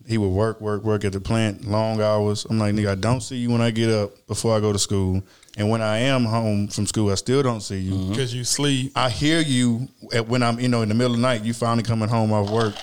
he 0.07 0.17
would 0.17 0.29
work, 0.29 0.61
work, 0.61 0.83
work 0.83 1.03
at 1.05 1.13
the 1.13 1.21
plant, 1.21 1.65
long 1.65 2.01
hours. 2.01 2.45
I'm 2.49 2.59
like, 2.59 2.75
nigga, 2.75 2.89
I 2.89 2.95
don't 2.95 3.21
see 3.21 3.37
you 3.37 3.49
when 3.49 3.61
I 3.61 3.71
get 3.71 3.89
up 3.89 4.27
before 4.27 4.55
I 4.55 4.59
go 4.59 4.71
to 4.71 4.79
school, 4.79 5.23
and 5.57 5.69
when 5.69 5.81
I 5.81 5.99
am 5.99 6.25
home 6.25 6.67
from 6.67 6.85
school, 6.85 7.11
I 7.11 7.15
still 7.15 7.41
don't 7.41 7.61
see 7.61 7.79
you. 7.79 7.93
Mm-hmm. 7.93 8.09
because 8.11 8.33
you 8.33 8.43
sleep. 8.43 8.91
I 8.95 9.09
hear 9.09 9.39
you 9.39 9.87
at, 10.13 10.27
when 10.27 10.43
I'm, 10.43 10.59
you 10.59 10.67
know, 10.67 10.81
in 10.81 10.89
the 10.89 10.95
middle 10.95 11.13
of 11.13 11.17
the 11.17 11.21
night. 11.21 11.43
You 11.43 11.53
finally 11.53 11.83
coming 11.83 12.09
home 12.09 12.31
off 12.31 12.49
work. 12.49 12.75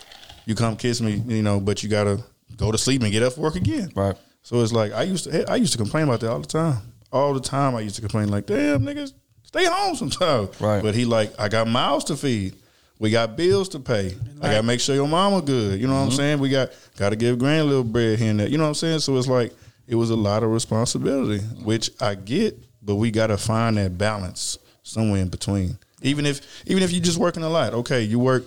You 0.46 0.54
come 0.54 0.76
kiss 0.76 1.00
me, 1.00 1.22
you 1.26 1.42
know, 1.42 1.60
but 1.60 1.82
you 1.82 1.88
gotta 1.88 2.22
go 2.56 2.72
to 2.72 2.78
sleep 2.78 3.02
and 3.02 3.12
get 3.12 3.22
up 3.22 3.34
for 3.34 3.42
work 3.42 3.56
again. 3.56 3.92
Right. 3.94 4.16
So 4.42 4.60
it's 4.62 4.72
like 4.72 4.92
I 4.92 5.04
used 5.04 5.24
to, 5.24 5.48
I 5.50 5.56
used 5.56 5.72
to 5.72 5.78
complain 5.78 6.04
about 6.04 6.20
that 6.20 6.30
all 6.30 6.40
the 6.40 6.46
time. 6.48 6.78
All 7.12 7.34
the 7.34 7.40
time, 7.40 7.76
I 7.76 7.80
used 7.80 7.96
to 7.96 8.00
complain 8.00 8.28
like, 8.28 8.46
"Damn, 8.46 8.80
niggas, 8.82 9.12
stay 9.52 9.66
home 9.66 9.94
sometimes." 9.96 10.60
Right. 10.60 10.82
But 10.82 10.94
he 10.94 11.04
like, 11.04 11.32
I 11.38 11.48
got 11.48 11.68
mouths 11.68 12.04
to 12.06 12.16
feed. 12.16 12.56
We 12.98 13.10
got 13.10 13.36
bills 13.36 13.68
to 13.70 13.80
pay. 13.80 14.14
I 14.40 14.48
gotta 14.48 14.62
make 14.62 14.80
sure 14.80 14.94
your 14.94 15.08
mama 15.08 15.42
good. 15.42 15.80
You 15.80 15.88
know 15.88 15.94
what 15.94 16.00
I'm 16.00 16.08
mm-hmm. 16.08 16.16
saying? 16.16 16.38
We 16.38 16.50
got 16.50 16.70
got 16.96 17.10
to 17.10 17.16
give 17.16 17.38
grand 17.38 17.66
little 17.66 17.82
bread 17.82 18.18
here 18.18 18.30
and 18.30 18.38
there. 18.38 18.48
You 18.48 18.58
know 18.58 18.64
what 18.64 18.68
I'm 18.68 18.74
saying? 18.74 19.00
So 19.00 19.16
it's 19.16 19.26
like 19.26 19.52
it 19.88 19.96
was 19.96 20.10
a 20.10 20.16
lot 20.16 20.42
of 20.42 20.50
responsibility, 20.50 21.42
which 21.64 21.90
I 22.00 22.14
get, 22.14 22.56
but 22.80 22.94
we 22.94 23.10
gotta 23.10 23.36
find 23.36 23.76
that 23.76 23.98
balance 23.98 24.58
somewhere 24.84 25.20
in 25.20 25.28
between. 25.28 25.78
Even 26.02 26.26
if 26.26 26.40
even 26.66 26.82
if 26.82 26.92
you 26.92 27.00
just 27.00 27.18
working 27.18 27.42
a 27.42 27.48
lot, 27.48 27.74
okay, 27.74 28.02
you 28.02 28.18
work 28.18 28.44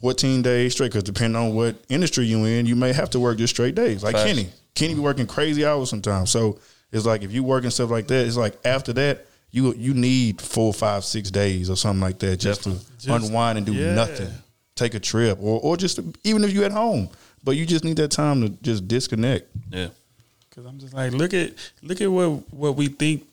14 0.00 0.42
days 0.42 0.74
straight 0.74 0.92
because 0.92 1.02
depending 1.02 1.40
on 1.40 1.54
what 1.54 1.76
industry 1.88 2.24
you 2.26 2.44
in, 2.44 2.66
you 2.66 2.76
may 2.76 2.92
have 2.92 3.10
to 3.10 3.20
work 3.20 3.38
just 3.38 3.54
straight 3.54 3.74
days. 3.74 4.02
Like 4.04 4.14
Facts. 4.14 4.26
Kenny, 4.26 4.48
Kenny 4.74 4.94
be 4.94 5.00
working 5.00 5.26
crazy 5.26 5.64
hours 5.64 5.90
sometimes. 5.90 6.30
So 6.30 6.60
it's 6.92 7.04
like 7.04 7.22
if 7.22 7.32
you 7.32 7.42
work 7.42 7.64
and 7.64 7.72
stuff 7.72 7.90
like 7.90 8.06
that, 8.08 8.26
it's 8.26 8.36
like 8.36 8.56
after 8.64 8.92
that, 8.94 9.26
you 9.50 9.74
you 9.74 9.94
need 9.94 10.40
four, 10.40 10.72
five, 10.74 11.04
six 11.04 11.30
days 11.30 11.70
or 11.70 11.76
something 11.76 12.00
like 12.00 12.18
that 12.20 12.36
just 12.38 12.64
to 12.64 12.70
Just- 12.98 13.08
unwind 13.08 13.58
and 13.58 13.66
do 13.66 13.72
yeah. 13.74 13.94
nothing. 13.94 14.28
Take 14.74 14.94
a 14.94 15.00
trip 15.00 15.38
or 15.40 15.58
or 15.60 15.76
just 15.76 15.98
even 16.24 16.44
if 16.44 16.52
you're 16.52 16.64
at 16.64 16.72
home, 16.72 17.08
but 17.42 17.52
you 17.56 17.66
just 17.66 17.82
need 17.84 17.96
that 17.96 18.10
time 18.12 18.42
to 18.42 18.48
just 18.62 18.86
disconnect. 18.86 19.48
Yeah. 19.72 19.88
Cause 20.54 20.64
I'm 20.66 20.78
just 20.78 20.94
like, 20.94 21.12
look 21.12 21.34
at 21.34 21.52
look 21.82 22.00
at 22.00 22.10
what 22.10 22.52
what 22.52 22.76
we 22.76 22.86
think. 22.88 23.24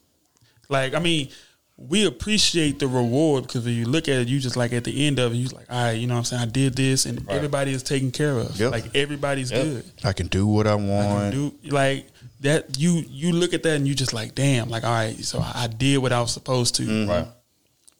Like, 0.69 0.95
I 0.95 0.99
mean, 0.99 1.29
we 1.77 2.05
appreciate 2.07 2.79
the 2.79 2.87
reward 2.87 3.43
because 3.45 3.65
when 3.65 3.75
you 3.75 3.85
look 3.85 4.07
at 4.07 4.15
it, 4.21 4.27
you 4.27 4.39
just 4.39 4.55
like 4.55 4.73
at 4.73 4.83
the 4.85 5.05
end 5.05 5.19
of 5.19 5.33
it, 5.33 5.35
you 5.35 5.47
like, 5.49 5.67
all 5.71 5.83
right, 5.83 5.91
you 5.91 6.07
know 6.07 6.15
what 6.15 6.19
I'm 6.19 6.23
saying? 6.25 6.41
I 6.41 6.45
did 6.47 6.75
this, 6.75 7.05
and 7.05 7.29
everybody 7.29 7.71
is 7.73 7.83
taken 7.83 8.09
care 8.11 8.37
of. 8.39 8.59
Yep. 8.59 8.71
Like 8.71 8.95
everybody's 8.95 9.51
Yep. 9.51 9.63
good. 9.63 9.85
I 10.03 10.13
can 10.13 10.25
do 10.27 10.47
what 10.47 10.65
I 10.65 10.71
I 10.71 10.75
want. 10.75 11.33
can 11.33 11.49
do 11.61 11.69
like 11.69 12.07
that. 12.45 12.79
You 12.79 13.03
you 13.07 13.31
look 13.33 13.53
at 13.53 13.61
that 13.63 13.75
and 13.75 13.87
you 13.87 13.93
just 13.93 14.13
like, 14.13 14.33
damn, 14.33 14.69
like 14.69 14.83
all 14.83 14.91
right, 14.91 15.15
so 15.23 15.39
I 15.39 15.63
I 15.63 15.67
did 15.67 15.97
what 15.99 16.11
I 16.11 16.21
was 16.21 16.31
supposed 16.31 16.75
to. 16.75 16.83
Mm-hmm. 16.83 17.09
Right. 17.09 17.27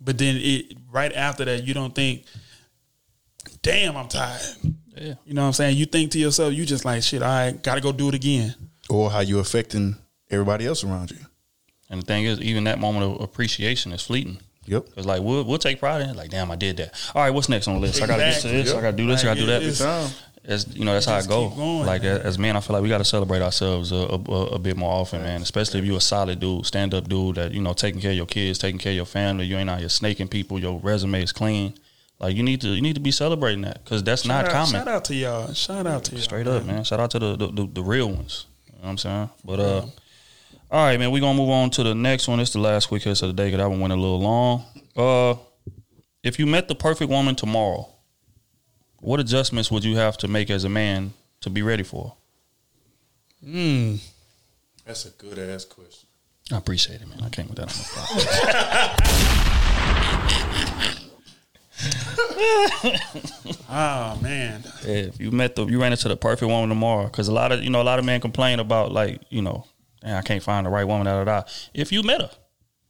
But 0.02 0.18
then 0.18 0.38
it 0.39 0.78
right 0.91 1.14
after 1.14 1.46
that, 1.46 1.64
you 1.66 1.74
don't 1.74 1.93
think, 1.93 2.24
damn, 3.62 3.96
I'm 3.98 4.08
tired. 4.08 4.41
Yeah. 4.96 5.16
You 5.26 5.34
know 5.34 5.41
what 5.41 5.48
I'm 5.48 5.54
saying? 5.54 5.78
You 5.78 5.86
think 5.86 6.12
to 6.12 6.20
yourself, 6.20 6.54
you 6.54 6.66
just 6.66 6.86
like, 6.86 7.04
shit, 7.04 7.22
all 7.22 7.28
right, 7.30 7.62
gotta 7.62 7.82
go 7.82 7.91
do 7.91 8.08
it 8.10 8.16
again. 8.16 8.56
or 8.89 9.10
how 9.12 9.20
you 9.20 9.39
affecting 9.39 9.98
everybody 10.30 10.66
else 10.66 10.84
around 10.84 11.12
you. 11.12 11.18
And 11.89 12.02
the 12.02 12.06
thing 12.06 12.24
is, 12.26 12.39
even 12.41 12.64
that 12.66 12.80
moment 12.80 13.06
of 13.06 13.22
appreciation 13.22 13.91
is 13.91 14.02
fleeting. 14.02 14.39
Yep. 14.68 14.96
Cause 14.96 15.06
like 15.06 15.22
we'll 15.22 15.43
we'll 15.43 15.60
take 15.60 15.80
pride 15.80 16.02
in 16.02 16.10
it. 16.10 16.16
Like, 16.16 16.32
damn, 16.32 16.50
I 16.50 16.56
did 16.56 16.78
that. 16.78 16.93
All 17.14 17.22
right, 17.22 17.30
what's 17.32 17.50
next 17.50 17.68
on 17.68 17.76
the 17.76 17.82
list? 17.82 18.02
I 18.02 18.08
gotta 18.08 18.24
get 18.24 18.41
to 18.41 18.48
Exactly. 18.48 18.62
this. 18.64 18.74
I 18.74 18.82
gotta 18.82 18.98
do 18.98 19.06
this. 19.08 19.22
I 19.22 19.26
gotta 19.26 19.39
do 19.39 19.46
that. 19.48 20.14
As 20.48 20.76
you 20.76 20.86
know, 20.86 20.93
that's 20.93 21.06
how 21.06 21.18
it 21.18 21.28
go. 21.28 21.50
going, 21.50 21.86
like 21.86 22.04
man. 22.04 22.22
as 22.22 22.38
men, 22.38 22.56
I 22.56 22.60
feel 22.60 22.76
like 22.76 22.84
we 22.84 22.89
got 22.89 23.00
to 23.00 23.06
celebrate 23.06 23.41
ourselves 23.41 23.91
a, 23.91 23.96
a, 23.96 24.46
a 24.54 24.60
bit 24.60 24.78
more 24.78 24.91
often, 24.91 25.24
man. 25.24 25.41
Especially 25.41 25.80
if 25.80 25.86
you're 25.86 25.98
a 25.98 26.02
solid 26.02 26.39
dude, 26.39 26.66
stand 26.66 26.93
up 26.93 27.10
dude 27.10 27.36
that 27.36 27.52
you 27.52 27.62
know 27.62 27.74
taking 27.74 28.00
care 28.00 28.12
of 28.12 28.18
your 28.18 28.26
kids, 28.26 28.60
taking 28.60 28.78
care 28.78 28.91
of 28.91 28.96
your 28.96 29.06
family. 29.06 29.46
You 29.46 29.58
ain't 29.58 29.70
out 29.70 29.80
here 29.80 29.89
snaking 29.89 30.28
people. 30.28 30.60
Your 30.60 30.80
resume 30.80 31.24
is 31.24 31.32
clean. 31.32 31.74
Like 32.20 32.36
you 32.36 32.43
need 32.43 32.62
to 32.62 32.70
you 32.70 32.82
need 32.82 32.96
to 32.96 33.02
be 33.02 33.12
celebrating 33.12 33.62
that 33.62 33.84
because 33.84 34.04
that's 34.04 34.26
not 34.26 34.46
out, 34.46 34.52
common. 34.52 34.72
Shout 34.72 34.88
out 34.88 35.06
to 35.06 35.16
y'all. 35.16 35.54
Shout 35.54 35.88
out 35.88 36.04
to 36.06 36.16
y'all. 36.16 36.22
Straight 36.22 36.48
up, 36.48 36.64
man. 36.66 36.84
Shout 36.84 37.00
out 37.00 37.12
to 37.12 37.20
the 37.20 37.36
the, 37.36 37.48
the, 37.48 37.68
the 37.68 37.84
real 37.84 38.10
ones. 38.10 38.46
You 38.68 38.74
know 38.74 38.80
what 38.82 38.89
I'm 38.89 38.98
saying? 38.98 39.30
But 39.43 39.60
uh, 39.60 39.86
all 40.72 40.86
right, 40.86 41.00
man. 41.00 41.12
We 41.12 41.20
gonna 41.20 41.38
move 41.38 41.50
on 41.50 41.72
to 41.72 41.84
the 41.84 41.96
next 41.96 42.28
one. 42.28 42.39
It's 42.39 42.54
the 42.54 42.60
last 42.60 42.88
quick 42.88 43.04
hits 43.04 43.22
of 43.22 43.30
the 43.30 43.34
day 43.34 43.48
because 43.48 43.60
that 43.60 43.70
one 43.70 43.80
went 43.80 43.93
a 43.93 43.98
little 43.98 44.20
long. 44.20 44.64
Uh, 44.96 45.36
if 46.24 46.39
you 46.39 46.46
met 46.46 46.68
the 46.68 46.76
perfect 46.76 47.10
woman 47.10 47.36
tomorrow, 47.36 47.89
what 49.06 49.20
adjustments 49.20 49.70
would 49.70 49.84
you 49.84 49.95
have 49.97 50.18
to 50.18 50.28
make 50.28 50.49
as 50.49 50.64
a 50.64 50.70
man 50.70 51.14
to 51.41 51.49
be 51.51 51.62
ready 51.62 51.84
for? 51.84 52.16
Mm. 53.45 54.01
That's 54.84 55.06
a 55.06 55.12
good 55.12 55.38
ass 55.38 55.64
question. 55.64 56.10
I 56.51 56.58
appreciate 56.58 57.01
it, 57.01 57.08
man. 57.08 57.22
I 57.22 57.30
came 57.30 57.47
with 57.47 57.58
that 57.58 57.64
on 57.64 57.68
the 57.68 57.74
spot. 57.74 58.10
Oh 63.70 64.20
man. 64.24 64.64
Yeah, 64.84 64.93
if 64.93 65.20
you 65.20 65.30
met 65.30 65.56
the 65.56 65.68
you 65.68 65.80
ran 65.80 65.91
into 65.91 66.08
the 66.08 66.18
perfect 66.18 66.49
woman 66.49 66.70
tomorrow, 66.70 67.06
because 67.06 67.28
a 67.28 67.34
lot 67.34 67.51
of 67.51 67.64
you 67.64 67.70
know 67.70 67.82
a 67.82 67.84
lot 67.84 67.99
of 67.99 68.06
men 68.06 68.22
complain 68.22 68.60
about 68.60 68.91
like 68.91 69.22
you 69.30 69.41
know, 69.43 69.66
"Man, 70.03 70.16
I 70.16 70.22
can't 70.22 70.41
find 70.41 70.66
the 70.66 70.72
right 70.72 70.84
woman. 70.84 71.06
Da, 71.06 71.24
da, 71.24 71.41
da. 71.41 71.47
If 71.74 71.91
you 71.91 72.01
met 72.01 72.22
her, 72.22 72.32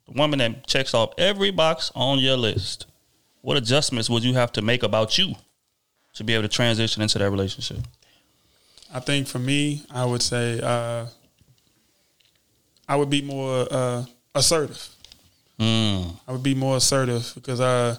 the 0.07 0.13
woman 0.13 0.39
that 0.39 0.65
checks 0.67 0.93
off 0.93 1.13
every 1.17 1.51
box 1.51 1.91
on 1.93 2.19
your 2.19 2.37
list, 2.37 2.85
what 3.41 3.57
adjustments 3.57 4.09
would 4.09 4.23
you 4.23 4.33
have 4.35 4.53
to 4.53 4.61
make 4.61 4.83
about 4.83 5.17
you 5.17 5.35
to 6.15 6.23
be 6.23 6.33
able 6.33 6.43
to 6.43 6.49
transition 6.49 7.01
into 7.01 7.19
that 7.19 7.29
relationship? 7.29 7.77
I 8.93 8.99
think 8.99 9.27
for 9.27 9.39
me, 9.39 9.83
I 9.91 10.05
would 10.05 10.21
say 10.21 10.59
uh, 10.61 11.05
I 12.87 12.95
would 12.95 13.09
be 13.09 13.21
more 13.21 13.67
uh, 13.69 14.05
assertive. 14.33 14.89
Mm. 15.59 16.15
I 16.27 16.31
would 16.31 16.43
be 16.43 16.55
more 16.55 16.77
assertive 16.77 17.31
because, 17.35 17.59
uh, 17.59 17.97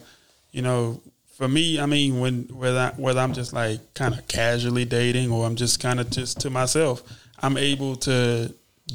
you 0.53 0.63
know, 0.63 1.01
for 1.37 1.49
me, 1.49 1.79
I 1.79 1.87
mean, 1.87 2.21
when 2.21 2.45
whether 2.45 2.79
I, 2.79 2.93
whether 3.01 3.21
I'm 3.21 3.35
just 3.35 3.53
like 3.53 3.95
kind 3.95 4.15
of 4.15 4.27
casually 4.27 4.85
dating 4.87 5.31
or 5.31 5.45
I'm 5.47 5.57
just 5.57 5.81
kind 5.81 6.01
of 6.01 6.11
just 6.11 6.41
to 6.41 6.51
myself, 6.51 7.03
I'm 7.41 7.59
able 7.59 7.97
to 7.97 8.53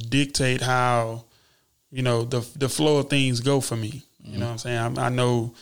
dictate 0.10 0.62
how, 0.62 1.26
you 1.92 2.02
know, 2.02 2.24
the 2.24 2.46
the 2.56 2.70
flow 2.70 2.98
of 2.98 3.10
things 3.10 3.42
go 3.42 3.62
for 3.62 3.76
me. 3.76 4.04
You 4.24 4.38
know 4.38 4.46
what 4.46 4.52
I'm 4.54 4.58
saying? 4.58 4.78
I'm, 4.80 5.00
I 5.00 5.10
know. 5.10 5.54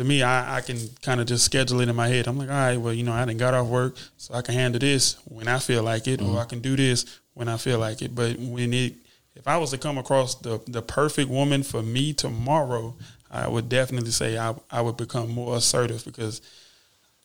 To 0.00 0.04
me, 0.04 0.22
I, 0.22 0.56
I 0.56 0.60
can 0.62 0.78
kind 1.02 1.20
of 1.20 1.26
just 1.26 1.44
schedule 1.44 1.82
it 1.82 1.88
in 1.90 1.94
my 1.94 2.08
head. 2.08 2.26
I'm 2.26 2.38
like, 2.38 2.48
all 2.48 2.54
right, 2.54 2.78
well, 2.78 2.94
you 2.94 3.02
know, 3.02 3.12
I 3.12 3.22
didn't 3.26 3.38
got 3.38 3.52
off 3.52 3.66
work, 3.66 3.96
so 4.16 4.32
I 4.32 4.40
can 4.40 4.54
handle 4.54 4.78
this 4.78 5.18
when 5.26 5.46
I 5.46 5.58
feel 5.58 5.82
like 5.82 6.08
it, 6.08 6.22
or 6.22 6.38
I 6.38 6.46
can 6.46 6.60
do 6.60 6.74
this 6.74 7.20
when 7.34 7.48
I 7.48 7.58
feel 7.58 7.78
like 7.78 8.00
it. 8.00 8.14
But 8.14 8.38
when 8.38 8.72
it, 8.72 8.94
if 9.34 9.46
I 9.46 9.58
was 9.58 9.72
to 9.72 9.78
come 9.78 9.98
across 9.98 10.36
the 10.36 10.58
the 10.66 10.80
perfect 10.80 11.28
woman 11.28 11.62
for 11.62 11.82
me 11.82 12.14
tomorrow, 12.14 12.96
I 13.30 13.46
would 13.46 13.68
definitely 13.68 14.12
say 14.12 14.38
I 14.38 14.54
I 14.70 14.80
would 14.80 14.96
become 14.96 15.28
more 15.28 15.54
assertive 15.58 16.02
because 16.06 16.40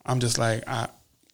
I'm 0.05 0.19
just 0.19 0.37
like 0.37 0.67
I 0.67 0.89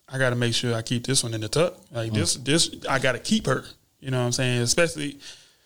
I 0.07 0.19
got 0.19 0.29
to 0.29 0.35
make 0.35 0.53
sure 0.53 0.75
I 0.75 0.83
keep 0.83 1.07
this 1.07 1.23
one 1.23 1.33
in 1.33 1.41
the 1.41 1.49
tuck. 1.49 1.75
Like 1.91 2.13
this 2.13 2.35
this 2.35 2.69
I 2.87 2.99
got 2.99 3.13
to 3.13 3.19
keep 3.19 3.47
her. 3.47 3.65
You 3.99 4.11
know 4.11 4.19
what 4.19 4.25
I'm 4.27 4.31
saying? 4.31 4.61
Especially 4.61 5.17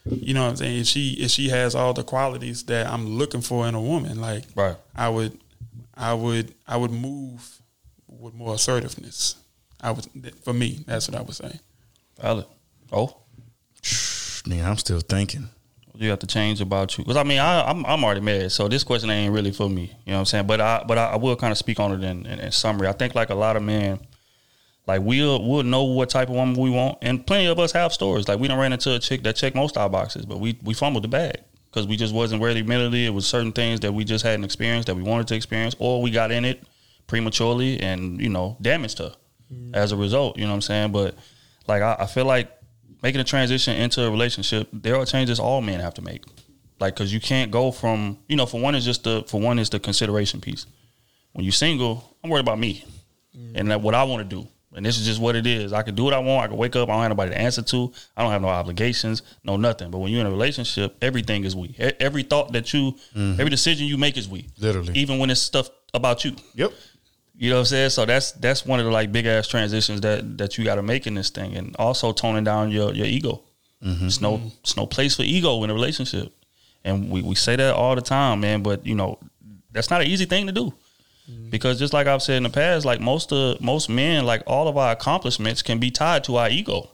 you 0.05 0.33
know 0.33 0.43
what 0.43 0.51
I'm 0.51 0.55
saying 0.55 0.79
if 0.79 0.87
she 0.87 1.17
if 1.19 1.31
she 1.31 1.49
has 1.49 1.75
all 1.75 1.91
the 1.93 2.05
qualities 2.05 2.63
that 2.67 2.87
I'm 2.87 3.17
looking 3.17 3.41
for 3.41 3.67
in 3.67 3.75
a 3.75 3.81
woman, 3.81 4.21
like 4.21 4.45
Right. 4.55 4.77
I 4.95 5.09
would 5.09 5.37
I 5.97 6.13
would 6.13 6.53
I 6.67 6.77
would 6.77 6.91
move 6.91 7.61
with 8.07 8.33
more 8.33 8.55
assertiveness. 8.55 9.35
I 9.81 9.91
would 9.91 10.05
for 10.43 10.53
me 10.53 10.83
that's 10.85 11.07
what 11.09 11.17
I 11.17 11.21
would 11.21 11.35
say. 11.35 11.59
Valid. 12.21 12.45
Oh, 12.91 13.17
Man, 14.47 14.63
I'm 14.63 14.77
still 14.77 14.99
thinking. 14.99 15.49
you 15.95 16.09
have 16.09 16.19
to 16.19 16.27
change 16.27 16.61
about 16.61 16.97
you 16.97 17.03
because 17.03 17.17
I 17.17 17.23
mean 17.23 17.39
I, 17.39 17.63
I'm 17.69 17.85
I'm 17.85 18.03
already 18.03 18.21
married, 18.21 18.51
so 18.51 18.67
this 18.67 18.83
question 18.83 19.09
ain't 19.09 19.33
really 19.33 19.51
for 19.51 19.69
me. 19.69 19.83
You 20.05 20.11
know 20.11 20.13
what 20.13 20.19
I'm 20.19 20.25
saying? 20.25 20.47
But 20.47 20.61
I 20.61 20.83
but 20.87 20.97
I, 20.97 21.05
I 21.11 21.15
will 21.15 21.35
kind 21.35 21.51
of 21.51 21.57
speak 21.57 21.79
on 21.79 21.91
it 21.93 22.03
in, 22.03 22.25
in, 22.25 22.39
in 22.39 22.51
summary. 22.51 22.87
I 22.87 22.91
think 22.91 23.15
like 23.15 23.29
a 23.31 23.35
lot 23.35 23.55
of 23.57 23.63
men, 23.63 23.99
like 24.87 25.01
we'll 25.01 25.43
we'll 25.47 25.63
know 25.63 25.83
what 25.83 26.09
type 26.11 26.29
of 26.29 26.35
woman 26.35 26.55
we 26.61 26.69
want, 26.69 26.99
and 27.01 27.25
plenty 27.25 27.47
of 27.47 27.57
us 27.59 27.71
have 27.71 27.91
stories. 27.93 28.27
Like 28.27 28.39
we 28.39 28.47
don't 28.47 28.59
ran 28.59 28.73
into 28.73 28.93
a 28.93 28.99
chick 28.99 29.23
that 29.23 29.35
checked 29.35 29.55
most 29.55 29.77
of 29.77 29.81
our 29.83 29.89
boxes, 29.89 30.25
but 30.25 30.39
we 30.39 30.59
we 30.63 30.73
fumbled 30.75 31.03
the 31.03 31.07
bag 31.07 31.37
because 31.75 31.87
we 31.87 31.97
just 31.97 32.13
wasn't 32.13 32.41
ready 32.41 32.63
mentally. 32.63 33.05
It 33.05 33.13
was 33.13 33.27
certain 33.27 33.51
things 33.51 33.81
that 33.81 33.93
we 33.93 34.05
just 34.05 34.23
hadn't 34.23 34.45
experienced 34.45 34.87
that 34.87 34.95
we 34.95 35.03
wanted 35.03 35.27
to 35.27 35.35
experience, 35.35 35.75
or 35.77 36.01
we 36.01 36.09
got 36.09 36.31
in 36.31 36.45
it 36.45 36.63
prematurely 37.05 37.81
and 37.81 38.21
you 38.21 38.29
know 38.29 38.55
damaged 38.61 38.99
her 38.99 39.13
mm-hmm. 39.53 39.75
as 39.75 39.91
a 39.91 39.97
result. 39.97 40.37
You 40.37 40.45
know 40.45 40.51
what 40.51 40.55
I'm 40.55 40.61
saying? 40.61 40.91
But 40.93 41.15
like 41.67 41.81
I, 41.81 41.97
I 41.99 42.05
feel 42.05 42.23
like 42.23 42.49
making 43.03 43.19
a 43.19 43.25
transition 43.25 43.75
into 43.75 44.05
a 44.05 44.09
relationship, 44.09 44.69
there 44.71 44.95
are 44.95 45.05
changes 45.05 45.37
all 45.37 45.61
men 45.61 45.81
have 45.81 45.95
to 45.95 46.01
make. 46.01 46.23
Like, 46.79 46.95
cause 46.95 47.11
you 47.11 47.19
can't 47.19 47.51
go 47.51 47.71
from, 47.71 48.19
you 48.27 48.35
know, 48.35 48.45
for 48.45 48.59
one 48.59 48.75
is 48.75 48.83
just 48.83 49.03
the, 49.03 49.23
for 49.27 49.39
one 49.39 49.59
is 49.59 49.69
the 49.69 49.79
consideration 49.79 50.41
piece. 50.41 50.65
When 51.31 51.45
you're 51.45 51.53
single, 51.53 52.17
I'm 52.23 52.29
worried 52.29 52.41
about 52.41 52.59
me 52.59 52.83
mm-hmm. 53.37 53.55
and 53.55 53.71
that 53.71 53.81
what 53.81 53.95
I 53.95 54.03
want 54.03 54.29
to 54.29 54.35
do. 54.35 54.47
And 54.75 54.85
this 54.85 54.99
is 54.99 55.05
just 55.05 55.21
what 55.21 55.35
it 55.35 55.47
is. 55.47 55.71
I 55.71 55.83
can 55.83 55.95
do 55.95 56.03
what 56.03 56.13
I 56.13 56.19
want. 56.19 56.45
I 56.45 56.47
can 56.49 56.57
wake 56.57 56.75
up. 56.75 56.89
I 56.89 56.93
don't 56.93 57.01
have 57.01 57.11
nobody 57.11 57.31
to 57.31 57.39
answer 57.39 57.61
to. 57.61 57.93
I 58.15 58.23
don't 58.23 58.31
have 58.31 58.41
no 58.41 58.49
obligations, 58.49 59.21
no 59.43 59.55
nothing. 59.55 59.89
But 59.89 59.99
when 59.99 60.11
you're 60.11 60.21
in 60.21 60.27
a 60.27 60.31
relationship, 60.31 60.97
everything 61.01 61.45
is 61.45 61.55
we. 61.55 61.75
Every 61.99 62.23
thought 62.23 62.51
that 62.51 62.73
you, 62.73 62.91
mm-hmm. 63.15 63.39
every 63.39 63.49
decision 63.49 63.87
you 63.87 63.97
make 63.97 64.17
is 64.17 64.27
we. 64.27 64.47
Literally. 64.59 64.93
Even 64.93 65.17
when 65.17 65.29
it's 65.29 65.41
stuff 65.41 65.69
about 65.93 66.25
you. 66.25 66.35
Yep. 66.55 66.73
You 67.37 67.49
know 67.49 67.55
what 67.55 67.59
I'm 67.61 67.65
saying? 67.65 67.89
So 67.91 68.05
that's 68.05 68.33
that's 68.33 68.65
one 68.65 68.79
of 68.79 68.85
the 68.85 68.91
like 68.91 69.11
big 69.11 69.25
ass 69.25 69.47
transitions 69.47 70.01
that 70.01 70.37
that 70.37 70.57
you 70.57 70.65
got 70.65 70.75
to 70.75 70.83
make 70.83 71.07
in 71.07 71.15
this 71.15 71.29
thing, 71.29 71.55
and 71.55 71.75
also 71.77 72.11
toning 72.13 72.43
down 72.43 72.71
your 72.71 72.93
your 72.93 73.07
ego. 73.07 73.43
Mm-hmm. 73.83 74.07
It's 74.07 74.21
no 74.21 74.41
it's 74.61 74.77
no 74.77 74.85
place 74.85 75.17
for 75.17 75.23
ego 75.23 75.61
in 75.63 75.69
a 75.69 75.73
relationship, 75.73 76.33
and 76.85 77.11
we 77.11 77.21
we 77.21 77.35
say 77.35 77.57
that 77.57 77.75
all 77.75 77.95
the 77.95 78.01
time, 78.01 78.39
man. 78.39 78.63
But 78.63 78.85
you 78.85 78.95
know 78.95 79.19
that's 79.71 79.89
not 79.89 79.99
an 79.99 80.07
easy 80.07 80.23
thing 80.23 80.47
to 80.47 80.53
do 80.53 80.73
Mm-hmm. 81.29 81.49
because 81.49 81.79
just 81.79 81.91
like 81.91 82.05
I've 82.05 82.21
said 82.21 82.37
in 82.37 82.43
the 82.43 82.51
past, 82.51 82.85
like 82.85 83.01
most 83.01 83.33
of 83.33 83.59
most 83.59 83.89
men, 83.89 84.27
like 84.27 84.43
all 84.45 84.67
of 84.67 84.77
our 84.77 84.91
accomplishments 84.91 85.63
can 85.63 85.79
be 85.79 85.89
tied 85.89 86.23
to 86.25 86.35
our 86.35 86.49
ego. 86.49 86.91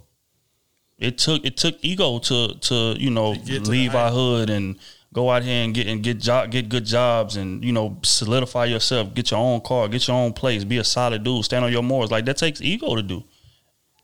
It 0.97 1.17
took 1.17 1.43
it 1.43 1.57
took 1.57 1.75
ego 1.81 2.19
to 2.19 2.53
to 2.53 2.95
you 2.97 3.09
know 3.09 3.35
to 3.35 3.59
leave 3.59 3.93
our 3.93 4.09
hood 4.09 4.49
and 4.49 4.77
go 5.11 5.29
out 5.29 5.43
here 5.43 5.65
and 5.65 5.73
get 5.73 5.87
and 5.87 6.01
get 6.01 6.19
job 6.19 6.49
get 6.49 6.69
good 6.69 6.85
jobs 6.85 7.35
and 7.35 7.61
you 7.61 7.73
know 7.73 7.97
solidify 8.03 8.65
yourself, 8.65 9.13
get 9.13 9.31
your 9.31 9.39
own 9.41 9.59
car, 9.59 9.89
get 9.89 10.07
your 10.07 10.15
own 10.15 10.31
place, 10.31 10.63
be 10.63 10.77
a 10.77 10.83
solid 10.83 11.23
dude, 11.25 11.43
stand 11.43 11.65
on 11.65 11.71
your 11.71 11.83
morals. 11.83 12.09
Like 12.11 12.23
that 12.25 12.37
takes 12.37 12.61
ego 12.61 12.95
to 12.95 13.03
do. 13.03 13.25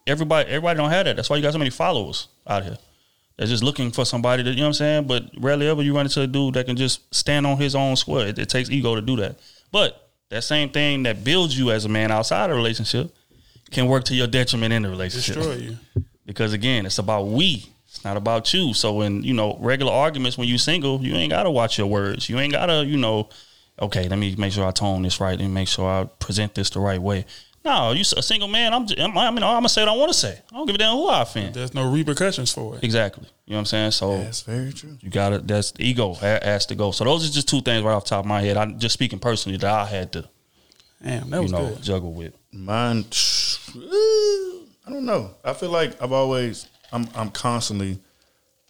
Everybody 0.06 0.50
everybody 0.50 0.78
don't 0.78 0.90
have 0.90 1.06
that. 1.06 1.16
That's 1.16 1.30
why 1.30 1.38
you 1.38 1.42
got 1.42 1.54
so 1.54 1.60
many 1.60 1.70
followers 1.70 2.28
out 2.46 2.64
here. 2.64 2.78
They're 3.38 3.48
just 3.48 3.64
looking 3.64 3.92
for 3.92 4.04
somebody 4.04 4.44
that 4.44 4.50
you 4.50 4.58
know 4.58 4.64
what 4.64 4.68
I'm 4.68 4.74
saying. 4.74 5.08
But 5.08 5.30
rarely 5.38 5.70
ever 5.70 5.84
you 5.84 5.96
run 5.96 6.08
into 6.08 6.22
a 6.22 6.28
dude 6.28 6.56
that 6.56 6.66
can 6.66 6.76
just 6.76 7.16
stand 7.16 7.48
on 7.48 7.58
his 7.58 7.76
own 7.76 7.96
square. 7.96 8.28
It, 8.28 8.40
it 8.40 8.50
takes 8.50 8.70
ego 8.70 8.96
to 8.96 9.02
do 9.02 9.16
that. 9.18 9.40
But 9.72 10.07
that 10.30 10.44
same 10.44 10.70
thing 10.70 11.04
that 11.04 11.24
builds 11.24 11.58
you 11.58 11.72
as 11.72 11.86
a 11.86 11.90
man 11.90 12.12
outside 12.12 12.50
a 12.50 12.54
relationship 12.54 13.16
can 13.72 13.88
work 13.88 14.04
to 14.06 14.16
your 14.16 14.28
detriment 14.28 14.74
in 14.74 14.84
the 14.84 14.90
relationship 14.90 15.36
Destroy 15.36 15.56
you. 15.56 15.78
because 16.26 16.54
again, 16.54 16.86
it's 16.86 17.00
about 17.00 17.28
we. 17.28 17.70
It's 17.88 18.04
not 18.04 18.18
about 18.18 18.54
you. 18.54 18.74
So 18.74 19.02
in, 19.02 19.24
you 19.24 19.34
know 19.34 19.58
regular 19.60 19.92
arguments 19.92 20.38
when 20.38 20.48
you 20.48 20.58
single, 20.58 21.02
you 21.02 21.16
ain't 21.16 21.32
gotta 21.32 21.52
watch 21.52 21.78
your 21.78 21.88
words. 21.88 22.30
You 22.30 22.40
ain't 22.40 22.54
gotta 22.54 22.86
you 22.86 22.98
know, 22.98 23.30
okay, 23.80 24.08
let 24.08 24.20
me 24.20 24.36
make 24.38 24.54
sure 24.54 24.66
I 24.66 24.72
tone 24.72 25.02
this 25.02 25.20
right. 25.20 25.38
Me 25.38 25.48
make 25.48 25.68
sure 25.68 25.90
I 25.90 26.06
present 26.20 26.56
this 26.56 26.70
the 26.70 26.80
right 26.80 27.02
way. 27.02 27.26
No, 27.66 27.92
you 27.92 28.02
a 28.02 28.22
single 28.24 28.48
man. 28.48 28.74
I'm. 28.74 28.88
j- 28.88 29.02
I'm 29.02 29.18
I 29.18 29.30
mean, 29.30 29.44
I'm 29.44 29.58
gonna 29.58 29.70
say 29.70 29.82
what 29.82 29.90
I 29.90 29.96
want 29.98 30.12
to 30.12 30.18
say. 30.18 30.40
I 30.52 30.56
don't 30.56 30.66
give 30.66 30.76
a 30.76 30.78
damn 30.78 30.96
who 30.96 31.08
I 31.10 31.22
offend. 31.24 31.54
There's 31.54 31.74
no 31.74 31.92
repercussions 31.92 32.52
for 32.52 32.78
it. 32.78 32.84
Exactly. 32.84 33.26
You 33.46 33.52
know 33.52 33.58
what 33.58 33.60
I'm 33.60 33.66
saying? 33.66 33.92
So 33.92 34.18
That's 34.20 34.42
very 34.42 34.72
true. 34.72 34.98
you 35.02 35.10
got 35.10 35.34
it. 35.34 35.48
That's 35.48 35.72
the 35.72 35.86
ego 35.86 36.14
has 36.14 36.66
to 36.68 36.76
go. 36.76 36.92
So 36.92 37.04
those 37.04 37.30
are 37.30 37.34
just 37.34 37.50
two 37.50 37.62
things 37.62 37.84
right 37.84 37.94
off 37.94 38.06
the 38.06 38.10
top 38.10 38.26
of 38.26 38.26
my 38.26 38.42
head. 38.42 38.56
I'm 38.58 38.80
just 38.80 38.94
speaking 38.94 39.20
personally 39.20 39.58
that 39.58 39.70
I 39.70 39.86
had 39.86 40.14
to, 40.14 40.30
Damn, 41.04 41.30
that 41.30 41.38
you 41.38 41.44
was 41.44 41.52
know, 41.52 41.70
good. 41.70 41.82
juggle 41.84 42.14
with. 42.14 42.34
Mine, 42.54 43.06
I 44.86 44.90
don't 44.90 45.06
know. 45.06 45.32
I 45.44 45.54
feel 45.54 45.70
like 45.70 46.02
I've 46.02 46.12
always, 46.14 46.68
I'm, 46.92 47.08
I'm 47.16 47.30
constantly, 47.30 48.00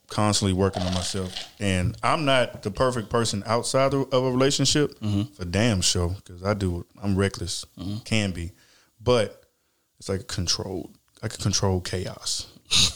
constantly 0.10 0.54
working 0.54 0.82
on 0.84 0.94
myself, 0.94 1.34
and 1.60 1.96
I'm 2.02 2.26
not 2.26 2.64
the 2.64 2.72
perfect 2.72 3.10
person 3.10 3.44
outside 3.46 3.94
of 3.94 4.12
of 4.14 4.24
a 4.24 4.32
relationship 4.32 5.00
mm-hmm. 5.00 5.34
for 5.34 5.46
damn 5.46 5.82
sure 5.82 6.16
because 6.24 6.44
I 6.44 6.54
do. 6.54 6.86
I'm 7.02 7.16
reckless, 7.16 7.66
mm-hmm. 7.80 7.98
can 8.00 8.32
be, 8.32 8.52
but 9.08 9.41
it's 9.99 10.10
like 10.10 10.28
controlled. 10.28 10.93
I 11.24 11.30
can 11.30 11.41
control 11.41 11.80
chaos. 11.80 12.47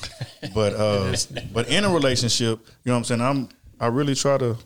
but 0.53 0.74
uh, 0.74 1.16
but 1.53 1.70
in 1.70 1.86
a 1.86 1.89
relationship, 1.89 2.59
you 2.84 2.89
know 2.91 2.93
what 2.93 2.97
I'm 2.97 3.03
saying. 3.05 3.22
I'm 3.22 3.49
I 3.80 3.88
really 3.88 4.14
try 4.14 4.38
to 4.38 4.57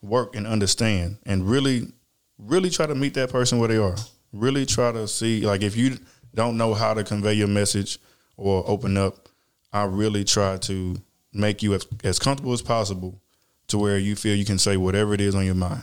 work 0.00 0.34
and 0.34 0.46
understand, 0.46 1.18
and 1.26 1.46
really, 1.46 1.92
really 2.38 2.70
try 2.70 2.86
to 2.86 2.94
meet 2.94 3.12
that 3.14 3.30
person 3.30 3.58
where 3.58 3.68
they 3.68 3.76
are. 3.76 3.94
Really 4.32 4.64
try 4.64 4.90
to 4.90 5.06
see 5.06 5.42
like 5.42 5.60
if 5.60 5.76
you 5.76 5.98
don't 6.34 6.56
know 6.56 6.72
how 6.72 6.94
to 6.94 7.04
convey 7.04 7.34
your 7.34 7.48
message 7.48 7.98
or 8.38 8.64
open 8.66 8.96
up, 8.96 9.28
I 9.74 9.84
really 9.84 10.24
try 10.24 10.56
to 10.56 10.96
make 11.34 11.62
you 11.62 11.74
as, 11.74 11.86
as 12.04 12.18
comfortable 12.18 12.54
as 12.54 12.62
possible 12.62 13.20
to 13.68 13.76
where 13.76 13.98
you 13.98 14.16
feel 14.16 14.34
you 14.34 14.46
can 14.46 14.58
say 14.58 14.78
whatever 14.78 15.12
it 15.12 15.20
is 15.20 15.34
on 15.34 15.44
your 15.44 15.54
mind, 15.56 15.82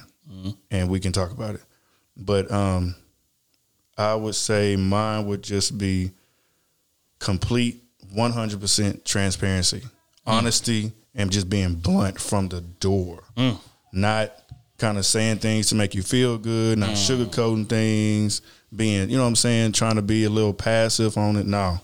and 0.71 0.89
we 0.89 0.99
can 0.99 1.11
talk 1.11 1.29
about 1.29 1.53
it. 1.53 1.61
But 2.17 2.51
um, 2.51 2.95
I 3.97 4.15
would 4.15 4.35
say 4.35 4.75
mine 4.75 5.25
would 5.25 5.41
just 5.41 5.77
be 5.77 6.11
complete 7.19 7.83
100% 8.15 9.03
transparency, 9.03 9.79
mm. 9.79 9.89
honesty, 10.25 10.91
and 11.15 11.31
just 11.31 11.49
being 11.49 11.75
blunt 11.75 12.19
from 12.19 12.47
the 12.47 12.61
door. 12.61 13.23
Mm. 13.35 13.59
Not 13.91 14.33
kind 14.77 14.97
of 14.97 15.05
saying 15.05 15.39
things 15.39 15.69
to 15.69 15.75
make 15.75 15.95
you 15.95 16.03
feel 16.03 16.37
good, 16.37 16.77
not 16.77 16.91
mm. 16.91 16.93
sugarcoating 16.93 17.67
things, 17.67 18.41
being, 18.75 19.09
you 19.09 19.17
know 19.17 19.23
what 19.23 19.29
I'm 19.29 19.35
saying, 19.35 19.71
trying 19.71 19.95
to 19.95 20.01
be 20.01 20.25
a 20.25 20.29
little 20.29 20.53
passive 20.53 21.17
on 21.17 21.35
it. 21.37 21.47
No. 21.47 21.79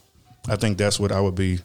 I 0.47 0.55
think 0.55 0.77
that's 0.77 0.99
what 0.99 1.11
I 1.11 1.19
would 1.21 1.35
be 1.35 1.59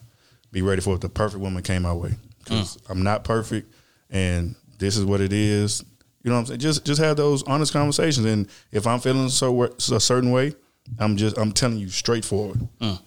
be 0.50 0.62
ready 0.62 0.80
for 0.80 0.94
if 0.94 1.00
the 1.00 1.10
perfect 1.10 1.42
woman 1.42 1.62
came 1.62 1.82
my 1.82 1.92
way. 1.92 2.14
Cuz 2.46 2.78
I'm 2.88 3.02
not 3.02 3.24
perfect 3.24 3.74
and 4.08 4.54
this 4.78 4.96
is 4.96 5.04
what 5.04 5.20
it 5.20 5.32
is. 5.32 5.84
You 6.22 6.30
know 6.30 6.36
what 6.36 6.40
I'm 6.40 6.46
saying? 6.46 6.60
Just 6.60 6.84
just 6.84 7.00
have 7.00 7.16
those 7.16 7.42
honest 7.44 7.72
conversations 7.72 8.26
and 8.26 8.48
if 8.72 8.86
I'm 8.86 9.00
feeling 9.00 9.28
so 9.28 9.62
a 9.62 10.00
certain 10.00 10.30
way, 10.30 10.54
I'm 10.98 11.16
just 11.16 11.38
I'm 11.38 11.52
telling 11.52 11.78
you 11.78 11.88
straightforward. 11.88 12.60
Mm. 12.80 13.00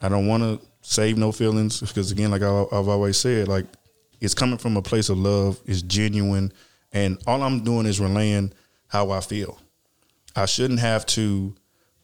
I 0.00 0.08
don't 0.08 0.26
want 0.26 0.42
to 0.42 0.66
save 0.82 1.18
no 1.18 1.32
feelings 1.32 1.80
because 1.80 2.12
again, 2.12 2.30
like 2.30 2.42
I, 2.42 2.64
I've 2.72 2.88
always 2.88 3.16
said, 3.16 3.48
like 3.48 3.66
it's 4.20 4.34
coming 4.34 4.58
from 4.58 4.76
a 4.76 4.82
place 4.82 5.08
of 5.08 5.18
love, 5.18 5.60
it's 5.66 5.82
genuine, 5.82 6.52
and 6.92 7.18
all 7.26 7.42
I'm 7.42 7.64
doing 7.64 7.86
is 7.86 8.00
relaying 8.00 8.52
how 8.88 9.10
I 9.10 9.20
feel. 9.20 9.58
I 10.34 10.46
shouldn't 10.46 10.80
have 10.80 11.06
to 11.06 11.54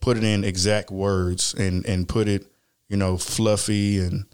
put 0.01 0.17
it 0.17 0.25
in 0.25 0.45
exact 0.45 0.91
words 0.91 1.55
and 1.55 1.87
and 1.87 2.09
put 2.09 2.29
it, 2.29 2.47
you 2.89 2.97
know, 2.97 3.17
fluffy 3.17 4.01
and 4.01 4.27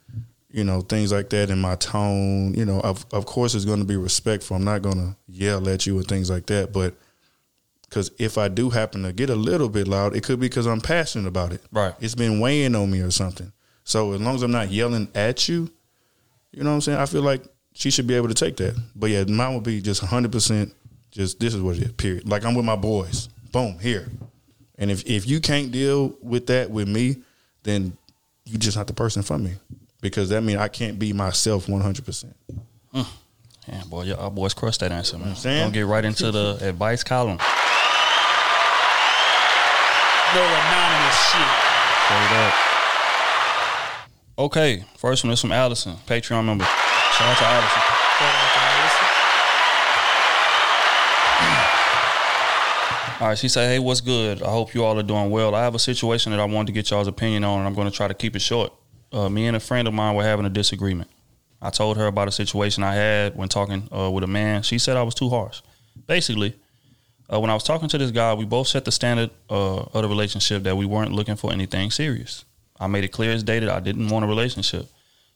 you 0.50 0.64
know 0.64 0.80
things 0.80 1.12
like 1.12 1.30
that 1.30 1.50
in 1.50 1.60
my 1.60 1.76
tone. 1.76 2.54
You 2.54 2.64
know, 2.64 2.80
of 2.80 3.04
of 3.12 3.26
course 3.26 3.54
it's 3.54 3.64
going 3.64 3.80
to 3.80 3.84
be 3.84 3.96
respectful. 3.96 4.56
I'm 4.56 4.64
not 4.64 4.82
going 4.82 4.96
to 4.96 5.16
yell 5.28 5.68
at 5.68 5.86
you 5.86 5.98
and 5.98 6.06
things 6.06 6.30
like 6.30 6.46
that, 6.46 6.72
but 6.72 6.94
because 7.88 8.10
if 8.18 8.36
I 8.36 8.48
do 8.48 8.70
happen 8.70 9.02
to 9.02 9.12
get 9.12 9.30
a 9.30 9.34
little 9.34 9.68
bit 9.68 9.88
loud, 9.88 10.14
it 10.14 10.22
could 10.22 10.40
be 10.40 10.48
because 10.48 10.66
I'm 10.66 10.80
passionate 10.80 11.26
about 11.26 11.52
it. 11.52 11.62
Right. 11.72 11.94
It's 12.00 12.14
been 12.14 12.38
weighing 12.40 12.74
on 12.74 12.90
me 12.90 13.00
or 13.00 13.10
something. 13.10 13.52
So 13.84 14.12
as 14.12 14.20
long 14.20 14.34
as 14.34 14.42
I'm 14.42 14.50
not 14.50 14.70
yelling 14.70 15.08
at 15.14 15.48
you, 15.48 15.70
you 16.52 16.62
know 16.62 16.70
what 16.70 16.74
I'm 16.74 16.80
saying? 16.82 16.98
I 16.98 17.06
feel 17.06 17.22
like 17.22 17.42
she 17.72 17.90
should 17.90 18.06
be 18.06 18.14
able 18.14 18.28
to 18.28 18.34
take 18.34 18.56
that. 18.58 18.78
But 18.94 19.10
yeah, 19.10 19.24
mine 19.24 19.54
would 19.54 19.64
be 19.64 19.80
just 19.80 20.02
100% 20.02 20.72
just 21.10 21.40
this 21.40 21.54
is 21.54 21.62
what 21.62 21.76
it 21.76 21.82
is, 21.82 21.92
period. 21.92 22.28
Like 22.28 22.44
I'm 22.44 22.54
with 22.54 22.66
my 22.66 22.76
boys. 22.76 23.28
Boom, 23.52 23.78
here. 23.78 24.08
And 24.78 24.90
if, 24.90 25.06
if 25.06 25.26
you 25.26 25.40
can't 25.40 25.72
deal 25.72 26.14
with 26.20 26.46
that 26.48 26.70
with 26.70 26.88
me, 26.88 27.16
then 27.62 27.96
you 28.44 28.58
just 28.58 28.76
not 28.76 28.86
the 28.86 28.92
person 28.92 29.22
for 29.22 29.38
me. 29.38 29.52
Because 30.00 30.28
that 30.28 30.42
means 30.42 30.60
I 30.60 30.68
can't 30.68 30.98
be 30.98 31.12
myself 31.12 31.66
100%. 31.66 32.32
Yeah, 32.94 33.82
boy, 33.88 34.04
y'all 34.04 34.30
boys 34.30 34.54
crushed 34.54 34.80
that 34.80 34.92
answer, 34.92 35.18
man. 35.18 35.36
saying? 35.36 35.62
Don't 35.64 35.72
get 35.72 35.84
right 35.86 36.04
into 36.04 36.30
the 36.30 36.56
advice 36.62 37.04
column. 37.04 37.36
No 40.34 40.42
anonymous 40.42 41.16
shit. 41.30 41.48
Straight 42.04 42.32
up. 42.46 42.54
Okay, 44.38 44.84
first 44.96 45.24
one 45.24 45.32
is 45.32 45.40
from 45.40 45.52
Allison, 45.52 45.96
Patreon 46.06 46.44
member. 46.44 46.64
Shout 46.64 47.28
out 47.28 47.38
to 47.38 47.44
Allison. 47.44 47.82
All 53.20 53.26
right, 53.26 53.36
she 53.38 53.48
said, 53.48 53.68
"Hey, 53.68 53.80
what's 53.80 54.00
good? 54.00 54.42
I 54.44 54.50
hope 54.50 54.74
you 54.74 54.84
all 54.84 54.96
are 54.96 55.02
doing 55.02 55.30
well. 55.30 55.52
I 55.56 55.62
have 55.64 55.74
a 55.74 55.78
situation 55.80 56.30
that 56.30 56.38
I 56.38 56.44
wanted 56.44 56.66
to 56.68 56.72
get 56.72 56.88
y'all's 56.90 57.08
opinion 57.08 57.42
on, 57.42 57.58
and 57.58 57.66
I'm 57.66 57.74
going 57.74 57.90
to 57.90 57.94
try 57.96 58.06
to 58.06 58.14
keep 58.14 58.36
it 58.36 58.38
short. 58.40 58.72
Uh, 59.12 59.28
me 59.28 59.46
and 59.46 59.56
a 59.56 59.60
friend 59.60 59.88
of 59.88 59.94
mine 59.94 60.14
were 60.14 60.22
having 60.24 60.46
a 60.46 60.50
disagreement. 60.50 61.10
I 61.60 61.70
told 61.70 61.96
her 61.96 62.06
about 62.06 62.28
a 62.28 62.32
situation 62.32 62.82
I 62.82 62.94
had 62.94 63.36
when 63.36 63.48
talking 63.48 63.88
uh, 63.92 64.10
with 64.10 64.24
a 64.24 64.28
man. 64.28 64.62
She 64.62 64.78
said 64.78 64.96
I 64.96 65.02
was 65.02 65.14
too 65.14 65.28
harsh. 65.28 65.60
Basically, 66.06 66.54
uh, 67.32 67.40
when 67.40 67.50
I 67.50 67.54
was 67.54 67.64
talking 67.64 67.88
to 67.88 67.98
this 67.98 68.10
guy, 68.10 68.32
we 68.34 68.44
both 68.44 68.68
set 68.68 68.84
the 68.84 68.92
standard 68.92 69.30
uh, 69.50 69.78
of 69.80 70.02
the 70.02 70.08
relationship 70.08 70.62
that 70.62 70.76
we 70.76 70.86
weren't 70.86 71.12
looking 71.12 71.36
for 71.36 71.52
anything 71.52 71.90
serious. 71.90 72.44
I 72.78 72.86
made 72.86 73.04
it 73.04 73.08
clear 73.08 73.32
as 73.32 73.42
day 73.42 73.58
that 73.58 73.68
I 73.68 73.80
didn't 73.80 74.08
want 74.08 74.24
a 74.24 74.28
relationship. 74.28 74.86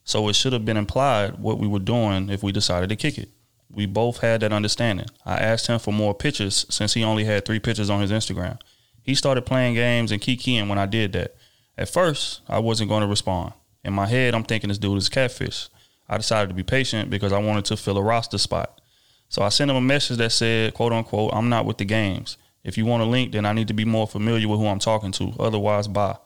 So 0.04 0.28
it 0.28 0.34
should 0.34 0.52
have 0.52 0.64
been 0.64 0.76
implied 0.76 1.38
what 1.38 1.58
we 1.58 1.66
were 1.66 1.78
doing 1.78 2.28
if 2.28 2.42
we 2.42 2.52
decided 2.52 2.88
to 2.88 2.96
kick 2.96 3.18
it. 3.18 3.28
We 3.70 3.86
both 3.86 4.18
had 4.18 4.40
that 4.40 4.52
understanding. 4.52 5.06
I 5.24 5.36
asked 5.36 5.66
him 5.66 5.78
for 5.78 5.92
more 5.92 6.14
pictures 6.14 6.66
since 6.68 6.94
he 6.94 7.04
only 7.04 7.24
had 7.24 7.44
three 7.44 7.60
pictures 7.60 7.90
on 7.90 8.00
his 8.00 8.10
Instagram. 8.10 8.60
He 9.02 9.14
started 9.14 9.46
playing 9.46 9.74
games 9.74 10.12
and 10.12 10.20
kikiing 10.20 10.68
when 10.68 10.78
I 10.78 10.86
did 10.86 11.12
that. 11.12 11.34
At 11.76 11.88
first, 11.88 12.42
I 12.48 12.58
wasn't 12.58 12.90
going 12.90 13.00
to 13.00 13.06
respond. 13.06 13.54
In 13.84 13.92
my 13.92 14.06
head, 14.06 14.34
I'm 14.34 14.44
thinking 14.44 14.68
this 14.68 14.78
dude 14.78 14.98
is 14.98 15.08
catfish. 15.08 15.68
I 16.08 16.16
decided 16.16 16.48
to 16.48 16.54
be 16.54 16.62
patient 16.62 17.10
because 17.10 17.32
I 17.32 17.38
wanted 17.38 17.64
to 17.66 17.76
fill 17.76 17.98
a 17.98 18.02
roster 18.02 18.38
spot. 18.38 18.80
So 19.28 19.42
I 19.42 19.48
sent 19.48 19.70
him 19.70 19.76
a 19.76 19.80
message 19.80 20.18
that 20.18 20.30
said, 20.30 20.74
quote 20.74 20.92
unquote, 20.92 21.32
I'm 21.32 21.48
not 21.48 21.64
with 21.64 21.78
the 21.78 21.84
games. 21.84 22.36
If 22.64 22.78
you 22.78 22.84
want 22.84 23.02
a 23.02 23.06
link, 23.06 23.32
then 23.32 23.46
I 23.46 23.52
need 23.52 23.68
to 23.68 23.74
be 23.74 23.84
more 23.84 24.06
familiar 24.06 24.46
with 24.46 24.60
who 24.60 24.66
I'm 24.66 24.78
talking 24.78 25.10
to. 25.12 25.32
Otherwise, 25.38 25.88
bye. 25.88 26.18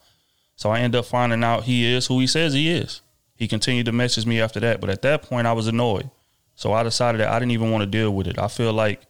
So 0.55 0.69
I 0.69 0.79
end 0.79 0.95
up 0.95 1.05
finding 1.05 1.43
out 1.43 1.63
he 1.63 1.85
is 1.85 2.07
who 2.07 2.19
he 2.19 2.27
says 2.27 2.53
he 2.53 2.69
is. 2.69 3.01
He 3.35 3.47
continued 3.47 3.85
to 3.85 3.91
message 3.91 4.25
me 4.25 4.41
after 4.41 4.59
that, 4.59 4.81
but 4.81 4.89
at 4.89 5.03
that 5.03 5.23
point 5.23 5.47
I 5.47 5.53
was 5.53 5.67
annoyed. 5.67 6.09
So 6.55 6.73
I 6.73 6.83
decided 6.83 7.21
that 7.21 7.29
I 7.29 7.39
didn't 7.39 7.51
even 7.51 7.71
want 7.71 7.83
to 7.83 7.89
deal 7.89 8.13
with 8.13 8.27
it. 8.27 8.39
I 8.39 8.47
feel 8.47 8.73
like 8.73 9.01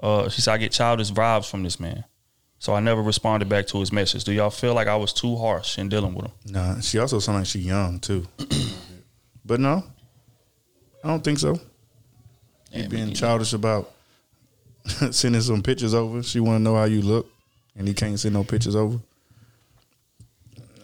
uh, 0.00 0.28
she 0.30 0.40
said 0.40 0.54
I 0.54 0.58
get 0.58 0.72
childish 0.72 1.10
vibes 1.10 1.48
from 1.48 1.62
this 1.62 1.78
man. 1.78 2.04
So 2.60 2.74
I 2.74 2.80
never 2.80 3.00
responded 3.02 3.48
back 3.48 3.66
to 3.68 3.78
his 3.80 3.92
message. 3.92 4.24
Do 4.24 4.32
y'all 4.32 4.50
feel 4.50 4.74
like 4.74 4.88
I 4.88 4.96
was 4.96 5.12
too 5.12 5.36
harsh 5.36 5.78
in 5.78 5.88
dealing 5.88 6.14
with 6.14 6.26
him? 6.26 6.32
Nah, 6.50 6.80
she 6.80 6.98
also 6.98 7.20
sounds 7.20 7.38
like 7.38 7.46
she 7.46 7.60
young 7.60 8.00
too. 8.00 8.26
but 9.44 9.60
no, 9.60 9.84
I 11.04 11.08
don't 11.08 11.22
think 11.22 11.38
so. 11.38 11.60
You 12.72 12.88
being 12.88 13.14
childish 13.14 13.52
about 13.52 13.90
sending 15.10 15.40
some 15.40 15.62
pictures 15.62 15.94
over. 15.94 16.22
She 16.22 16.40
want 16.40 16.58
to 16.58 16.62
know 16.62 16.74
how 16.74 16.84
you 16.84 17.00
look, 17.00 17.30
and 17.76 17.86
he 17.86 17.94
can't 17.94 18.18
send 18.18 18.34
no 18.34 18.44
pictures 18.44 18.76
over. 18.76 18.98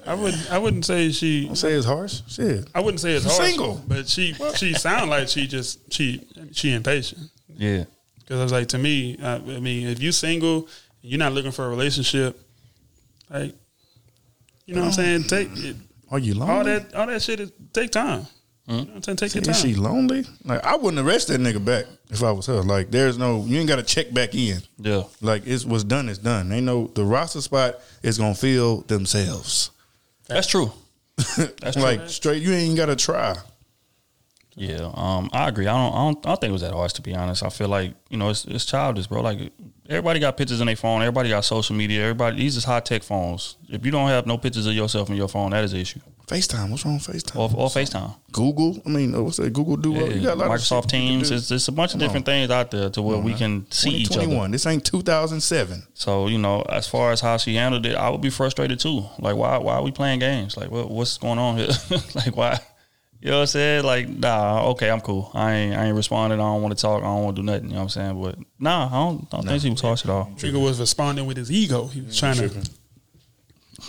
I 0.07 0.14
wouldn't. 0.14 0.51
I 0.53 0.59
wouldn't 0.59 0.85
say 0.85 1.11
she. 1.11 1.47
Don't 1.47 1.57
say 1.57 1.72
it's 1.72 1.87
harsh. 1.87 2.20
Shit. 2.29 2.68
I 2.75 2.81
wouldn't 2.81 3.01
say 3.01 3.14
it's 3.14 3.25
She's 3.25 3.37
harsh, 3.37 3.49
single. 3.49 3.83
but 3.87 4.07
she 4.09 4.35
she 4.57 4.75
sound 4.75 5.11
like 5.11 5.29
she 5.29 5.47
just 5.47 5.93
she 5.93 6.27
she 6.53 6.72
impatient. 6.72 7.31
Yeah. 7.57 7.85
Because 8.18 8.41
I 8.41 8.43
was 8.43 8.53
like, 8.53 8.68
to 8.68 8.79
me, 8.79 9.18
I, 9.22 9.35
I 9.35 9.61
mean, 9.61 9.87
if 9.89 10.01
you 10.01 10.11
single, 10.11 10.61
and 10.61 10.66
you're 11.05 11.18
not 11.18 11.32
looking 11.32 11.52
for 11.52 11.66
a 11.66 11.68
relationship, 11.68 12.40
like, 13.30 13.55
you 14.66 14.74
know 14.74 14.82
what 14.82 14.86
I'm 14.86 14.92
saying? 14.92 15.24
Take 15.24 15.48
oh. 15.50 15.68
it, 15.68 15.76
Are 16.11 16.18
you 16.18 16.34
lonely? 16.34 16.55
all 16.55 16.64
that 16.64 16.94
all 16.94 17.07
that 17.07 17.22
shit 17.22 17.40
is 17.40 17.52
take 17.72 17.90
time. 17.90 18.26
You 18.66 18.76
know 18.76 18.80
what 18.84 18.96
I'm 18.96 19.02
saying? 19.02 19.16
Take 19.16 19.34
your 19.34 19.44
Is 19.50 19.61
she 19.61 19.74
lonely? 19.74 20.24
Like 20.42 20.64
I 20.64 20.76
wouldn't 20.76 21.07
arrest 21.07 21.28
that 21.28 21.38
nigga 21.38 21.62
back 21.62 21.84
if 22.09 22.22
I 22.22 22.32
was 22.32 22.46
her. 22.46 22.62
Like 22.62 22.90
there's 22.90 23.18
no 23.18 23.44
you 23.44 23.59
ain't 23.59 23.68
got 23.68 23.76
to 23.76 23.82
check 23.82 24.12
back 24.14 24.34
in. 24.34 24.61
Yeah. 24.78 25.02
Like 25.20 25.46
it's 25.46 25.66
what's 25.66 25.84
done 25.84 26.09
is 26.09 26.16
done. 26.16 26.48
They 26.48 26.62
know 26.62 26.86
the 26.86 27.05
roster 27.05 27.42
spot 27.42 27.80
is 28.02 28.16
gonna 28.16 28.34
fill 28.34 28.80
themselves. 28.82 29.70
That's 30.28 30.46
true. 30.46 30.72
That's 31.36 31.72
true. 31.72 31.82
Like 31.82 32.09
straight, 32.09 32.42
you 32.42 32.52
ain't 32.52 32.76
got 32.76 32.86
to 32.86 32.96
try. 32.96 33.36
Yeah, 34.57 34.90
um, 34.94 35.30
I 35.32 35.48
agree. 35.48 35.66
I 35.66 35.72
don't, 35.72 35.92
I 35.92 35.96
don't, 35.96 36.26
I 36.26 36.28
don't 36.30 36.40
think 36.40 36.50
it 36.50 36.52
was 36.52 36.62
that 36.62 36.72
harsh 36.72 36.92
to 36.94 37.02
be 37.02 37.14
honest. 37.14 37.42
I 37.42 37.48
feel 37.48 37.68
like 37.68 37.94
you 38.09 38.16
know 38.16 38.30
it's 38.30 38.44
it's 38.44 38.64
childish, 38.64 39.07
bro. 39.07 39.20
Like 39.20 39.52
everybody 39.88 40.20
got 40.20 40.36
pictures 40.36 40.61
in 40.61 40.66
their 40.66 40.76
phone. 40.76 41.02
Everybody 41.02 41.30
got 41.30 41.44
social 41.44 41.74
media. 41.74 42.02
Everybody 42.02 42.36
these 42.36 42.57
is 42.57 42.64
high 42.64 42.80
tech 42.80 43.02
phones. 43.02 43.57
If 43.68 43.84
you 43.84 43.90
don't 43.90 44.09
have 44.09 44.26
no 44.26 44.38
pictures 44.38 44.66
of 44.66 44.74
yourself 44.74 45.11
in 45.11 45.16
your 45.16 45.28
phone, 45.28 45.50
that 45.50 45.64
is 45.64 45.72
an 45.72 45.80
issue. 45.80 46.00
FaceTime. 46.26 46.70
What's 46.70 46.84
wrong 46.86 46.94
with 46.94 47.07
FaceTime? 47.07 47.36
Or, 47.36 47.50
or 47.55 47.68
FaceTime. 47.68 48.14
Google. 48.32 48.80
I 48.86 48.88
mean, 48.88 49.14
uh, 49.14 49.22
what's 49.22 49.36
that? 49.36 49.52
Google 49.52 49.76
Duo. 49.76 50.07
Yeah, 50.07 50.14
You 50.14 50.22
got 50.22 50.34
a 50.34 50.40
lot 50.40 50.46
of 50.46 50.52
Microsoft 50.52 50.88
can 50.88 51.00
Teams. 51.00 51.30
It's, 51.30 51.50
it's 51.50 51.68
a 51.68 51.72
bunch 51.72 51.92
of 51.92 52.00
different 52.00 52.26
on. 52.26 52.32
things 52.32 52.50
out 52.50 52.70
there 52.70 52.88
to 52.90 53.02
where 53.02 53.18
we 53.18 53.34
can 53.34 53.70
see 53.70 53.90
each 53.90 54.16
other. 54.16 54.48
This 54.48 54.66
ain't 54.66 54.84
2007. 54.86 55.82
So 55.94 56.28
you 56.28 56.38
know, 56.38 56.62
as 56.62 56.88
far 56.88 57.12
as 57.12 57.20
how 57.20 57.36
she 57.36 57.57
handled 57.57 57.84
it, 57.84 57.94
I 57.94 58.09
would 58.09 58.22
be 58.22 58.30
frustrated 58.30 58.80
too. 58.80 59.05
Like, 59.18 59.36
why 59.36 59.59
why 59.59 59.74
are 59.74 59.82
we 59.82 59.90
playing 59.90 60.20
games? 60.20 60.57
Like, 60.57 60.70
what 60.70 60.90
what's 60.90 61.18
going 61.18 61.38
on 61.38 61.59
here? 61.59 61.68
like, 62.14 62.36
why? 62.36 62.59
You 63.21 63.31
know 63.31 63.37
what 63.37 63.41
I'm 63.43 63.47
saying? 63.47 63.85
Like, 63.85 64.09
nah, 64.09 64.67
okay, 64.71 64.91
I'm 64.91 65.01
cool. 65.01 65.31
I 65.33 65.53
ain't 65.55 65.75
I 65.77 65.87
ain't 65.87 65.97
responding. 65.97 66.39
I 66.41 66.43
don't 66.43 66.61
want 66.62 66.77
to 66.77 66.81
talk. 66.83 67.03
I 67.03 67.07
don't 67.07 67.25
want 67.25 67.37
to 67.37 67.43
do 67.43 67.47
nothing. 67.47 67.65
You 67.69 67.71
know 67.71 67.77
what 67.77 67.83
I'm 67.85 67.89
saying? 67.89 68.23
But 68.23 68.39
nah, 68.59 68.87
I 68.87 68.91
don't, 68.91 69.27
I 69.33 69.37
don't 69.39 69.47
think 69.47 69.62
she 69.62 69.71
was 69.71 69.81
harsh 69.81 70.05
at 70.05 70.11
all. 70.11 70.31
Trigger 70.37 70.59
was 70.59 70.79
responding 70.79 71.25
with 71.27 71.37
his 71.39 71.51
ego. 71.51 71.87
He 71.87 72.03
was 72.03 72.19
trying 72.19 72.37
to. 72.37 72.51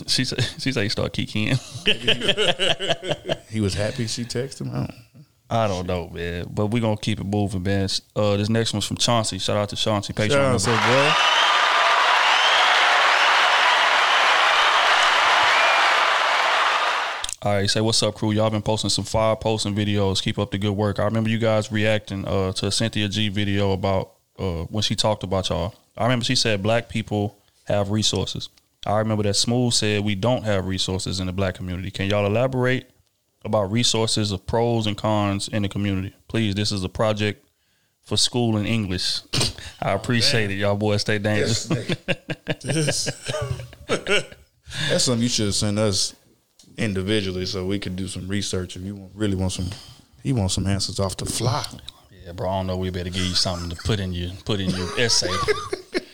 She 0.08 0.24
said 0.26 0.42
she 0.58 0.72
said 0.72 0.84
he 0.84 0.90
started 0.90 1.12
kicking. 1.14 1.58
He 3.50 3.62
was 3.62 3.74
happy 3.74 4.08
she 4.08 4.24
texted 4.26 4.62
him. 4.62 4.70
I 4.72 4.74
don't- 4.80 4.96
I 5.48 5.68
don't 5.68 5.86
know, 5.86 6.10
man. 6.10 6.48
But 6.50 6.68
we're 6.68 6.82
gonna 6.82 6.98
keep 6.98 7.20
it 7.22 7.24
moving, 7.26 7.62
man. 7.62 7.88
Uh, 8.16 8.36
this 8.36 8.50
next 8.50 8.74
one's 8.74 8.86
from 8.86 8.98
Chauncey. 8.98 9.38
Shout 9.38 9.56
out 9.56 9.70
to 9.70 9.76
Chauncey. 9.76 10.12
Patreon. 10.12 10.30
Shout 10.32 10.42
out 10.56 10.60
to 10.60 10.70
boy. 10.72 11.45
All 17.46 17.54
right, 17.54 17.70
say 17.70 17.80
what's 17.80 18.02
up, 18.02 18.16
crew? 18.16 18.32
Y'all 18.32 18.50
been 18.50 18.64
posting 18.64 18.90
some 18.90 19.06
fire 19.06 19.36
posting 19.36 19.76
videos. 19.76 20.20
Keep 20.20 20.40
up 20.40 20.50
the 20.50 20.58
good 20.58 20.72
work. 20.72 20.98
I 20.98 21.04
remember 21.04 21.30
you 21.30 21.38
guys 21.38 21.72
reacting 21.72 22.28
uh, 22.28 22.54
to 22.54 22.66
a 22.66 22.72
Cynthia 22.72 23.08
G 23.08 23.30
video 23.30 23.72
about 23.72 24.14
uh, 24.40 24.64
when 24.64 24.82
she 24.82 24.96
talked 24.96 25.22
about 25.22 25.50
y'all. 25.50 25.76
I 25.96 26.06
remember 26.06 26.26
she 26.26 26.36
said 26.36 26.64
black 26.64 26.90
people 26.90 27.38
have 27.66 27.92
resources. 27.92 28.50
I 28.88 28.98
remember 28.98 29.22
that 29.22 29.36
Smooth 29.36 29.74
said 29.74 30.04
we 30.04 30.16
don't 30.16 30.44
have 30.44 30.66
resources 30.66 31.20
in 31.20 31.28
the 31.28 31.34
black 31.34 31.54
community. 31.54 31.92
Can 31.92 32.10
y'all 32.10 32.26
elaborate 32.26 32.90
about 33.44 33.72
resources 33.72 34.32
of 34.32 34.48
pros 34.48 34.88
and 34.88 34.98
cons 34.98 35.48
in 35.48 35.62
the 35.62 35.70
community? 35.70 36.16
Please, 36.28 36.56
this 36.56 36.72
is 36.72 36.84
a 36.84 36.90
project 36.90 37.48
for 38.02 38.18
school 38.18 38.58
in 38.58 38.66
English. 38.66 39.20
I 39.84 39.92
appreciate 39.92 40.50
it. 40.50 40.56
Y'all 40.56 40.76
boys 40.76 41.02
stay 41.02 41.20
dangerous. 41.20 41.66
This. 42.64 43.06
That's 43.88 45.04
something 45.04 45.22
you 45.22 45.30
should 45.30 45.54
send 45.54 45.78
us 45.78 46.16
individually 46.78 47.46
so 47.46 47.66
we 47.66 47.80
could 47.80 47.96
do 47.96 48.08
some 48.08 48.28
research 48.28 48.76
if 48.76 48.82
you 48.82 49.10
really 49.14 49.36
want 49.36 49.54
some. 49.54 49.70
He 50.24 50.34
wants 50.34 50.56
some 50.56 50.66
answers 50.68 51.00
off 51.00 51.18
the 51.18 51.26
fly. 51.26 51.64
Yeah, 52.26 52.32
bro. 52.32 52.50
I 52.50 52.58
don't 52.60 52.68
know. 52.68 52.78
We 52.78 52.90
better 52.90 53.12
give 53.12 53.24
you 53.24 53.36
something 53.36 53.70
to 53.70 53.76
put 53.76 54.00
in 54.00 54.12
your 54.14 54.32
put 54.46 54.60
in 54.60 54.70
your 54.72 55.00
essay. 55.00 55.30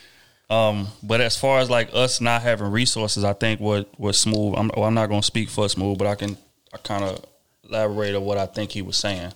Um, 0.52 0.88
but 1.02 1.22
as 1.22 1.34
far 1.34 1.60
as 1.60 1.70
like 1.70 1.88
us 1.94 2.20
not 2.20 2.42
having 2.42 2.70
resources, 2.70 3.24
I 3.24 3.32
think 3.32 3.58
what 3.58 3.88
what 3.98 4.14
smooth. 4.14 4.54
I'm, 4.54 4.70
well, 4.76 4.84
I'm 4.84 4.92
not 4.92 5.08
gonna 5.08 5.22
speak 5.22 5.48
for 5.48 5.66
smooth, 5.66 5.96
but 5.96 6.06
I 6.06 6.14
can 6.14 6.36
I 6.74 6.76
kind 6.76 7.04
of 7.04 7.24
elaborate 7.66 8.14
on 8.14 8.22
what 8.22 8.36
I 8.36 8.44
think 8.44 8.70
he 8.70 8.82
was 8.82 8.98
saying. 8.98 9.32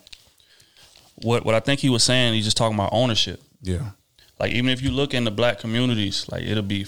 What 1.22 1.43
what 1.47 1.55
I 1.55 1.61
think 1.61 1.81
he 1.81 1.89
was 1.89 2.05
saying, 2.05 2.35
he's 2.35 2.45
just 2.45 2.59
talking 2.59 2.77
about 2.77 2.91
ownership. 2.93 3.41
Yeah. 3.62 3.93
Like 4.39 4.53
even 4.53 4.68
if 4.68 4.83
you 4.83 4.91
look 4.91 5.14
in 5.14 5.24
the 5.24 5.31
black 5.31 5.59
communities, 5.59 6.29
like 6.31 6.43
it'll 6.43 6.62
be 6.62 6.85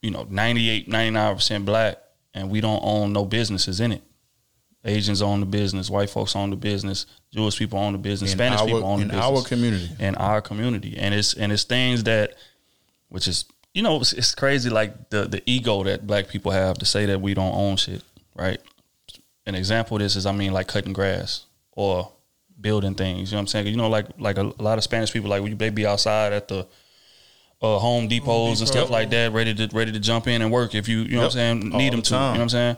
you 0.00 0.12
know 0.12 0.28
98, 0.30 0.86
99 0.86 1.34
percent 1.34 1.66
black, 1.66 1.98
and 2.34 2.50
we 2.50 2.60
don't 2.60 2.80
own 2.82 3.12
no 3.12 3.24
businesses 3.24 3.80
in 3.80 3.92
it. 3.92 4.02
Asians 4.84 5.22
own 5.22 5.38
the 5.40 5.46
business, 5.46 5.88
white 5.88 6.10
folks 6.10 6.34
own 6.34 6.50
the 6.50 6.56
business, 6.56 7.06
Jewish 7.32 7.56
people 7.56 7.78
own 7.78 7.92
the 7.92 7.98
business, 7.98 8.32
In 8.32 8.38
Spanish 8.38 8.60
our- 8.60 8.66
people 8.66 8.84
own 8.84 9.00
the 9.00 9.06
business. 9.06 9.26
in 9.26 9.34
our 9.36 9.42
community. 9.42 9.90
in 10.00 10.14
our 10.16 10.40
community, 10.40 10.96
and 10.98 11.14
it's 11.14 11.34
and 11.34 11.52
it's 11.52 11.62
things 11.64 12.02
that, 12.04 12.34
which 13.08 13.28
is 13.28 13.44
you 13.74 13.82
know 13.82 14.00
it's, 14.00 14.12
it's 14.12 14.34
crazy 14.34 14.70
like 14.70 15.10
the 15.10 15.26
the 15.26 15.40
ego 15.46 15.84
that 15.84 16.04
black 16.06 16.28
people 16.28 16.50
have 16.50 16.78
to 16.78 16.84
say 16.84 17.06
that 17.06 17.20
we 17.20 17.32
don't 17.32 17.54
own 17.54 17.76
shit, 17.76 18.02
right? 18.34 18.60
An 19.46 19.54
example 19.54 19.96
of 19.96 20.02
this 20.02 20.16
is 20.16 20.26
I 20.26 20.32
mean 20.32 20.52
like 20.52 20.66
cutting 20.66 20.92
grass 20.92 21.46
or 21.72 22.10
building 22.60 22.94
things. 22.96 23.30
You 23.30 23.36
know 23.36 23.38
what 23.38 23.42
I'm 23.42 23.46
saying? 23.48 23.66
You 23.68 23.76
know, 23.76 23.88
like 23.88 24.06
like 24.18 24.36
a, 24.38 24.52
a 24.58 24.62
lot 24.62 24.78
of 24.78 24.84
Spanish 24.84 25.12
people 25.12 25.30
like 25.30 25.58
they 25.58 25.70
be 25.70 25.86
outside 25.86 26.32
at 26.32 26.48
the 26.48 26.66
uh, 27.62 27.78
Home 27.78 28.08
Depots 28.08 28.58
and 28.60 28.68
stuff 28.68 28.90
like 28.90 29.10
that, 29.10 29.32
ready 29.32 29.54
to 29.54 29.68
ready 29.72 29.92
to 29.92 30.00
jump 30.00 30.26
in 30.26 30.42
and 30.42 30.50
work 30.50 30.74
if 30.74 30.88
you 30.88 31.00
you 31.02 31.10
know 31.16 31.18
what 31.18 31.24
I'm 31.26 31.30
saying 31.30 31.72
All 31.72 31.78
need 31.78 31.92
the 31.92 31.96
them 31.96 32.02
to. 32.02 32.14
You 32.14 32.20
know 32.20 32.30
what 32.30 32.40
I'm 32.40 32.48
saying? 32.48 32.76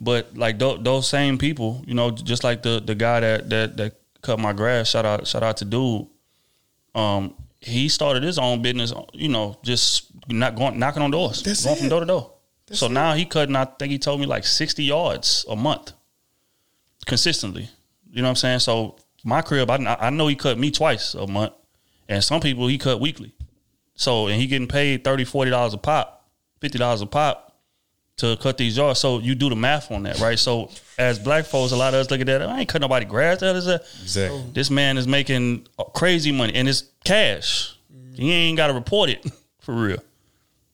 But 0.00 0.36
like 0.36 0.58
tho- 0.58 0.76
those 0.76 1.08
same 1.08 1.38
people, 1.38 1.82
you 1.86 1.94
know, 1.94 2.10
just 2.10 2.44
like 2.44 2.62
the 2.62 2.80
the 2.84 2.94
guy 2.94 3.20
that 3.20 3.48
that 3.50 3.76
that 3.76 4.00
cut 4.22 4.38
my 4.38 4.52
grass. 4.52 4.90
Shout 4.90 5.06
out 5.06 5.26
shout 5.26 5.42
out 5.42 5.56
to 5.58 5.64
dude. 5.64 6.06
Um, 6.94 7.34
he 7.60 7.88
started 7.88 8.22
his 8.22 8.38
own 8.38 8.60
business. 8.62 8.92
You 9.12 9.28
know, 9.28 9.56
just 9.62 10.06
not 10.28 10.56
going 10.56 10.78
knocking 10.78 11.02
on 11.02 11.10
doors, 11.10 11.42
That's 11.42 11.64
going 11.64 11.76
from 11.76 11.88
door 11.88 12.00
to 12.00 12.06
door. 12.06 12.32
so 12.72 12.88
now 12.88 13.14
he 13.14 13.24
cutting. 13.24 13.56
I 13.56 13.64
think 13.64 13.92
he 13.92 13.98
told 13.98 14.20
me 14.20 14.26
like 14.26 14.44
60 14.44 14.84
yards 14.84 15.46
a 15.48 15.56
month, 15.56 15.92
consistently. 17.06 17.68
You 18.10 18.22
know 18.22 18.28
what 18.28 18.30
I'm 18.30 18.36
saying? 18.36 18.58
So 18.60 18.96
my 19.24 19.42
crib, 19.42 19.70
I, 19.70 19.76
I 20.00 20.10
know 20.10 20.26
he 20.26 20.34
cut 20.36 20.58
me 20.58 20.70
twice 20.70 21.14
a 21.14 21.26
month, 21.26 21.52
and 22.08 22.22
some 22.22 22.40
people 22.40 22.66
he 22.66 22.78
cut 22.78 23.00
weekly. 23.00 23.32
So 23.98 24.28
and 24.28 24.40
he 24.40 24.46
getting 24.46 24.68
paid 24.68 25.04
30 25.04 25.24
40 25.24 25.50
dollars 25.50 25.74
a 25.74 25.78
pop, 25.78 26.24
fifty 26.60 26.78
dollars 26.78 27.02
a 27.02 27.06
pop 27.06 27.44
to 28.18 28.36
cut 28.40 28.56
these 28.56 28.76
yards. 28.76 28.98
So 29.00 29.18
you 29.18 29.34
do 29.34 29.48
the 29.48 29.54
math 29.56 29.90
on 29.92 30.04
that, 30.04 30.18
right? 30.20 30.38
So 30.38 30.70
as 30.98 31.18
black 31.18 31.44
folks, 31.44 31.72
a 31.72 31.76
lot 31.76 31.94
of 31.94 32.00
us 32.00 32.10
look 32.10 32.20
at 32.20 32.26
that. 32.26 32.42
I 32.42 32.60
ain't 32.60 32.68
cut 32.68 32.80
nobody 32.80 33.04
grass. 33.04 33.40
That 33.40 33.54
is 33.56 33.66
a 33.68 33.80
Exactly. 34.02 34.42
this 34.54 34.70
man 34.70 34.98
is 34.98 35.06
making 35.06 35.66
crazy 35.94 36.32
money 36.32 36.54
and 36.54 36.68
it's 36.68 36.84
cash. 37.04 37.76
He 38.14 38.32
ain't 38.32 38.56
got 38.56 38.68
to 38.68 38.72
report 38.72 39.10
it 39.10 39.24
for 39.60 39.74
real. 39.74 39.98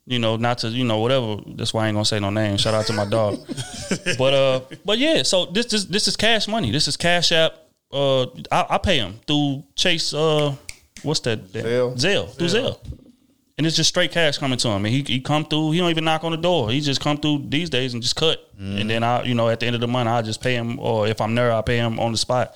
You 0.07 0.19
know, 0.19 0.37
not 0.37 0.59
to 0.59 0.69
you 0.69 0.85
know 0.85 0.99
whatever. 0.99 1.37
That's 1.47 1.73
why 1.73 1.85
I 1.85 1.89
ain't 1.89 1.95
gonna 1.97 2.05
say 2.05 2.21
no 2.21 2.29
name. 2.29 2.59
Shout 2.59 2.75
out 2.75 2.85
to 2.87 2.93
my 2.93 3.07
dog. 3.07 3.39
but 4.19 4.35
uh, 4.35 4.61
but 4.85 4.99
yeah. 4.99 5.23
So 5.23 5.47
this 5.47 5.65
this 5.67 5.85
this 5.87 6.09
is 6.09 6.17
cash 6.17 6.47
money. 6.47 6.71
This 6.71 6.89
is 6.89 6.97
Cash 6.99 7.33
App. 7.33 7.55
Uh, 7.91 8.25
I, 8.53 8.67
I 8.71 8.79
pay 8.79 8.99
him 8.99 9.15
through 9.27 9.65
Chase. 9.75 10.13
Uh, 10.13 10.55
what's 11.03 11.21
that? 11.21 11.51
Zelle. 11.53 11.95
Zelle 11.97 12.31
through 12.35 12.49
Zelle. 12.49 12.79
And 13.57 13.67
it's 13.67 13.77
just 13.77 13.89
straight 13.91 14.11
cash 14.11 14.37
coming 14.39 14.59
to 14.59 14.69
him. 14.69 14.85
And 14.85 14.93
he 14.93 15.03
he 15.03 15.21
come 15.21 15.45
through. 15.45 15.71
He 15.73 15.79
don't 15.79 15.91
even 15.91 16.05
knock 16.05 16.25
on 16.25 16.33
the 16.33 16.37
door. 16.37 16.71
He 16.71 16.81
just 16.81 17.01
come 17.01 17.19
through 17.19 17.45
these 17.49 17.71
days 17.71 17.95
and 17.95 18.03
just 18.03 18.17
cut. 18.17 18.39
And 18.59 18.91
then 18.91 19.05
I, 19.05 19.23
you 19.23 19.35
know, 19.35 19.49
at 19.49 19.61
the 19.61 19.67
end 19.67 19.75
of 19.77 19.81
the 19.81 19.87
month, 19.89 20.09
I 20.09 20.23
just 20.23 20.41
pay 20.41 20.55
him. 20.55 20.79
Or 20.81 21.07
if 21.07 21.21
I'm 21.21 21.35
there, 21.37 21.53
I 21.53 21.63
pay 21.63 21.77
him 21.77 22.01
on 22.01 22.11
the 22.13 22.19
spot. 22.19 22.55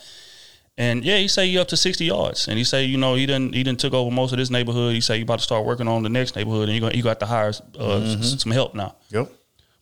And 0.76 1.04
yeah, 1.04 1.16
he 1.18 1.28
say 1.28 1.48
he 1.48 1.58
up 1.58 1.68
to 1.68 1.76
sixty 1.76 2.04
yards, 2.06 2.46
and 2.48 2.56
he 2.58 2.62
say 2.64 2.84
you 2.84 2.96
know 2.98 3.14
he 3.14 3.26
didn't 3.26 3.52
he 3.54 3.62
didn't 3.64 3.80
took 3.80 3.92
over 3.94 4.10
most 4.12 4.32
of 4.32 4.38
this 4.38 4.48
neighborhood. 4.50 4.92
He 4.94 5.00
say 5.00 5.16
he 5.16 5.22
about 5.22 5.38
to 5.40 5.44
start 5.44 5.64
working 5.64 5.88
on 5.88 6.02
the 6.04 6.08
next 6.08 6.36
neighborhood, 6.36 6.68
and 6.68 6.72
he 6.72 6.80
got 6.80 6.92
he 6.94 7.02
got 7.02 7.18
to 7.20 7.26
hire 7.26 7.52
uh, 7.78 8.00
s- 8.00 8.40
some 8.42 8.52
help 8.52 8.74
now. 8.74 8.94
Yep. 9.10 9.30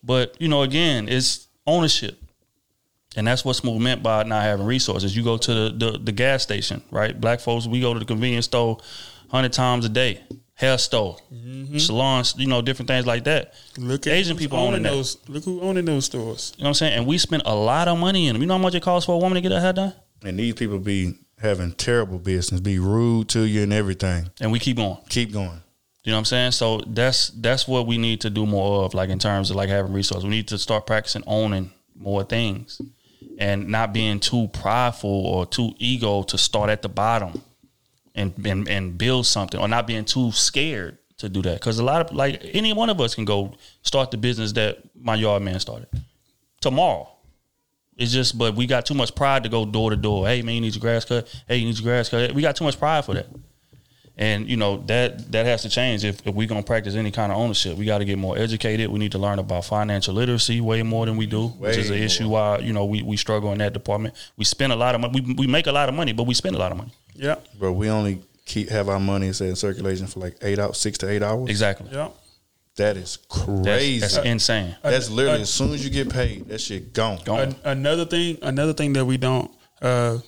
But 0.03 0.37
you 0.41 0.49
know, 0.49 0.63
again, 0.63 1.07
it's 1.09 1.49
ownership, 1.67 2.19
and 3.15 3.27
that's 3.27 3.45
what's 3.45 3.59
Smooth 3.59 3.83
meant 3.83 4.03
by 4.03 4.23
not 4.23 4.43
having 4.43 4.65
resources. 4.65 5.15
You 5.17 5.23
go 5.23 5.37
to 5.37 5.55
the, 5.55 5.71
the 5.93 5.99
the 5.99 6.13
gas 6.13 6.43
station, 6.43 6.83
right? 6.91 7.19
Black 7.21 7.41
folks, 7.41 7.67
we 7.67 7.81
go 7.81 7.93
to 7.93 7.99
the 8.01 8.07
convenience 8.07 8.47
store 8.47 8.79
hundred 9.31 9.53
times 9.53 9.85
a 9.85 9.91
day. 9.91 10.23
Hair 10.57 10.79
store, 10.79 11.19
mm-hmm. 11.31 11.77
salons, 11.77 12.35
you 12.39 12.47
know, 12.47 12.63
different 12.63 12.89
things 12.89 13.07
like 13.07 13.25
that. 13.25 13.53
Look 13.77 14.07
at 14.07 14.15
Asian 14.15 14.39
people 14.39 14.57
owning 14.57 14.69
owning 14.69 14.83
that. 14.85 14.89
those. 14.89 15.19
Look 15.29 15.45
who 15.45 15.61
owning 15.61 15.85
those 15.85 16.07
stores. 16.07 16.55
You 16.57 16.63
know 16.63 16.69
what 16.69 16.71
I'm 16.71 16.75
saying? 16.75 16.93
And 16.95 17.07
we 17.07 17.19
spend 17.19 17.43
a 17.45 17.55
lot 17.55 17.89
of 17.89 17.99
money 17.99 18.27
in 18.27 18.33
them. 18.33 18.43
You 18.43 18.49
know 18.49 18.57
how 18.57 18.63
much 18.63 18.75
it 18.75 18.83
costs 18.83 19.05
for 19.05 19.15
a 19.15 19.19
woman 19.19 19.35
to 19.35 19.43
get 19.43 19.53
her 19.53 19.61
hair 19.61 19.75
done? 19.75 19.93
And 20.25 20.39
these 20.39 20.55
people 20.55 20.79
be 20.79 21.19
having 21.39 21.73
terrible 21.73 22.19
business, 22.19 22.63
be 22.63 22.79
rude 22.79 23.29
to 23.31 23.43
you 23.43 23.65
and 23.65 23.73
everything. 23.73 24.31
And 24.41 24.51
we 24.51 24.59
keep 24.59 24.79
going. 24.79 24.97
Keep 25.11 25.33
going. 25.33 25.63
You 26.05 26.13
know 26.13 26.17
what 26.17 26.21
I'm 26.21 26.25
saying? 26.25 26.53
So 26.53 26.79
that's 26.87 27.29
that's 27.31 27.67
what 27.67 27.87
we 27.87 27.99
need 27.99 28.21
to 28.23 28.31
do 28.31 28.47
more 28.47 28.85
of, 28.85 28.95
like 28.95 29.11
in 29.11 29.19
terms 29.19 29.51
of 29.51 29.57
like 29.57 29.69
having 29.69 29.93
resources. 29.93 30.25
We 30.25 30.31
need 30.31 30.49
to 30.49 30.59
start 30.59 30.87
practicing 30.87 31.25
owning 31.27 31.73
more 31.95 32.25
things 32.25 32.81
and 33.39 33.69
not 33.69 33.93
being 33.93 34.21
too 34.21 34.49
prideful 34.49 35.27
or 35.27 35.47
too 35.47 35.73
ego 35.79 36.23
to 36.23 36.39
start 36.39 36.71
at 36.71 36.83
the 36.83 36.89
bottom 36.89 37.43
and 38.17 38.35
and, 38.45 38.69
and 38.69 38.99
build 38.99 39.27
something 39.27 39.61
or 39.61 39.69
not 39.69 39.87
being 39.87 40.05
too 40.05 40.33
scared 40.33 40.99
to 41.19 41.29
do 41.29 41.43
that. 41.43 41.55
Because 41.55 41.79
a 41.79 41.85
lot 41.85 42.11
of 42.11 42.17
like 42.17 42.41
any 42.53 42.73
one 42.73 42.91
of 42.91 43.01
us 43.01 43.15
can 43.15 43.25
go 43.25 43.55
start 43.83 44.11
the 44.11 44.17
business 44.17 44.53
that 44.53 44.79
my 44.99 45.15
yard 45.15 45.43
man 45.43 45.61
started 45.61 45.89
tomorrow. 46.61 47.09
It's 47.97 48.13
just, 48.13 48.37
but 48.37 48.55
we 48.55 48.67
got 48.67 48.85
too 48.85 48.93
much 48.93 49.15
pride 49.15 49.45
to 49.45 49.49
go 49.49 49.65
door 49.65 49.91
to 49.91 49.97
door. 49.97 50.27
Hey 50.27 50.43
man, 50.43 50.57
you 50.57 50.61
need 50.63 50.75
your 50.75 50.81
grass 50.81 51.05
cut. 51.05 51.29
Hey, 51.49 51.57
you 51.57 51.67
need 51.67 51.79
your 51.79 51.85
grass 51.85 52.09
cut. 52.09 52.33
We 52.33 52.43
got 52.43 52.57
too 52.57 52.65
much 52.65 52.79
pride 52.79 53.05
for 53.05 53.15
that. 53.15 53.27
And 54.19 54.49
you 54.49 54.57
know 54.57 54.79
that 54.87 55.31
that 55.33 55.45
has 55.45 55.63
to 55.63 55.69
change 55.69 56.03
if, 56.03 56.27
if 56.27 56.35
we're 56.35 56.49
gonna 56.49 56.63
practice 56.63 56.95
any 56.95 57.11
kind 57.11 57.31
of 57.31 57.37
ownership. 57.37 57.77
We 57.77 57.85
got 57.85 57.99
to 57.99 58.07
get 58.07 58.17
more 58.17 58.39
educated. 58.39 58.89
We 58.89 58.99
need 58.99 59.13
to 59.13 59.19
learn 59.19 59.39
about 59.39 59.67
financial 59.67 60.15
literacy 60.15 60.63
way 60.63 60.83
more 60.83 61.05
than 61.05 61.19
we 61.19 61.27
do, 61.27 61.49
which 61.49 61.77
is 61.77 61.91
an 61.91 61.97
Way 61.97 62.03
issue 62.03 62.29
why 62.31 62.59
you 62.59 62.73
know 62.73 62.87
we, 62.87 63.03
we 63.03 63.19
struggle 63.19 63.53
in 63.53 63.59
that 63.59 63.75
department. 63.75 64.15
We 64.39 64.47
spend 64.47 64.73
a 64.73 64.77
lot 64.77 64.95
of 64.95 65.03
money. 65.03 65.21
We, 65.21 65.35
we 65.35 65.47
make 65.47 65.67
a 65.67 65.73
lot 65.73 65.91
of 65.91 65.95
money, 65.95 66.15
but 66.15 66.23
we 66.23 66.33
spend 66.33 66.57
a 66.57 66.59
lot 66.59 66.73
of 66.73 66.79
money. 66.79 66.93
Yeah. 67.19 67.37
But 67.59 67.73
we 67.73 67.89
only 67.91 68.23
keep 68.45 68.69
have 68.71 68.89
our 68.89 69.01
money 69.01 69.33
say, 69.33 69.49
in 69.49 69.57
circulation 69.57 70.07
for 70.07 70.21
like 70.21 70.37
eight 70.43 70.59
hours, 70.59 70.79
six 70.79 70.99
to 70.99 71.11
eight 71.11 71.23
hours. 71.23 71.51
Exactly. 71.51 71.89
Yeah. 71.93 72.11
That 72.77 72.97
is 72.99 73.17
crazy. 73.29 74.01
that's 74.01 74.17
That's, 74.17 74.27
insane. 74.27 74.77
That's 74.83 75.09
literally 75.09 75.39
uh, 75.39 75.43
as 75.43 75.53
soon 75.53 75.73
as 75.73 75.83
you 75.83 75.91
get 75.91 76.11
paid, 76.11 76.47
that 76.49 76.61
shit 76.61 76.93
gone. 76.93 77.19
Gone. 77.25 77.41
An- 77.41 77.57
another 77.65 78.05
thing, 78.05 78.37
another 78.43 78.75
thing 78.75 78.93
that 78.93 79.05
we 79.05 79.17
don't 79.17 79.51
uh, 79.81 80.19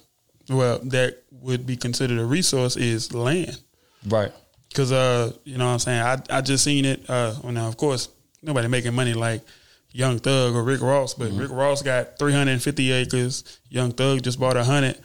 well, 0.48 0.78
that 0.84 1.22
would 1.30 1.66
be 1.66 1.76
considered 1.76 2.18
a 2.18 2.24
resource 2.24 2.76
is 2.76 3.12
land. 3.14 3.58
Right. 4.06 4.32
Cause 4.74 4.92
uh, 4.92 5.32
you 5.44 5.58
know 5.58 5.66
what 5.66 5.72
I'm 5.72 5.78
saying? 5.78 6.02
I 6.02 6.38
I 6.38 6.40
just 6.40 6.62
seen 6.62 6.84
it 6.84 7.08
uh 7.08 7.34
well 7.42 7.52
now 7.52 7.68
of 7.68 7.76
course 7.76 8.10
nobody 8.42 8.68
making 8.68 8.94
money 8.94 9.14
like 9.14 9.42
Young 9.92 10.18
Thug 10.18 10.54
or 10.54 10.62
Rick 10.62 10.82
Ross, 10.82 11.14
but 11.14 11.32
Rick 11.32 11.50
Ross 11.50 11.82
got 11.82 12.18
350 12.18 12.92
acres. 12.92 13.58
Young 13.70 13.92
Thug 13.92 14.22
just 14.22 14.38
bought 14.38 14.56
a 14.56 14.60
100 14.60 14.98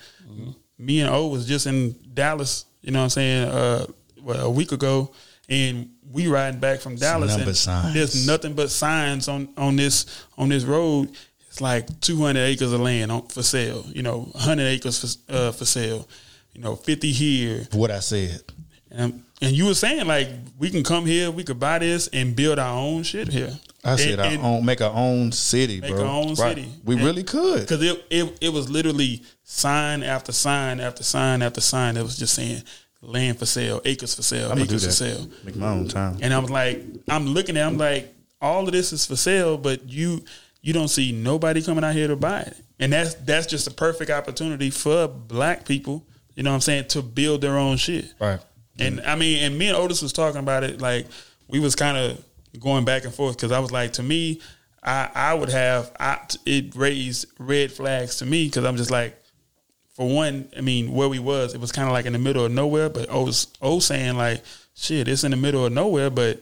Me 0.77 1.01
and 1.01 1.09
O 1.13 1.27
was 1.27 1.45
just 1.47 1.67
in 1.67 1.95
Dallas, 2.13 2.65
you 2.81 2.91
know 2.91 2.99
what 2.99 3.03
I'm 3.03 3.09
saying, 3.09 3.47
uh 3.49 3.85
well, 4.21 4.45
a 4.45 4.49
week 4.49 4.71
ago 4.71 5.11
and 5.49 5.89
we 6.11 6.27
riding 6.27 6.59
back 6.59 6.79
from 6.79 6.95
Dallas 6.95 7.35
and 7.35 7.55
signs. 7.57 7.93
there's 7.93 8.25
nothing 8.27 8.53
but 8.53 8.69
signs 8.69 9.27
on 9.27 9.49
on 9.57 9.75
this 9.75 10.25
on 10.37 10.49
this 10.49 10.63
road. 10.63 11.09
It's 11.49 11.61
like 11.61 11.99
200 12.01 12.39
acres 12.39 12.73
of 12.73 12.79
land 12.81 13.11
on, 13.11 13.27
for 13.27 13.43
sale, 13.43 13.85
you 13.93 14.01
know, 14.01 14.21
100 14.31 14.63
acres 14.63 14.97
for, 15.27 15.33
uh, 15.33 15.51
for 15.51 15.65
sale, 15.65 16.07
you 16.53 16.61
know, 16.61 16.75
50 16.75 17.11
here, 17.11 17.67
What 17.73 17.91
I 17.91 17.99
said. 17.99 18.41
and, 18.89 19.23
and 19.39 19.51
you 19.55 19.65
were 19.67 19.75
saying 19.75 20.07
like 20.07 20.29
we 20.57 20.71
can 20.71 20.83
come 20.83 21.05
here, 21.05 21.29
we 21.29 21.43
could 21.43 21.59
buy 21.59 21.77
this 21.79 22.07
and 22.07 22.35
build 22.35 22.57
our 22.57 22.75
own 22.75 23.03
shit 23.03 23.27
here. 23.27 23.53
I 23.85 23.95
said 23.97 24.11
and, 24.13 24.21
our 24.21 24.27
and 24.27 24.41
own 24.41 24.65
make 24.65 24.81
our 24.81 24.93
own 24.93 25.31
city, 25.31 25.79
bro. 25.79 25.89
make 25.89 25.97
bro. 25.97 26.05
our 26.07 26.11
own 26.23 26.33
Right. 26.35 26.55
city. 26.57 26.69
We 26.85 26.95
really 26.95 27.23
could. 27.23 27.61
because 27.61 27.81
it, 27.83 28.05
it 28.09 28.37
it 28.41 28.49
was 28.53 28.69
literally 28.69 29.21
sign 29.43 30.03
after 30.03 30.31
sign 30.31 30.79
after 30.79 31.03
sign 31.03 31.41
after 31.41 31.61
sign 31.61 31.95
that 31.95 32.03
was 32.03 32.17
just 32.17 32.33
saying 32.33 32.63
land 33.01 33.37
for 33.39 33.45
sale, 33.45 33.81
acres 33.83 34.15
for 34.15 34.21
sale, 34.23 34.51
I'm 34.51 34.59
acres 34.59 34.85
for 34.85 34.91
sale. 34.91 35.27
Make 35.43 35.57
my 35.57 35.67
own 35.69 35.87
time. 35.89 36.17
And 36.21 36.33
I 36.33 36.39
was 36.39 36.49
like, 36.49 36.81
I'm 37.09 37.25
looking 37.27 37.57
at, 37.57 37.67
I'm 37.67 37.77
like, 37.77 38.13
all 38.41 38.65
of 38.65 38.71
this 38.71 38.93
is 38.93 39.05
for 39.05 39.17
sale, 39.17 39.57
but 39.57 39.87
you 39.89 40.23
you 40.61 40.71
don't 40.71 40.87
see 40.87 41.11
nobody 41.11 41.61
coming 41.61 41.83
out 41.83 41.93
here 41.93 42.07
to 42.07 42.15
buy 42.15 42.39
it, 42.41 42.55
and 42.79 42.93
that's 42.93 43.15
that's 43.15 43.47
just 43.47 43.67
a 43.67 43.71
perfect 43.71 44.09
opportunity 44.11 44.69
for 44.69 45.07
black 45.09 45.65
people. 45.65 46.05
You 46.35 46.43
know 46.43 46.51
what 46.51 46.55
I'm 46.55 46.61
saying 46.61 46.87
to 46.89 47.01
build 47.01 47.41
their 47.41 47.57
own 47.57 47.75
shit. 47.77 48.13
Right. 48.19 48.39
And 48.79 49.01
I 49.01 49.15
mean, 49.15 49.43
and 49.43 49.57
me 49.57 49.67
and 49.67 49.77
Otis 49.77 50.01
was 50.01 50.13
talking 50.13 50.39
about 50.39 50.63
it. 50.63 50.79
Like 50.81 51.05
we 51.49 51.59
was 51.59 51.75
kind 51.75 51.97
of 51.97 52.23
going 52.59 52.85
back 52.85 53.03
and 53.05 53.13
forth 53.13 53.37
because 53.37 53.51
I 53.51 53.59
was 53.59 53.71
like, 53.71 53.93
to 53.93 54.03
me, 54.03 54.41
I 54.83 55.09
I 55.13 55.33
would 55.33 55.49
have 55.49 55.91
I, 55.99 56.19
it 56.45 56.75
raised 56.75 57.27
red 57.39 57.71
flags 57.71 58.17
to 58.17 58.25
me 58.25 58.45
because 58.45 58.65
I'm 58.65 58.77
just 58.77 58.91
like, 58.91 59.21
for 59.93 60.07
one, 60.07 60.49
I 60.57 60.61
mean, 60.61 60.91
where 60.91 61.09
we 61.09 61.19
was, 61.19 61.53
it 61.53 61.61
was 61.61 61.71
kind 61.71 61.87
of 61.87 61.93
like 61.93 62.05
in 62.05 62.13
the 62.13 62.19
middle 62.19 62.45
of 62.45 62.51
nowhere. 62.51 62.89
But 62.89 63.09
O 63.09 63.25
was 63.25 63.47
O 63.61 63.79
saying 63.79 64.15
like, 64.15 64.43
shit, 64.75 65.07
it's 65.07 65.23
in 65.23 65.31
the 65.31 65.37
middle 65.37 65.65
of 65.65 65.71
nowhere, 65.71 66.09
but 66.09 66.41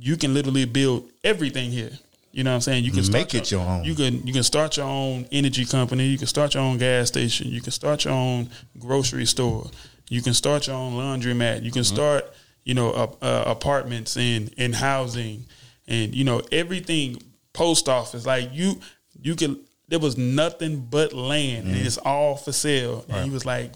you 0.00 0.16
can 0.16 0.34
literally 0.34 0.64
build 0.64 1.08
everything 1.24 1.70
here. 1.70 1.90
You 2.32 2.44
know 2.44 2.50
what 2.50 2.56
I'm 2.56 2.60
saying? 2.60 2.84
You 2.84 2.92
can 2.92 3.04
start 3.04 3.32
Make 3.32 3.34
it 3.34 3.50
your 3.50 3.62
own. 3.62 3.84
You 3.84 3.94
can 3.94 4.26
you 4.26 4.32
can 4.32 4.42
start 4.42 4.76
your 4.76 4.86
own 4.86 5.26
energy 5.32 5.64
company. 5.64 6.06
You 6.06 6.18
can 6.18 6.26
start 6.26 6.54
your 6.54 6.62
own 6.62 6.78
gas 6.78 7.08
station. 7.08 7.48
You 7.48 7.60
can 7.60 7.72
start 7.72 8.04
your 8.04 8.14
own 8.14 8.50
grocery 8.78 9.26
store. 9.26 9.70
You 10.08 10.22
can 10.22 10.34
start 10.34 10.66
your 10.66 10.76
own 10.76 10.94
laundromat. 10.94 11.62
You 11.62 11.72
can 11.72 11.82
mm-hmm. 11.82 11.94
start 11.94 12.32
you 12.64 12.74
know 12.74 12.90
uh, 12.90 13.12
uh, 13.22 13.44
apartments 13.46 14.16
and 14.16 14.52
and 14.58 14.74
housing 14.74 15.44
and 15.86 16.14
you 16.14 16.24
know 16.24 16.42
everything. 16.52 17.22
Post 17.54 17.88
office 17.88 18.24
like 18.24 18.50
you 18.52 18.78
you 19.20 19.34
can. 19.34 19.58
There 19.88 19.98
was 19.98 20.16
nothing 20.18 20.80
but 20.80 21.12
land 21.12 21.66
and 21.66 21.76
it's 21.76 21.96
all 21.96 22.36
for 22.36 22.52
sale. 22.52 23.04
And 23.08 23.24
he 23.24 23.30
was 23.30 23.46
like, 23.46 23.72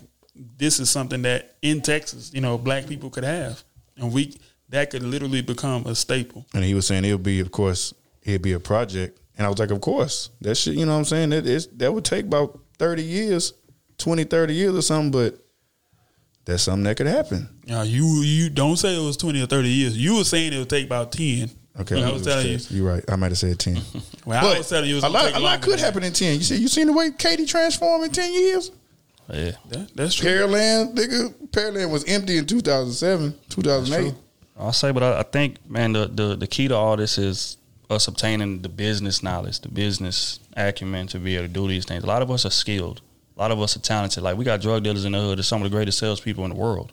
"This 0.59 0.79
is 0.79 0.91
something 0.91 1.23
that 1.23 1.57
in 1.63 1.81
Texas, 1.81 2.31
you 2.35 2.41
know, 2.41 2.59
black 2.59 2.87
people 2.87 3.11
could 3.11 3.25
have, 3.25 3.65
and 3.97 4.13
we 4.13 4.37
that 4.69 4.91
could 4.91 5.03
literally 5.03 5.41
become 5.41 5.87
a 5.87 5.95
staple." 5.95 6.45
And 6.55 6.63
he 6.63 6.75
was 6.75 6.87
saying 6.87 7.05
it'll 7.05 7.19
be, 7.19 7.41
of 7.41 7.51
course, 7.51 7.95
it'd 8.23 8.43
be 8.43 8.53
a 8.53 8.61
project. 8.61 9.19
And 9.37 9.47
I 9.47 9.51
was 9.51 9.59
like, 9.59 9.71
of 9.71 9.81
course. 9.81 10.31
That 10.43 10.57
shit, 10.57 10.75
you 10.75 10.87
know 10.87 10.93
what 10.93 10.99
I'm 10.99 11.05
saying? 11.07 11.31
That 11.31 11.47
is 11.47 11.67
that 11.69 11.93
would 11.93 12.05
take 12.05 12.27
about 12.27 12.61
30 12.79 13.03
years, 13.03 13.55
20, 13.99 14.25
30 14.25 14.55
years 14.55 14.75
or 14.77 14.83
something, 14.83 15.11
but 15.11 15.42
that's 16.45 16.63
something 16.65 16.85
that 16.85 16.97
could 16.97 17.07
happen. 17.07 17.49
Now 17.67 17.83
you 17.83 18.23
you 18.23 18.51
don't 18.51 18.77
say 18.77 18.97
it 18.97 19.05
was 19.05 19.17
twenty 19.17 19.43
or 19.43 19.47
thirty 19.47 19.69
years. 19.69 19.97
You 19.97 20.17
were 20.17 20.25
saying 20.25 20.53
it 20.53 20.59
would 20.59 20.71
take 20.71 20.87
about 20.87 21.13
ten. 21.13 21.51
Okay. 21.81 22.03
I 22.03 22.13
was 22.13 22.23
telling 22.23 22.47
you. 22.47 22.59
You're 22.71 22.89
right. 22.89 23.05
I 23.09 23.17
might 23.17 23.31
have 23.31 23.39
said 23.39 23.59
10. 23.59 23.81
Well, 24.27 24.55
I 24.55 24.59
was 24.59 24.69
telling 24.69 24.89
you 24.89 24.97
it 24.97 24.97
was 24.97 25.05
a 25.05 25.09
lot, 25.09 25.25
take 25.25 25.37
a 25.37 25.41
lot 25.41 25.63
could 25.63 25.81
happen 25.81 26.05
in 26.05 26.13
10. 26.13 26.35
You 26.35 26.43
see, 26.43 26.57
you 26.57 26.69
seen 26.69 26.87
the 26.87 26.93
way 26.93 27.11
Katy 27.11 27.47
transformed 27.47 28.05
in 28.05 28.11
10 28.13 28.33
years? 28.33 28.71
Yeah. 29.33 29.53
that. 29.71 29.91
That's 29.95 30.15
true. 30.15 30.29
Pearland, 30.31 30.95
nigga, 30.95 31.35
Pearland 31.49 31.91
was 31.91 32.05
empty 32.05 32.37
in 32.37 32.47
2007, 32.47 33.35
2008. 33.49 34.15
I'll 34.57 34.73
say, 34.73 34.93
but 34.93 35.03
I, 35.03 35.21
I 35.21 35.23
think, 35.23 35.69
man, 35.69 35.93
the, 35.93 36.07
the 36.07 36.37
the 36.37 36.47
key 36.47 36.69
to 36.69 36.77
all 36.77 36.97
this 36.97 37.19
is 37.19 37.57
us 37.91 38.07
obtaining 38.07 38.63
the 38.63 38.69
business 38.69 39.23
knowledge, 39.23 39.61
the 39.61 39.69
business 39.69 40.39
acumen 40.57 41.07
to 41.09 41.19
be 41.19 41.37
able 41.37 41.47
to 41.49 41.53
do 41.53 41.67
these 41.67 41.85
things. 41.85 42.05
A 42.05 42.07
lot 42.07 42.23
of 42.23 42.31
us 42.31 42.45
are 42.45 42.51
skilled. 42.51 43.01
A 43.37 43.41
lot 43.41 43.51
of 43.51 43.61
us 43.61 43.77
are 43.77 43.81
talented. 43.81 44.23
Like 44.23 44.37
we 44.37 44.45
got 44.45 44.61
drug 44.61 44.85
dealers 44.85 45.05
in 45.05 45.13
the 45.13 45.21
hood, 45.21 45.39
They're 45.39 45.43
some 45.45 45.63
of 45.63 45.71
the 45.71 45.75
greatest 45.75 45.99
salespeople 45.99 46.45
in 46.45 46.51
the 46.51 46.57
world, 46.57 46.93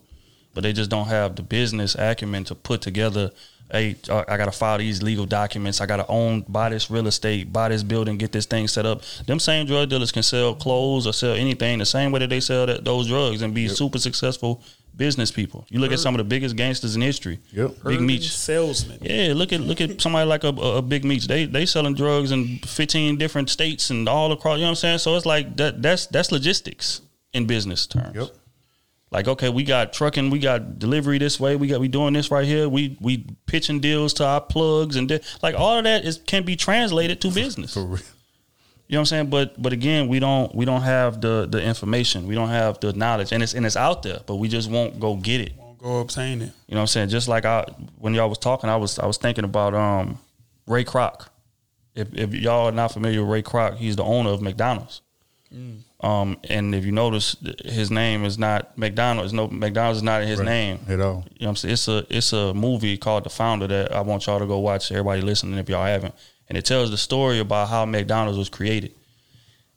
but 0.53 0.61
they 0.61 0.73
just 0.73 0.89
don't 0.89 1.07
have 1.07 1.35
the 1.35 1.43
business 1.43 1.95
acumen 1.95 2.45
to 2.45 2.55
put 2.55 2.81
together. 2.81 3.31
Hey, 3.71 3.97
uh, 4.09 4.23
I 4.27 4.37
got 4.37 4.45
to 4.45 4.51
file 4.51 4.79
these 4.79 5.03
legal 5.03 5.27
documents. 5.27 5.79
I 5.79 5.85
got 5.85 5.97
to 5.97 6.07
own, 6.07 6.41
buy 6.47 6.69
this 6.69 6.89
real 6.89 7.05
estate, 7.05 7.53
buy 7.53 7.69
this 7.69 7.83
building, 7.83 8.17
get 8.17 8.31
this 8.31 8.47
thing 8.47 8.67
set 8.67 8.85
up. 8.85 9.03
Them 9.27 9.37
same 9.39 9.67
drug 9.67 9.89
dealers 9.89 10.11
can 10.11 10.23
sell 10.23 10.55
clothes 10.55 11.05
or 11.05 11.13
sell 11.13 11.35
anything 11.35 11.77
the 11.77 11.85
same 11.85 12.11
way 12.11 12.19
that 12.19 12.31
they 12.31 12.39
sell 12.39 12.65
that, 12.65 12.83
those 12.83 13.07
drugs 13.07 13.43
and 13.43 13.53
be 13.53 13.67
super 13.67 13.99
successful 13.99 14.63
business 14.95 15.31
people. 15.31 15.65
You 15.69 15.79
look 15.79 15.91
at 15.91 15.99
some 15.99 16.13
of 16.13 16.17
the 16.17 16.23
biggest 16.23 16.55
gangsters 16.55 16.95
in 16.95 17.01
history. 17.01 17.39
Yep. 17.51 17.69
Big 17.69 17.85
Urban 17.85 18.05
Meech. 18.05 18.31
salesman. 18.31 18.99
Yeah, 19.01 19.33
look 19.35 19.53
at 19.53 19.61
look 19.61 19.81
at 19.81 20.01
somebody 20.01 20.27
like 20.27 20.43
a, 20.43 20.49
a 20.49 20.81
Big 20.81 21.05
Meech. 21.05 21.27
They 21.27 21.45
they 21.45 21.65
selling 21.65 21.95
drugs 21.95 22.31
in 22.31 22.59
fifteen 22.59 23.17
different 23.17 23.49
states 23.49 23.89
and 23.89 24.07
all 24.09 24.31
across. 24.31 24.57
You 24.57 24.63
know 24.63 24.67
what 24.67 24.71
I'm 24.71 24.75
saying? 24.75 24.97
So 24.99 25.15
it's 25.15 25.25
like 25.25 25.57
that. 25.57 25.81
That's 25.81 26.05
that's 26.07 26.31
logistics 26.31 27.01
in 27.33 27.45
business 27.45 27.87
terms. 27.87 28.15
Yep. 28.15 28.29
Like 29.11 29.27
okay, 29.27 29.49
we 29.49 29.63
got 29.63 29.91
trucking, 29.91 30.29
we 30.29 30.37
got 30.37 30.77
delivery 30.77 31.17
this 31.17 31.39
way, 31.39 31.55
we 31.55 31.67
got 31.67 31.79
we 31.79 31.87
doing 31.87 32.13
this 32.13 32.29
right 32.29 32.45
here. 32.45 32.69
We 32.69 32.95
we 33.01 33.25
pitching 33.47 33.79
deals 33.79 34.13
to 34.15 34.25
our 34.25 34.41
plugs 34.41 34.95
and 34.95 35.07
di- 35.09 35.21
like 35.41 35.55
all 35.55 35.77
of 35.77 35.83
that 35.85 36.05
is 36.05 36.17
can 36.27 36.43
be 36.43 36.55
translated 36.55 37.19
to 37.21 37.31
business. 37.31 37.73
For 37.73 37.85
real. 37.85 38.01
You 38.89 38.95
know 38.95 38.99
what 38.99 39.01
I'm 39.01 39.05
saying? 39.05 39.29
But 39.29 39.61
but 39.61 39.71
again, 39.71 40.07
we 40.07 40.19
don't 40.19 40.53
we 40.53 40.65
don't 40.65 40.81
have 40.81 41.21
the 41.21 41.47
the 41.49 41.61
information. 41.61 42.27
We 42.27 42.33
don't 42.35 42.49
have 42.49 42.79
the 42.79 42.91
knowledge, 42.91 43.31
and 43.31 43.41
it's 43.43 43.53
and 43.53 43.65
it's 43.65 43.77
out 43.77 44.01
there, 44.03 44.19
but 44.25 44.35
we 44.37 44.47
just 44.49 44.69
won't 44.69 44.99
go 44.99 45.15
get 45.15 45.41
it. 45.41 45.53
Won't 45.57 45.77
go 45.77 45.99
obtain 45.99 46.41
it. 46.41 46.45
You 46.67 46.73
know 46.73 46.77
what 46.77 46.81
I'm 46.81 46.87
saying? 46.87 47.09
Just 47.09 47.27
like 47.27 47.45
I 47.45 47.65
when 47.99 48.15
y'all 48.15 48.29
was 48.29 48.39
talking, 48.39 48.67
I 48.69 48.75
was 48.77 48.97
I 48.97 49.05
was 49.05 49.17
thinking 49.17 49.43
about 49.45 49.75
um 49.75 50.17
Ray 50.65 50.83
Kroc. 50.83 51.27
If 51.93 52.07
if 52.15 52.33
y'all 52.33 52.67
are 52.67 52.71
not 52.71 52.91
familiar 52.91 53.21
with 53.21 53.31
Ray 53.31 53.43
Kroc, 53.43 53.77
he's 53.77 53.95
the 53.95 54.03
owner 54.03 54.31
of 54.31 54.41
McDonald's. 54.41 55.01
Um, 56.01 56.37
and 56.49 56.73
if 56.75 56.85
you 56.85 56.91
notice, 56.91 57.35
his 57.65 57.91
name 57.91 58.23
is 58.23 58.37
not 58.37 58.77
McDonald's. 58.77 59.33
No, 59.33 59.47
McDonald's 59.47 59.97
is 59.97 60.03
not 60.03 60.21
in 60.21 60.27
his 60.27 60.39
Right. 60.39 60.45
name. 60.45 60.79
At 60.87 61.01
all. 61.01 61.25
You 61.31 61.45
know 61.45 61.47
what 61.47 61.49
I'm 61.49 61.55
saying? 61.57 61.73
It's 61.73 61.87
a 61.87 62.05
it's 62.09 62.33
a 62.33 62.53
movie 62.53 62.97
called 62.97 63.23
The 63.25 63.29
Founder 63.29 63.67
that 63.67 63.91
I 63.93 64.01
want 64.01 64.25
y'all 64.25 64.39
to 64.39 64.45
go 64.45 64.59
watch. 64.59 64.91
Everybody 64.91 65.21
listening, 65.21 65.57
if 65.59 65.67
y'all 65.69 65.85
haven't, 65.85 66.13
and 66.49 66.57
it 66.57 66.65
tells 66.65 66.91
the 66.91 66.97
story 66.97 67.39
about 67.39 67.69
how 67.69 67.85
McDonald's 67.85 68.37
was 68.37 68.49
created. 68.49 68.91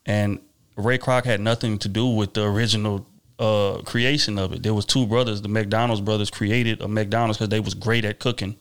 And 0.06 0.40
Ray 0.76 0.98
Kroc 0.98 1.24
had 1.24 1.40
nothing 1.40 1.78
to 1.80 1.88
do 1.88 2.06
with 2.06 2.34
the 2.34 2.44
original 2.44 3.06
uh, 3.38 3.82
creation 3.84 4.38
of 4.38 4.52
it. 4.52 4.62
There 4.62 4.74
was 4.74 4.84
two 4.84 5.06
brothers, 5.06 5.42
the 5.42 5.48
McDonald's 5.48 6.00
brothers, 6.00 6.30
created 6.30 6.80
a 6.80 6.88
McDonald's 6.88 7.38
because 7.38 7.48
they 7.50 7.60
was 7.60 7.74
great 7.74 8.04
at 8.04 8.18
cooking 8.18 8.56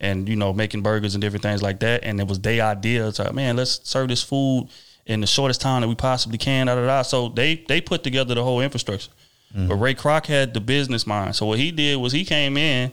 and 0.00 0.28
you 0.28 0.36
know 0.36 0.52
making 0.52 0.82
burgers 0.82 1.14
and 1.14 1.22
different 1.22 1.42
things 1.42 1.62
like 1.62 1.80
that. 1.80 2.04
And 2.04 2.20
it 2.20 2.26
was 2.26 2.40
their 2.40 2.62
idea. 2.62 3.06
It's 3.08 3.18
like, 3.18 3.32
man, 3.34 3.56
let's 3.56 3.80
serve 3.88 4.08
this 4.08 4.22
food 4.22 4.68
in 5.06 5.20
the 5.20 5.26
shortest 5.26 5.60
time 5.60 5.82
that 5.82 5.88
we 5.88 5.94
possibly 5.94 6.38
can. 6.38 6.66
Da, 6.66 6.74
da, 6.74 6.86
da. 6.86 7.02
So 7.02 7.28
they 7.28 7.64
they 7.68 7.80
put 7.80 8.02
together 8.02 8.34
the 8.34 8.42
whole 8.42 8.60
infrastructure. 8.60 9.10
But 9.56 9.76
Ray 9.76 9.94
Kroc 9.94 10.26
had 10.26 10.52
the 10.52 10.60
business 10.60 11.06
mind. 11.06 11.36
So 11.36 11.46
what 11.46 11.58
he 11.60 11.70
did 11.70 11.96
was 11.98 12.12
he 12.12 12.24
came 12.24 12.56
in 12.56 12.90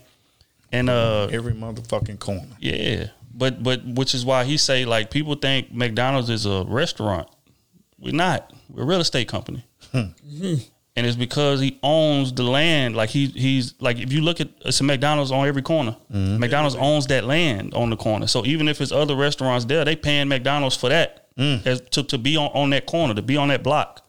and 0.72 0.90
uh 0.92 1.28
Every 1.32 1.54
motherfucking 1.54 2.20
corner. 2.20 2.46
yeah, 2.60 3.08
but 3.34 3.64
but 3.64 3.86
which 3.86 4.14
is 4.14 4.26
why 4.26 4.44
he 4.44 4.58
say 4.58 4.86
like 4.86 5.12
people 5.12 5.36
think 5.36 5.74
McDonald's 5.74 6.30
is 6.30 6.46
a 6.46 6.64
restaurant. 6.68 7.28
We're 7.98 8.14
not. 8.14 8.52
We're 8.70 8.84
a 8.84 8.86
real 8.86 9.02
estate 9.02 9.28
company, 9.28 9.66
hmm. 9.92 10.06
and 10.96 11.08
it's 11.08 11.16
because 11.16 11.60
he 11.60 11.80
owns 11.84 12.34
the 12.34 12.44
land. 12.44 12.96
Like 12.96 13.10
he 13.10 13.28
he's 13.28 13.76
like 13.80 14.00
if 14.00 14.12
you 14.12 14.22
look 14.22 14.42
at 14.42 14.50
it's 14.66 14.80
a 14.80 14.84
McDonald's 14.84 15.32
on 15.32 15.48
every 15.48 15.62
corner. 15.62 15.96
Mm-hmm. 16.12 16.40
McDonald's 16.40 16.76
owns 16.76 17.08
that 17.08 17.26
land 17.26 17.74
on 17.74 17.90
the 17.90 17.98
corner. 17.98 18.28
So 18.28 18.46
even 18.46 18.68
if 18.68 18.82
it's 18.82 18.92
other 18.92 19.16
restaurants 19.16 19.66
there, 19.66 19.86
they 19.86 19.96
paying 19.96 20.28
McDonald's 20.28 20.76
for 20.76 20.90
that 20.90 21.22
mm. 21.38 21.66
as 21.66 21.82
to 21.92 22.04
to 22.04 22.18
be 22.18 22.38
on 22.38 22.50
on 22.54 22.70
that 22.72 22.86
corner 22.86 23.14
to 23.14 23.22
be 23.22 23.38
on 23.38 23.50
that 23.50 23.64
block, 23.64 24.06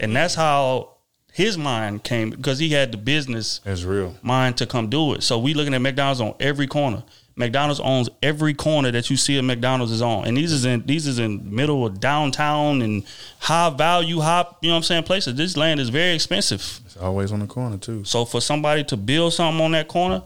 and 0.00 0.14
that's 0.14 0.34
how 0.34 0.96
his 1.32 1.56
mind 1.56 2.02
came 2.02 2.30
because 2.30 2.58
he 2.58 2.70
had 2.70 2.90
the 2.90 2.98
business 2.98 3.60
That's 3.64 3.84
real. 3.84 4.16
mind 4.22 4.56
to 4.56 4.66
come 4.66 4.88
do 4.88 5.14
it. 5.14 5.22
So 5.22 5.38
we 5.38 5.54
looking 5.54 5.74
at 5.74 5.80
McDonald's 5.80 6.20
on 6.20 6.34
every 6.40 6.66
corner. 6.66 7.04
McDonald's 7.38 7.80
owns 7.80 8.10
every 8.22 8.52
corner 8.52 8.90
that 8.90 9.08
you 9.10 9.16
see 9.16 9.38
a 9.38 9.42
McDonald's 9.42 9.92
is 9.92 10.02
on, 10.02 10.26
and 10.26 10.36
these 10.36 10.52
is 10.52 10.64
in 10.64 10.84
these 10.84 11.06
is 11.06 11.18
in 11.18 11.54
middle 11.54 11.86
of 11.86 12.00
downtown 12.00 12.82
and 12.82 13.04
high 13.38 13.70
value, 13.70 14.18
high 14.18 14.44
you 14.60 14.68
know 14.68 14.74
what 14.74 14.78
I'm 14.78 14.82
saying 14.82 15.04
places. 15.04 15.36
This 15.36 15.56
land 15.56 15.80
is 15.80 15.88
very 15.88 16.14
expensive. 16.14 16.80
It's 16.84 16.96
always 16.96 17.32
on 17.32 17.38
the 17.38 17.46
corner 17.46 17.78
too. 17.78 18.04
So 18.04 18.24
for 18.24 18.40
somebody 18.40 18.84
to 18.84 18.96
build 18.96 19.32
something 19.32 19.64
on 19.64 19.70
that 19.72 19.88
corner, 19.88 20.22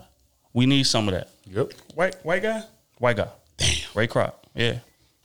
we 0.53 0.67
need 0.67 0.85
some 0.85 1.07
of 1.09 1.15
that. 1.15 1.29
Yep. 1.47 1.73
White 1.95 2.17
white 2.25 2.43
guy. 2.43 2.63
White 2.99 3.17
guy, 3.17 3.29
damn, 3.57 3.77
Ray 3.95 4.07
Kroc, 4.07 4.33
yeah. 4.55 4.79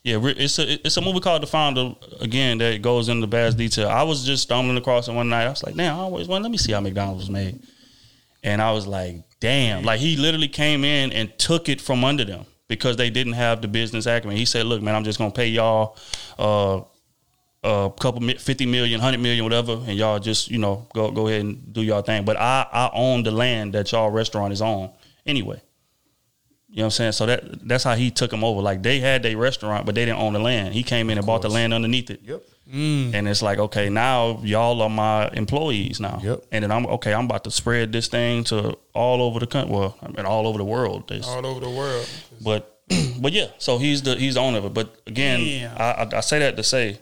Yeah, 0.03 0.19
it's 0.23 0.57
a 0.57 0.85
it's 0.85 0.95
a 0.95 1.01
movie 1.01 1.19
called 1.19 1.43
The 1.43 1.47
Founder. 1.47 1.93
Again, 2.21 2.59
that 2.59 2.81
goes 2.81 3.09
into 3.09 3.27
vast 3.27 3.57
detail. 3.57 3.89
I 3.89 4.03
was 4.03 4.25
just 4.25 4.43
stumbling 4.43 4.77
across 4.77 5.09
it 5.09 5.13
one 5.13 5.27
night. 5.27 5.45
I 5.45 5.49
was 5.49 5.63
like, 5.63 5.75
damn, 5.75 5.95
I 5.95 5.99
always 5.99 6.29
want. 6.29 6.43
Let 6.43 6.51
me 6.51 6.57
see 6.57 6.71
how 6.71 6.79
McDonald's 6.79 7.23
was 7.23 7.29
made. 7.29 7.59
And 8.47 8.61
I 8.61 8.71
was 8.71 8.87
like, 8.87 9.17
damn, 9.41 9.83
like 9.83 9.99
he 9.99 10.15
literally 10.15 10.47
came 10.47 10.85
in 10.85 11.11
and 11.11 11.37
took 11.37 11.67
it 11.67 11.81
from 11.81 12.03
under 12.03 12.23
them 12.23 12.45
because 12.69 12.95
they 12.95 13.09
didn't 13.09 13.33
have 13.33 13.61
the 13.61 13.67
business 13.67 14.05
acumen. 14.05 14.37
He 14.37 14.45
said, 14.45 14.65
look, 14.65 14.81
man, 14.81 14.95
I'm 14.95 15.03
just 15.03 15.19
gonna 15.19 15.31
pay 15.31 15.47
y'all 15.47 15.97
uh, 16.39 16.81
a 17.63 17.91
couple 17.99 18.21
50 18.21 18.65
million, 18.65 18.99
100 18.99 19.19
million, 19.19 19.43
whatever, 19.43 19.73
and 19.73 19.97
y'all 19.97 20.19
just 20.19 20.49
you 20.49 20.59
know 20.59 20.87
go 20.93 21.11
go 21.11 21.27
ahead 21.27 21.41
and 21.41 21.73
do 21.73 21.81
y'all 21.81 22.01
thing. 22.01 22.23
But 22.23 22.37
I 22.37 22.65
I 22.71 22.89
own 22.93 23.23
the 23.23 23.31
land 23.31 23.73
that 23.73 23.91
y'all 23.91 24.09
restaurant 24.09 24.53
is 24.53 24.61
on 24.61 24.91
anyway. 25.25 25.61
You 26.69 26.77
know 26.77 26.83
what 26.83 26.85
I'm 26.85 26.91
saying? 26.91 27.11
So 27.13 27.25
that 27.25 27.67
that's 27.67 27.83
how 27.83 27.95
he 27.95 28.11
took 28.11 28.31
them 28.31 28.45
over. 28.45 28.61
Like 28.61 28.81
they 28.81 28.99
had 28.99 29.23
their 29.23 29.37
restaurant, 29.37 29.85
but 29.85 29.93
they 29.93 30.05
didn't 30.05 30.21
own 30.21 30.33
the 30.33 30.39
land. 30.39 30.73
He 30.73 30.83
came 30.83 31.09
in 31.09 31.17
and 31.17 31.27
bought 31.27 31.41
the 31.41 31.49
land 31.49 31.73
underneath 31.73 32.09
it. 32.09 32.21
Yep. 32.23 32.43
Mm. 32.73 33.13
And 33.13 33.27
it's 33.27 33.41
like, 33.41 33.59
okay, 33.59 33.89
now 33.89 34.39
y'all 34.43 34.81
are 34.81 34.89
my 34.89 35.29
employees 35.29 35.99
now. 35.99 36.19
Yep. 36.21 36.45
And 36.51 36.63
then 36.63 36.71
I'm 36.71 36.85
okay. 36.87 37.13
I'm 37.13 37.25
about 37.25 37.45
to 37.45 37.51
spread 37.51 37.93
this 37.93 38.07
thing 38.07 38.43
to 38.45 38.77
all 38.93 39.21
over 39.21 39.39
the 39.39 39.47
country. 39.47 39.73
Well, 39.73 39.97
I 40.01 40.07
mean, 40.09 40.25
all 40.25 40.47
over 40.47 40.57
the 40.57 40.65
world. 40.65 41.11
All 41.25 41.45
over 41.45 41.59
the 41.59 41.69
world. 41.69 42.09
but 42.41 42.81
but 43.21 43.31
yeah, 43.31 43.47
so 43.57 43.77
he's 43.77 44.01
the 44.01 44.15
he's 44.15 44.33
the 44.33 44.41
owner 44.41 44.57
of 44.57 44.65
it. 44.65 44.73
But 44.73 45.01
again, 45.07 45.71
I, 45.77 45.91
I 45.91 46.17
I 46.17 46.19
say 46.19 46.39
that 46.39 46.57
to 46.57 46.63
say, 46.63 46.99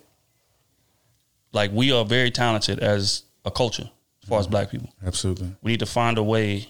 like 1.52 1.72
we 1.72 1.92
are 1.92 2.06
very 2.06 2.32
talented 2.32 2.80
as 2.80 3.24
a 3.44 3.52
culture 3.52 3.90
as 4.22 4.30
far 4.30 4.40
as 4.40 4.46
mm-hmm. 4.46 4.52
black 4.52 4.72
people. 4.72 4.90
Absolutely. 5.06 5.56
We 5.62 5.72
need 5.72 5.80
to 5.80 5.86
find 5.86 6.18
a 6.18 6.24
way 6.24 6.68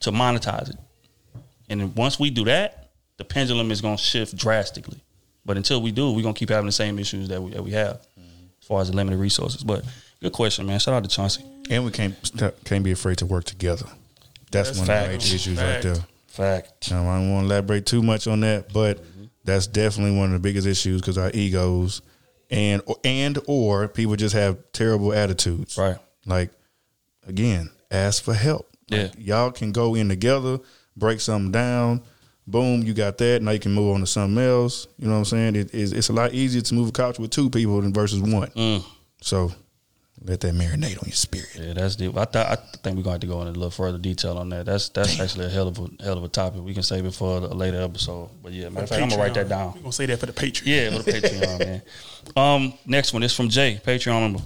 to 0.00 0.10
monetize 0.10 0.70
it. 0.70 0.76
And 1.68 1.94
once 1.96 2.18
we 2.18 2.30
do 2.30 2.44
that, 2.44 2.90
the 3.16 3.24
pendulum 3.24 3.70
is 3.70 3.80
going 3.80 3.96
to 3.96 4.02
shift 4.02 4.36
drastically. 4.36 5.02
But 5.46 5.56
until 5.56 5.82
we 5.82 5.92
do, 5.92 6.12
we're 6.12 6.22
going 6.22 6.34
to 6.34 6.38
keep 6.38 6.50
having 6.50 6.66
the 6.66 6.72
same 6.72 6.98
issues 6.98 7.28
that 7.28 7.42
we, 7.42 7.50
that 7.52 7.62
we 7.62 7.72
have 7.72 8.06
as 8.64 8.68
far 8.68 8.80
as 8.80 8.90
the 8.90 8.96
limited 8.96 9.18
resources. 9.18 9.62
But 9.62 9.84
good 10.22 10.32
question, 10.32 10.64
man. 10.64 10.78
Shout 10.78 10.94
out 10.94 11.02
to 11.04 11.10
Chauncey. 11.10 11.44
And 11.68 11.84
we 11.84 11.90
can't 11.90 12.14
can't 12.64 12.82
be 12.82 12.92
afraid 12.92 13.18
to 13.18 13.26
work 13.26 13.44
together. 13.44 13.84
That's, 14.50 14.68
That's 14.70 14.78
one 14.78 14.86
fact. 14.86 15.06
of 15.06 15.12
the 15.12 15.18
major 15.18 15.34
issues 15.34 15.58
Fact. 15.58 15.84
right 15.84 15.94
there. 15.94 16.04
Fact. 16.28 16.92
Um, 16.92 17.06
I 17.06 17.18
don't 17.18 17.30
want 17.30 17.42
to 17.42 17.52
elaborate 17.52 17.84
too 17.86 18.02
much 18.02 18.26
on 18.26 18.40
that, 18.40 18.72
but 18.72 19.04
that's 19.44 19.66
definitely 19.66 20.16
one 20.16 20.26
of 20.26 20.32
the 20.32 20.38
biggest 20.38 20.66
issues 20.66 21.00
because 21.02 21.18
our 21.18 21.30
egos 21.34 22.00
and 22.50 22.80
and 23.04 23.38
or 23.46 23.86
people 23.88 24.16
just 24.16 24.34
have 24.34 24.56
terrible 24.72 25.12
attitudes. 25.12 25.76
Right. 25.76 25.98
Like 26.24 26.50
again, 27.26 27.70
ask 27.90 28.22
for 28.22 28.32
help. 28.34 28.70
Like, 28.90 29.14
Yeah. 29.18 29.42
y'all 29.42 29.50
can 29.50 29.72
go 29.72 29.94
in 29.94 30.08
together, 30.08 30.58
break 30.96 31.20
something 31.20 31.52
down. 31.52 32.02
Boom, 32.46 32.82
you 32.82 32.92
got 32.92 33.16
that. 33.18 33.42
Now 33.42 33.52
you 33.52 33.58
can 33.58 33.72
move 33.72 33.94
on 33.94 34.00
to 34.00 34.06
something 34.06 34.42
else. 34.42 34.86
You 34.98 35.06
know 35.06 35.14
what 35.14 35.18
I'm 35.18 35.24
saying? 35.24 35.56
It, 35.56 35.74
it's, 35.74 35.92
it's 35.92 36.08
a 36.10 36.12
lot 36.12 36.34
easier 36.34 36.60
to 36.60 36.74
move 36.74 36.88
a 36.88 36.92
couch 36.92 37.18
with 37.18 37.30
two 37.30 37.48
people 37.48 37.80
than 37.80 37.92
versus 37.92 38.20
one. 38.20 38.48
Mm. 38.48 38.84
So 39.22 39.50
let 40.22 40.40
that 40.40 40.54
marinate 40.54 41.02
on 41.02 41.06
your 41.06 41.12
spirit. 41.12 41.48
Yeah, 41.54 41.72
that's 41.72 41.96
deep. 41.96 42.16
I, 42.16 42.24
th- 42.24 42.46
I 42.46 42.56
think 42.56 42.96
we're 42.96 43.02
going 43.02 43.04
to 43.04 43.10
have 43.10 43.20
to 43.20 43.26
go 43.26 43.40
into 43.40 43.52
a 43.52 43.52
little 43.52 43.70
further 43.70 43.98
detail 43.98 44.38
on 44.38 44.48
that. 44.50 44.66
That's 44.66 44.88
that's 44.90 45.18
actually 45.20 45.46
a 45.46 45.48
hell 45.50 45.68
of 45.68 45.78
a 45.78 46.02
hell 46.02 46.18
of 46.18 46.24
a 46.24 46.28
topic. 46.28 46.62
We 46.62 46.74
can 46.74 46.82
save 46.82 47.04
it 47.04 47.14
for 47.14 47.38
a 47.38 47.40
later 47.40 47.80
episode. 47.82 48.30
But 48.42 48.52
yeah, 48.52 48.68
matter 48.68 48.84
of 48.84 48.88
fact, 48.90 49.02
I'm 49.02 49.08
gonna 49.08 49.22
write 49.22 49.34
that 49.34 49.48
down. 49.48 49.72
We're 49.74 49.80
gonna 49.80 49.92
say 49.92 50.06
that 50.06 50.18
for 50.18 50.26
the 50.26 50.32
Patreon. 50.32 50.62
Yeah, 50.66 50.96
for 50.96 51.02
the 51.02 51.12
Patreon, 51.12 51.58
man. 51.58 51.82
Um, 52.36 52.72
next 52.86 53.12
one 53.12 53.22
is 53.22 53.34
from 53.34 53.50
Jay, 53.50 53.78
Patreon 53.84 54.22
member. 54.22 54.40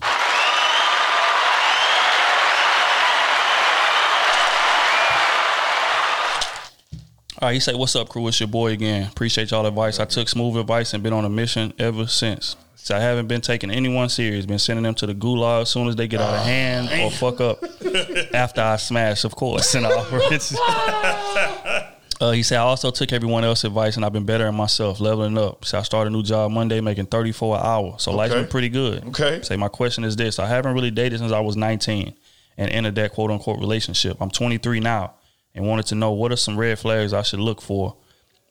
All 7.40 7.46
right, 7.48 7.54
he 7.54 7.60
said, 7.60 7.76
"What's 7.76 7.94
up, 7.94 8.08
crew? 8.08 8.26
It's 8.26 8.40
your 8.40 8.48
boy 8.48 8.72
again. 8.72 9.06
Appreciate 9.06 9.50
y'all 9.52 9.64
advice. 9.66 10.00
I 10.00 10.04
took 10.06 10.28
smooth 10.28 10.56
advice 10.56 10.92
and 10.92 11.02
been 11.02 11.12
on 11.12 11.24
a 11.24 11.28
mission 11.28 11.72
ever 11.78 12.06
since. 12.08 12.56
So 12.74 12.96
I 12.96 13.00
haven't 13.00 13.28
been 13.28 13.40
taking 13.42 13.70
anyone 13.70 14.08
serious. 14.08 14.44
Been 14.46 14.58
sending 14.58 14.82
them 14.82 14.94
to 14.96 15.06
the 15.06 15.14
gulag 15.14 15.62
as 15.62 15.70
soon 15.70 15.88
as 15.88 15.94
they 15.94 16.08
get 16.08 16.20
out 16.20 16.34
of 16.34 16.44
hand 16.44 16.88
or 17.00 17.10
fuck 17.10 17.40
up. 17.40 17.62
After 18.34 18.60
I 18.62 18.76
smash, 18.76 19.24
of 19.24 19.36
course, 19.36 19.74
and 19.74 19.86
all. 19.86 20.04
Uh, 22.20 22.32
he 22.32 22.42
said, 22.42 22.58
I 22.58 22.62
also 22.62 22.90
took 22.90 23.12
everyone 23.12 23.44
else's 23.44 23.66
advice 23.66 23.94
and 23.94 24.04
I've 24.04 24.12
been 24.12 24.24
bettering 24.26 24.56
myself, 24.56 24.98
leveling 24.98 25.38
up. 25.38 25.64
So 25.64 25.78
I 25.78 25.82
started 25.82 26.10
a 26.12 26.12
new 26.12 26.24
job 26.24 26.50
Monday 26.50 26.80
making 26.80 27.06
34 27.06 27.58
an 27.58 27.62
hour. 27.64 27.94
So 27.98 28.10
life's 28.12 28.32
Okay. 28.32 28.42
been 28.42 28.50
pretty 28.50 28.68
good. 28.70 29.06
Okay. 29.10 29.40
Say 29.44 29.56
my 29.56 29.68
question 29.68 30.02
is 30.02 30.16
this. 30.16 30.40
I 30.40 30.46
haven't 30.48 30.74
really 30.74 30.90
dated 30.90 31.20
since 31.20 31.30
I 31.30 31.38
was 31.38 31.56
19 31.56 32.12
and 32.56 32.70
entered 32.72 32.96
that 32.96 33.12
quote 33.12 33.30
unquote 33.30 33.60
relationship. 33.60 34.16
I'm 34.20 34.30
23 34.30 34.80
now 34.80 35.14
and 35.58 35.66
wanted 35.66 35.86
to 35.86 35.94
know 35.94 36.12
what 36.12 36.32
are 36.32 36.36
some 36.36 36.56
red 36.56 36.78
flags 36.78 37.12
I 37.12 37.22
should 37.22 37.40
look 37.40 37.60
for 37.60 37.96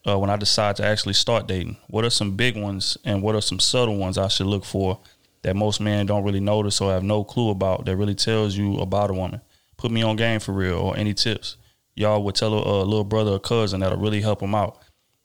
uh, 0.07 0.19
when 0.19 0.29
I 0.29 0.35
decide 0.35 0.75
to 0.75 0.85
actually 0.85 1.13
start 1.13 1.47
dating. 1.47 1.77
What 1.88 2.05
are 2.05 2.09
some 2.09 2.35
big 2.35 2.55
ones 2.55 2.97
and 3.03 3.23
what 3.23 3.34
are 3.34 3.41
some 3.41 3.59
subtle 3.59 3.97
ones 3.97 4.17
I 4.17 4.27
should 4.27 4.47
look 4.47 4.65
for 4.65 4.99
that 5.41 5.55
most 5.55 5.79
men 5.79 6.05
don't 6.05 6.23
really 6.23 6.39
notice 6.39 6.81
or 6.81 6.91
have 6.91 7.03
no 7.03 7.23
clue 7.23 7.49
about 7.49 7.85
that 7.85 7.95
really 7.95 8.15
tells 8.15 8.55
you 8.55 8.77
about 8.77 9.09
a 9.09 9.13
woman? 9.13 9.41
Put 9.77 9.91
me 9.91 10.03
on 10.03 10.15
game 10.15 10.39
for 10.39 10.51
real 10.51 10.77
or 10.77 10.97
any 10.97 11.13
tips 11.13 11.57
y'all 11.97 12.21
would 12.23 12.35
tell 12.35 12.53
a, 12.53 12.84
a 12.84 12.85
little 12.85 13.03
brother 13.03 13.31
or 13.31 13.39
cousin 13.39 13.79
that'll 13.81 13.97
really 13.97 14.21
help 14.21 14.39
them 14.39 14.55
out. 14.55 14.77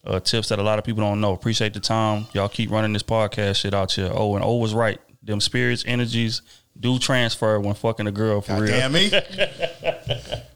Uh, 0.04 0.18
tips 0.18 0.48
that 0.48 0.58
a 0.58 0.62
lot 0.62 0.78
of 0.80 0.84
people 0.84 1.02
don't 1.02 1.20
know. 1.20 1.32
Appreciate 1.32 1.74
the 1.74 1.80
time. 1.80 2.26
Y'all 2.32 2.48
keep 2.48 2.70
running 2.70 2.92
this 2.92 3.04
podcast 3.04 3.56
shit 3.56 3.74
out 3.74 3.92
here. 3.92 4.10
Oh, 4.12 4.34
and 4.34 4.44
O 4.44 4.56
was 4.56 4.74
right. 4.74 4.98
Them 5.22 5.40
spirits, 5.40 5.84
energies 5.86 6.42
do 6.80 6.98
transfer 6.98 7.60
when 7.60 7.74
fucking 7.74 8.08
a 8.08 8.12
girl 8.12 8.40
for 8.40 8.54
real. 8.54 8.66
Damn 8.66 8.92
me. 8.92 9.12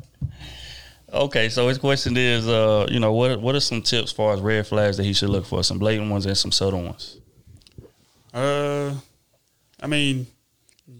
Okay, 1.16 1.48
so 1.48 1.68
his 1.68 1.78
question 1.78 2.16
is, 2.16 2.46
uh, 2.46 2.86
you 2.90 3.00
know, 3.00 3.12
what 3.12 3.40
what 3.40 3.54
are 3.54 3.60
some 3.60 3.82
tips 3.82 4.10
as 4.10 4.12
far 4.12 4.34
as 4.34 4.40
red 4.40 4.66
flags 4.66 4.96
that 4.96 5.04
he 5.04 5.12
should 5.12 5.30
look 5.30 5.46
for? 5.46 5.62
Some 5.62 5.78
blatant 5.78 6.10
ones 6.10 6.26
and 6.26 6.36
some 6.36 6.52
subtle 6.52 6.82
ones. 6.82 7.18
Uh, 8.34 8.94
I 9.80 9.86
mean, 9.86 10.26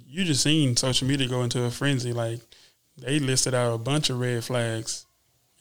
you 0.09 0.25
just 0.25 0.43
seen 0.43 0.77
social 0.77 1.07
media 1.07 1.29
go 1.29 1.43
into 1.43 1.63
a 1.65 1.71
frenzy. 1.71 2.13
Like 2.13 2.41
they 2.97 3.19
listed 3.19 3.55
out 3.55 3.75
a 3.75 3.79
bunch 3.79 4.11
of 4.11 4.19
red 4.19 4.43
flags. 4.43 5.05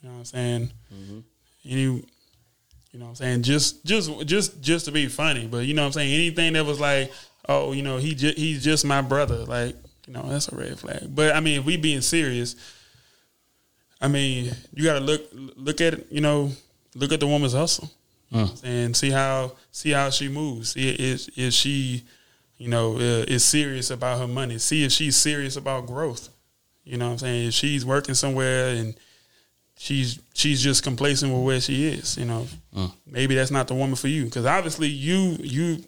You 0.02 0.10
know 0.10 0.14
what 0.15 0.19
I'm 0.19 0.26
saying? 0.26 0.72
Any, 1.65 1.82
you 1.82 2.03
know 2.94 3.06
what 3.06 3.10
I'm 3.10 3.15
saying? 3.15 3.44
Just 3.44 3.84
just 3.86 4.26
just 4.26 4.61
just 4.61 4.86
to 4.86 4.91
be 4.91 5.07
funny, 5.07 5.48
but 5.48 5.65
you 5.65 5.73
know 5.73 5.82
what 5.82 5.88
I'm 5.88 5.94
saying? 5.94 6.14
Anything 6.14 6.53
that 6.53 6.65
was 6.65 6.80
like, 6.80 7.11
oh, 7.49 7.73
you 7.73 7.82
know, 7.82 7.98
he 7.98 8.15
ju- 8.15 8.34
he's 8.36 8.64
just 8.64 8.86
my 8.86 9.02
brother. 9.02 9.44
Like, 9.45 9.76
you 10.07 10.14
know, 10.14 10.23
that's 10.30 10.48
a 10.48 10.56
red 10.56 10.80
flag. 10.80 11.07
But 11.14 11.36
I 11.36 11.40
mean, 11.40 11.60
if 11.60 11.65
we 11.65 11.76
being 11.76 12.02
serious, 12.02 12.56
I 14.06 14.07
mean, 14.07 14.52
you 14.73 14.84
got 14.84 14.99
to 14.99 15.06
look 15.06 15.22
look 15.68 15.82
at. 15.82 16.11
You 16.11 16.22
know, 16.22 16.52
look 16.94 17.11
at 17.11 17.19
the 17.19 17.27
woman's 17.27 17.53
hustle 17.53 17.90
and 18.64 18.95
see 18.95 19.10
how 19.11 19.53
see 19.72 19.91
how 19.91 20.10
she 20.11 20.27
moves. 20.30 20.72
See 20.72 20.90
is 20.90 21.30
is 21.36 21.53
she, 21.56 22.03
you 22.57 22.69
know, 22.69 22.95
uh, 22.95 23.26
is 23.27 23.44
serious 23.44 23.90
about 23.90 24.19
her 24.19 24.27
money. 24.27 24.57
See 24.60 24.84
if 24.84 24.91
she's 24.91 25.15
serious 25.15 25.57
about 25.57 25.88
growth. 25.88 26.30
You 26.84 26.98
know 26.98 27.07
what 27.07 27.11
I'm 27.14 27.18
saying? 27.18 27.48
If 27.48 27.53
she's 27.56 27.86
working 27.86 28.15
somewhere 28.15 28.76
and 28.76 28.95
she's 29.77 30.19
she's 30.34 30.61
just 30.61 30.84
complacent 30.84 31.34
with 31.34 31.44
where 31.44 31.61
she 31.61 31.88
is, 31.88 32.18
you 32.18 32.26
know, 32.26 32.48
maybe 33.07 33.36
that's 33.36 33.52
not 33.52 33.68
the 33.68 33.73
woman 33.73 33.95
for 33.95 34.07
you. 34.07 34.26
Because 34.26 34.45
obviously 34.45 34.88
you 34.88 35.38
you 35.40 35.84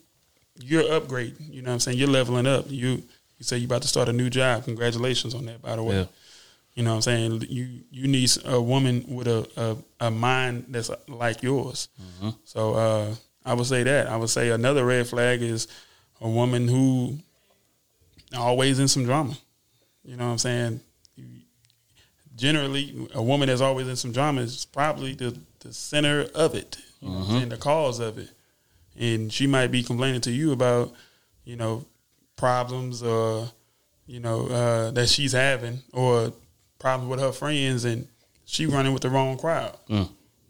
you're 0.59 0.83
upgrading. 0.83 1.53
You 1.53 1.61
know 1.61 1.69
what 1.69 1.73
I'm 1.73 1.79
saying? 1.81 1.97
You're 1.99 2.09
leveling 2.09 2.47
up. 2.47 2.65
You 2.69 3.03
you 3.37 3.43
say 3.43 3.57
you 3.57 3.65
about 3.65 3.83
to 3.83 3.87
start 3.87 4.09
a 4.09 4.13
new 4.13 4.29
job. 4.29 4.63
Congratulations 4.63 5.35
on 5.35 5.45
that, 5.45 5.61
by 5.61 5.75
the 5.75 5.83
way. 5.83 5.99
Yeah. 5.99 6.05
You 6.77 6.83
know 6.83 6.91
what 6.91 6.95
I'm 6.97 7.01
saying? 7.01 7.45
You 7.49 7.81
you 7.89 8.07
need 8.07 8.29
a 8.45 8.61
woman 8.61 9.03
with 9.07 9.27
a 9.27 9.49
a, 9.99 10.07
a 10.07 10.11
mind 10.11 10.65
that's 10.69 10.91
like 11.07 11.41
yours. 11.41 11.89
So 12.43 12.75
uh, 12.75 13.15
I 13.43 13.55
would 13.55 13.65
say 13.65 13.81
that. 13.81 14.07
I 14.07 14.15
would 14.15 14.29
say 14.29 14.51
another 14.51 14.85
red 14.85 15.07
flag 15.07 15.41
is 15.41 15.67
a 16.21 16.29
woman 16.29 16.67
who 16.67 17.17
always 18.37 18.77
in 18.77 18.87
some 18.87 19.05
drama. 19.05 19.35
You 20.05 20.17
know 20.17 20.25
what 20.25 20.33
I'm 20.33 20.37
saying? 20.37 20.81
Generally, 22.35 23.09
a 23.15 23.23
woman 23.23 23.47
that's 23.47 23.61
always 23.61 23.87
in 23.87 23.95
some 23.95 24.11
drama 24.11 24.41
is 24.41 24.65
probably 24.65 25.15
the, 25.15 25.35
the 25.61 25.73
center 25.73 26.27
of 26.35 26.53
it 26.53 26.77
you 27.01 27.09
know 27.09 27.17
I'm 27.17 27.25
saying? 27.25 27.49
the 27.49 27.57
cause 27.57 27.99
of 27.99 28.19
it. 28.19 28.29
And 28.99 29.33
she 29.33 29.47
might 29.47 29.71
be 29.71 29.81
complaining 29.83 30.21
to 30.21 30.31
you 30.31 30.51
about, 30.51 30.93
you 31.43 31.55
know, 31.55 31.85
problems 32.35 33.01
or, 33.01 33.49
you 34.05 34.19
know, 34.19 34.47
uh, 34.47 34.91
that 34.91 35.07
she's 35.09 35.33
having 35.33 35.81
or 35.93 36.33
problems 36.79 37.09
with 37.09 37.19
her 37.19 37.31
friends 37.31 37.85
and 37.85 38.07
she 38.45 38.65
running 38.65 38.93
with 38.93 39.01
the 39.01 39.09
wrong 39.09 39.37
crowd. 39.37 39.77
Mm. 39.89 40.09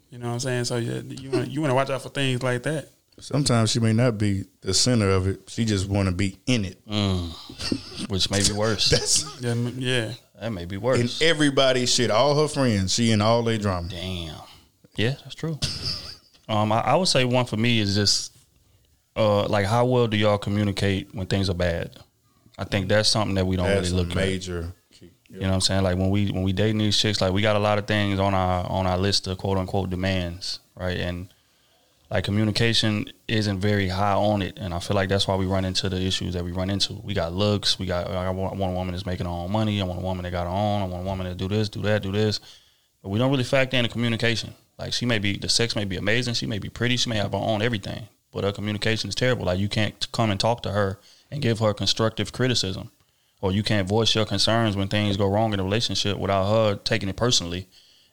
You 0.09 0.17
know 0.19 0.27
what 0.27 0.33
I'm 0.33 0.39
saying? 0.39 0.65
So 0.65 0.77
yeah, 0.77 1.01
you 1.01 1.29
want 1.31 1.49
you 1.49 1.61
want 1.61 1.71
to 1.71 1.75
watch 1.75 1.89
out 1.89 2.01
for 2.01 2.09
things 2.09 2.41
like 2.43 2.63
that. 2.63 2.89
Sometimes 3.19 3.71
she 3.71 3.79
may 3.79 3.93
not 3.93 4.19
be 4.19 4.45
the 4.61 4.73
center 4.75 5.09
of 5.09 5.27
it. 5.27 5.49
She 5.49 5.65
just 5.65 5.89
want 5.89 6.07
to 6.07 6.13
be 6.13 6.37
in 6.45 6.63
it. 6.65 6.77
Which 8.09 8.29
may 8.29 8.43
be 8.43 8.53
worse. 8.53 8.89
That's 8.91 9.41
Yeah, 9.41 9.53
yeah. 9.75 10.13
that 10.39 10.51
may 10.51 10.65
be 10.65 10.77
worse. 10.77 10.99
And 10.99 11.27
everybody 11.27 11.85
shit. 11.87 12.11
All 12.11 12.39
her 12.39 12.47
friends, 12.47 12.93
she 12.93 13.11
in 13.11 13.21
all 13.21 13.41
their 13.43 13.57
drama. 13.57 13.89
Damn. 13.89 14.35
Yeah, 14.95 15.15
that's 15.23 15.35
true. 15.35 15.59
um, 16.49 16.71
I, 16.71 16.79
I 16.81 16.95
would 16.95 17.07
say 17.07 17.23
one 17.25 17.45
for 17.45 17.57
me 17.57 17.79
is 17.79 17.95
just 17.95 18.35
uh, 19.15 19.47
like 19.47 19.65
how 19.65 19.85
well 19.85 20.07
do 20.07 20.17
y'all 20.17 20.37
communicate 20.37 21.13
when 21.13 21.27
things 21.27 21.49
are 21.49 21.55
bad? 21.55 21.97
I 22.57 22.63
think 22.63 22.87
that's 22.87 23.09
something 23.09 23.35
that 23.35 23.45
we 23.45 23.55
don't 23.57 23.67
That's 23.67 23.89
really 23.91 24.01
a 24.01 24.05
look 24.05 24.11
at. 24.11 24.15
major. 24.17 24.73
You 25.29 25.41
know 25.41 25.49
what 25.49 25.53
I'm 25.55 25.61
saying? 25.61 25.83
Like 25.83 25.97
when 25.97 26.09
we 26.09 26.31
when 26.31 26.43
we 26.43 26.53
dating 26.53 26.77
these 26.77 26.97
chicks, 26.97 27.19
like 27.19 27.33
we 27.33 27.41
got 27.41 27.55
a 27.55 27.59
lot 27.59 27.77
of 27.77 27.85
things 27.85 28.19
on 28.19 28.33
our 28.33 28.65
on 28.69 28.87
our 28.87 28.97
list 28.97 29.27
of 29.27 29.37
quote 29.37 29.57
unquote 29.57 29.89
demands, 29.89 30.59
right? 30.75 30.97
And 30.97 31.27
like 32.09 32.23
communication 32.23 33.11
isn't 33.27 33.59
very 33.59 33.89
high 33.89 34.13
on 34.13 34.41
it, 34.41 34.57
and 34.57 34.73
I 34.73 34.79
feel 34.79 34.95
like 34.95 35.09
that's 35.09 35.27
why 35.27 35.35
we 35.35 35.45
run 35.45 35.65
into 35.65 35.89
the 35.89 35.99
issues 35.99 36.33
that 36.33 36.45
we 36.45 36.53
run 36.53 36.69
into. 36.69 36.93
We 36.93 37.13
got 37.13 37.33
looks. 37.33 37.77
We 37.77 37.85
got. 37.85 38.09
I 38.09 38.29
want, 38.29 38.53
I 38.53 38.57
want 38.57 38.73
a 38.73 38.75
woman 38.75 38.93
that's 38.93 39.05
making 39.05 39.25
her 39.25 39.31
own 39.31 39.51
money. 39.51 39.81
I 39.81 39.83
want 39.83 39.99
a 39.99 40.03
woman 40.03 40.23
that 40.23 40.31
got 40.31 40.45
her 40.45 40.53
own. 40.53 40.81
I 40.81 40.85
want 40.85 41.03
a 41.03 41.05
woman 41.05 41.27
that 41.27 41.35
do 41.35 41.49
this, 41.49 41.67
do 41.67 41.81
that, 41.81 42.01
do 42.01 42.13
this. 42.13 42.39
But 43.03 43.09
we 43.09 43.19
don't 43.19 43.29
really 43.29 43.43
factor 43.43 43.75
in 43.75 43.83
the 43.83 43.89
communication. 43.89 44.53
Like 44.79 44.93
she 44.93 45.05
may 45.05 45.19
be 45.19 45.37
the 45.37 45.49
sex 45.49 45.75
may 45.75 45.83
be 45.83 45.97
amazing. 45.97 46.35
She 46.35 46.45
may 46.45 46.59
be 46.59 46.69
pretty. 46.69 46.95
She 46.95 47.09
may 47.09 47.17
have 47.17 47.33
her 47.33 47.37
own 47.37 47.61
everything, 47.61 48.07
but 48.31 48.45
her 48.45 48.53
communication 48.53 49.09
is 49.09 49.15
terrible. 49.15 49.45
Like 49.45 49.59
you 49.59 49.67
can't 49.67 50.09
come 50.13 50.31
and 50.31 50.39
talk 50.39 50.63
to 50.63 50.71
her 50.71 50.99
and 51.29 51.41
give 51.41 51.59
her 51.59 51.73
constructive 51.73 52.31
criticism, 52.31 52.91
or 53.41 53.51
you 53.51 53.63
can't 53.63 53.87
voice 53.87 54.15
your 54.15 54.25
concerns 54.25 54.75
when 54.75 54.87
things 54.87 55.17
go 55.17 55.27
wrong 55.27 55.53
in 55.53 55.59
a 55.59 55.63
relationship 55.63 56.17
without 56.17 56.49
her 56.49 56.75
taking 56.75 57.09
it 57.09 57.15
personally 57.15 57.67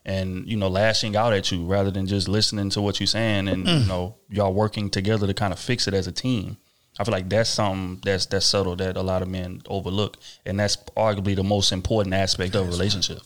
and 0.04 0.46
you 0.46 0.56
know 0.56 0.68
lashing 0.68 1.16
out 1.16 1.32
at 1.32 1.50
you 1.50 1.64
rather 1.64 1.90
than 1.90 2.06
just 2.06 2.28
listening 2.28 2.68
to 2.70 2.80
what 2.80 3.00
you're 3.00 3.06
saying 3.06 3.48
and 3.48 3.66
you 3.66 3.86
know 3.86 4.16
y'all 4.28 4.52
working 4.52 4.90
together 4.90 5.26
to 5.26 5.34
kind 5.34 5.52
of 5.52 5.58
fix 5.58 5.88
it 5.88 5.94
as 5.94 6.06
a 6.06 6.12
team. 6.12 6.56
I 6.98 7.02
feel 7.04 7.12
like 7.12 7.28
that's 7.28 7.50
something 7.50 8.00
that's 8.04 8.26
that's 8.26 8.46
subtle 8.46 8.76
that 8.76 8.96
a 8.96 9.02
lot 9.02 9.22
of 9.22 9.28
men 9.28 9.62
overlook, 9.66 10.18
and 10.46 10.60
that's 10.60 10.76
arguably 10.96 11.34
the 11.34 11.42
most 11.42 11.72
important 11.72 12.14
aspect 12.14 12.54
of 12.54 12.66
a 12.66 12.70
relationship. 12.70 13.18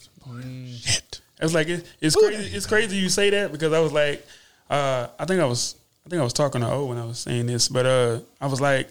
It's 1.41 1.53
like 1.53 1.67
it, 1.67 1.85
it's 2.01 2.15
crazy. 2.15 2.55
It's 2.55 2.65
crazy 2.65 2.97
you 2.97 3.09
say 3.09 3.29
that 3.29 3.51
because 3.51 3.71
I 3.71 3.79
was 3.79 3.93
like, 3.93 4.25
uh, 4.69 5.07
I 5.19 5.25
think 5.25 5.39
I 5.39 5.45
was, 5.45 5.75
I 6.05 6.09
think 6.09 6.19
I 6.19 6.23
was 6.23 6.33
talking 6.33 6.61
to 6.61 6.71
O 6.71 6.85
when 6.85 6.97
I 6.97 7.05
was 7.05 7.19
saying 7.19 7.45
this, 7.45 7.69
but 7.69 7.85
uh, 7.85 8.19
I 8.41 8.47
was 8.47 8.59
like, 8.59 8.89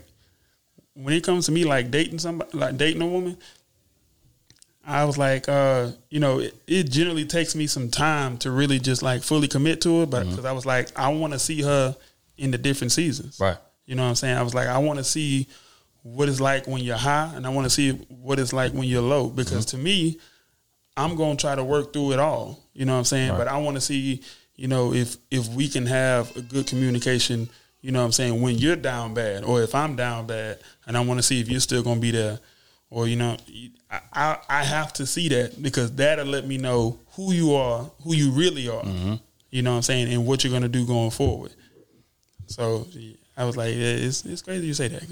when 1.01 1.15
it 1.15 1.23
comes 1.23 1.47
to 1.47 1.53
me 1.53 1.65
like 1.65 1.91
dating 1.91 2.19
somebody, 2.19 2.57
like 2.59 2.77
dating 2.77 3.03
a 3.03 3.07
woman, 3.07 3.37
I 4.85 5.05
was 5.05 5.17
like, 5.17 5.49
uh, 5.49 5.91
you 6.11 6.19
know, 6.19 6.41
it, 6.41 6.55
it 6.67 6.91
generally 6.91 7.25
takes 7.25 7.55
me 7.55 7.67
some 7.67 7.89
time 7.91 8.37
to 8.39 8.51
really 8.51 8.79
just 8.81 9.03
like 9.03 9.23
fully 9.23 9.47
commit 9.47 9.81
to 9.83 10.03
it, 10.03 10.11
but 10.11 10.29
because 10.29 10.45
I 10.45 10.53
was 10.53 10.67
like, 10.67 10.89
I 10.99 11.09
want 11.11 11.35
to 11.35 11.39
see 11.39 11.63
her 11.63 11.97
in 12.37 12.51
the 12.51 12.59
different 12.59 12.93
seasons, 12.93 13.39
Right. 13.39 13.57
You 13.87 13.95
know 13.95 14.03
what 14.03 14.11
I'm 14.11 14.15
saying? 14.17 14.37
I 14.37 14.43
was 14.43 14.55
like, 14.55 14.67
I 14.69 14.79
want 14.79 14.99
to 14.99 15.05
see 15.05 15.47
what 16.03 16.29
it's 16.29 16.41
like 16.41 16.67
when 16.67 16.83
you're 16.83 16.97
high, 16.97 17.33
and 17.35 17.47
I 17.47 17.51
want 17.51 17.65
to 17.65 17.71
see 17.71 17.93
what 17.93 18.39
it's 18.39 18.53
like 18.53 18.73
when 18.73 18.85
you're 18.85 19.01
low. 19.03 19.29
Because 19.29 19.65
to 19.67 19.79
me, 19.79 20.19
I'm 20.97 21.17
gonna 21.17 21.37
try 21.37 21.55
to 21.55 21.65
work 21.65 21.93
through 21.93 22.13
it 22.13 22.19
all. 22.19 22.63
You 22.75 22.85
know 22.85 22.93
what 22.93 22.99
I'm 22.99 23.05
saying? 23.05 23.37
But 23.37 23.49
I 23.49 23.57
want 23.59 23.77
to 23.77 23.81
see, 23.81 24.23
you 24.57 24.69
know, 24.69 24.93
if 24.93 25.17
if 25.31 25.49
we 25.49 25.69
can 25.69 25.87
have 25.87 26.37
a 26.37 26.43
good 26.43 26.67
communication. 26.67 27.49
You 27.89 27.93
know 27.93 28.01
what 28.01 28.05
I'm 28.05 28.13
saying? 28.13 28.43
When 28.43 28.59
you're 28.59 28.77
down 28.77 29.15
bad, 29.15 29.45
or 29.45 29.63
if 29.63 29.75
I'm 29.75 29.97
down 29.97 30.27
bad, 30.27 30.59
and 30.87 30.95
I 30.95 31.01
want 31.01 31.21
to 31.21 31.23
see 31.23 31.41
if 31.41 31.49
you're 31.49 31.59
still 31.59 31.83
gonna 31.83 31.99
be 31.99 32.11
there, 32.11 32.39
or 32.91 33.09
you 33.09 33.17
know, 33.17 33.39
I 33.91 34.01
I, 34.13 34.39
I 34.47 34.63
have 34.63 34.93
to 34.93 35.07
see 35.07 35.31
that 35.31 35.63
because 35.63 35.91
that'll 35.93 36.27
let 36.27 36.47
me 36.47 36.59
know 36.59 36.99
who 37.13 37.33
you 37.33 37.55
are, 37.55 37.91
who 38.05 38.15
you 38.15 38.31
really 38.31 38.69
are. 38.69 38.83
Mm-hmm. 38.83 39.15
You 39.49 39.63
know 39.63 39.71
what 39.71 39.77
I'm 39.77 39.83
saying, 39.85 40.13
and 40.13 40.27
what 40.27 40.45
you're 40.45 40.53
gonna 40.53 40.69
do 40.69 40.85
going 40.85 41.11
forward. 41.11 41.53
So 42.47 42.87
I 43.39 43.47
was 43.47 43.57
like, 43.57 43.75
yeah, 43.75 43.95
it's 43.95 44.23
it's 44.27 44.43
crazy 44.43 44.67
you 44.67 44.75
say 44.75 44.89
that 44.89 45.05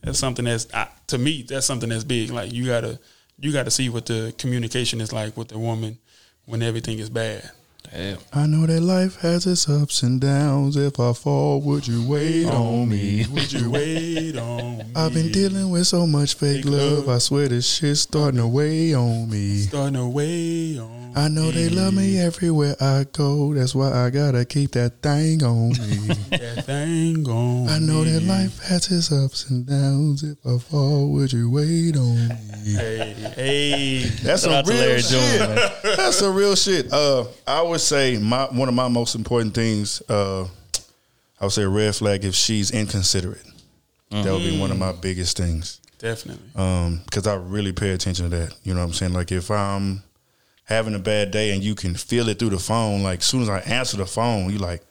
that's 0.00 0.16
something 0.20 0.44
that's 0.44 0.72
I, 0.72 0.86
to 1.08 1.18
me 1.18 1.42
that's 1.42 1.66
something 1.66 1.88
that's 1.88 2.04
big. 2.04 2.30
Like 2.30 2.52
you 2.52 2.64
gotta 2.64 3.00
you 3.40 3.52
gotta 3.52 3.72
see 3.72 3.88
what 3.88 4.06
the 4.06 4.32
communication 4.38 5.00
is 5.00 5.12
like 5.12 5.36
with 5.36 5.48
the 5.48 5.58
woman 5.58 5.98
when 6.44 6.62
everything 6.62 7.00
is 7.00 7.10
bad. 7.10 7.50
Damn. 7.94 8.18
I 8.32 8.46
know 8.46 8.66
that 8.66 8.80
life 8.80 9.20
has 9.20 9.46
its 9.46 9.68
ups 9.68 10.02
and 10.02 10.20
downs. 10.20 10.76
If 10.76 10.98
I 10.98 11.12
fall, 11.12 11.60
would 11.60 11.86
you 11.86 12.04
wait 12.08 12.46
on 12.46 12.88
me? 12.88 13.24
Would 13.30 13.52
you 13.52 13.70
wait 13.78 14.36
on 14.36 14.78
me? 14.78 14.84
I've 14.96 15.14
been 15.14 15.30
dealing 15.30 15.70
with 15.70 15.86
so 15.86 16.04
much 16.04 16.34
fake 16.34 16.64
love. 16.64 17.08
I 17.08 17.18
swear 17.18 17.46
this 17.46 17.66
shit's 17.72 18.00
starting 18.00 18.40
to 18.40 18.48
weigh 18.48 18.94
on 18.94 19.30
me. 19.30 19.58
starting 19.58 19.94
to 19.94 20.08
weigh 20.08 20.76
on. 20.78 21.03
I 21.16 21.28
know 21.28 21.50
they 21.52 21.68
love 21.68 21.94
me 21.94 22.18
everywhere 22.18 22.74
I 22.80 23.04
go. 23.12 23.54
That's 23.54 23.74
why 23.74 23.92
I 23.92 24.10
gotta 24.10 24.44
keep 24.44 24.72
that 24.72 25.00
thing 25.00 25.44
on 25.44 25.68
me. 25.70 26.14
That 26.30 26.64
thing 26.66 27.28
on. 27.28 27.68
I 27.68 27.78
know 27.78 28.02
that 28.02 28.22
life 28.24 28.58
has 28.64 28.90
its 28.90 29.12
ups 29.12 29.48
and 29.48 29.64
downs. 29.64 30.24
If 30.24 30.38
I 30.44 30.58
fall, 30.58 31.12
would 31.12 31.32
you 31.32 31.50
wait 31.50 31.96
on 31.96 32.28
me? 32.28 32.72
Hey, 32.74 33.12
hey. 33.36 33.98
That's 34.22 34.44
Shout 34.44 34.66
some 34.66 34.74
real 34.74 34.84
Larry 34.84 35.00
shit. 35.02 35.38
June. 35.38 35.54
That's 35.96 36.16
some 36.16 36.34
real 36.34 36.56
shit. 36.56 36.92
Uh, 36.92 37.26
I 37.46 37.62
would 37.62 37.80
say 37.80 38.18
my 38.18 38.46
one 38.46 38.68
of 38.68 38.74
my 38.74 38.88
most 38.88 39.14
important 39.14 39.54
things. 39.54 40.02
Uh, 40.08 40.44
I 41.40 41.44
would 41.44 41.52
say 41.52 41.62
a 41.62 41.68
red 41.68 41.94
flag 41.94 42.24
if 42.24 42.34
she's 42.34 42.70
inconsiderate. 42.72 43.44
That 44.10 44.32
would 44.32 44.42
be 44.42 44.58
one 44.58 44.70
of 44.70 44.78
my 44.78 44.92
biggest 44.92 45.36
things. 45.36 45.80
Definitely. 45.98 46.44
Um, 46.54 47.02
because 47.04 47.26
I 47.26 47.34
really 47.34 47.72
pay 47.72 47.90
attention 47.90 48.30
to 48.30 48.36
that. 48.36 48.56
You 48.62 48.74
know 48.74 48.80
what 48.80 48.86
I'm 48.86 48.92
saying? 48.92 49.12
Like 49.12 49.32
if 49.32 49.50
I'm 49.50 50.02
having 50.64 50.94
a 50.94 50.98
bad 50.98 51.30
day 51.30 51.52
and 51.52 51.62
you 51.62 51.74
can 51.74 51.94
feel 51.94 52.28
it 52.28 52.38
through 52.38 52.50
the 52.50 52.58
phone, 52.58 53.02
like 53.02 53.20
as 53.20 53.24
soon 53.26 53.42
as 53.42 53.48
I 53.48 53.60
answer 53.60 53.96
the 53.96 54.06
phone, 54.06 54.50
you 54.50 54.58
like, 54.58 54.82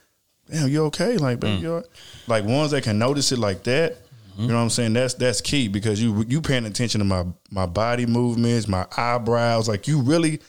damn, 0.50 0.70
you 0.70 0.86
okay? 0.86 1.18
Like, 1.18 1.40
baby, 1.40 1.62
you 1.62 1.76
right? 1.76 1.86
like 2.28 2.46
ones 2.46 2.72
that 2.72 2.84
can 2.84 3.00
notice 3.00 3.32
it 3.32 3.40
like 3.40 3.64
that. 3.64 3.98
You 4.36 4.48
know 4.48 4.56
what 4.56 4.62
I'm 4.62 4.70
saying? 4.72 4.94
That's 4.94 5.14
that's 5.14 5.42
key 5.42 5.68
because 5.68 6.02
you 6.02 6.26
you 6.28 6.42
paying 6.42 6.66
attention 6.66 6.98
to 7.00 7.06
my 7.06 7.24
my 7.52 7.68
body 7.68 8.08
movements, 8.08 8.68
my 8.68 8.88
eyebrows. 8.98 9.70
Like 9.70 9.88
you 9.88 10.02
really 10.02 10.42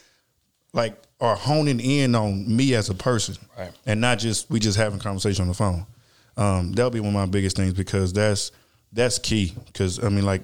like 0.72 0.96
are 1.20 1.36
honing 1.36 1.80
in 1.80 2.14
on 2.14 2.56
me 2.56 2.74
as 2.74 2.88
a 2.88 2.94
person, 2.94 3.36
Right. 3.58 3.70
And 3.84 4.00
not 4.00 4.18
just 4.18 4.50
we 4.50 4.58
just 4.58 4.78
having 4.78 5.00
conversation 5.00 5.42
on 5.42 5.48
the 5.48 5.54
phone. 5.54 5.86
Um, 6.36 6.72
that'll 6.72 6.90
be 6.90 7.00
one 7.00 7.10
of 7.10 7.14
my 7.14 7.26
biggest 7.26 7.56
things 7.56 7.74
because 7.74 8.12
that's 8.14 8.52
that's 8.92 9.18
key. 9.18 9.52
Because 9.66 10.02
I 10.02 10.08
mean, 10.08 10.24
like 10.24 10.42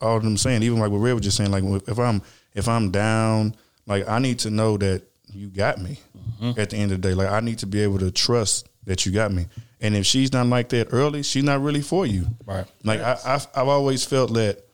all 0.00 0.16
of 0.16 0.22
them 0.22 0.36
saying, 0.36 0.62
even 0.62 0.78
like 0.78 0.90
what 0.90 0.98
Red 0.98 1.12
was 1.12 1.22
just 1.22 1.36
saying, 1.36 1.50
like 1.50 1.64
if 1.86 1.98
I'm 1.98 2.22
if 2.54 2.66
I'm 2.66 2.90
down, 2.90 3.54
like 3.90 4.08
I 4.08 4.20
need 4.20 4.38
to 4.40 4.50
know 4.50 4.78
that 4.78 5.02
you 5.32 5.48
got 5.48 5.78
me. 5.78 5.98
Mm-hmm. 6.40 6.58
At 6.58 6.70
the 6.70 6.76
end 6.78 6.92
of 6.92 7.02
the 7.02 7.08
day, 7.08 7.14
like 7.14 7.28
I 7.28 7.40
need 7.40 7.58
to 7.58 7.66
be 7.66 7.82
able 7.82 7.98
to 7.98 8.10
trust 8.10 8.66
that 8.84 9.04
you 9.04 9.12
got 9.12 9.30
me. 9.30 9.46
And 9.80 9.94
if 9.94 10.06
she's 10.06 10.32
not 10.32 10.46
like 10.46 10.70
that 10.70 10.88
early, 10.92 11.22
she's 11.22 11.44
not 11.44 11.60
really 11.60 11.82
for 11.82 12.06
you. 12.06 12.26
Right. 12.46 12.66
Like 12.82 13.00
I, 13.00 13.18
I've, 13.26 13.46
I've 13.54 13.68
always 13.68 14.04
felt 14.04 14.32
that, 14.34 14.64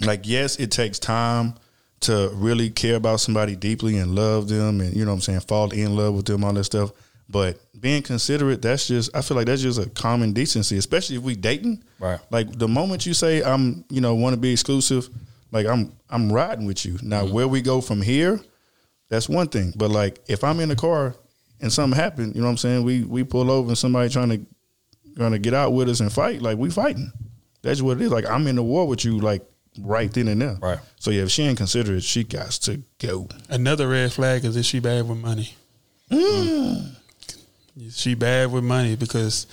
like 0.00 0.20
yes, 0.24 0.56
it 0.56 0.70
takes 0.70 1.00
time 1.00 1.54
to 2.00 2.30
really 2.34 2.70
care 2.70 2.96
about 2.96 3.20
somebody 3.20 3.56
deeply 3.56 3.96
and 3.98 4.14
love 4.14 4.48
them, 4.48 4.80
and 4.80 4.94
you 4.94 5.04
know 5.04 5.10
what 5.10 5.16
I'm 5.16 5.20
saying, 5.22 5.40
fall 5.40 5.72
in 5.72 5.96
love 5.96 6.14
with 6.14 6.26
them, 6.26 6.44
all 6.44 6.52
that 6.52 6.64
stuff. 6.64 6.92
But 7.28 7.58
being 7.80 8.02
considerate, 8.02 8.62
that's 8.62 8.86
just 8.86 9.16
I 9.16 9.22
feel 9.22 9.36
like 9.36 9.46
that's 9.46 9.62
just 9.62 9.80
a 9.80 9.88
common 9.90 10.32
decency, 10.32 10.76
especially 10.76 11.16
if 11.16 11.22
we 11.22 11.34
dating. 11.34 11.82
Right. 11.98 12.20
Like 12.30 12.56
the 12.56 12.68
moment 12.68 13.06
you 13.06 13.14
say 13.14 13.42
I'm, 13.42 13.84
you 13.90 14.00
know, 14.00 14.14
want 14.14 14.34
to 14.34 14.40
be 14.40 14.52
exclusive, 14.52 15.08
like 15.56 15.66
I'm 15.66 15.92
I'm 16.10 16.32
riding 16.32 16.66
with 16.66 16.84
you. 16.84 16.98
Now 17.02 17.24
mm-hmm. 17.24 17.34
where 17.34 17.48
we 17.48 17.62
go 17.62 17.80
from 17.80 18.02
here, 18.02 18.40
that's 19.08 19.28
one 19.28 19.48
thing. 19.48 19.72
But 19.76 19.90
like 19.90 20.20
if 20.28 20.44
I'm 20.44 20.60
in 20.60 20.68
the 20.68 20.76
car 20.76 21.14
and 21.60 21.72
something 21.72 21.98
happened, 21.98 22.34
you 22.34 22.40
know 22.40 22.46
what 22.46 22.52
I'm 22.52 22.58
saying? 22.58 22.84
We 22.84 23.04
we 23.04 23.24
pull 23.24 23.50
over 23.50 23.68
and 23.68 23.78
somebody 23.78 24.08
trying 24.10 24.30
to 24.30 24.46
trying 25.16 25.32
to 25.32 25.38
get 25.38 25.54
out 25.54 25.72
with 25.72 25.88
us 25.88 26.00
and 26.00 26.12
fight, 26.12 26.42
like 26.42 26.58
we 26.58 26.70
fighting. 26.70 27.10
That's 27.62 27.82
what 27.82 27.96
it 27.96 28.04
is. 28.04 28.10
Like 28.10 28.26
I'm 28.26 28.46
in 28.46 28.56
the 28.56 28.62
war 28.62 28.86
with 28.86 29.04
you, 29.04 29.18
like 29.18 29.42
right 29.80 30.12
then 30.12 30.28
and 30.28 30.40
there. 30.40 30.58
Right. 30.60 30.78
So 30.98 31.10
yeah, 31.10 31.22
if 31.22 31.30
she 31.30 31.42
ain't 31.42 31.58
considerate, 31.58 32.02
she 32.02 32.24
got 32.24 32.50
to 32.50 32.82
go. 32.98 33.28
Another 33.48 33.88
red 33.88 34.12
flag 34.12 34.44
is 34.44 34.56
if 34.56 34.64
she 34.64 34.78
bad 34.80 35.08
with 35.08 35.18
money. 35.18 35.54
Mm. 36.10 36.92
Mm. 37.78 37.94
She 37.94 38.14
bad 38.14 38.50
with 38.52 38.64
money 38.64 38.96
because, 38.96 39.46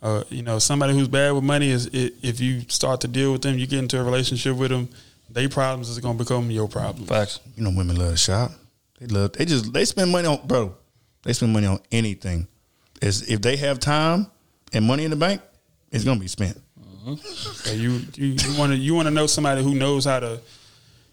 uh, 0.00 0.24
you 0.30 0.42
know, 0.42 0.58
somebody 0.58 0.94
who's 0.94 1.08
bad 1.08 1.32
with 1.32 1.44
money 1.44 1.70
is 1.70 1.88
i 1.88 2.10
if 2.22 2.40
you 2.40 2.62
start 2.68 3.02
to 3.02 3.08
deal 3.08 3.32
with 3.32 3.42
them, 3.42 3.58
you 3.58 3.66
get 3.66 3.78
into 3.78 4.00
a 4.00 4.04
relationship 4.04 4.56
with 4.56 4.70
them, 4.70 4.88
their 5.32 5.48
problems 5.48 5.88
is 5.88 5.98
gonna 5.98 6.18
become 6.18 6.50
your 6.50 6.68
problem. 6.68 7.06
Facts. 7.06 7.40
You 7.56 7.64
know, 7.64 7.70
women 7.74 7.96
love 7.96 8.12
to 8.12 8.16
shop. 8.16 8.52
They 9.00 9.06
love. 9.06 9.32
They 9.32 9.44
just 9.44 9.72
they 9.72 9.84
spend 9.84 10.10
money 10.12 10.28
on 10.28 10.46
bro. 10.46 10.74
They 11.24 11.32
spend 11.32 11.52
money 11.52 11.66
on 11.66 11.80
anything. 11.90 12.46
Is 13.00 13.28
if 13.28 13.40
they 13.42 13.56
have 13.56 13.80
time 13.80 14.26
and 14.72 14.84
money 14.84 15.04
in 15.04 15.10
the 15.10 15.16
bank, 15.16 15.40
it's 15.90 16.04
gonna 16.04 16.20
be 16.20 16.28
spent. 16.28 16.60
Mm-hmm. 16.80 17.14
So 17.16 17.72
you 17.72 18.00
you 18.14 18.58
want 18.58 18.72
to 18.72 18.78
you 18.78 18.94
want 18.94 19.06
to 19.08 19.10
know 19.10 19.26
somebody 19.26 19.62
who 19.62 19.74
knows 19.74 20.04
how 20.04 20.20
to 20.20 20.40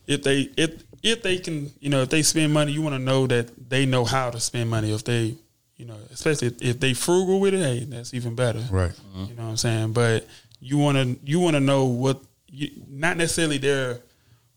if 0.06 0.22
they 0.24 0.50
if 0.56 0.84
if 1.02 1.24
they 1.24 1.38
can 1.38 1.72
you 1.80 1.90
know 1.90 2.02
if 2.02 2.10
they 2.10 2.22
spend 2.22 2.54
money 2.54 2.72
you 2.72 2.82
want 2.82 2.94
to 2.94 3.00
know 3.00 3.26
that 3.28 3.70
they 3.70 3.86
know 3.86 4.04
how 4.06 4.30
to 4.30 4.40
spend 4.40 4.70
money 4.70 4.94
if 4.94 5.04
they 5.04 5.36
you 5.78 5.86
know 5.86 5.96
especially 6.12 6.50
if, 6.50 6.62
if 6.62 6.80
they 6.80 6.94
frugal 6.94 7.40
with 7.40 7.54
it 7.54 7.60
hey 7.60 7.86
that's 7.86 8.14
even 8.14 8.36
better 8.36 8.60
Right. 8.70 8.91
you 9.16 9.34
know 9.36 9.44
what 9.44 9.50
I'm 9.50 9.58
saying 9.58 9.94
but 9.94 10.28
you 10.60 10.78
want 10.78 10.98
to 10.98 11.18
you 11.24 11.40
want 11.40 11.56
to 11.56 11.60
know 11.60 11.86
what 11.86 12.22
you, 12.48 12.70
not 12.88 13.18
necessarily 13.18 13.58
their 13.60 14.00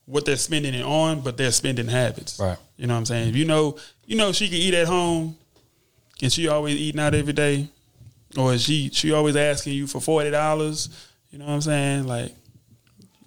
what 0.06 0.24
they're 0.24 0.36
spending 0.36 0.74
it 0.74 0.84
on 0.84 1.20
but 1.20 1.36
their 1.36 1.50
spending 1.52 1.86
habits. 1.88 2.38
Right. 2.40 2.58
you 2.76 2.86
know 2.86 2.94
what 2.94 2.98
I'm 2.98 3.06
saying? 3.06 3.28
If 3.30 3.36
you 3.36 3.44
know 3.44 3.76
you 4.06 4.16
know 4.16 4.32
she 4.32 4.46
can 4.48 4.56
eat 4.58 4.74
at 4.74 4.86
home 4.88 5.36
and 6.22 6.32
she 6.32 6.48
always 6.48 6.76
eating 6.76 7.00
out 7.00 7.14
every 7.14 7.32
day 7.32 7.68
or 8.36 8.52
is 8.54 8.62
she 8.62 8.90
she 8.92 9.12
always 9.12 9.36
asking 9.36 9.74
you 9.74 9.86
for 9.86 10.00
forty 10.00 10.30
dollars 10.30 10.88
you 11.30 11.38
know 11.38 11.46
what 11.46 11.52
I'm 11.54 11.60
saying? 11.62 12.06
Like 12.06 12.32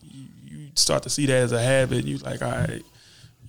you, 0.02 0.26
you 0.45 0.68
start 0.76 1.03
to 1.03 1.10
see 1.10 1.26
that 1.27 1.34
as 1.34 1.52
a 1.52 1.61
habit 1.61 2.06
you 2.06 2.18
like 2.19 2.41
all 2.41 2.52
right 2.52 2.84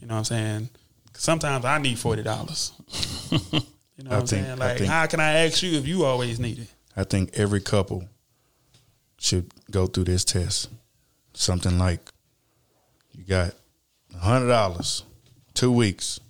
you 0.01 0.07
know 0.07 0.15
what 0.15 0.19
I'm 0.19 0.25
saying? 0.25 0.69
Sometimes 1.15 1.65
I 1.65 1.79
need 1.79 1.99
forty 1.99 2.23
dollars. 2.23 2.73
You 3.99 4.05
know 4.05 4.11
what 4.11 4.17
I 4.17 4.21
I'm 4.21 4.27
think- 4.27 4.45
saying? 4.47 4.59
Like 4.59 4.77
think- 4.79 4.91
how 4.91 5.07
can 5.07 5.21
I 5.21 5.47
ask 5.47 5.63
you 5.63 5.73
if 5.79 5.87
you 5.89 6.05
always 6.05 6.39
need 6.39 6.59
it? 6.59 6.69
I 6.95 7.05
think 7.05 7.31
every 7.39 7.61
couple 7.63 8.07
should 9.19 9.51
go 9.71 9.87
through 9.87 10.05
this 10.05 10.23
test. 10.23 10.69
Something 11.33 11.79
like 11.79 12.01
you 13.17 13.25
got 13.25 13.55
hundred 14.19 14.49
dollars, 14.49 15.05
two 15.55 15.73
weeks, 15.73 16.21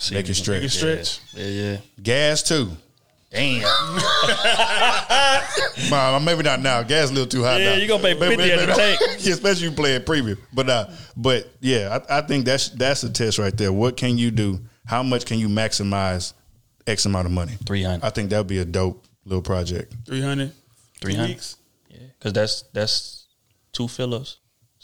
See 0.00 0.14
Make 0.14 0.26
it 0.26 0.30
if 0.30 0.36
you 0.38 0.42
stretch. 0.42 0.60
Make 0.62 0.66
it 0.66 0.70
stretch. 0.70 1.20
Yeah, 1.34 1.46
yeah. 1.46 1.76
gas 2.02 2.42
too. 2.42 2.70
Damn. 3.30 3.62
Nah, 5.90 6.18
maybe 6.18 6.42
not 6.42 6.60
now. 6.60 6.82
Gas 6.82 7.10
a 7.10 7.12
little 7.12 7.28
too 7.28 7.42
high 7.42 7.58
Yeah, 7.58 7.70
now. 7.70 7.76
you 7.76 7.88
gonna 7.88 8.02
pay 8.02 8.14
50 8.18 8.52
at 8.52 8.66
the 8.66 8.74
tank. 8.74 9.00
Yeah, 9.20 9.34
especially 9.34 9.68
you 9.68 9.72
play 9.72 9.94
it 9.94 10.06
preview. 10.06 10.36
But 10.52 10.68
uh, 10.68 10.86
but 11.16 11.48
yeah, 11.60 11.98
I, 12.08 12.18
I 12.18 12.20
think 12.22 12.44
that's 12.44 12.70
that's 12.70 13.00
the 13.02 13.10
test 13.10 13.38
right 13.38 13.56
there. 13.56 13.72
What 13.72 13.96
can 13.96 14.18
you 14.18 14.30
do? 14.30 14.60
How 14.86 15.02
much 15.02 15.24
can 15.24 15.38
you 15.38 15.48
maximize 15.48 16.32
X 16.86 17.06
amount 17.06 17.26
of 17.26 17.32
money? 17.32 17.52
300. 17.66 18.04
I 18.04 18.10
think 18.10 18.30
that 18.30 18.38
would 18.38 18.46
be 18.46 18.58
a 18.58 18.64
dope 18.64 19.04
little 19.24 19.42
project. 19.42 19.94
300. 20.06 20.52
300. 21.00 21.28
weeks. 21.28 21.56
Yeah, 21.88 21.98
because 22.18 22.32
that's 22.32 22.62
that's 22.72 23.26
two 23.72 23.88
fillers. 23.88 24.37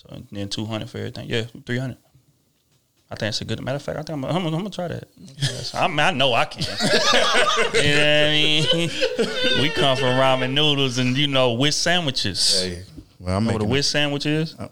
So 0.05 0.17
and 0.17 0.27
then 0.31 0.49
two 0.49 0.65
hundred 0.67 0.91
for 0.91 0.99
everything. 0.99 1.29
Yeah, 1.29 1.45
three 1.65 1.79
hundred. 1.79 1.99
I 3.11 3.17
think 3.17 3.29
it's 3.29 3.41
a 3.41 3.45
good 3.45 3.63
matter 3.63 3.77
of 3.77 3.83
fact. 3.83 3.99
I 3.99 4.03
think 4.03 4.17
I'm, 4.19 4.25
I'm, 4.25 4.47
I'm 4.47 4.51
gonna 4.51 4.71
try 4.71 4.89
that. 4.89 5.09
Yes, 5.37 5.75
I, 5.75 5.87
mean, 5.89 6.01
I 6.01 6.11
know 6.11 6.33
I 6.35 6.47
can. 6.47 6.63
you 6.63 6.69
know 6.71 6.89
what 7.69 7.75
I 7.75 8.31
mean? 8.33 9.63
We 9.63 9.69
come 9.71 9.97
from 9.97 10.07
ramen 10.19 10.53
noodles 10.53 10.99
and 10.99 11.17
you 11.17 11.27
know 11.27 11.53
wish 11.53 11.77
sandwiches. 11.77 12.63
Hey, 12.63 12.83
well, 13.21 13.37
I'm 13.37 13.45
know 13.45 13.53
what 13.53 13.63
a 13.63 13.65
making 13.65 13.71
wish 13.73 13.87
sandwich 13.87 14.27
is? 14.27 14.55
Uh, 14.59 14.69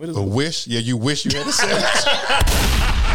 a 0.00 0.22
wish. 0.22 0.66
Yeah, 0.66 0.80
you 0.80 0.96
wish 0.96 1.24
you 1.24 1.36
had 1.36 1.46
a 1.46 1.52
sandwich. 1.52 1.84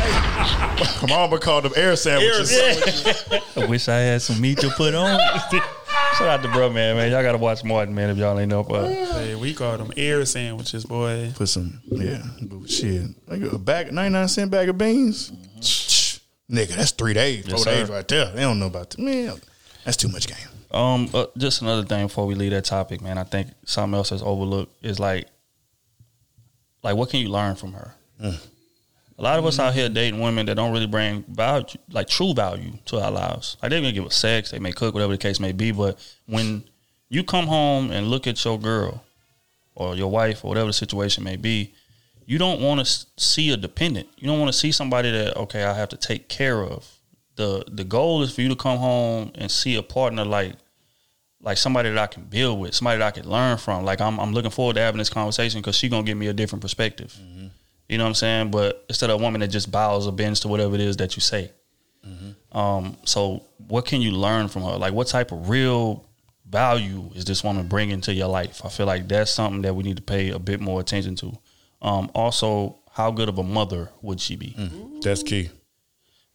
Hey, 0.02 1.08
My 1.08 1.08
mama 1.10 1.40
called 1.40 1.66
them 1.66 1.74
air 1.76 1.96
sandwiches. 1.96 2.52
I 3.56 3.66
wish 3.66 3.88
I 3.88 3.98
had 3.98 4.22
some 4.22 4.40
meat 4.42 4.60
to 4.60 4.70
put 4.72 4.94
on. 4.94 5.20
Shout 6.22 6.30
out 6.30 6.43
to 6.43 6.49
bro 6.49 6.69
man, 6.69 6.98
man. 6.98 7.11
Y'all 7.11 7.23
gotta 7.23 7.39
watch 7.39 7.64
Martin, 7.64 7.95
man, 7.95 8.11
if 8.11 8.18
y'all 8.18 8.38
ain't 8.38 8.52
know 8.52 8.60
about 8.60 8.91
it. 8.91 9.07
Hey, 9.10 9.34
we 9.34 9.56
call 9.56 9.76
them 9.76 9.91
air 9.98 10.23
sandwiches, 10.23 10.85
boy. 10.85 11.31
Put 11.35 11.49
some, 11.49 11.81
yeah, 11.88 12.22
shit. 12.68 13.10
Like 13.27 13.41
a 13.41 13.57
bag, 13.57 13.91
ninety 13.91 14.14
nine 14.14 14.27
cent 14.27 14.52
bag 14.52 14.69
of 14.69 14.77
beans. 14.77 15.31
Shh, 15.61 16.19
Nigga, 16.48 16.76
that's 16.76 16.91
three 16.91 17.15
days, 17.15 17.45
four 17.45 17.57
Yes, 17.57 17.65
days 17.65 17.89
right 17.89 18.07
there. 18.07 18.31
They 18.34 18.41
don't 18.41 18.60
know 18.60 18.68
about 18.68 18.91
that. 18.91 18.99
Man, 18.99 19.41
that's 19.84 19.98
too 19.98 20.10
much 20.10 20.27
game. 20.27 20.38
Um, 20.69 21.10
uh, 21.11 21.26
just 21.38 21.64
another 21.64 21.84
thing 21.85 22.06
before 22.06 22.27
we 22.27 22.35
leave 22.35 22.52
that 22.52 22.65
topic, 22.65 23.02
man. 23.02 23.18
I 23.18 23.23
think 23.23 23.48
something 23.65 23.98
else 23.98 24.11
that's 24.11 24.22
overlooked 24.22 24.76
is 24.85 24.99
like, 24.99 25.27
like 26.84 26.95
what 26.95 27.10
can 27.10 27.19
you 27.22 27.30
learn 27.30 27.56
from 27.56 27.73
her? 27.73 27.95
A 29.22 29.23
lot 29.23 29.38
of 29.38 29.45
us 29.45 29.60
out 29.60 29.76
here 29.76 29.85
mm-hmm. 29.85 29.93
dating 29.93 30.19
women 30.19 30.48
that 30.48 30.56
don't 30.56 30.73
really 30.73 30.88
bring 30.88 31.23
value, 31.30 31.77
like 31.91 32.07
true 32.07 32.34
value, 32.34 32.73
to 32.85 32.99
our 32.99 33.11
lives. 33.11 33.56
Like 33.61 33.69
they 33.69 33.80
may 33.80 33.91
give 33.91 34.03
us 34.03 34.15
sex, 34.15 34.49
they 34.49 34.57
may 34.57 34.72
cook, 34.72 34.95
whatever 34.95 35.14
the 35.14 35.19
case 35.19 35.39
may 35.39 35.52
be. 35.52 35.72
But 35.72 35.99
when 36.26 36.64
you 37.07 37.23
come 37.23 37.45
home 37.45 37.91
and 37.91 38.07
look 38.07 38.26
at 38.26 38.43
your 38.43 38.60
girl 38.60 39.03
or 39.76 39.95
your 39.95 40.10
wife 40.10 40.43
or 40.43 40.48
whatever 40.48 40.68
the 40.68 40.73
situation 40.73 41.23
may 41.23 41.35
be, 41.35 41.72
you 42.26 42.39
don't 42.39 42.61
want 42.61 42.84
to 42.84 43.06
see 43.15 43.52
a 43.52 43.57
dependent. 43.57 44.10
You 44.18 44.26
don't 44.26 44.39
want 44.39 44.52
to 44.52 44.57
see 44.57 44.72
somebody 44.72 45.11
that 45.11 45.38
okay, 45.38 45.65
I 45.65 45.76
have 45.76 45.89
to 45.89 45.98
take 45.98 46.27
care 46.27 46.64
of. 46.64 46.89
the 47.35 47.64
The 47.68 47.84
goal 47.84 48.23
is 48.23 48.34
for 48.34 48.41
you 48.41 48.49
to 48.49 48.56
come 48.56 48.80
home 48.80 49.34
and 49.35 49.52
see 49.52 49.76
a 49.76 49.84
partner 49.84 50.26
like 50.26 50.53
like 51.43 51.57
somebody 51.57 51.89
that 51.89 51.98
I 51.99 52.07
can 52.07 52.23
build 52.23 52.60
with, 52.60 52.73
somebody 52.73 52.98
that 52.98 53.07
I 53.07 53.11
can 53.11 53.30
learn 53.30 53.57
from. 53.57 53.85
Like 53.85 54.02
I'm, 54.02 54.19
I'm 54.19 54.34
looking 54.34 54.52
forward 54.52 54.77
to 54.77 54.81
having 54.81 54.98
this 54.98 55.11
conversation 55.11 55.61
because 55.61 55.76
she 55.76 55.89
gonna 55.89 56.03
give 56.03 56.18
me 56.18 56.26
a 56.26 56.34
different 56.34 56.64
perspective. 56.64 57.15
Mm-hmm. 57.22 57.48
You 57.92 57.98
know 57.98 58.06
what 58.06 58.12
I'm 58.12 58.16
saying? 58.16 58.52
But 58.52 58.86
instead 58.88 59.10
of 59.10 59.20
a 59.20 59.24
woman 59.24 59.42
that 59.42 59.50
just 59.50 59.70
bows 59.70 60.08
or 60.08 60.14
bends 60.14 60.40
to 60.40 60.48
whatever 60.48 60.76
it 60.76 60.82
is 60.82 60.96
that 60.98 61.18
you 61.18 61.22
say. 61.22 61.52
Um, 62.54 62.96
so 63.04 63.44
what 63.68 63.86
can 63.86 64.02
you 64.02 64.12
learn 64.12 64.48
from 64.48 64.64
her? 64.64 64.78
Like 64.78 64.94
what 64.94 65.08
type 65.08 65.34
of 65.34 65.50
real 65.50 66.08
value 66.50 67.12
is 67.16 67.26
this 67.26 67.44
woman 67.44 67.68
bringing 67.68 68.00
to 68.02 68.14
your 68.14 68.30
life? 68.30 68.62
I 68.64 68.70
feel 68.70 68.86
like 68.86 69.10
that's 69.10 69.30
something 69.30 69.62
that 69.64 69.74
we 69.74 69.84
need 69.84 69.98
to 69.98 70.04
pay 70.04 70.30
a 70.30 70.40
bit 70.40 70.62
more 70.62 70.80
attention 70.80 71.18
to. 71.18 71.38
Um, 71.82 72.10
also, 72.16 72.80
how 72.94 73.12
good 73.12 73.28
of 73.28 73.38
a 73.38 73.44
mother 73.44 73.90
would 74.02 74.22
she 74.22 74.38
be? 74.38 74.56
That's 75.02 75.22
key. 75.22 75.50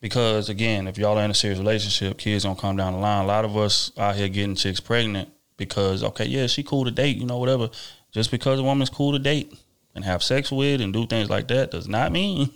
Because 0.02 0.50
again, 0.50 0.86
if 0.86 0.98
y'all 0.98 1.18
are 1.18 1.24
in 1.24 1.30
a 1.30 1.34
serious 1.34 1.58
relationship, 1.58 2.18
kids 2.18 2.44
gonna 2.44 2.60
come 2.60 2.76
down 2.76 2.92
the 2.92 2.98
line. 2.98 3.24
A 3.24 3.26
lot 3.26 3.46
of 3.46 3.56
us 3.56 3.92
out 3.96 4.14
here 4.14 4.28
getting 4.28 4.56
chicks 4.56 4.78
pregnant 4.78 5.30
because 5.56 6.04
okay, 6.04 6.26
yeah, 6.26 6.48
she 6.48 6.62
cool 6.62 6.84
to 6.84 6.90
date, 6.90 7.16
you 7.16 7.24
know, 7.24 7.38
whatever. 7.38 7.70
Just 8.12 8.30
because 8.30 8.60
a 8.60 8.62
woman's 8.62 8.90
cool 8.90 9.12
to 9.12 9.18
date 9.18 9.54
and 9.96 10.04
have 10.04 10.22
sex 10.22 10.52
with 10.52 10.80
and 10.80 10.92
do 10.92 11.06
things 11.06 11.28
like 11.28 11.48
that 11.48 11.72
does 11.72 11.88
not 11.88 12.12
mean 12.12 12.50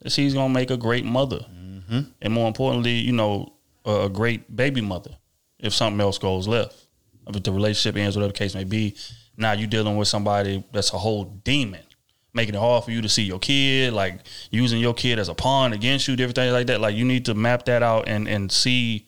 that 0.00 0.12
she's 0.12 0.32
gonna 0.32 0.54
make 0.54 0.70
a 0.70 0.76
great 0.76 1.04
mother, 1.04 1.40
mm-hmm. 1.40 2.00
and 2.22 2.32
more 2.32 2.46
importantly, 2.46 2.92
you 2.92 3.12
know, 3.12 3.52
a, 3.84 4.02
a 4.02 4.08
great 4.08 4.54
baby 4.54 4.80
mother. 4.80 5.10
If 5.58 5.74
something 5.74 6.00
else 6.00 6.18
goes 6.18 6.48
left, 6.48 6.86
if 7.26 7.42
the 7.42 7.52
relationship 7.52 7.96
ends, 7.96 8.16
whatever 8.16 8.32
the 8.32 8.38
case 8.38 8.54
may 8.54 8.64
be, 8.64 8.94
now 9.36 9.52
you're 9.52 9.68
dealing 9.68 9.96
with 9.96 10.08
somebody 10.08 10.64
that's 10.72 10.92
a 10.92 10.98
whole 10.98 11.24
demon 11.24 11.80
making 12.32 12.54
it 12.54 12.58
hard 12.58 12.84
for 12.84 12.90
you 12.90 13.00
to 13.00 13.08
see 13.08 13.22
your 13.22 13.38
kid, 13.38 13.92
like 13.92 14.20
using 14.50 14.80
your 14.80 14.92
kid 14.92 15.20
as 15.20 15.28
a 15.28 15.34
pawn 15.34 15.72
against 15.72 16.08
you, 16.08 16.16
different 16.16 16.34
things 16.34 16.52
like 16.52 16.66
that. 16.66 16.80
Like 16.80 16.96
you 16.96 17.04
need 17.04 17.26
to 17.26 17.34
map 17.34 17.64
that 17.66 17.82
out 17.82 18.08
and 18.08 18.28
and 18.28 18.50
see 18.50 19.06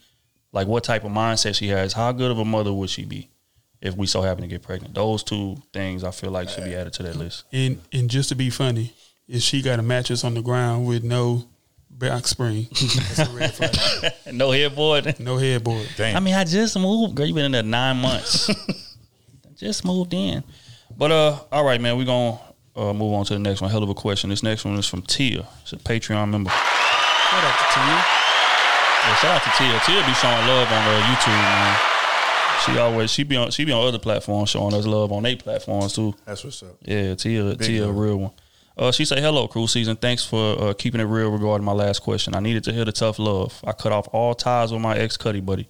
like 0.52 0.66
what 0.66 0.84
type 0.84 1.04
of 1.04 1.10
mindset 1.10 1.56
she 1.56 1.68
has. 1.68 1.92
How 1.92 2.12
good 2.12 2.30
of 2.30 2.38
a 2.38 2.44
mother 2.44 2.72
would 2.72 2.90
she 2.90 3.04
be 3.04 3.30
if 3.80 3.96
we 3.96 4.06
so 4.06 4.22
happen 4.22 4.42
to 4.42 4.48
get 4.48 4.62
pregnant? 4.62 4.94
Those 4.94 5.22
two 5.22 5.56
things 5.72 6.04
I 6.04 6.10
feel 6.10 6.30
like 6.30 6.48
should 6.48 6.64
be 6.64 6.74
added 6.74 6.92
to 6.94 7.02
that 7.04 7.16
list. 7.16 7.44
And 7.52 7.80
and 7.92 8.10
just 8.10 8.28
to 8.30 8.34
be 8.34 8.50
funny, 8.50 8.94
if 9.28 9.42
she 9.42 9.62
got 9.62 9.78
a 9.78 9.82
mattress 9.82 10.24
on 10.24 10.34
the 10.34 10.42
ground 10.42 10.86
with 10.86 11.04
no 11.04 11.44
back 11.90 12.26
spring, 12.26 12.66
that's 12.70 13.18
a 13.18 13.30
red 13.30 13.54
flag. 13.54 14.12
no 14.32 14.50
headboard. 14.50 15.18
No 15.20 15.36
headboard. 15.36 15.88
Damn. 15.96 16.16
I 16.16 16.20
mean, 16.20 16.34
I 16.34 16.44
just 16.44 16.78
moved. 16.78 17.14
Girl, 17.14 17.26
you 17.26 17.34
been 17.34 17.46
in 17.46 17.52
there 17.52 17.62
nine 17.62 17.96
months. 17.98 18.50
just 19.56 19.84
moved 19.84 20.14
in. 20.14 20.44
But 20.96 21.12
uh, 21.12 21.40
all 21.52 21.64
right, 21.64 21.80
man, 21.80 21.96
we're 21.96 22.06
gonna 22.06 22.38
uh, 22.74 22.92
move 22.92 23.12
on 23.14 23.24
to 23.26 23.34
the 23.34 23.38
next 23.38 23.60
one. 23.60 23.70
Hell 23.70 23.82
of 23.82 23.88
a 23.88 23.94
question. 23.94 24.30
This 24.30 24.42
next 24.42 24.64
one 24.64 24.74
is 24.76 24.86
from 24.86 25.02
Tia. 25.02 25.46
It's 25.62 25.72
a 25.72 25.76
Patreon 25.76 26.30
member. 26.30 26.50
Shout 26.50 27.44
out 27.44 27.58
to 27.58 27.74
Tia. 27.74 28.04
Yeah, 29.06 29.14
shout 29.16 29.36
out 29.36 29.42
to 29.42 29.50
Tia. 29.58 29.80
Tia 29.84 30.06
be 30.06 30.14
showing 30.14 30.46
love 30.46 30.68
on 30.68 30.82
uh, 30.88 31.02
YouTube, 31.02 31.28
man. 31.28 31.95
She 32.64 32.78
always 32.78 33.10
she 33.10 33.22
be 33.22 33.36
on 33.36 33.50
she 33.50 33.64
be 33.64 33.72
on 33.72 33.86
other 33.86 33.98
platforms 33.98 34.50
showing 34.50 34.74
us 34.74 34.86
love 34.86 35.12
on 35.12 35.26
eight 35.26 35.42
platforms 35.42 35.92
too. 35.92 36.14
That's 36.24 36.42
what's 36.44 36.62
up. 36.62 36.76
Yeah, 36.82 37.14
Tia, 37.14 37.54
Tia, 37.56 37.86
a 37.86 37.92
real 37.92 38.16
one. 38.16 38.30
Uh, 38.76 38.92
she 38.92 39.04
say, 39.04 39.20
"Hello, 39.20 39.48
crew 39.48 39.66
season. 39.66 39.96
Thanks 39.96 40.24
for 40.24 40.62
uh, 40.62 40.74
keeping 40.74 41.00
it 41.00 41.04
real 41.04 41.30
regarding 41.30 41.64
my 41.64 41.72
last 41.72 42.00
question. 42.00 42.34
I 42.34 42.40
needed 42.40 42.64
to 42.64 42.72
hear 42.72 42.84
the 42.84 42.92
tough 42.92 43.18
love. 43.18 43.58
I 43.64 43.72
cut 43.72 43.92
off 43.92 44.08
all 44.12 44.34
ties 44.34 44.72
with 44.72 44.82
my 44.82 44.96
ex 44.96 45.16
Cuddy 45.16 45.40
buddy. 45.40 45.68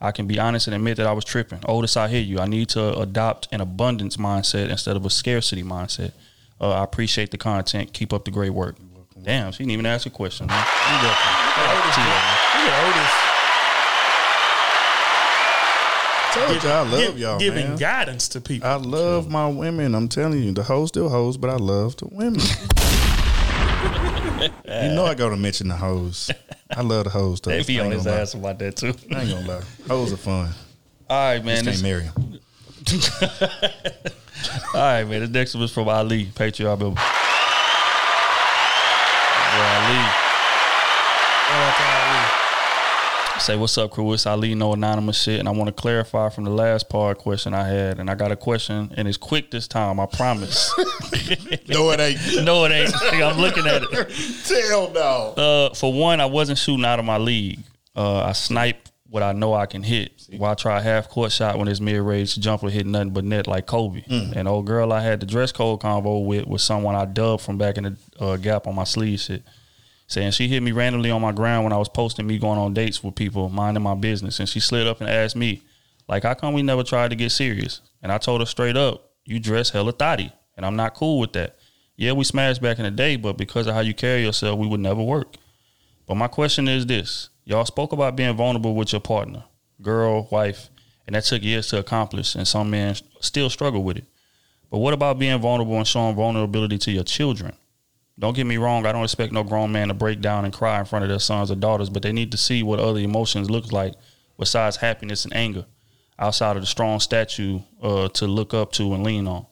I 0.00 0.12
can 0.12 0.26
be 0.26 0.38
honest 0.38 0.66
and 0.66 0.74
admit 0.74 0.98
that 0.98 1.06
I 1.06 1.12
was 1.12 1.24
tripping. 1.24 1.60
Otis, 1.66 1.96
I 1.96 2.08
hear 2.08 2.20
you. 2.20 2.38
I 2.38 2.46
need 2.46 2.68
to 2.70 2.98
adopt 2.98 3.48
an 3.50 3.60
abundance 3.60 4.16
mindset 4.18 4.68
instead 4.68 4.96
of 4.96 5.04
a 5.06 5.10
scarcity 5.10 5.62
mindset. 5.62 6.12
Uh, 6.60 6.70
I 6.70 6.84
appreciate 6.84 7.30
the 7.30 7.38
content. 7.38 7.92
Keep 7.92 8.12
up 8.12 8.24
the 8.24 8.30
great 8.30 8.50
work. 8.50 8.76
Damn, 9.22 9.52
she 9.52 9.58
didn't 9.58 9.72
even 9.72 9.86
ask 9.86 10.06
a 10.06 10.10
question. 10.10 10.46
Man. 10.46 10.56
You're 10.56 11.02
welcome. 11.02 11.32
Shout 11.54 11.66
out 11.66 11.84
to 11.84 11.94
Tia, 11.94 12.04
man. 12.04 12.64
Look 12.64 12.72
at 12.72 12.96
Otis. 12.96 13.25
Told 16.36 16.62
you 16.62 16.68
I 16.68 16.80
love 16.82 16.90
Give- 17.00 17.18
y'all, 17.18 17.38
giving 17.38 17.68
man. 17.68 17.76
guidance 17.78 18.28
to 18.28 18.40
people. 18.40 18.68
I 18.68 18.74
love 18.76 19.30
my 19.30 19.48
women. 19.48 19.94
I'm 19.94 20.08
telling 20.08 20.42
you, 20.42 20.52
the 20.52 20.62
hoes 20.62 20.88
still 20.88 21.08
hoes, 21.08 21.36
but 21.36 21.50
I 21.50 21.56
love 21.56 21.96
the 21.96 22.06
women. 22.08 22.40
you 24.66 24.94
know 24.94 25.06
I 25.06 25.14
gotta 25.14 25.36
mention 25.36 25.68
the 25.68 25.76
hoes. 25.76 26.30
I 26.76 26.82
love 26.82 27.04
the 27.04 27.10
hoes 27.10 27.40
though. 27.40 27.50
They 27.52 27.62
be 27.62 27.78
I 27.80 27.84
on 27.84 27.86
ain't 27.86 27.94
his 27.96 28.04
gonna 28.04 28.16
lie. 28.16 28.22
ass 28.22 28.34
about 28.34 28.58
that 28.58 28.76
too. 28.76 28.94
I 29.14 29.20
ain't 29.22 29.30
gonna 29.30 29.46
lie. 29.48 29.62
Hoes 29.88 30.12
are 30.12 30.16
fun. 30.18 30.50
All 31.08 31.16
right, 31.32 31.44
man. 31.44 31.64
Just 31.64 31.82
This, 31.82 31.82
can't 31.82 31.82
marry 31.82 32.04
'em. 32.04 32.40
all 34.74 34.80
right, 34.80 35.04
man. 35.04 35.20
The 35.20 35.28
next 35.28 35.54
one 35.54 35.64
is 35.64 35.72
from 35.72 35.88
Ali, 35.88 36.26
Patreon 36.26 36.78
member. 36.78 36.94
Boy, 36.94 37.02
Ali. 39.62 40.25
Say 43.46 43.54
what's 43.54 43.78
up, 43.78 43.92
crew? 43.92 44.12
It's 44.12 44.26
Ali, 44.26 44.56
no 44.56 44.72
anonymous 44.72 45.22
shit, 45.22 45.38
and 45.38 45.46
I 45.46 45.52
want 45.52 45.68
to 45.68 45.72
clarify 45.72 46.30
from 46.30 46.42
the 46.42 46.50
last 46.50 46.88
part 46.88 47.18
question 47.18 47.54
I 47.54 47.68
had, 47.68 48.00
and 48.00 48.10
I 48.10 48.16
got 48.16 48.32
a 48.32 48.36
question, 48.36 48.92
and 48.96 49.06
it's 49.06 49.16
quick 49.16 49.52
this 49.52 49.68
time, 49.68 50.00
I 50.00 50.06
promise. 50.06 50.74
No, 51.68 51.90
it 51.92 52.00
ain't. 52.00 52.44
no, 52.44 52.64
it 52.64 52.72
ain't. 52.72 52.92
I'm 53.22 53.38
looking 53.38 53.66
at 53.68 53.82
it. 53.84 54.66
Hell 54.68 54.90
no. 54.90 55.34
Uh, 55.70 55.74
for 55.74 55.92
one, 55.92 56.20
I 56.20 56.26
wasn't 56.26 56.58
shooting 56.58 56.84
out 56.84 56.98
of 56.98 57.04
my 57.04 57.18
league. 57.18 57.60
Uh, 57.94 58.18
I 58.24 58.32
snipe 58.32 58.88
what 59.08 59.22
I 59.22 59.32
know 59.32 59.54
I 59.54 59.66
can 59.66 59.84
hit. 59.84 60.26
While 60.36 60.50
I 60.50 60.54
try 60.54 60.80
a 60.80 60.82
half 60.82 61.08
court 61.08 61.30
shot 61.30 61.56
when 61.56 61.68
it's 61.68 61.78
mid 61.80 62.00
range 62.02 62.36
jumper 62.38 62.68
hit 62.68 62.84
nothing 62.86 63.10
but 63.10 63.24
net 63.24 63.46
like 63.46 63.66
Kobe. 63.66 64.02
And 64.34 64.48
old 64.48 64.66
girl 64.66 64.92
I 64.92 65.00
had 65.02 65.20
the 65.20 65.26
dress 65.26 65.52
code 65.52 65.80
convo 65.80 66.24
with 66.26 66.46
was 66.48 66.64
someone 66.64 66.96
I 66.96 67.04
dubbed 67.04 67.42
from 67.42 67.58
back 67.58 67.78
in 67.78 67.84
the 67.84 67.96
uh, 68.18 68.36
gap 68.36 68.66
on 68.66 68.74
my 68.74 68.84
sleeve 68.84 69.20
shit. 69.20 69.44
Saying 70.08 70.32
she 70.32 70.46
hit 70.48 70.62
me 70.62 70.72
randomly 70.72 71.10
on 71.10 71.20
my 71.20 71.32
ground 71.32 71.64
when 71.64 71.72
I 71.72 71.78
was 71.78 71.88
posting 71.88 72.26
me 72.26 72.38
going 72.38 72.58
on 72.58 72.74
dates 72.74 73.02
with 73.02 73.16
people, 73.16 73.48
minding 73.48 73.82
my 73.82 73.94
business. 73.94 74.38
And 74.38 74.48
she 74.48 74.60
slid 74.60 74.86
up 74.86 75.00
and 75.00 75.10
asked 75.10 75.34
me, 75.36 75.62
like, 76.08 76.22
how 76.22 76.34
come 76.34 76.54
we 76.54 76.62
never 76.62 76.84
tried 76.84 77.10
to 77.10 77.16
get 77.16 77.32
serious? 77.32 77.80
And 78.02 78.12
I 78.12 78.18
told 78.18 78.40
her 78.40 78.46
straight 78.46 78.76
up, 78.76 79.10
you 79.24 79.40
dress 79.40 79.70
hella 79.70 79.92
thotty. 79.92 80.32
And 80.56 80.64
I'm 80.64 80.76
not 80.76 80.94
cool 80.94 81.18
with 81.18 81.32
that. 81.32 81.56
Yeah, 81.96 82.12
we 82.12 82.24
smashed 82.24 82.62
back 82.62 82.78
in 82.78 82.84
the 82.84 82.90
day, 82.90 83.16
but 83.16 83.36
because 83.36 83.66
of 83.66 83.74
how 83.74 83.80
you 83.80 83.94
carry 83.94 84.22
yourself, 84.22 84.58
we 84.58 84.66
would 84.66 84.80
never 84.80 85.02
work. 85.02 85.36
But 86.06 86.14
my 86.14 86.28
question 86.28 86.68
is 86.68 86.86
this: 86.86 87.30
Y'all 87.44 87.64
spoke 87.64 87.92
about 87.92 88.16
being 88.16 88.36
vulnerable 88.36 88.74
with 88.74 88.92
your 88.92 89.00
partner, 89.00 89.44
girl, 89.82 90.28
wife, 90.30 90.70
and 91.06 91.16
that 91.16 91.24
took 91.24 91.42
years 91.42 91.68
to 91.68 91.78
accomplish, 91.78 92.34
and 92.34 92.46
some 92.46 92.70
men 92.70 92.94
still 93.20 93.50
struggle 93.50 93.82
with 93.82 93.98
it. 93.98 94.04
But 94.70 94.78
what 94.78 94.94
about 94.94 95.18
being 95.18 95.40
vulnerable 95.40 95.76
and 95.76 95.86
showing 95.86 96.16
vulnerability 96.16 96.78
to 96.78 96.90
your 96.90 97.04
children? 97.04 97.54
Don't 98.18 98.34
get 98.34 98.46
me 98.46 98.56
wrong, 98.56 98.86
I 98.86 98.92
don't 98.92 99.04
expect 99.04 99.32
no 99.32 99.42
grown 99.42 99.72
man 99.72 99.88
to 99.88 99.94
break 99.94 100.20
down 100.20 100.44
and 100.44 100.54
cry 100.54 100.78
in 100.78 100.86
front 100.86 101.02
of 101.02 101.10
their 101.10 101.18
sons 101.18 101.50
or 101.50 101.54
daughters, 101.54 101.90
but 101.90 102.02
they 102.02 102.12
need 102.12 102.32
to 102.32 102.38
see 102.38 102.62
what 102.62 102.80
other 102.80 103.00
emotions 103.00 103.50
look 103.50 103.72
like 103.72 103.94
besides 104.38 104.76
happiness 104.76 105.24
and 105.24 105.36
anger, 105.36 105.66
outside 106.18 106.56
of 106.56 106.62
the 106.62 106.66
strong 106.66 106.98
statue 106.98 107.60
uh, 107.82 108.08
to 108.08 108.26
look 108.26 108.54
up 108.54 108.72
to 108.72 108.94
and 108.94 109.04
lean 109.04 109.26
on. 109.26 109.46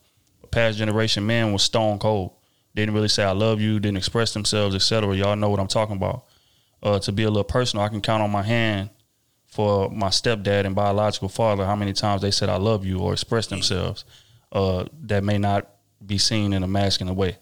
Past 0.51 0.79
generation 0.79 1.27
man 1.27 1.53
was 1.53 1.63
stone 1.63 1.99
cold. 1.99 2.33
Didn't 2.75 2.95
really 2.95 3.09
say 3.09 3.23
I 3.23 3.33
love 3.33 3.61
you, 3.61 3.79
didn't 3.81 3.99
express 3.99 4.33
themselves, 4.33 4.75
etc. 4.75 5.15
Y'all 5.15 5.37
know 5.37 5.51
what 5.51 5.61
I'm 5.61 5.69
talking 5.69 5.97
about. 5.97 6.25
Uh, 6.83 6.99
to 7.01 7.13
be 7.13 7.23
a 7.25 7.29
little 7.29 7.45
personal, 7.45 7.85
I 7.85 7.89
can 7.89 8.01
count 8.01 8.23
on 8.23 8.31
my 8.31 8.43
hand 8.43 8.91
for 9.47 9.91
my 9.91 10.09
stepdad 10.09 10.65
and 10.65 10.75
biological 10.75 11.29
father 11.29 11.65
how 11.65 11.77
many 11.77 11.93
times 11.93 12.23
they 12.23 12.31
said 12.31 12.49
I 12.49 12.57
love 12.57 12.85
you 12.85 12.99
or 12.99 13.13
expressed 13.13 13.51
themselves 13.51 14.05
uh, 14.53 14.85
that 15.03 15.23
may 15.23 15.39
not 15.39 15.71
be 16.05 16.19
seen 16.19 16.53
in 16.53 16.63
a 16.63 16.69
masculine 16.69 17.15
way. 17.15 17.39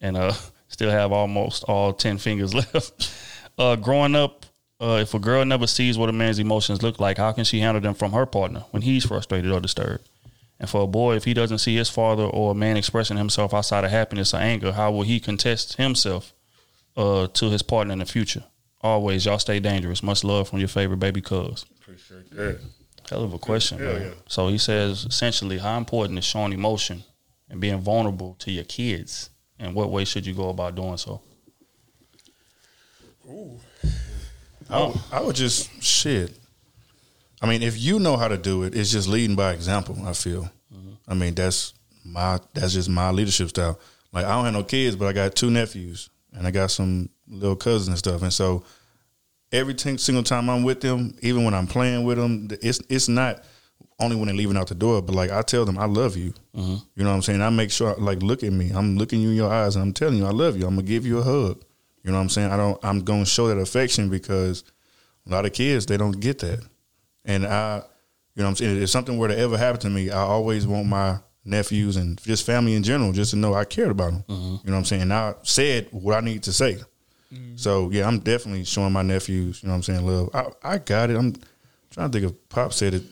And 0.00 0.16
uh, 0.16 0.32
still 0.74 0.90
have 0.90 1.10
almost 1.12 1.64
all 1.64 1.92
10 1.92 2.18
fingers 2.18 2.52
left. 2.60 3.10
uh, 3.58 3.76
growing 3.76 4.14
up, 4.14 4.44
uh, 4.80 4.98
if 5.00 5.14
a 5.14 5.18
girl 5.18 5.44
never 5.44 5.66
sees 5.66 5.96
what 5.96 6.08
a 6.08 6.12
man's 6.12 6.38
emotions 6.38 6.82
look 6.82 7.00
like, 7.00 7.16
how 7.16 7.32
can 7.32 7.44
she 7.44 7.60
handle 7.60 7.80
them 7.80 7.94
from 7.94 8.12
her 8.12 8.26
partner 8.26 8.64
when 8.72 8.82
he's 8.82 9.06
frustrated 9.06 9.50
or 9.50 9.60
disturbed? 9.60 10.08
And 10.60 10.68
for 10.68 10.82
a 10.82 10.86
boy, 10.86 11.16
if 11.16 11.24
he 11.24 11.32
doesn't 11.34 11.58
see 11.58 11.74
his 11.76 11.88
father 11.88 12.24
or 12.24 12.52
a 12.52 12.54
man 12.54 12.76
expressing 12.76 13.16
himself 13.16 13.54
outside 13.54 13.84
of 13.84 13.90
happiness 13.90 14.34
or 14.34 14.38
anger, 14.38 14.72
how 14.72 14.90
will 14.92 15.02
he 15.02 15.18
contest 15.20 15.76
himself 15.76 16.32
uh, 16.96 17.26
to 17.28 17.50
his 17.50 17.62
partner 17.62 17.92
in 17.92 17.98
the 18.00 18.04
future? 18.06 18.44
Always, 18.80 19.24
y'all 19.24 19.38
stay 19.38 19.60
dangerous. 19.60 20.02
Much 20.02 20.22
love 20.24 20.48
from 20.48 20.58
your 20.58 20.68
favorite 20.68 20.98
baby 20.98 21.20
cuz. 21.20 21.64
Appreciate 21.80 22.30
that. 22.32 22.60
Hell 23.08 23.24
of 23.24 23.32
a 23.32 23.38
question, 23.38 23.78
Hell 23.78 23.92
man. 23.94 24.02
yeah. 24.02 24.14
So 24.28 24.48
he 24.48 24.58
says 24.58 25.04
essentially, 25.04 25.58
how 25.58 25.76
important 25.78 26.18
is 26.18 26.24
showing 26.24 26.52
emotion 26.52 27.04
and 27.48 27.60
being 27.60 27.80
vulnerable 27.80 28.34
to 28.40 28.50
your 28.50 28.64
kids, 28.64 29.30
and 29.64 29.74
what 29.74 29.90
way 29.90 30.04
should 30.04 30.26
you 30.26 30.34
go 30.34 30.50
about 30.50 30.74
doing 30.74 30.96
so? 30.98 31.20
I, 34.70 34.80
would- 34.86 34.96
I 35.12 35.20
would 35.20 35.36
just 35.36 35.82
shit. 35.82 36.32
I 37.42 37.46
mean, 37.46 37.62
if 37.62 37.78
you 37.80 37.98
know 37.98 38.16
how 38.16 38.28
to 38.28 38.38
do 38.38 38.62
it, 38.62 38.74
it's 38.74 38.90
just 38.90 39.08
leading 39.08 39.36
by 39.36 39.52
example. 39.52 39.96
I 40.06 40.12
feel. 40.12 40.48
Mm-hmm. 40.74 40.92
I 41.08 41.14
mean, 41.14 41.34
that's 41.34 41.74
my 42.04 42.38
that's 42.54 42.72
just 42.72 42.88
my 42.88 43.10
leadership 43.10 43.48
style. 43.50 43.78
Like 44.12 44.24
I 44.24 44.34
don't 44.34 44.44
have 44.44 44.54
no 44.54 44.62
kids, 44.64 44.96
but 44.96 45.06
I 45.08 45.12
got 45.12 45.34
two 45.34 45.50
nephews 45.50 46.08
and 46.32 46.46
I 46.46 46.50
got 46.50 46.70
some 46.70 47.08
little 47.28 47.56
cousins 47.56 47.88
and 47.88 47.98
stuff. 47.98 48.22
And 48.22 48.32
so 48.32 48.64
every 49.52 49.74
t- 49.74 49.96
single 49.98 50.22
time 50.22 50.48
I'm 50.48 50.62
with 50.62 50.80
them, 50.80 51.16
even 51.20 51.44
when 51.44 51.52
I'm 51.54 51.66
playing 51.66 52.04
with 52.04 52.16
them, 52.18 52.48
it's 52.62 52.80
it's 52.88 53.08
not 53.08 53.44
only 54.00 54.16
when 54.16 54.26
they're 54.26 54.36
leaving 54.36 54.56
out 54.56 54.68
the 54.68 54.74
door, 54.74 55.00
but 55.02 55.14
like 55.14 55.30
I 55.30 55.42
tell 55.42 55.64
them 55.64 55.78
I 55.78 55.86
love 55.86 56.16
you. 56.16 56.34
Mm-hmm. 56.56 56.76
You 56.96 57.04
know 57.04 57.10
what 57.10 57.16
I'm 57.16 57.22
saying? 57.22 57.42
I 57.42 57.50
make 57.50 57.70
sure 57.70 57.94
like 57.96 58.22
look 58.22 58.42
at 58.42 58.52
me. 58.52 58.70
I'm 58.70 58.96
looking 58.96 59.20
you 59.20 59.30
in 59.30 59.36
your 59.36 59.52
eyes 59.52 59.76
and 59.76 59.82
I'm 59.82 59.92
telling 59.92 60.16
you 60.16 60.26
I 60.26 60.30
love 60.30 60.56
you. 60.56 60.66
I'm 60.66 60.74
gonna 60.74 60.86
give 60.86 61.06
you 61.06 61.18
a 61.18 61.22
hug. 61.22 61.64
You 62.02 62.10
know 62.10 62.18
what 62.18 62.22
I'm 62.22 62.28
saying? 62.28 62.50
I 62.50 62.56
don't 62.56 62.78
I'm 62.84 63.04
gonna 63.04 63.24
show 63.24 63.48
that 63.48 63.58
affection 63.58 64.08
because 64.08 64.64
a 65.26 65.30
lot 65.30 65.46
of 65.46 65.52
kids 65.52 65.86
they 65.86 65.96
don't 65.96 66.18
get 66.20 66.40
that. 66.40 66.60
And 67.24 67.46
I 67.46 67.82
you 68.34 68.42
know 68.42 68.46
what 68.46 68.50
I'm 68.50 68.56
saying, 68.56 68.82
if 68.82 68.90
something 68.90 69.16
were 69.16 69.28
to 69.28 69.38
ever 69.38 69.56
happen 69.56 69.80
to 69.82 69.90
me, 69.90 70.10
I 70.10 70.18
always 70.18 70.66
want 70.66 70.86
my 70.86 71.18
nephews 71.44 71.96
and 71.96 72.20
just 72.22 72.44
family 72.44 72.74
in 72.74 72.82
general 72.82 73.12
just 73.12 73.30
to 73.30 73.36
know 73.36 73.54
I 73.54 73.64
cared 73.64 73.90
about 73.90 74.12
them. 74.12 74.24
Mm-hmm. 74.28 74.42
You 74.42 74.70
know 74.70 74.72
what 74.72 74.78
I'm 74.78 74.84
saying? 74.84 75.02
And 75.02 75.12
I 75.12 75.34
said 75.42 75.88
what 75.92 76.16
I 76.16 76.20
need 76.20 76.42
to 76.44 76.52
say. 76.52 76.78
Mm-hmm. 77.32 77.56
So 77.56 77.90
yeah, 77.90 78.06
I'm 78.06 78.18
definitely 78.18 78.64
showing 78.64 78.92
my 78.92 79.02
nephews, 79.02 79.62
you 79.62 79.68
know 79.68 79.74
what 79.74 79.76
I'm 79.76 79.82
saying, 79.82 80.06
love. 80.06 80.30
I, 80.34 80.74
I 80.74 80.78
got 80.78 81.10
it. 81.10 81.16
I'm 81.16 81.34
trying 81.90 82.10
to 82.10 82.18
think 82.18 82.32
if 82.32 82.48
Pop 82.48 82.72
said 82.72 82.94
it. 82.94 83.02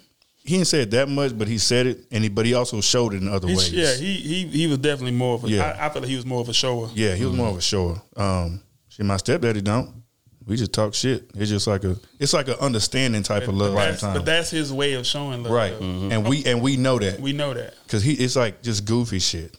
He 0.45 0.55
didn't 0.57 0.67
say 0.67 0.83
it 0.83 0.91
that 0.91 1.09
much, 1.09 1.39
but 1.39 1.47
he 1.47 1.59
said 1.59 1.87
it, 1.87 2.05
and 2.11 2.25
he 2.25 2.29
but 2.29 2.45
he 2.47 2.55
also 2.55 2.81
showed 2.81 3.15
it 3.15 3.23
in 3.23 3.29
other 3.29 3.47
ways. 3.47 3.73
yeah, 3.73 3.95
he 3.95 4.15
he 4.15 4.47
he 4.49 4.67
was 4.67 4.79
definitely 4.79 5.13
more 5.13 5.35
of 5.37 5.45
a. 5.45 5.49
Yeah. 5.49 5.77
I, 5.81 5.87
I 5.87 5.89
feel 5.91 6.03
like 6.03 6.09
he 6.11 6.17
was 6.17 6.27
more 6.27 6.41
of 6.41 6.49
a 6.49 6.53
shower. 6.55 6.89
Yeah, 6.95 7.15
he 7.15 7.25
was 7.25 7.35
more 7.37 7.49
of 7.49 7.57
a 7.57 7.61
shower. 7.61 8.03
Um, 8.17 8.61
see, 8.89 9.03
my 9.05 9.17
stepdaddy 9.19 9.61
don't. 9.61 10.03
We 10.45 10.57
just 10.57 10.73
talk 10.73 10.93
shit. 10.95 11.31
It's 11.37 11.49
just 11.51 11.69
like 11.69 11.85
a, 11.85 11.97
it's 12.19 12.33
like 12.33 12.49
an 12.49 12.57
understanding 12.61 13.23
type 13.23 13.47
of 13.47 13.55
love 13.55 13.75
But 13.75 13.85
that's, 13.87 14.01
time, 14.01 14.15
but 14.17 14.25
that's 14.27 14.51
his 14.51 14.73
way 14.73 14.95
of 14.95 15.07
showing 15.07 15.45
love. 15.45 15.53
right? 15.53 15.79
though. 15.79 16.09
And 16.11 16.29
we 16.29 16.45
and 16.45 16.61
we 16.61 16.77
know 16.77 16.99
that 16.99 17.21
We 17.21 17.33
know 17.33 17.55
that. 17.55 17.75
because 17.85 18.03
he 18.03 18.15
it's 18.15 18.35
like 18.35 18.61
just 18.63 18.85
goofy 18.85 19.21
shit. 19.21 19.55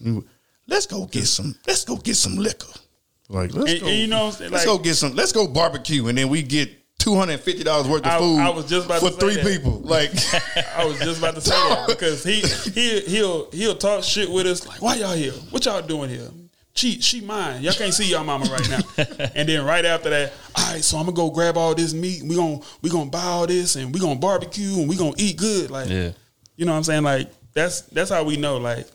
Let's 0.68 0.86
go 0.86 1.06
get 1.06 1.26
some. 1.28 1.56
Let's 1.66 1.86
go 1.86 1.96
get 1.96 2.16
some 2.18 2.36
liquor. 2.36 2.68
Like 3.30 3.54
let's 3.54 3.72
And- 3.72 3.82
go. 3.82 3.88
and 3.88 3.98
you 3.98 4.08
know 4.08 4.26
what 4.26 4.26
I'm 4.26 4.32
saying? 4.34 4.52
let's 4.52 4.66
Like- 4.68 4.78
go 4.78 4.84
get 4.84 4.96
some. 4.96 5.16
Let's 5.16 5.32
go 5.32 5.48
barbecue, 5.48 6.08
and 6.08 6.18
then 6.18 6.28
we 6.28 6.42
get 6.44 6.70
two 7.04 7.16
hundred 7.16 7.34
and 7.34 7.42
fifty 7.42 7.64
dollars 7.64 7.88
worth 7.88 8.06
of 8.06 8.18
food. 8.18 8.40
I 8.40 8.50
was 8.50 8.66
just 8.66 8.86
about 8.86 9.02
for 9.02 9.10
to 9.10 9.14
say 9.14 9.20
three 9.20 9.36
that. 9.36 9.46
people. 9.46 9.80
Like 9.80 10.12
I 10.78 10.86
was 10.86 10.98
just 11.00 11.20
about 11.20 11.36
to 11.36 11.42
say 11.42 11.52
that 11.52 11.86
because 11.88 12.24
he 12.24 12.40
he 12.72 13.02
he'll 13.02 13.52
he'll 13.52 13.76
talk 13.76 14.04
shit 14.04 14.32
with 14.32 14.48
us 14.48 14.66
like, 14.66 14.82
why 14.82 14.96
y'all 14.96 15.14
here? 15.14 15.34
What 15.52 15.66
y'all 15.66 15.82
doing 15.82 16.10
here? 16.10 16.30
She 16.76 17.02
she 17.02 17.20
mine. 17.20 17.62
Y'all 17.62 17.74
can't 17.74 17.94
see 17.94 18.10
y'all 18.10 18.24
mama 18.24 18.46
right 18.46 18.70
now. 18.70 18.80
and 19.36 19.48
then 19.48 19.66
right 19.66 19.84
after 19.84 20.10
that, 20.10 20.34
all 20.56 20.72
right, 20.72 20.84
so 20.84 20.98
I'm 20.98 21.06
gonna 21.06 21.16
go 21.16 21.30
grab 21.30 21.58
all 21.58 21.76
this 21.76 21.94
meat. 21.94 22.24
We 22.24 22.36
gonna 22.36 22.60
we 22.82 22.90
gonna 22.90 23.10
buy 23.10 23.22
all 23.22 23.48
this 23.48 23.76
and 23.76 23.94
we 23.94 24.00
gonna 24.00 24.20
barbecue 24.20 24.80
and 24.80 24.88
we 24.88 24.96
gonna 24.96 25.14
eat 25.18 25.38
good. 25.38 25.72
Like 25.72 25.90
Yeah. 25.90 26.12
you 26.56 26.66
know 26.66 26.72
what 26.72 26.78
I'm 26.78 26.84
saying? 26.86 27.04
Like 27.04 27.30
that's 27.54 27.82
that's 27.82 28.10
how 28.10 28.24
we 28.24 28.38
know. 28.38 28.58
Like 28.58 28.88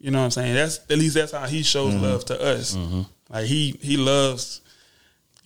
you 0.00 0.12
know 0.12 0.18
what 0.18 0.26
I'm 0.26 0.30
saying? 0.30 0.54
That's 0.54 0.78
at 0.88 0.98
least 0.98 1.16
that's 1.16 1.32
how 1.32 1.46
he 1.46 1.64
shows 1.64 1.94
mm-hmm. 1.94 2.04
love 2.04 2.24
to 2.26 2.40
us. 2.40 2.76
Mm-hmm. 2.76 3.02
Like 3.28 3.46
he 3.46 3.76
he 3.82 3.96
loves. 3.96 4.59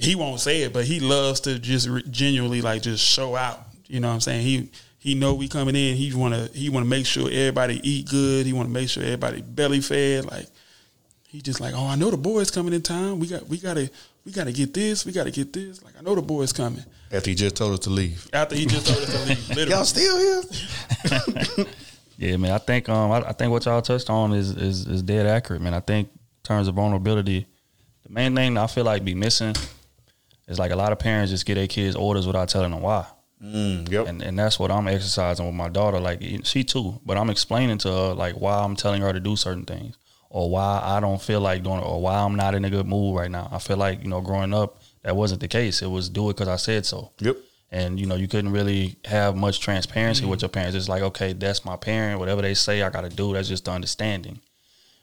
He 0.05 0.15
won't 0.15 0.41
say 0.41 0.63
it, 0.63 0.73
but 0.73 0.85
he 0.85 1.01
loves 1.01 1.41
to 1.41 1.59
just 1.59 1.89
re- 1.89 2.05
genuinely 2.11 2.61
like 2.61 2.83
just 2.83 3.05
show 3.05 3.37
out. 3.37 3.61
You 3.87 4.01
know 4.01 4.09
what 4.09 4.15
I'm 4.15 4.21
saying? 4.21 4.43
He 4.43 4.71
he 4.99 5.15
know 5.15 5.35
we 5.35 5.49
coming 5.49 5.77
in. 5.77 5.97
He 5.97 6.13
wanna 6.15 6.49
he 6.55 6.69
wanna 6.69 6.87
make 6.87 7.07
sure 7.07 7.29
everybody 7.31 7.81
eat 7.89 8.09
good. 8.09 8.47
He 8.47 8.53
wanna 8.53 8.71
make 8.71 8.89
sure 8.89 9.03
everybody 9.03 9.43
belly 9.43 9.81
fed. 9.81 10.25
Like 10.27 10.47
he 11.29 11.41
just 11.41 11.61
like, 11.61 11.75
oh, 11.75 11.87
I 11.87 11.97
know 11.97 12.11
the 12.11 12.17
boys 12.17 12.51
coming 12.51 12.73
in 12.73 12.83
time. 12.83 13.19
We 13.19 13.27
got 13.27 13.47
we 13.49 13.59
gotta 13.59 13.91
we 14.25 14.33
gotta 14.33 14.53
get 14.53 14.73
this. 14.75 15.05
We 15.05 15.13
gotta 15.13 15.31
get 15.31 15.53
this. 15.53 15.83
Like 15.83 15.95
I 15.99 16.03
know 16.03 16.15
the 16.15 16.23
boys 16.23 16.53
coming. 16.53 16.85
after 17.13 17.31
he 17.31 17.37
just 17.37 17.57
told 17.57 17.73
us 17.73 17.81
to 17.81 17.91
leave. 17.91 18.29
After 18.33 18.55
he 18.57 18.67
just 18.67 18.87
told 18.87 18.99
us 19.01 19.13
to 19.13 19.29
leave, 19.29 19.49
literally. 19.51 19.71
Y'all 19.71 19.85
still 19.85 20.19
here? 20.19 21.67
Yeah, 22.17 22.37
man. 22.37 22.53
I 22.53 22.59
think 22.59 22.89
um, 22.89 23.11
I, 23.11 23.29
I 23.29 23.33
think 23.33 23.51
what 23.51 23.65
y'all 23.65 23.83
touched 23.83 24.09
on 24.09 24.33
is, 24.33 24.51
is 24.51 24.87
is 24.87 25.03
dead 25.03 25.27
accurate, 25.27 25.61
man. 25.61 25.75
I 25.75 25.81
think 25.81 26.09
in 26.13 26.21
terms 26.43 26.69
of 26.69 26.75
vulnerability, 26.77 27.47
the 28.05 28.13
main 28.13 28.35
thing 28.35 28.57
I 28.57 28.67
feel 28.67 28.85
like 28.85 29.05
be 29.05 29.15
missing 29.15 29.55
is 30.47 30.59
like 30.59 30.71
a 30.71 30.77
lot 30.77 30.93
of 30.93 30.99
parents 30.99 31.31
just 31.31 31.47
get 31.47 31.55
their 31.55 31.67
kids 31.67 31.97
orders 31.97 32.27
without 32.27 32.49
telling 32.49 32.71
them 32.71 32.81
why. 32.81 33.07
Mm, 33.43 33.91
yep. 33.91 34.07
and 34.07 34.23
and 34.23 34.39
that's 34.39 34.59
what 34.59 34.71
I'm 34.71 34.89
exercising 34.89 35.45
with 35.45 35.55
my 35.55 35.69
daughter. 35.69 36.01
Like 36.01 36.23
she 36.45 36.65
too, 36.65 37.01
but 37.05 37.19
I'm 37.19 37.31
explaining 37.31 37.79
to 37.79 37.89
her 37.91 38.15
like 38.15 38.37
why 38.37 38.59
I'm 38.59 38.77
telling 38.77 39.03
her 39.03 39.13
to 39.13 39.21
do 39.21 39.37
certain 39.37 39.65
things, 39.65 39.99
or 40.31 40.49
why 40.49 40.81
I 40.83 41.01
don't 41.01 41.21
feel 41.21 41.41
like 41.41 41.63
doing 41.63 41.79
it, 41.79 41.85
or 41.85 42.01
why 42.01 42.15
I'm 42.15 42.37
not 42.37 42.55
in 42.55 42.65
a 42.65 42.71
good 42.71 42.87
mood 42.87 43.17
right 43.17 43.31
now. 43.31 43.49
I 43.53 43.59
feel 43.59 43.77
like 43.77 44.03
you 44.03 44.09
know, 44.09 44.21
growing 44.21 44.55
up, 44.55 44.81
that 45.03 45.17
wasn't 45.17 45.41
the 45.41 45.49
case. 45.49 45.83
It 45.83 45.89
was 45.89 46.09
do 46.09 46.31
it 46.31 46.35
because 46.35 46.49
I 46.49 46.57
said 46.57 46.87
so. 46.87 47.13
Yep. 47.19 47.37
And 47.71 47.99
you 47.99 48.07
know, 48.07 48.15
you 48.15 48.29
couldn't 48.29 48.53
really 48.53 48.97
have 49.05 49.37
much 49.37 49.61
transparency 49.61 50.25
with 50.25 50.41
your 50.41 50.49
parents. 50.49 50.77
It's 50.77 50.89
like, 50.89 51.03
okay, 51.03 51.33
that's 51.33 51.65
my 51.65 51.77
parent. 51.77 52.21
Whatever 52.21 52.41
they 52.41 52.55
say, 52.55 52.83
I 52.83 52.89
got 52.89 53.03
to 53.03 53.11
do. 53.11 53.33
That's 53.33 53.49
just 53.49 53.65
the 53.65 53.73
understanding. 53.73 54.41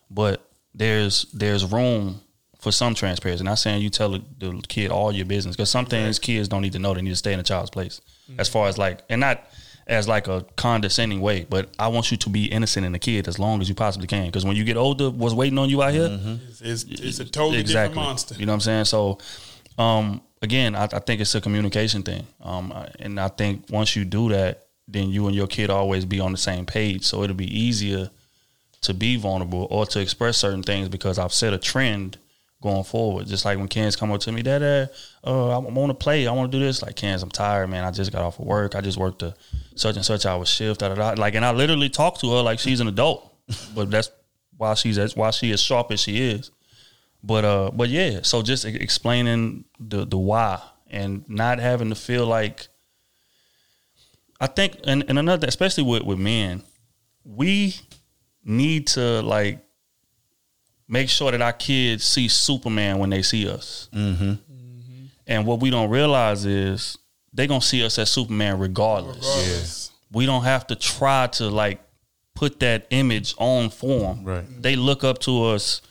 But 0.09 0.49
there's 0.73 1.26
there's 1.34 1.65
room 1.65 2.22
for 2.61 2.71
some 2.71 2.93
transparency. 2.93 3.43
Not 3.43 3.55
saying 3.55 3.81
you 3.81 3.89
tell 3.89 4.11
the, 4.11 4.21
the 4.38 4.61
kid 4.67 4.91
all 4.91 5.11
your 5.11 5.25
business 5.25 5.55
because 5.55 5.71
some 5.71 5.88
things 5.88 6.19
kids 6.19 6.47
don't 6.47 6.61
need 6.61 6.73
to 6.73 6.79
know. 6.79 6.93
They 6.93 7.01
need 7.01 7.09
to 7.09 7.15
stay 7.15 7.33
in 7.33 7.39
a 7.39 7.43
child's 7.43 7.71
place. 7.71 7.99
As 8.38 8.47
far 8.47 8.67
as 8.67 8.77
like, 8.77 9.01
and 9.09 9.19
not 9.19 9.43
as 9.88 10.07
like 10.07 10.27
a 10.27 10.45
condescending 10.55 11.19
way, 11.21 11.45
but 11.49 11.69
I 11.79 11.88
want 11.89 12.11
you 12.11 12.17
to 12.17 12.29
be 12.29 12.45
innocent 12.45 12.85
in 12.85 12.91
the 12.91 12.99
kid 12.99 13.27
as 13.27 13.39
long 13.39 13.61
as 13.61 13.67
you 13.67 13.75
possibly 13.75 14.07
can. 14.07 14.27
Because 14.27 14.45
when 14.45 14.55
you 14.55 14.63
get 14.63 14.77
older, 14.77 15.09
what's 15.09 15.33
waiting 15.33 15.57
on 15.57 15.69
you 15.69 15.81
out 15.81 15.91
here? 15.91 16.07
It's, 16.61 16.83
it's, 16.83 17.01
it's 17.01 17.19
a 17.19 17.25
totally 17.25 17.63
different 17.63 17.95
monster. 17.95 18.35
You 18.35 18.45
know 18.45 18.53
what 18.53 18.57
I'm 18.57 18.61
saying? 18.61 18.85
So, 18.85 19.17
um, 19.77 20.21
again, 20.41 20.75
I, 20.75 20.83
I 20.83 20.99
think 20.99 21.19
it's 21.19 21.33
a 21.33 21.41
communication 21.41 22.03
thing. 22.03 22.27
Um, 22.41 22.71
and 22.99 23.19
I 23.19 23.27
think 23.27 23.65
once 23.69 23.95
you 23.95 24.05
do 24.05 24.29
that, 24.29 24.67
then 24.88 25.09
you 25.09 25.25
and 25.25 25.35
your 25.35 25.47
kid 25.47 25.71
always 25.71 26.05
be 26.05 26.19
on 26.19 26.31
the 26.31 26.38
same 26.38 26.67
page. 26.67 27.05
So 27.05 27.23
it'll 27.23 27.35
be 27.35 27.59
easier 27.59 28.11
to 28.81 28.93
be 28.93 29.15
vulnerable 29.15 29.67
or 29.71 29.85
to 29.88 29.99
express 29.99 30.38
certain 30.38 30.63
things 30.63 30.89
because 30.89 31.17
I've 31.17 31.33
set 31.33 31.53
a 31.53 31.57
trend 31.57 32.17
going 32.61 32.83
forward. 32.83 33.27
Just 33.27 33.43
like 33.43 33.57
when 33.57 33.67
kids 33.67 33.95
come 33.95 34.11
up 34.11 34.21
to 34.21 34.31
me, 34.31 34.43
Dad, 34.43 34.61
uh, 35.23 35.49
I 35.49 35.57
want 35.57 35.89
to 35.89 35.93
play. 35.95 36.27
I 36.27 36.31
want 36.31 36.51
to 36.51 36.57
do 36.57 36.63
this. 36.63 36.81
Like, 36.81 36.95
Kens, 36.95 37.23
I'm 37.23 37.29
tired, 37.31 37.67
man. 37.67 37.83
I 37.83 37.91
just 37.91 38.11
got 38.11 38.21
off 38.21 38.39
of 38.39 38.45
work. 38.45 38.75
I 38.75 38.81
just 38.81 38.97
worked 38.97 39.23
a 39.23 39.33
such 39.75 39.95
and 39.95 40.05
such 40.05 40.25
hour 40.25 40.45
shift. 40.45 40.79
Da, 40.79 40.89
da, 40.89 40.95
da. 40.95 41.21
Like, 41.21 41.35
and 41.35 41.43
I 41.43 41.51
literally 41.51 41.89
talk 41.89 42.19
to 42.19 42.31
her 42.31 42.41
like 42.41 42.59
she's 42.59 42.79
an 42.79 42.88
adult, 42.88 43.35
but 43.75 43.89
that's 43.89 44.11
why 44.55 44.75
she's 44.75 44.97
as 44.97 45.15
why 45.15 45.31
she 45.31 45.51
as 45.51 45.61
sharp 45.61 45.91
as 45.91 45.99
she 45.99 46.21
is. 46.21 46.51
But 47.23 47.43
uh, 47.43 47.71
but 47.73 47.89
yeah. 47.89 48.19
So 48.21 48.41
just 48.41 48.65
explaining 48.65 49.65
the 49.79 50.05
the 50.05 50.17
why 50.17 50.61
and 50.89 51.27
not 51.27 51.59
having 51.59 51.89
to 51.89 51.95
feel 51.95 52.25
like. 52.25 52.67
I 54.39 54.47
think, 54.47 54.79
and, 54.85 55.03
and 55.07 55.19
another, 55.19 55.47
especially 55.47 55.83
with 55.83 56.01
with 56.01 56.17
men, 56.17 56.63
we 57.23 57.75
need 58.43 58.88
to 58.88 59.21
like 59.21 59.63
make 60.91 61.09
sure 61.09 61.31
that 61.31 61.41
our 61.41 61.53
kids 61.53 62.03
see 62.03 62.27
Superman 62.27 62.99
when 62.99 63.09
they 63.09 63.23
see 63.23 63.49
us. 63.49 63.89
Mm-hmm. 63.93 64.34
And 65.26 65.45
what 65.47 65.61
we 65.61 65.69
don't 65.69 65.89
realize 65.89 66.45
is 66.45 66.97
they're 67.34 67.47
gonna 67.47 67.61
see 67.61 67.84
us 67.84 67.97
as 67.97 68.11
Superman 68.11 68.59
regardless. 68.59 69.26
Regardless. 69.26 69.91
We 70.11 70.26
don't 70.26 70.43
have 70.43 70.68
to 70.68 70.76
try 70.76 71.27
to 71.27 71.49
like 71.49 71.81
put 72.35 72.59
that 72.59 72.85
image 72.89 73.34
on 73.38 73.69
form. 73.69 74.26
Right. 74.26 74.43
They 74.61 74.76
look 74.76 75.03
up 75.05 75.19
to 75.19 75.45
us 75.45 75.81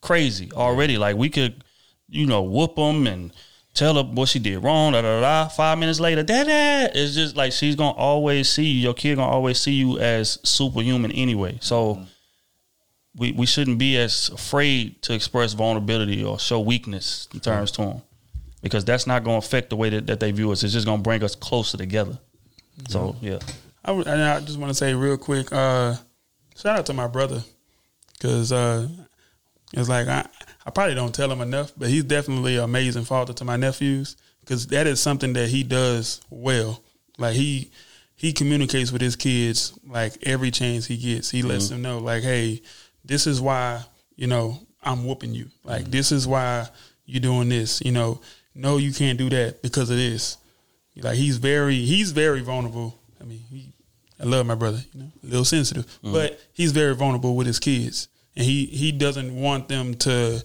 crazy 0.00 0.50
already. 0.52 0.98
Like 0.98 1.16
we 1.16 1.28
could, 1.28 1.62
you 2.08 2.26
know, 2.26 2.42
whoop 2.42 2.74
them 2.74 3.06
and 3.06 3.32
tell 3.74 3.94
her 3.94 4.02
what 4.02 4.28
she 4.28 4.40
did 4.40 4.64
wrong. 4.64 4.92
Da 4.92 5.02
da 5.02 5.20
da. 5.20 5.48
Five 5.48 5.78
minutes 5.78 6.00
later, 6.00 6.24
dad, 6.24 6.90
it's 6.96 7.14
just 7.14 7.36
like 7.36 7.52
she's 7.52 7.76
gonna 7.76 7.96
always 7.96 8.48
see 8.48 8.64
you. 8.64 8.80
Your 8.80 8.94
kid 8.94 9.16
gonna 9.16 9.30
always 9.30 9.60
see 9.60 9.74
you 9.74 10.00
as 10.00 10.40
superhuman 10.42 11.12
anyway. 11.12 11.58
So 11.60 12.04
we 13.18 13.32
we 13.32 13.46
shouldn't 13.46 13.78
be 13.78 13.96
as 13.96 14.28
afraid 14.28 15.02
to 15.02 15.14
express 15.14 15.52
vulnerability 15.52 16.24
or 16.24 16.38
show 16.38 16.60
weakness 16.60 17.28
in 17.34 17.40
terms 17.40 17.70
to 17.72 17.82
them 17.82 18.02
because 18.62 18.84
that's 18.84 19.06
not 19.06 19.24
gonna 19.24 19.38
affect 19.38 19.70
the 19.70 19.76
way 19.76 19.90
that, 19.90 20.06
that 20.06 20.20
they 20.20 20.30
view 20.30 20.50
us. 20.50 20.62
It's 20.62 20.72
just 20.72 20.86
gonna 20.86 21.02
bring 21.02 21.22
us 21.22 21.34
closer 21.34 21.76
together. 21.76 22.18
So 22.88 23.16
yeah, 23.20 23.38
I, 23.84 23.92
and 23.92 24.08
I 24.08 24.40
just 24.40 24.58
want 24.58 24.70
to 24.70 24.74
say 24.74 24.94
real 24.94 25.16
quick, 25.16 25.52
uh, 25.52 25.96
shout 26.56 26.78
out 26.78 26.86
to 26.86 26.92
my 26.92 27.06
brother 27.06 27.42
because 28.12 28.52
uh, 28.52 28.88
it's 29.72 29.88
like 29.88 30.08
I, 30.08 30.26
I 30.64 30.70
probably 30.70 30.94
don't 30.94 31.14
tell 31.14 31.30
him 31.30 31.40
enough, 31.40 31.72
but 31.76 31.88
he's 31.88 32.04
definitely 32.04 32.56
an 32.56 32.64
amazing 32.64 33.04
father 33.04 33.32
to 33.34 33.44
my 33.44 33.56
nephews 33.56 34.16
because 34.40 34.66
that 34.68 34.86
is 34.86 35.00
something 35.00 35.32
that 35.34 35.48
he 35.48 35.62
does 35.62 36.20
well. 36.30 36.82
Like 37.18 37.34
he 37.34 37.70
he 38.14 38.32
communicates 38.32 38.92
with 38.92 39.00
his 39.00 39.16
kids 39.16 39.78
like 39.86 40.16
every 40.22 40.50
chance 40.50 40.86
he 40.86 40.96
gets. 40.96 41.30
He 41.30 41.42
lets 41.42 41.68
them 41.68 41.82
know 41.82 41.98
like, 41.98 42.22
hey, 42.22 42.62
this 43.04 43.26
is 43.26 43.40
why 43.40 43.82
you 44.16 44.26
know 44.26 44.58
I'm 44.82 45.04
whooping 45.06 45.34
you. 45.34 45.48
Like 45.64 45.82
mm-hmm. 45.82 45.90
this 45.90 46.12
is 46.12 46.26
why 46.26 46.68
you're 47.06 47.20
doing 47.20 47.48
this. 47.48 47.80
You 47.84 47.92
know, 47.92 48.20
no, 48.54 48.76
you 48.76 48.92
can't 48.92 49.18
do 49.18 49.28
that 49.30 49.62
because 49.62 49.90
of 49.90 49.96
this. 49.96 50.36
Like 50.96 51.16
he's 51.16 51.38
very 51.38 51.76
he's 51.76 52.12
very 52.12 52.40
vulnerable. 52.40 52.98
I 53.20 53.24
mean, 53.24 53.40
he, 53.50 53.72
I 54.20 54.24
love 54.24 54.46
my 54.46 54.54
brother. 54.54 54.80
You 54.92 55.00
know, 55.00 55.12
a 55.22 55.26
little 55.26 55.44
sensitive, 55.44 55.86
mm. 56.02 56.12
but 56.12 56.40
he's 56.52 56.72
very 56.72 56.94
vulnerable 56.94 57.36
with 57.36 57.46
his 57.46 57.60
kids, 57.60 58.08
and 58.34 58.44
he 58.44 58.66
he 58.66 58.92
doesn't 58.92 59.34
want 59.34 59.68
them 59.68 59.94
to. 59.94 60.42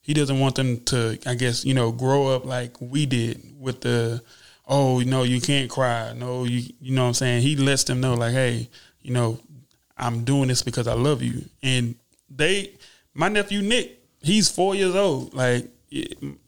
He 0.00 0.12
doesn't 0.12 0.38
want 0.38 0.54
them 0.54 0.84
to, 0.84 1.18
I 1.24 1.34
guess, 1.34 1.64
you 1.64 1.72
know, 1.72 1.90
grow 1.90 2.26
up 2.28 2.44
like 2.44 2.78
we 2.78 3.06
did 3.06 3.40
with 3.58 3.80
the, 3.80 4.22
oh, 4.68 5.00
no, 5.00 5.22
you 5.22 5.40
can't 5.40 5.70
cry. 5.70 6.12
No, 6.12 6.44
you, 6.44 6.74
you 6.78 6.94
know 6.94 7.04
what 7.04 7.08
I'm 7.08 7.14
saying? 7.14 7.40
He 7.40 7.56
lets 7.56 7.84
them 7.84 8.02
know, 8.02 8.12
like, 8.12 8.34
hey, 8.34 8.68
you 9.00 9.14
know, 9.14 9.40
I'm 9.96 10.24
doing 10.24 10.48
this 10.48 10.62
because 10.62 10.88
I 10.88 10.94
love 10.94 11.22
you. 11.22 11.44
And 11.62 11.94
they, 12.28 12.74
my 13.14 13.28
nephew 13.28 13.62
Nick, 13.62 14.00
he's 14.20 14.50
four 14.50 14.74
years 14.74 14.94
old. 14.94 15.34
Like 15.34 15.68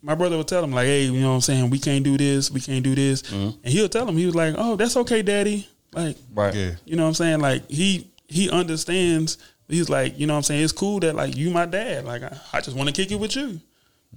my 0.02 0.14
brother 0.14 0.36
would 0.36 0.48
tell 0.48 0.64
him, 0.64 0.72
like, 0.72 0.86
hey, 0.86 1.04
you 1.04 1.20
know 1.20 1.28
what 1.28 1.34
I'm 1.36 1.40
saying? 1.40 1.70
We 1.70 1.78
can't 1.78 2.04
do 2.04 2.16
this. 2.16 2.50
We 2.50 2.60
can't 2.60 2.82
do 2.82 2.94
this. 2.94 3.22
Mm-hmm. 3.22 3.58
And 3.62 3.72
he'll 3.72 3.88
tell 3.88 4.08
him, 4.08 4.16
he 4.16 4.26
was 4.26 4.34
like, 4.34 4.54
oh, 4.58 4.76
that's 4.76 4.96
okay, 4.96 5.22
daddy. 5.22 5.68
Like, 5.92 6.16
right. 6.34 6.54
Yeah. 6.54 6.72
you 6.84 6.96
know 6.96 7.04
what 7.04 7.08
I'm 7.08 7.14
saying? 7.14 7.40
Like 7.40 7.68
he 7.70 8.10
he 8.28 8.50
understands. 8.50 9.38
He's 9.68 9.88
like, 9.88 10.18
you 10.18 10.26
know 10.26 10.34
what 10.34 10.38
I'm 10.38 10.42
saying? 10.44 10.62
It's 10.62 10.72
cool 10.72 11.00
that 11.00 11.14
like 11.14 11.36
you 11.36 11.50
my 11.50 11.64
dad. 11.66 12.04
Like 12.04 12.22
I, 12.22 12.38
I 12.52 12.60
just 12.60 12.76
want 12.76 12.88
to 12.88 12.94
kick 12.94 13.10
it 13.10 13.18
with 13.18 13.34
you. 13.34 13.60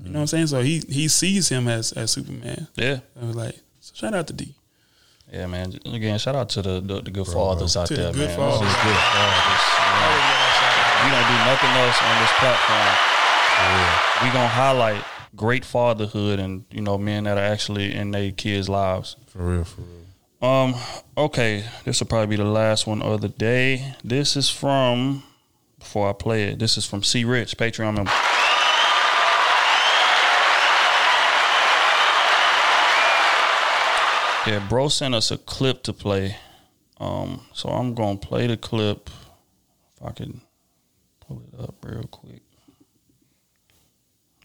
You 0.02 0.10
know 0.10 0.20
what 0.20 0.22
I'm 0.22 0.28
saying? 0.28 0.48
So 0.48 0.62
he 0.62 0.80
he 0.90 1.08
sees 1.08 1.50
him 1.50 1.68
as 1.68 1.92
as 1.94 2.12
Superman. 2.12 2.68
Yeah. 2.76 3.00
I 3.20 3.26
was 3.26 3.36
like, 3.36 3.56
so 3.80 3.94
shout 3.96 4.14
out 4.14 4.28
to 4.28 4.34
D. 4.34 4.56
Yeah, 5.32 5.46
man. 5.48 5.74
Again, 5.86 6.18
shout 6.20 6.36
out 6.36 6.50
to 6.50 6.62
the 6.62 6.82
the, 6.82 7.02
the 7.02 7.12
good 7.12 7.28
fathers 7.28 7.78
out 7.78 7.88
To 7.88 7.96
the 7.96 8.02
there, 8.02 8.14
good 8.14 8.28
man. 8.30 8.38
fathers. 8.38 8.60
This 8.62 8.70
is 8.70 8.84
good 8.84 8.96
fathers. 8.96 9.64
man. 9.86 10.40
We 11.06 11.10
don't 11.12 11.28
do 11.30 11.38
nothing 11.46 11.74
else 11.80 12.00
on 12.02 12.16
this 12.22 12.34
platform. 12.40 12.90
We 14.24 14.30
gonna 14.34 14.48
highlight 14.48 15.04
great 15.36 15.64
fatherhood 15.66 16.40
and 16.40 16.66
you 16.72 16.82
know 16.82 16.98
men 16.98 17.26
that 17.26 17.38
are 17.38 17.44
actually 17.44 17.94
in 17.94 18.12
their 18.12 18.32
kids' 18.32 18.68
lives. 18.70 19.16
For 19.28 19.40
real, 19.40 19.64
for 19.64 19.82
real. 19.82 20.50
Um. 20.50 20.76
Okay, 21.18 21.66
this 21.84 22.00
will 22.00 22.08
probably 22.08 22.28
be 22.28 22.42
the 22.42 22.50
last 22.50 22.88
one 22.88 23.02
of 23.02 23.22
the 23.22 23.30
day. 23.30 23.96
This 24.04 24.36
is 24.38 24.50
from 24.50 25.24
before 25.78 26.10
I 26.10 26.14
play 26.14 26.44
it. 26.44 26.60
This 26.60 26.78
is 26.78 26.86
from 26.86 27.04
C 27.04 27.24
Rich 27.26 27.58
Patreon 27.58 27.96
member. 27.96 28.12
Yeah, 34.48 34.66
bro 34.68 34.88
sent 34.88 35.14
us 35.14 35.32
a 35.32 35.38
clip 35.38 35.84
to 35.84 35.94
play. 35.94 36.38
Um, 37.00 37.42
so 37.54 37.70
I'm 37.70 37.94
gonna 37.94 38.18
play 38.18 38.48
the 38.48 38.58
clip. 38.58 39.10
If 39.98 40.06
I 40.08 40.12
can 40.12 40.42
pull 41.20 41.44
it 41.54 41.60
up 41.60 41.76
real 41.84 42.04
quick. 42.04 42.42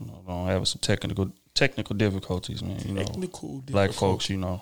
You 0.01 0.07
know, 0.07 0.23
don't 0.27 0.47
have 0.49 0.67
some 0.69 0.81
technical 0.81 1.31
technical 1.55 1.95
difficulties, 1.97 2.63
man. 2.63 2.81
You 2.85 2.95
know, 2.95 3.05
Technical 3.05 3.63
black 3.67 3.93
folks, 3.93 4.29
you 4.29 4.37
know. 4.37 4.61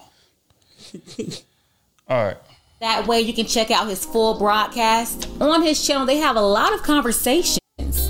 All 2.09 2.25
right. 2.25 2.37
That 2.81 3.07
way 3.07 3.21
you 3.21 3.33
can 3.33 3.47
check 3.47 3.71
out 3.71 3.89
his 3.89 4.05
full 4.05 4.39
broadcast. 4.39 5.29
On 5.41 5.63
his 5.63 5.85
channel, 5.87 6.05
they 6.05 6.17
have 6.17 6.37
a 6.37 6.41
lot 6.43 6.75
of 6.75 6.83
conversations. 6.83 7.59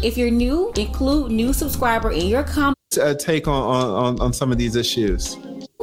If 0.02 0.16
you're 0.16 0.30
new, 0.30 0.72
include 0.76 1.30
new 1.30 1.52
subscriber 1.52 2.10
in 2.10 2.26
your 2.26 2.42
comment. 2.42 2.76
uh, 3.00 3.14
take 3.14 3.46
on, 3.46 3.62
on 3.62 4.20
on 4.20 4.32
some 4.32 4.50
of 4.50 4.58
these 4.58 4.74
issues. 4.76 5.36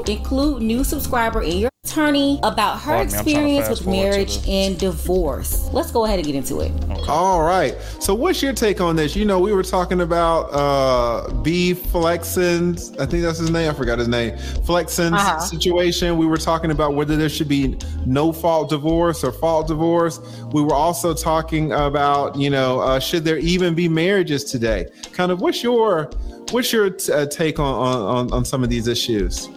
Include 0.08 0.62
new 0.62 0.84
subscriber 0.84 1.42
in 1.42 1.58
your 1.58 1.70
attorney 1.86 2.40
about 2.44 2.80
her 2.82 3.06
Pardon 3.06 3.12
me, 3.12 3.18
I'm 3.18 3.24
trying 3.24 3.24
to 3.24 3.30
experience 3.32 3.68
fast 3.68 3.86
with 3.86 3.88
marriage 3.96 4.48
and 4.48 4.78
divorce. 4.80 5.70
Let's 5.72 5.92
go 5.92 6.06
ahead 6.06 6.20
and 6.20 6.26
get 6.26 6.36
into 6.36 6.60
it. 6.62 6.72
All 7.08 7.42
right. 7.42 7.76
So, 8.00 8.14
what's 8.14 8.42
your 8.44 8.54
take 8.54 8.82
on 8.82 8.96
this? 8.96 9.16
You 9.16 9.26
know, 9.26 9.40
we 9.40 9.54
were 9.54 9.64
talking 9.64 10.02
about 10.02 10.50
uh 10.52 11.32
B 11.42 11.74
Flexen's, 11.74 12.92
I 12.98 13.06
think 13.06 13.24
that's 13.24 13.40
his 13.40 13.50
name. 13.50 13.70
I 13.70 13.74
forgot 13.74 13.98
his 14.00 14.08
name. 14.08 14.38
Flexen's 14.66 15.14
Uh-huh. 15.14 15.40
situation. 15.40 16.18
We 16.18 16.26
were 16.26 16.38
talking 16.38 16.72
about 16.72 16.96
whether 16.96 17.16
there 17.16 17.30
should 17.30 17.48
be 17.48 17.78
no 18.06 18.32
fault 18.34 18.70
divorce 18.70 19.24
or 19.24 19.32
fault 19.32 19.68
divorce. 19.68 20.20
We 20.52 20.62
were 20.62 20.76
also 20.76 21.14
talking 21.14 21.72
about, 21.72 22.36
you 22.36 22.50
know, 22.50 22.80
uh, 22.80 23.00
should 23.00 23.24
there 23.26 23.38
even 23.40 23.74
be 23.74 23.88
marriages 23.88 24.44
today? 24.44 24.88
Kind 25.14 25.32
of, 25.32 25.42
what's 25.42 25.64
your 25.64 26.10
what's 26.52 26.74
your 26.74 26.90
t- 26.90 27.12
uh, 27.14 27.26
take 27.28 27.58
on, 27.60 27.74
on 27.74 28.02
on 28.02 28.34
on 28.34 28.46
some 28.46 28.64
of 28.64 28.70
these 28.70 28.88
issues? 28.88 29.50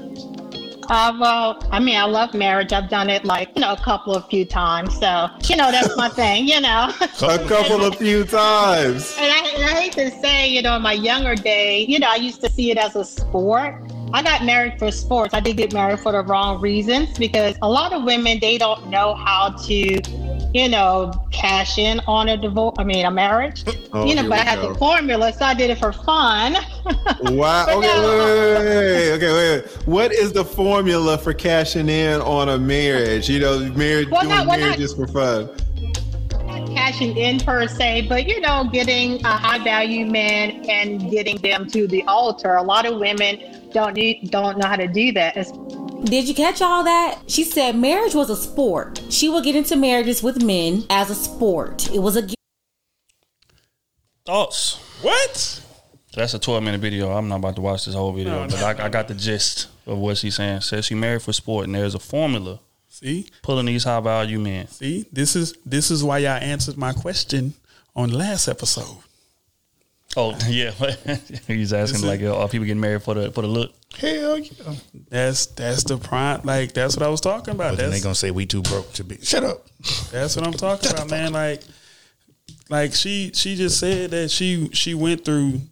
Uh, 0.92 1.16
well, 1.18 1.58
I 1.70 1.80
mean, 1.80 1.96
I 1.96 2.04
love 2.04 2.34
marriage. 2.34 2.70
I've 2.70 2.90
done 2.90 3.08
it 3.08 3.24
like, 3.24 3.48
you 3.54 3.62
know, 3.62 3.72
a 3.72 3.78
couple 3.78 4.14
of 4.14 4.28
few 4.28 4.44
times. 4.44 4.98
So, 4.98 5.30
you 5.48 5.56
know, 5.56 5.70
that's 5.70 5.96
my 5.96 6.10
thing, 6.10 6.46
you 6.46 6.60
know. 6.60 6.92
A 7.00 7.38
couple 7.48 7.82
of 7.82 7.96
few 7.96 8.24
times. 8.24 9.16
And 9.18 9.32
I, 9.32 9.52
and 9.54 9.64
I 9.64 9.80
hate 9.80 9.92
to 9.92 10.10
say, 10.20 10.50
you 10.50 10.60
know, 10.60 10.76
in 10.76 10.82
my 10.82 10.92
younger 10.92 11.34
day, 11.34 11.86
you 11.86 11.98
know, 11.98 12.08
I 12.10 12.16
used 12.16 12.42
to 12.42 12.50
see 12.50 12.70
it 12.70 12.76
as 12.76 12.94
a 12.94 13.06
sport. 13.06 13.90
I 14.12 14.22
got 14.22 14.44
married 14.44 14.78
for 14.78 14.90
sports. 14.90 15.32
I 15.32 15.40
did 15.40 15.56
get 15.56 15.72
married 15.72 15.98
for 15.98 16.12
the 16.12 16.20
wrong 16.24 16.60
reasons 16.60 17.16
because 17.18 17.56
a 17.62 17.70
lot 17.70 17.94
of 17.94 18.04
women, 18.04 18.38
they 18.42 18.58
don't 18.58 18.88
know 18.88 19.14
how 19.14 19.48
to, 19.48 19.98
you 20.54 20.68
know, 20.68 21.12
cash 21.30 21.78
in 21.78 22.00
on 22.06 22.28
a 22.28 22.36
divorce. 22.36 22.74
I 22.78 22.84
mean, 22.84 23.04
a 23.06 23.10
marriage. 23.10 23.64
Oh, 23.92 24.04
you 24.06 24.14
know, 24.14 24.28
but 24.28 24.38
I 24.40 24.42
had 24.44 24.60
go. 24.60 24.72
the 24.72 24.78
formula, 24.78 25.32
so 25.32 25.44
I 25.44 25.54
did 25.54 25.70
it 25.70 25.78
for 25.78 25.92
fun. 25.92 26.56
Wow. 27.22 27.66
Okay, 27.68 27.86
no. 27.86 28.08
wait, 28.08 28.58
wait, 28.58 28.64
wait. 28.64 29.12
Okay, 29.12 29.32
wait. 29.62 29.64
What 29.86 30.12
is 30.12 30.32
the 30.32 30.44
formula 30.44 31.16
for 31.16 31.32
cashing 31.32 31.88
in 31.88 32.20
on 32.22 32.48
a 32.48 32.58
marriage? 32.58 33.28
You 33.30 33.38
know, 33.40 33.58
marriage 33.76 34.08
Well, 34.10 34.22
doing 34.22 34.34
not- 34.34 34.46
well, 34.46 34.58
not- 34.58 34.64
marriages 34.66 34.92
for 34.94 35.06
fun. 35.06 35.48
not 36.46 36.66
cashing 36.74 37.16
in 37.16 37.38
per 37.38 37.66
se, 37.68 38.06
but 38.08 38.26
you 38.28 38.40
know, 38.40 38.68
getting 38.72 39.24
a 39.24 39.28
high 39.28 39.62
value 39.62 40.06
man 40.06 40.68
and 40.68 41.10
getting 41.10 41.36
them 41.38 41.68
to 41.70 41.86
the 41.86 42.02
altar. 42.04 42.54
A 42.56 42.62
lot 42.62 42.84
of 42.84 42.98
women 42.98 43.38
don't 43.72 43.94
need, 43.94 44.30
don't 44.30 44.58
know 44.58 44.66
how 44.66 44.76
to 44.76 44.88
do 44.88 45.12
that. 45.12 45.36
It's- 45.36 45.52
Did 46.04 46.28
you 46.28 46.34
catch 46.34 46.60
all 46.60 46.84
that? 46.84 47.20
She 47.28 47.44
said 47.44 47.76
marriage 47.76 48.14
was 48.14 48.28
a 48.28 48.36
sport. 48.36 49.00
She 49.10 49.28
would 49.28 49.44
get 49.44 49.56
into 49.56 49.76
marriages 49.76 50.22
with 50.22 50.42
men 50.42 50.84
as 50.90 51.10
a 51.10 51.14
sport. 51.14 51.90
It 51.92 52.00
was 52.00 52.16
a 52.16 52.28
Thoughts? 54.24 54.74
What? 55.02 55.62
That's 56.14 56.34
a 56.34 56.38
12 56.38 56.62
minute 56.62 56.80
video. 56.80 57.10
I'm 57.10 57.28
not 57.28 57.36
about 57.36 57.56
to 57.56 57.62
watch 57.62 57.86
this 57.86 57.94
whole 57.94 58.12
video, 58.12 58.44
No, 58.44 58.48
but 58.48 58.80
I, 58.80 58.86
I 58.86 58.88
got 58.88 59.08
the 59.08 59.14
gist 59.14 59.68
of 59.86 59.98
what 59.98 60.18
she's 60.18 60.36
saying. 60.36 60.60
Says 60.60 60.84
she 60.86 60.94
married 60.94 61.22
for 61.22 61.32
sport, 61.32 61.66
and 61.66 61.74
there's 61.74 61.94
a 61.94 61.98
formula 61.98 62.60
See, 62.88 63.26
pulling 63.42 63.66
these 63.66 63.84
high 63.84 64.00
value 64.00 64.38
men. 64.38 64.68
see, 64.68 65.06
this 65.10 65.34
is 65.34 65.54
this 65.64 65.90
is 65.90 66.04
why 66.04 66.18
y'all 66.18 66.32
answered 66.32 66.76
my 66.76 66.92
question 66.92 67.54
on 67.96 68.10
the 68.10 68.18
last 68.18 68.46
episode. 68.48 68.98
Oh 70.14 70.36
yeah, 70.46 70.72
he's 71.46 71.72
asking 71.72 72.06
like, 72.06 72.20
are 72.22 72.48
people 72.48 72.66
getting 72.66 72.80
married 72.80 73.02
for 73.02 73.14
the 73.14 73.32
for 73.32 73.40
the 73.40 73.46
look? 73.48 73.72
Hell 73.96 74.38
yeah. 74.38 74.74
That's 75.08 75.46
that's 75.46 75.84
the 75.84 75.96
prime. 75.96 76.42
Like 76.44 76.74
that's 76.74 76.96
what 76.96 77.02
I 77.02 77.08
was 77.08 77.22
talking 77.22 77.54
about. 77.54 77.72
But 77.72 77.78
then 77.78 77.86
they 77.86 77.92
That's 77.92 78.02
gonna 78.04 78.14
say 78.14 78.30
we 78.30 78.44
too 78.44 78.62
broke 78.62 78.92
to 78.94 79.04
be. 79.04 79.16
Shut 79.22 79.42
up. 79.42 79.66
that's 80.10 80.36
what 80.36 80.46
I'm 80.46 80.52
talking 80.52 80.90
about, 80.90 81.10
man. 81.10 81.32
Like, 81.32 81.62
like 82.68 82.92
she 82.94 83.32
she 83.34 83.56
just 83.56 83.80
said 83.80 84.10
that 84.10 84.30
she 84.30 84.68
she 84.72 84.92
went 84.92 85.24
through 85.24 85.62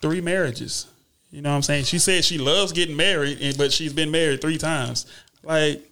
three 0.00 0.22
marriages. 0.22 0.86
You 1.30 1.42
know 1.42 1.50
what 1.50 1.56
I'm 1.56 1.62
saying? 1.62 1.84
She 1.84 1.98
said 1.98 2.24
she 2.24 2.38
loves 2.38 2.72
getting 2.72 2.96
married, 2.96 3.38
and 3.42 3.58
but 3.58 3.70
she's 3.70 3.92
been 3.92 4.10
married 4.10 4.40
three 4.40 4.56
times. 4.56 5.04
Like, 5.42 5.82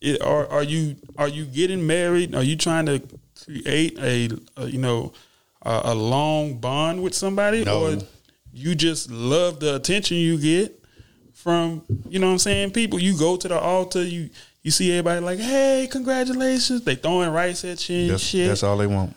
it, 0.00 0.20
are 0.22 0.48
are 0.48 0.62
you 0.62 0.96
are 1.18 1.28
you 1.28 1.44
getting 1.44 1.86
married? 1.86 2.34
Are 2.34 2.42
you 2.42 2.56
trying 2.56 2.86
to 2.86 3.00
create 3.44 3.98
a, 4.00 4.30
a 4.56 4.66
you 4.66 4.78
know 4.78 5.12
a, 5.64 5.80
a 5.86 5.94
long 5.94 6.58
bond 6.58 7.02
with 7.02 7.14
somebody, 7.14 7.64
No. 7.64 7.94
or 7.94 7.98
you 8.52 8.74
just 8.74 9.10
love 9.10 9.60
the 9.60 9.76
attention 9.76 10.16
you 10.18 10.38
get 10.38 10.78
from 11.34 11.82
you 12.08 12.18
know 12.18 12.26
what 12.26 12.32
I'm 12.34 12.38
saying? 12.38 12.70
People, 12.72 12.98
you 13.00 13.16
go 13.18 13.36
to 13.36 13.48
the 13.48 13.58
altar, 13.58 14.02
you 14.02 14.30
you 14.62 14.70
see 14.70 14.92
everybody 14.92 15.20
like, 15.20 15.38
hey, 15.40 15.88
congratulations. 15.90 16.82
They 16.84 16.94
throwing 16.94 17.30
rice 17.30 17.64
at 17.64 17.88
you 17.88 18.02
and 18.02 18.10
That's, 18.10 18.22
shit 18.22 18.48
that's 18.48 18.62
all 18.62 18.76
they 18.76 18.86
want. 18.86 19.16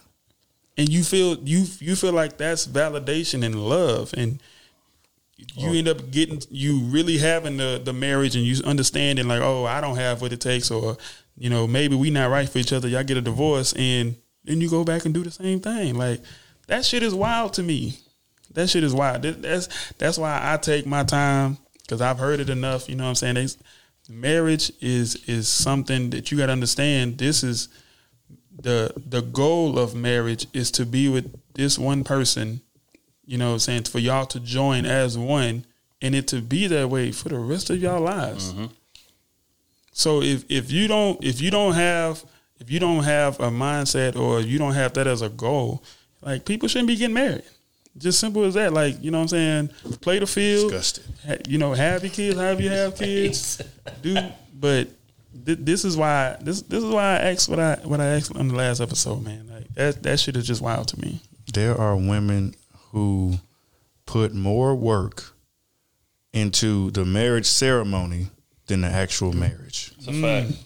and 0.77 0.89
you 0.89 1.03
feel 1.03 1.37
you 1.43 1.65
you 1.79 1.95
feel 1.95 2.13
like 2.13 2.37
that's 2.37 2.65
validation 2.67 3.45
and 3.45 3.55
love 3.69 4.13
and 4.17 4.41
you 5.55 5.69
oh. 5.69 5.73
end 5.73 5.87
up 5.87 6.09
getting 6.11 6.41
you 6.49 6.79
really 6.85 7.17
having 7.17 7.57
the 7.57 7.79
the 7.83 7.93
marriage 7.93 8.35
and 8.35 8.45
you 8.45 8.63
understanding 8.63 9.27
like 9.27 9.41
oh 9.41 9.65
I 9.65 9.81
don't 9.81 9.97
have 9.97 10.21
what 10.21 10.31
it 10.33 10.39
takes 10.41 10.71
or 10.71 10.97
you 11.37 11.49
know 11.49 11.67
maybe 11.67 11.95
we 11.95 12.09
not 12.09 12.29
right 12.31 12.47
for 12.49 12.57
each 12.57 12.71
other 12.73 12.87
y'all 12.87 13.03
get 13.03 13.17
a 13.17 13.21
divorce 13.21 13.73
and 13.73 14.15
then 14.45 14.61
you 14.61 14.69
go 14.69 14.83
back 14.83 15.05
and 15.05 15.13
do 15.13 15.23
the 15.23 15.31
same 15.31 15.59
thing. 15.59 15.95
Like 15.95 16.21
that 16.67 16.85
shit 16.85 17.03
is 17.03 17.13
wild 17.13 17.53
to 17.53 17.63
me. 17.63 17.99
That 18.53 18.69
shit 18.69 18.83
is 18.83 18.93
wild. 18.93 19.23
That- 19.23 19.41
that's 19.41 19.93
that's 19.93 20.17
why 20.17 20.39
I 20.41 20.57
take 20.57 20.85
my 20.85 21.03
time 21.03 21.57
because 21.81 22.01
I've 22.01 22.19
heard 22.19 22.39
it 22.39 22.49
enough 22.49 22.89
you 22.89 22.95
know 22.95 23.03
what 23.03 23.09
I'm 23.09 23.15
saying? 23.15 23.35
They, 23.35 23.47
marriage 24.09 24.71
is 24.81 25.15
is 25.27 25.47
something 25.47 26.11
that 26.11 26.31
you 26.31 26.37
got 26.37 26.47
to 26.47 26.51
understand. 26.53 27.17
This 27.17 27.43
is 27.43 27.69
the 28.61 28.93
the 28.95 29.21
goal 29.21 29.77
of 29.77 29.95
marriage 29.95 30.47
is 30.53 30.71
to 30.71 30.85
be 30.85 31.09
with 31.09 31.33
this 31.53 31.77
one 31.77 32.03
person 32.03 32.61
you 33.25 33.37
know 33.37 33.47
what 33.47 33.53
I'm 33.53 33.59
saying 33.59 33.83
for 33.83 33.99
y'all 33.99 34.25
to 34.27 34.39
join 34.39 34.85
as 34.85 35.17
one 35.17 35.65
and 36.01 36.13
it 36.13 36.27
to 36.27 36.41
be 36.41 36.67
that 36.67 36.89
way 36.89 37.11
for 37.11 37.29
the 37.29 37.39
rest 37.39 37.69
of 37.69 37.81
y'all 37.81 38.01
lives. 38.01 38.53
Mm-hmm. 38.53 38.65
So 39.91 40.21
if 40.21 40.45
if 40.49 40.71
you 40.71 40.87
don't 40.87 41.23
if 41.23 41.41
you 41.41 41.51
don't 41.51 41.73
have 41.73 42.23
if 42.59 42.71
you 42.71 42.79
don't 42.79 43.03
have 43.03 43.39
a 43.39 43.49
mindset 43.49 44.15
or 44.15 44.39
you 44.41 44.57
don't 44.57 44.73
have 44.73 44.93
that 44.93 45.07
as 45.07 45.21
a 45.21 45.29
goal 45.29 45.83
like 46.25 46.43
people 46.43 46.67
shouldn't 46.67 46.87
be 46.87 46.95
getting 46.95 47.13
married. 47.13 47.43
Just 47.97 48.19
simple 48.19 48.43
as 48.43 48.55
that. 48.55 48.73
Like 48.73 49.01
you 49.01 49.11
know 49.11 49.19
what 49.19 49.33
i'm 49.33 49.69
saying? 49.73 49.97
Play 50.01 50.19
the 50.19 50.27
field. 50.27 50.71
Disgusted. 50.71 51.05
Ha- 51.25 51.37
you 51.47 51.57
know 51.57 51.73
have 51.73 52.03
your 52.03 52.11
kids 52.11 52.37
have 52.37 52.59
you 52.59 52.69
have 52.69 52.95
kids. 52.95 53.61
Do 54.01 54.17
but 54.53 54.89
th- 55.45 55.59
this 55.61 55.85
is 55.85 55.95
why 55.95 56.35
this 56.41 56.61
this 56.63 56.83
is 56.83 56.89
why 56.89 57.03
i 57.03 57.31
asked 57.31 57.47
what 57.47 57.59
i 57.59 57.75
what 57.83 58.01
i 58.01 58.05
asked 58.05 58.35
on 58.35 58.49
the 58.49 58.55
last 58.55 58.81
episode 58.81 59.23
man. 59.23 59.47
Like 59.47 59.73
that 59.75 60.03
that 60.03 60.19
shit 60.19 60.35
is 60.35 60.47
just 60.47 60.61
wild 60.61 60.87
to 60.89 60.99
me. 60.99 61.21
There 61.53 61.79
are 61.79 61.95
women 61.95 62.55
who 62.91 63.35
put 64.05 64.33
more 64.33 64.75
work 64.75 65.31
into 66.33 66.91
the 66.91 67.05
marriage 67.05 67.45
ceremony 67.45 68.27
than 68.67 68.81
the 68.81 68.87
actual 68.87 69.31
marriage. 69.31 69.93
It's 69.97 70.07
a 70.07 70.13
fact. 70.21 70.64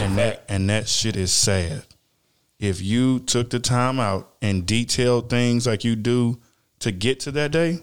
And 0.00 0.16
that 0.18 0.44
and 0.48 0.70
that 0.70 0.88
shit 0.88 1.16
is 1.16 1.32
sad. 1.32 1.84
If 2.58 2.82
you 2.82 3.20
took 3.20 3.50
the 3.50 3.60
time 3.60 4.00
out 4.00 4.34
and 4.42 4.66
detailed 4.66 5.30
things 5.30 5.66
like 5.66 5.84
you 5.84 5.96
do 5.96 6.40
to 6.80 6.90
get 6.90 7.20
to 7.20 7.32
that 7.32 7.52
day, 7.52 7.80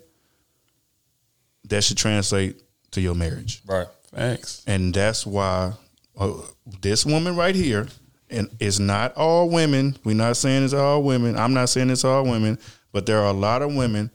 that 1.66 1.84
should 1.84 1.98
translate 1.98 2.62
to 2.92 3.02
your 3.02 3.16
marriage. 3.16 3.62
Right. 3.66 3.88
Thanks. 4.08 4.64
And 4.68 4.94
that's 4.94 5.26
why 5.26 5.74
uh, 6.18 6.34
this 6.82 7.06
woman 7.06 7.36
right 7.36 7.56
here, 7.56 7.88
and 8.30 8.50
it's 8.60 8.80
not 8.80 9.16
all 9.16 9.50
women. 9.50 9.98
We're 10.04 10.16
not 10.16 10.38
saying 10.38 10.64
it's 10.64 10.74
all 10.74 11.04
women. 11.04 11.38
I'm 11.38 11.54
not 11.54 11.70
saying 11.70 11.90
it's 11.90 12.06
all 12.06 12.24
women, 12.24 12.58
but 12.92 13.06
there 13.06 13.20
are 13.20 13.28
a 13.28 13.34
lot 13.34 13.62
of 13.62 13.76
women 13.76 14.12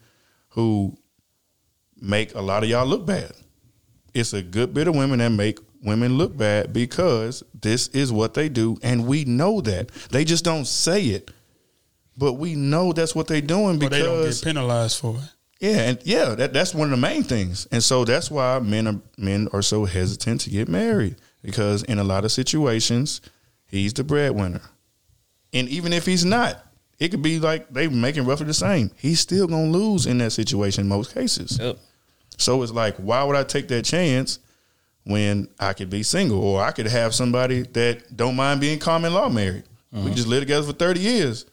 who 0.51 0.97
make 2.01 2.35
a 2.35 2.40
lot 2.40 2.62
of 2.62 2.68
y'all 2.68 2.86
look 2.86 3.06
bad. 3.06 3.32
It's 4.14 4.32
a 4.32 4.43
good 4.43 4.74
bit 4.74 4.89
of 4.89 4.97
women 4.97 5.18
that 5.20 5.28
make 5.31 5.59
women 5.82 6.19
look 6.19 6.36
bad 6.36 6.73
because 6.73 7.43
this 7.59 7.89
is 7.89 8.12
what 8.12 8.35
they 8.35 8.48
do, 8.48 8.78
and 8.82 9.07
we 9.07 9.24
know 9.24 9.61
that. 9.62 9.89
They 10.11 10.24
just 10.24 10.44
don't 10.44 10.66
say 10.66 11.05
it, 11.07 11.31
but 12.16 12.35
we 12.35 12.55
know 12.55 12.93
that's 12.93 13.15
what 13.15 13.27
they're 13.27 13.40
doing 13.40 13.78
but 13.78 13.90
because 13.90 13.98
they 14.01 14.05
don't 14.05 14.24
get 14.24 14.43
penalized 14.43 15.01
for 15.01 15.16
it 15.16 15.31
yeah, 15.61 15.90
and 15.90 15.98
yeah, 16.05 16.35
that, 16.36 16.55
that's 16.55 16.74
one 16.74 16.86
of 16.86 16.90
the 16.90 16.97
main 16.97 17.23
things. 17.23 17.69
And 17.70 17.82
so 17.82 18.07
that's 18.07 18.31
why 18.31 18.59
men 18.61 18.86
are 18.89 18.98
men 19.19 19.47
are 19.52 19.61
so 19.61 19.85
hesitant 19.85 20.40
to 20.43 20.51
get 20.51 20.69
married 20.69 21.16
because 21.43 21.82
in 21.82 21.98
a 21.98 22.05
lot 22.05 22.24
of 22.24 22.32
situations, 22.32 23.20
he's 23.66 23.93
the 23.93 24.02
breadwinner. 24.02 24.62
And 25.52 25.69
even 25.69 25.93
if 25.93 26.07
he's 26.07 26.24
not, 26.24 26.65
it 26.98 27.11
could 27.11 27.20
be 27.20 27.39
like 27.39 27.69
they 27.69 27.89
making 27.89 28.24
roughly 28.24 28.47
the 28.47 28.55
same. 28.55 28.90
He's 28.97 29.20
still 29.20 29.47
gonna 29.47 29.70
lose 29.70 30.07
in 30.07 30.16
that 30.19 30.31
situation 30.31 30.85
in 30.85 30.89
most 30.89 31.12
cases. 31.12 31.59
Yep. 31.61 31.77
So 32.39 32.62
it's 32.62 32.73
like, 32.73 32.97
why 32.97 33.23
would 33.23 33.36
I 33.36 33.44
take 33.44 33.69
that 33.69 33.85
chance 33.85 34.39
when 35.11 35.49
I 35.59 35.73
could 35.73 35.91
be 35.91 36.03
single 36.03 36.43
or 36.43 36.62
I 36.62 36.73
could 36.73 36.87
have 36.87 37.15
somebody 37.15 37.62
that 37.62 38.16
don't 38.16 38.37
mind 38.37 38.61
being 38.61 38.78
common 38.78 39.12
law 39.12 39.28
married? 39.28 39.65
We 39.93 40.01
uh-huh. 40.01 40.11
just 40.11 40.28
live 40.28 40.41
together 40.41 40.66
for 40.66 40.73
thirty 40.73 41.01
years. 41.01 41.47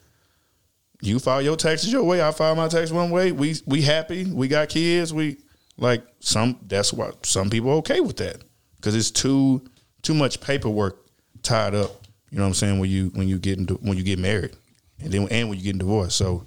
You 1.02 1.20
file 1.20 1.42
your 1.42 1.56
taxes 1.56 1.92
your 1.92 2.04
way, 2.04 2.22
I 2.22 2.32
file 2.32 2.56
my 2.56 2.68
taxes 2.68 2.94
one 2.94 3.10
way. 3.10 3.32
We 3.32 3.56
we 3.66 3.82
happy, 3.82 4.26
we 4.26 4.48
got 4.48 4.70
kids, 4.70 5.14
we 5.14 5.38
like 5.78 6.06
some. 6.20 6.60
That's 6.66 6.94
why 6.94 7.12
some 7.24 7.50
people 7.50 7.72
are 7.72 7.78
okay 7.78 8.00
with 8.00 8.18
that 8.18 8.44
because 8.78 8.96
it's 8.96 9.12
too 9.12 9.66
too 10.02 10.14
much 10.14 10.40
paperwork 10.40 11.06
tied 11.44 11.76
up. 11.76 11.92
You 12.30 12.38
know 12.38 12.44
what 12.44 12.50
I'm 12.50 12.54
saying 12.54 12.80
when 12.80 12.90
you 12.90 13.12
when 13.14 13.28
you 13.28 13.40
get 13.40 13.58
into, 13.58 13.76
when 13.76 13.98
you 13.98 14.04
get 14.04 14.20
married 14.20 14.56
and 15.00 15.12
then 15.12 15.28
and 15.30 15.50
when 15.50 15.58
you 15.58 15.64
get 15.64 15.78
divorced. 15.78 16.18
So 16.18 16.46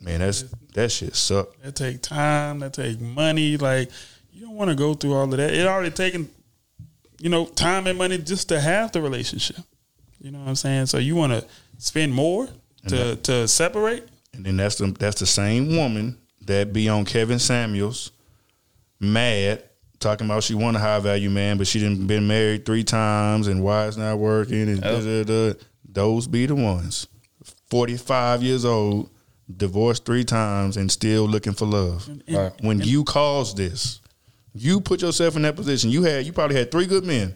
man, 0.00 0.20
that's 0.20 0.44
that 0.74 0.90
shit 0.90 1.14
suck. 1.16 1.56
That 1.62 1.76
take 1.76 2.02
time. 2.02 2.60
That 2.60 2.72
take 2.72 3.00
money. 3.00 3.56
Like 3.56 3.90
you 4.38 4.46
don't 4.46 4.54
want 4.54 4.70
to 4.70 4.76
go 4.76 4.94
through 4.94 5.14
all 5.14 5.24
of 5.24 5.30
that. 5.32 5.52
It 5.52 5.66
already 5.66 5.90
taken, 5.90 6.30
you 7.18 7.28
know, 7.28 7.46
time 7.46 7.88
and 7.88 7.98
money 7.98 8.18
just 8.18 8.48
to 8.50 8.60
have 8.60 8.92
the 8.92 9.02
relationship. 9.02 9.56
You 10.20 10.30
know 10.30 10.38
what 10.38 10.48
I'm 10.48 10.54
saying? 10.54 10.86
So 10.86 10.98
you 10.98 11.16
want 11.16 11.32
to 11.32 11.44
spend 11.78 12.14
more 12.14 12.48
to 12.86 13.16
to 13.16 13.48
separate. 13.48 14.04
And 14.32 14.46
then 14.46 14.56
that's 14.56 14.76
the 14.76 14.86
that's 14.86 15.18
the 15.18 15.26
same 15.26 15.76
woman 15.76 16.18
that 16.46 16.72
be 16.72 16.88
on 16.88 17.04
Kevin 17.04 17.40
Samuels, 17.40 18.12
mad, 19.00 19.64
talking 19.98 20.26
about 20.26 20.44
she 20.44 20.54
want 20.54 20.76
a 20.76 20.80
high 20.80 21.00
value 21.00 21.30
man, 21.30 21.58
but 21.58 21.66
she 21.66 21.80
didn't 21.80 22.06
been 22.06 22.28
married 22.28 22.64
three 22.64 22.84
times 22.84 23.48
and 23.48 23.64
why 23.64 23.88
it's 23.88 23.96
not 23.96 24.18
working 24.18 24.68
and 24.68 24.80
da, 24.80 25.00
da, 25.00 25.24
da. 25.24 25.58
those 25.84 26.28
be 26.28 26.46
the 26.46 26.54
ones. 26.54 27.08
Forty 27.70 27.96
five 27.96 28.44
years 28.44 28.64
old, 28.64 29.10
divorced 29.54 30.04
three 30.04 30.24
times 30.24 30.76
and 30.76 30.92
still 30.92 31.26
looking 31.26 31.54
for 31.54 31.66
love. 31.66 32.08
Right. 32.28 32.52
When 32.60 32.80
you 32.80 33.02
caused 33.02 33.56
this, 33.56 34.00
you 34.58 34.80
put 34.80 35.02
yourself 35.02 35.36
in 35.36 35.42
that 35.42 35.56
position. 35.56 35.90
You 35.90 36.02
had 36.02 36.26
you 36.26 36.32
probably 36.32 36.56
had 36.56 36.70
three 36.70 36.86
good 36.86 37.04
men. 37.04 37.34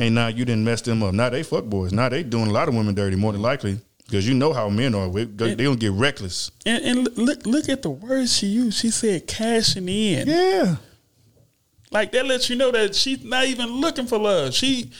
And 0.00 0.14
now 0.14 0.28
you 0.28 0.44
didn't 0.44 0.62
mess 0.64 0.80
them 0.80 1.02
up. 1.02 1.12
Now 1.12 1.28
they 1.28 1.42
fuck 1.42 1.64
boys. 1.64 1.92
Now 1.92 2.08
they 2.08 2.22
doing 2.22 2.46
a 2.46 2.52
lot 2.52 2.68
of 2.68 2.74
women 2.74 2.94
dirty, 2.94 3.16
more 3.16 3.32
than 3.32 3.42
likely. 3.42 3.80
Because 4.06 4.26
you 4.28 4.32
know 4.34 4.52
how 4.52 4.68
men 4.70 4.94
are. 4.94 5.08
They 5.10 5.24
they 5.54 5.64
gonna 5.64 5.76
get 5.76 5.92
reckless. 5.92 6.50
And, 6.64 6.84
and 6.84 7.18
look 7.18 7.44
look 7.44 7.68
at 7.68 7.82
the 7.82 7.90
words 7.90 8.36
she 8.36 8.46
used. 8.46 8.78
She 8.78 8.90
said 8.90 9.26
cashing 9.26 9.88
in. 9.88 10.28
Yeah. 10.28 10.76
Like 11.90 12.12
that 12.12 12.26
lets 12.26 12.48
you 12.48 12.56
know 12.56 12.70
that 12.70 12.94
she's 12.94 13.24
not 13.24 13.46
even 13.46 13.68
looking 13.68 14.06
for 14.06 14.18
love. 14.18 14.54
She 14.54 14.90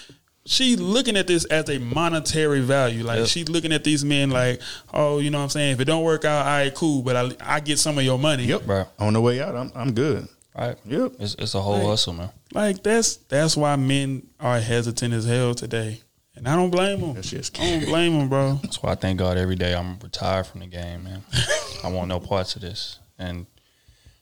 she 0.44 0.76
looking 0.76 1.16
at 1.16 1.26
this 1.26 1.44
as 1.47 1.68
a 1.70 1.78
monetary 1.78 2.60
value. 2.60 3.05
Like 3.05 3.18
Yep. 3.20 3.28
she's 3.28 3.48
looking 3.48 3.72
at 3.72 3.85
these 3.85 4.05
men 4.05 4.30
like, 4.30 4.60
oh, 4.93 5.18
you 5.20 5.30
know 5.30 5.39
what 5.39 5.44
I'm 5.44 5.51
saying? 5.51 5.74
If 5.74 5.80
it 5.80 5.85
don't 5.85 6.02
work 6.05 6.24
out, 6.24 6.47
all 6.47 6.52
right, 6.52 6.74
cool, 6.74 7.02
but 7.02 7.16
I 7.16 7.56
I 7.56 7.60
get 7.60 7.78
some 7.78 7.98
of 7.98 8.05
your 8.05 8.18
money. 8.18 8.44
Yep. 8.44 8.62
Right. 8.66 8.86
On 8.98 9.12
the 9.12 9.20
way 9.20 9.40
out, 9.40 9.55
I'm 9.55 9.70
I'm 9.74 9.93
good. 9.93 10.26
Right. 10.59 10.76
Yep. 10.86 11.12
It's 11.20 11.35
it's 11.39 11.55
a 11.55 11.60
whole 11.60 11.78
Right. 11.78 11.86
hustle, 11.86 12.14
man. 12.14 12.30
Like 12.52 12.82
that's 12.82 13.16
that's 13.16 13.56
why 13.56 13.76
men 13.76 14.26
are 14.40 14.59
hesitant 14.60 15.14
as 15.14 15.24
hell 15.24 15.55
today. 15.55 16.01
And 16.35 16.48
I 16.48 16.55
don't 16.56 16.70
blame 16.70 17.01
them. 17.01 17.14
That 17.14 17.24
shit's 17.24 17.51
I 17.59 17.70
don't 17.70 17.85
blame 17.86 18.18
them, 18.18 18.28
bro. 18.28 18.60
That's 18.62 18.82
why 18.82 18.93
I 18.93 18.94
thank 18.94 19.18
God 19.18 19.36
every 19.36 19.56
day 19.56 19.74
I'm 19.74 19.98
retired 20.01 20.47
from 20.47 20.60
the 20.60 20.66
game, 20.66 21.05
man. 21.05 21.22
I 21.85 21.89
want 21.90 22.09
no 22.09 22.20
parts 22.20 22.56
of 22.56 22.62
this. 22.62 22.98
And 23.18 23.47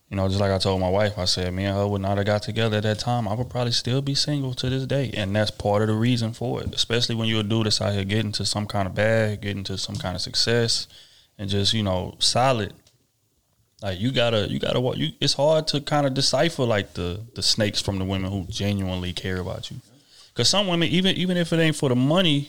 you 0.08 0.16
know, 0.16 0.28
just 0.28 0.40
like 0.40 0.52
I 0.52 0.58
told 0.58 0.80
my 0.80 0.88
wife, 0.88 1.18
I 1.18 1.24
said, 1.24 1.52
me 1.52 1.64
and 1.64 1.76
her 1.76 1.86
would 1.86 2.00
not 2.00 2.16
have 2.16 2.26
got 2.26 2.42
together 2.42 2.76
at 2.76 2.84
that 2.84 3.00
time. 3.00 3.26
I 3.26 3.34
would 3.34 3.50
probably 3.50 3.72
still 3.72 4.00
be 4.02 4.14
single 4.14 4.54
to 4.54 4.70
this 4.70 4.86
day. 4.86 5.10
And 5.14 5.34
that's 5.34 5.50
part 5.50 5.82
of 5.82 5.88
the 5.88 5.94
reason 5.94 6.32
for 6.32 6.62
it. 6.62 6.72
Especially 6.72 7.16
when 7.16 7.26
you're 7.28 7.40
a 7.40 7.42
dude 7.42 7.66
that's 7.66 7.80
out 7.80 7.92
here 7.92 8.04
getting 8.04 8.30
to 8.32 8.44
some 8.46 8.66
kind 8.66 8.86
of 8.86 8.94
bag, 8.94 9.40
getting 9.40 9.64
to 9.64 9.76
some 9.76 9.96
kind 9.96 10.14
of 10.14 10.22
success, 10.22 10.86
and 11.38 11.50
just, 11.50 11.74
you 11.74 11.82
know, 11.82 12.14
solid. 12.20 12.72
Like 13.86 14.00
you 14.00 14.10
gotta 14.10 14.48
you 14.50 14.58
gotta 14.58 14.80
you 14.98 15.12
it's 15.20 15.34
hard 15.34 15.68
to 15.68 15.80
kind 15.80 16.08
of 16.08 16.12
decipher 16.12 16.64
like 16.64 16.94
the 16.94 17.20
the 17.36 17.42
snakes 17.42 17.80
from 17.80 18.00
the 18.00 18.04
women 18.04 18.32
who 18.32 18.44
genuinely 18.48 19.12
care 19.12 19.38
about 19.38 19.70
you. 19.70 19.76
Cause 20.34 20.48
some 20.48 20.66
women, 20.66 20.88
even 20.88 21.14
even 21.14 21.36
if 21.36 21.52
it 21.52 21.60
ain't 21.60 21.76
for 21.76 21.88
the 21.88 21.94
money, 21.94 22.48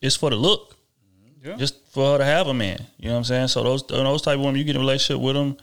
it's 0.00 0.14
for 0.14 0.30
the 0.30 0.36
look. 0.36 0.76
Just 1.56 1.74
for 1.88 2.12
her 2.12 2.18
to 2.18 2.24
have 2.24 2.46
a 2.46 2.54
man. 2.54 2.78
You 2.96 3.06
know 3.06 3.14
what 3.14 3.18
I'm 3.18 3.24
saying? 3.24 3.48
So 3.48 3.64
those 3.64 3.82
those 3.88 4.22
type 4.22 4.36
of 4.36 4.44
women, 4.44 4.54
you 4.56 4.62
get 4.62 4.76
in 4.76 4.82
a 4.82 4.84
relationship 4.84 5.20
with 5.20 5.34
them, 5.34 5.56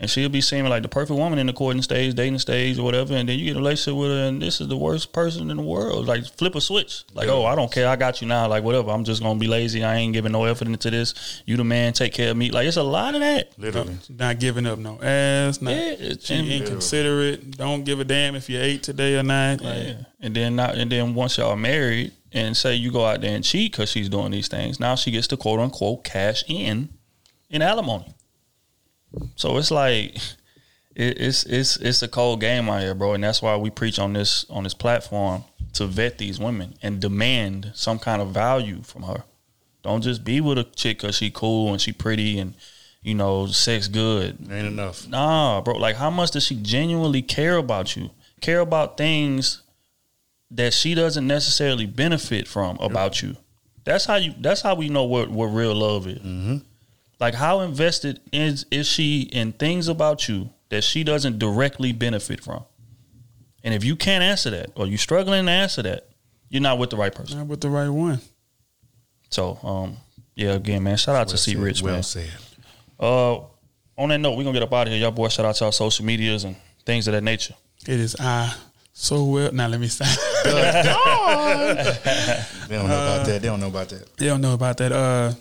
and 0.00 0.10
she'll 0.10 0.28
be 0.30 0.40
seeming 0.40 0.70
like 0.70 0.82
the 0.82 0.88
perfect 0.88 1.18
woman 1.18 1.38
in 1.38 1.46
the 1.46 1.52
courting 1.52 1.82
stage, 1.82 2.14
dating 2.14 2.38
stage, 2.38 2.78
or 2.78 2.82
whatever. 2.84 3.14
And 3.14 3.28
then 3.28 3.38
you 3.38 3.44
get 3.44 3.54
a 3.56 3.58
relationship 3.58 4.00
with 4.00 4.08
her, 4.10 4.28
and 4.28 4.40
this 4.40 4.60
is 4.60 4.66
the 4.68 4.76
worst 4.76 5.12
person 5.12 5.50
in 5.50 5.58
the 5.58 5.62
world. 5.62 6.06
Like 6.06 6.24
flip 6.24 6.54
a 6.54 6.60
switch. 6.60 7.04
Like, 7.14 7.28
oh, 7.28 7.44
I 7.44 7.54
don't 7.54 7.70
care. 7.70 7.86
I 7.86 7.96
got 7.96 8.20
you 8.22 8.26
now. 8.26 8.48
Like 8.48 8.64
whatever. 8.64 8.90
I'm 8.90 9.04
just 9.04 9.22
gonna 9.22 9.38
be 9.38 9.46
lazy. 9.46 9.84
I 9.84 9.96
ain't 9.96 10.12
giving 10.14 10.32
no 10.32 10.44
effort 10.46 10.66
into 10.68 10.90
this. 10.90 11.42
You 11.44 11.56
the 11.58 11.64
man. 11.64 11.92
Take 11.92 12.14
care 12.14 12.30
of 12.30 12.36
me. 12.36 12.50
Like 12.50 12.66
it's 12.66 12.76
a 12.78 12.82
lot 12.82 13.14
of 13.14 13.20
that. 13.20 13.52
Literally. 13.58 13.96
Not 14.08 14.40
giving 14.40 14.66
up 14.66 14.78
no 14.78 14.98
ass. 15.02 15.60
Not, 15.60 15.70
Yeah, 15.74 15.92
it's- 15.92 16.24
she 16.24 16.56
inconsiderate. 16.56 17.56
Don't 17.56 17.84
give 17.84 18.00
a 18.00 18.04
damn 18.04 18.34
if 18.34 18.48
you 18.48 18.58
ate 18.58 18.82
today 18.82 19.16
or 19.16 19.22
not. 19.22 19.60
Like, 19.60 19.76
Yeah. 19.84 19.94
And 20.20 20.34
then 20.34 20.56
not, 20.56 20.76
and 20.76 20.90
then 20.90 21.14
once 21.14 21.36
y'all 21.38 21.56
married 21.56 22.12
and 22.32 22.56
say 22.56 22.74
you 22.74 22.90
go 22.92 23.04
out 23.04 23.20
there 23.20 23.34
and 23.34 23.44
cheat 23.44 23.72
because 23.72 23.90
she's 23.90 24.08
doing 24.08 24.30
these 24.30 24.48
things, 24.48 24.78
now 24.80 24.94
she 24.94 25.10
gets 25.10 25.26
to 25.28 25.36
quote 25.36 25.60
unquote 25.60 26.04
cash 26.04 26.44
in 26.48 26.88
in 27.50 27.62
alimony. 27.62 28.14
So 29.40 29.56
it's 29.56 29.70
like 29.70 30.16
it, 30.94 31.18
it's 31.18 31.44
it's 31.44 31.78
it's 31.78 32.02
a 32.02 32.08
cold 32.08 32.42
game 32.42 32.68
out 32.68 32.82
here, 32.82 32.94
bro, 32.94 33.14
and 33.14 33.24
that's 33.24 33.40
why 33.40 33.56
we 33.56 33.70
preach 33.70 33.98
on 33.98 34.12
this 34.12 34.44
on 34.50 34.64
this 34.64 34.74
platform 34.74 35.44
to 35.72 35.86
vet 35.86 36.18
these 36.18 36.38
women 36.38 36.74
and 36.82 37.00
demand 37.00 37.72
some 37.74 37.98
kind 37.98 38.20
of 38.20 38.32
value 38.32 38.82
from 38.82 39.04
her. 39.04 39.24
Don't 39.82 40.02
just 40.02 40.24
be 40.24 40.42
with 40.42 40.58
a 40.58 40.64
chick 40.64 41.00
because 41.00 41.16
she 41.16 41.30
cool 41.30 41.70
and 41.70 41.80
she 41.80 41.90
pretty 41.90 42.38
and 42.38 42.54
you 43.02 43.14
know, 43.14 43.46
sex 43.46 43.88
good. 43.88 44.36
Ain't 44.42 44.66
enough. 44.66 45.08
Nah, 45.08 45.62
bro. 45.62 45.78
Like, 45.78 45.96
how 45.96 46.10
much 46.10 46.32
does 46.32 46.44
she 46.44 46.56
genuinely 46.56 47.22
care 47.22 47.56
about 47.56 47.96
you? 47.96 48.10
Care 48.42 48.60
about 48.60 48.98
things 48.98 49.62
that 50.50 50.74
she 50.74 50.94
doesn't 50.94 51.26
necessarily 51.26 51.86
benefit 51.86 52.46
from 52.46 52.76
about 52.76 53.22
you. 53.22 53.38
That's 53.84 54.04
how 54.04 54.16
you. 54.16 54.34
That's 54.38 54.60
how 54.60 54.74
we 54.74 54.90
know 54.90 55.04
what 55.04 55.30
what 55.30 55.46
real 55.46 55.74
love 55.74 56.06
is. 56.06 56.18
Mm-hmm. 56.18 56.58
Like, 57.20 57.34
how 57.34 57.60
invested 57.60 58.20
is 58.32 58.64
is 58.70 58.86
she 58.86 59.22
in 59.22 59.52
things 59.52 59.88
about 59.88 60.28
you 60.28 60.50
that 60.70 60.82
she 60.82 61.04
doesn't 61.04 61.38
directly 61.38 61.92
benefit 61.92 62.42
from? 62.42 62.64
And 63.62 63.74
if 63.74 63.84
you 63.84 63.94
can't 63.94 64.24
answer 64.24 64.50
that, 64.50 64.70
or 64.74 64.86
you're 64.86 64.98
struggling 64.98 65.44
to 65.44 65.52
answer 65.52 65.82
that, 65.82 66.08
you're 66.48 66.62
not 66.62 66.78
with 66.78 66.90
the 66.90 66.96
right 66.96 67.14
person. 67.14 67.38
Not 67.38 67.46
with 67.46 67.60
the 67.60 67.68
right 67.68 67.90
one. 67.90 68.20
So, 69.28 69.58
um, 69.62 69.98
yeah, 70.34 70.52
again, 70.52 70.82
man, 70.82 70.96
shout 70.96 71.14
out 71.14 71.28
to 71.28 71.32
Well 71.32 71.38
C 71.38 71.52
said, 71.52 71.60
Rich, 71.60 71.82
well 71.82 71.94
man. 71.94 72.02
said. 72.02 72.30
Uh, 72.98 73.40
on 73.98 74.08
that 74.08 74.18
note, 74.18 74.38
we're 74.38 74.44
gonna 74.44 74.54
get 74.54 74.62
up 74.62 74.72
out 74.72 74.86
of 74.86 74.92
here. 74.92 75.02
Y'all 75.02 75.10
boys, 75.10 75.34
shout 75.34 75.44
out 75.44 75.54
to 75.56 75.66
our 75.66 75.72
social 75.72 76.06
medias 76.06 76.44
and 76.44 76.56
things 76.86 77.06
of 77.06 77.12
that 77.12 77.22
nature. 77.22 77.54
It 77.86 78.00
is 78.00 78.16
I 78.18 78.54
so 78.94 79.24
well. 79.24 79.52
Now 79.52 79.68
let 79.68 79.78
me 79.78 79.88
stop. 79.88 80.08
They 82.70 82.76
don't 82.76 82.88
know 82.88 82.94
about 82.94 83.26
that. 83.26 83.42
They 83.42 83.48
don't 83.48 83.60
know 83.60 83.68
about 83.68 83.88
that. 83.88 84.16
They 84.16 84.26
don't 84.26 84.40
know 84.40 84.54
about 84.54 84.76
that. 84.78 84.92
Uh, 84.92 85.32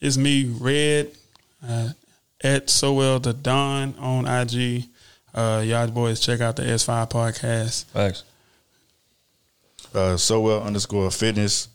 it's 0.00 0.16
me, 0.16 0.46
Red, 0.46 1.12
uh, 1.66 1.90
at 2.42 2.70
so 2.70 2.94
well 2.94 3.20
the 3.20 3.32
Don 3.32 3.94
on 3.98 4.26
IG. 4.26 4.84
Uh, 5.34 5.62
y'all 5.64 5.88
boys 5.88 6.20
check 6.20 6.40
out 6.40 6.56
the 6.56 6.62
S5 6.62 7.10
podcast. 7.10 7.84
Thanks. 7.84 8.24
Uh, 9.94 10.16
so 10.16 10.40
well 10.40 10.62
underscore 10.62 11.10
fitness, 11.10 11.68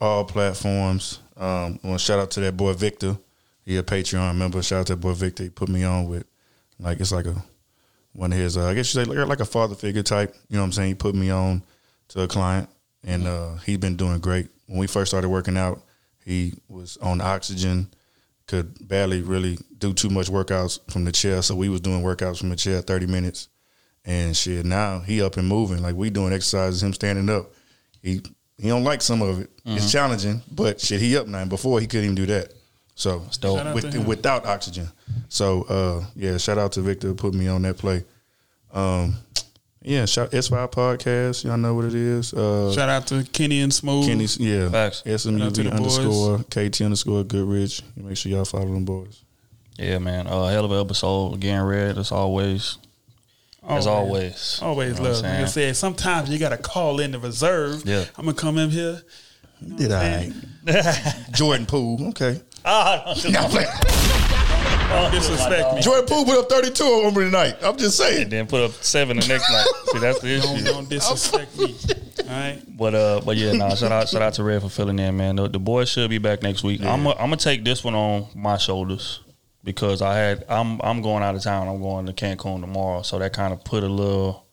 all 0.00 0.24
platforms. 0.24 1.20
Um, 1.36 1.78
I 1.82 1.88
want 1.88 2.00
to 2.00 2.04
shout 2.04 2.18
out 2.18 2.30
to 2.32 2.40
that 2.40 2.56
boy 2.56 2.72
Victor. 2.74 3.16
He 3.64 3.76
a 3.76 3.82
Patreon 3.82 4.36
member. 4.36 4.62
Shout 4.62 4.80
out 4.80 4.86
to 4.88 4.94
that 4.94 5.00
boy 5.00 5.12
Victor. 5.12 5.44
He 5.44 5.50
put 5.50 5.68
me 5.68 5.84
on 5.84 6.08
with 6.08 6.26
like 6.78 7.00
it's 7.00 7.12
like 7.12 7.26
a 7.26 7.42
one 8.12 8.32
of 8.32 8.38
his. 8.38 8.56
Uh, 8.56 8.66
I 8.66 8.74
guess 8.74 8.94
you 8.94 9.04
say 9.04 9.10
like, 9.10 9.28
like 9.28 9.40
a 9.40 9.44
father 9.44 9.74
figure 9.74 10.02
type. 10.02 10.34
You 10.48 10.56
know 10.56 10.62
what 10.62 10.66
I'm 10.66 10.72
saying? 10.72 10.88
He 10.88 10.94
put 10.94 11.14
me 11.14 11.30
on 11.30 11.62
to 12.08 12.22
a 12.22 12.28
client, 12.28 12.68
and 13.04 13.26
uh, 13.26 13.54
he's 13.64 13.78
been 13.78 13.96
doing 13.96 14.18
great. 14.18 14.48
When 14.66 14.78
we 14.78 14.86
first 14.86 15.10
started 15.10 15.28
working 15.28 15.56
out, 15.56 15.80
he 16.24 16.54
was 16.68 16.96
on 16.98 17.20
oxygen, 17.20 17.88
could 18.48 18.88
barely 18.88 19.22
really 19.22 19.58
do 19.78 19.92
too 19.94 20.10
much 20.10 20.28
workouts 20.28 20.80
from 20.90 21.04
the 21.04 21.12
chair. 21.12 21.40
So 21.42 21.54
we 21.54 21.68
was 21.68 21.80
doing 21.80 22.02
workouts 22.02 22.38
from 22.38 22.48
the 22.48 22.56
chair, 22.56 22.80
thirty 22.82 23.06
minutes. 23.06 23.48
And 24.04 24.36
shit, 24.36 24.64
now 24.64 25.00
he 25.00 25.22
up 25.22 25.36
and 25.36 25.46
moving. 25.46 25.82
Like 25.82 25.94
we 25.94 26.10
doing 26.10 26.32
exercises, 26.32 26.82
him 26.82 26.92
standing 26.94 27.28
up. 27.30 27.52
He 28.02 28.22
he 28.58 28.68
don't 28.68 28.84
like 28.84 29.02
some 29.02 29.22
of 29.22 29.40
it. 29.40 29.50
It's 29.64 29.86
Mhm. 29.86 29.92
challenging, 29.92 30.42
but 30.50 30.80
shit, 30.80 31.00
he 31.00 31.16
up 31.16 31.26
now. 31.28 31.44
Before 31.44 31.78
he 31.80 31.86
couldn't 31.86 32.04
even 32.06 32.14
do 32.16 32.26
that. 32.26 32.52
So. 32.94 33.22
With, 33.74 33.94
without 34.06 34.44
oxygen. 34.46 34.88
So 35.28 35.62
uh, 35.64 36.04
yeah, 36.16 36.36
shout 36.38 36.58
out 36.58 36.72
to 36.72 36.80
Victor 36.80 37.14
put 37.14 37.34
me 37.34 37.46
on 37.46 37.62
that 37.62 37.76
play. 37.78 38.04
Um, 38.72 39.16
yeah, 39.82 40.04
shout 40.06 40.30
S5 40.32 40.72
podcast. 40.72 41.44
Y'all 41.44 41.56
know 41.56 41.74
what 41.74 41.84
it 41.86 41.94
is. 41.94 42.34
Uh, 42.34 42.72
Shout 42.72 42.88
out 42.88 43.06
to 43.08 43.24
Kenny 43.32 43.60
and 43.60 43.72
Smooth. 43.72 44.06
Kenny, 44.06 44.26
yeah. 44.38 44.64
Shout 44.64 44.74
out 44.74 44.92
to 44.94 45.08
SMUV 45.10 45.54
the 45.54 45.70
boys. 45.70 45.98
underscore 45.98 46.38
KT 46.50 46.80
underscore 46.82 47.24
Goodrich. 47.24 47.82
Make 47.96 48.16
sure 48.16 48.32
y'all 48.32 48.44
follow 48.44 48.66
them 48.66 48.84
boys. 48.84 49.22
Yeah, 49.78 49.98
man. 49.98 50.26
Uh, 50.26 50.46
hell 50.48 50.64
of 50.64 50.72
an 50.72 50.80
episode 50.80 51.34
again, 51.34 51.62
Red. 51.62 51.96
As 51.98 52.10
always, 52.10 52.78
as 53.68 53.86
always, 53.86 54.58
Always 54.60 54.98
You 54.98 55.04
know 55.04 55.10
love. 55.10 55.24
I'm 55.24 55.30
Like 55.30 55.40
I 55.42 55.46
said, 55.46 55.76
sometimes 55.76 56.30
you 56.30 56.38
got 56.38 56.48
to 56.48 56.58
call 56.58 56.98
in 57.00 57.12
the 57.12 57.18
reserve. 57.20 57.82
Yeah. 57.84 58.04
I'm 58.16 58.24
going 58.24 58.34
to 58.34 58.40
come 58.42 58.58
in 58.58 58.70
here. 58.70 59.00
Did 59.76 59.92
I? 59.92 60.32
Jordan 61.32 61.66
Poole. 61.66 62.08
Okay. 62.10 62.40
Ah, 62.64 63.14
Don't 64.88 65.10
disrespect 65.12 65.74
me. 65.74 65.80
Jordan 65.82 66.06
Poole 66.06 66.24
put 66.24 66.38
up 66.38 66.48
32 66.48 66.84
on 66.84 67.14
me 67.14 67.24
tonight. 67.24 67.56
I'm 67.62 67.76
just 67.76 67.96
saying. 67.98 68.22
and 68.22 68.32
then 68.32 68.46
put 68.46 68.62
up 68.62 68.72
seven 68.72 69.18
the 69.18 69.26
next 69.26 69.50
night. 69.50 69.66
See, 69.92 69.98
that's 69.98 70.20
the 70.20 70.38
Don't, 70.40 70.56
issue. 70.56 70.64
don't 70.64 70.88
disrespect 70.88 71.58
me. 71.58 71.76
All 72.22 72.28
right. 72.28 72.62
But 72.76 72.94
uh, 72.94 73.20
but 73.24 73.36
yeah, 73.36 73.52
nah. 73.52 73.74
Shout 73.74 73.92
out, 73.92 74.08
shout 74.08 74.22
out 74.22 74.34
to 74.34 74.44
Red 74.44 74.62
for 74.62 74.68
filling 74.68 74.98
in, 74.98 75.16
man. 75.16 75.36
The, 75.36 75.48
the 75.48 75.58
boys 75.58 75.88
should 75.88 76.08
be 76.10 76.18
back 76.18 76.42
next 76.42 76.62
week. 76.62 76.82
I'm 76.82 77.06
i 77.06 77.12
I'm 77.12 77.16
gonna 77.30 77.36
take 77.36 77.64
this 77.64 77.84
one 77.84 77.94
on 77.94 78.28
my 78.34 78.56
shoulders 78.56 79.20
because 79.64 80.00
I 80.02 80.16
had 80.16 80.44
I'm 80.48 80.80
I'm 80.82 81.02
going 81.02 81.22
out 81.22 81.34
of 81.34 81.42
town. 81.42 81.68
I'm 81.68 81.80
going 81.80 82.06
to 82.06 82.12
Cancun 82.12 82.60
tomorrow, 82.60 83.02
so 83.02 83.18
that 83.18 83.32
kind 83.32 83.52
of 83.52 83.64
put 83.64 83.82
a 83.82 83.88
little 83.88 84.46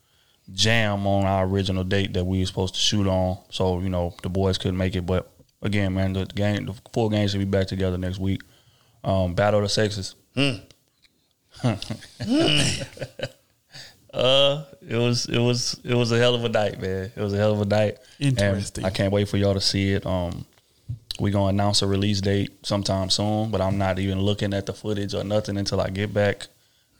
jam 0.52 1.08
on 1.08 1.26
our 1.26 1.46
original 1.46 1.84
date 1.84 2.14
that 2.14 2.24
we 2.26 2.40
were 2.40 2.46
supposed 2.46 2.76
to 2.76 2.80
shoot 2.80 3.08
on. 3.08 3.38
So 3.50 3.80
you 3.80 3.90
know 3.90 4.14
the 4.24 4.30
boys 4.30 4.58
couldn't 4.58 4.78
make 4.78 4.96
it, 4.96 5.06
but 5.06 5.32
again, 5.62 5.94
man, 5.94 6.14
the 6.14 6.26
game, 6.26 6.66
the 6.66 6.76
four 6.94 7.10
games 7.10 7.32
should 7.32 7.40
be 7.40 7.46
back 7.46 7.68
together 7.68 7.98
next 7.98 8.20
week. 8.20 8.42
Um, 9.04 9.34
Battle 9.36 9.60
of 9.60 9.66
the 9.66 9.70
Sexes. 9.70 10.16
Uh, 14.14 14.64
it 14.88 14.96
was 14.96 15.26
it 15.26 15.40
was 15.40 15.78
it 15.84 15.94
was 15.94 16.10
a 16.14 16.18
hell 16.18 16.36
of 16.36 16.46
a 16.46 16.48
night, 16.50 16.80
man. 16.80 17.12
It 17.14 17.20
was 17.20 17.34
a 17.34 17.38
hell 17.38 17.52
of 17.52 17.60
a 17.60 17.66
night. 17.66 17.98
And 18.22 18.40
I 18.86 18.90
can't 18.90 19.12
wait 19.12 19.28
for 19.28 19.36
y'all 19.36 19.54
to 19.56 19.60
see 19.60 19.92
it. 19.92 20.06
Um, 20.06 20.46
we 21.20 21.32
gonna 21.32 21.48
announce 21.48 21.82
a 21.82 21.88
release 21.88 22.22
date 22.22 22.66
sometime 22.66 23.10
soon, 23.10 23.52
but 23.52 23.60
I'm 23.60 23.78
not 23.78 24.00
even 24.00 24.22
looking 24.22 24.54
at 24.54 24.68
the 24.68 24.74
footage 24.74 25.14
or 25.14 25.26
nothing 25.26 25.58
until 25.58 25.82
I 25.82 25.90
get 25.90 26.14
back 26.14 26.48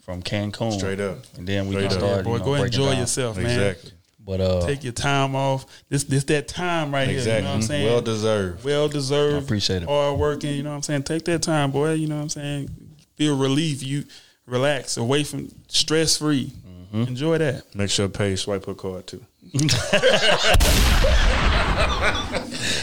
from 0.02 0.22
Cancun. 0.24 0.74
Straight 0.78 1.00
up. 1.00 1.20
and 1.38 1.48
then 1.48 1.68
we 1.70 1.76
Straight 1.76 1.92
can 1.92 1.98
up. 2.00 2.04
start. 2.04 2.26
Boy, 2.26 2.34
you 2.34 2.40
know, 2.40 2.46
go 2.46 2.54
enjoy 2.56 2.90
down. 2.92 3.00
yourself, 3.00 3.38
man. 3.38 3.46
Exactly. 3.46 3.92
But 4.26 4.42
uh, 4.42 4.66
Take 4.66 4.84
your 4.84 4.92
time 4.92 5.38
off. 5.38 5.66
This 5.88 6.04
this 6.04 6.26
that 6.26 6.50
time 6.50 6.94
right 6.94 7.08
here. 7.08 7.20
You 7.20 7.26
know 7.28 7.48
what 7.48 7.56
I'm 7.56 7.62
saying? 7.62 7.86
Well 7.86 8.02
deserved. 8.02 8.66
Well 8.66 8.90
deserved. 8.90 9.36
I 9.36 9.40
appreciate 9.40 9.84
it. 9.84 9.88
Hard 9.88 10.20
working. 10.20 10.54
You 10.54 10.64
know 10.64 10.72
what 10.72 10.76
I'm 10.78 10.84
saying? 10.84 11.04
Take 11.04 11.24
that 11.26 11.44
time, 11.44 11.72
boy. 11.72 11.94
You 11.94 12.08
know 12.08 12.18
what 12.18 12.24
I'm 12.24 12.30
saying? 12.30 12.70
Feel 13.16 13.38
relief. 13.38 13.84
You 13.84 14.06
relax, 14.46 14.98
away 14.98 15.24
from 15.24 15.50
stress 15.68 16.18
free. 16.18 16.52
Mm-hmm. 16.94 17.04
Enjoy 17.04 17.38
that. 17.38 17.76
Make 17.76 17.90
sure 17.90 18.08
pay 18.08 18.36
swipe 18.36 18.66
her 18.66 18.74
card 18.74 19.08
too. 19.08 19.26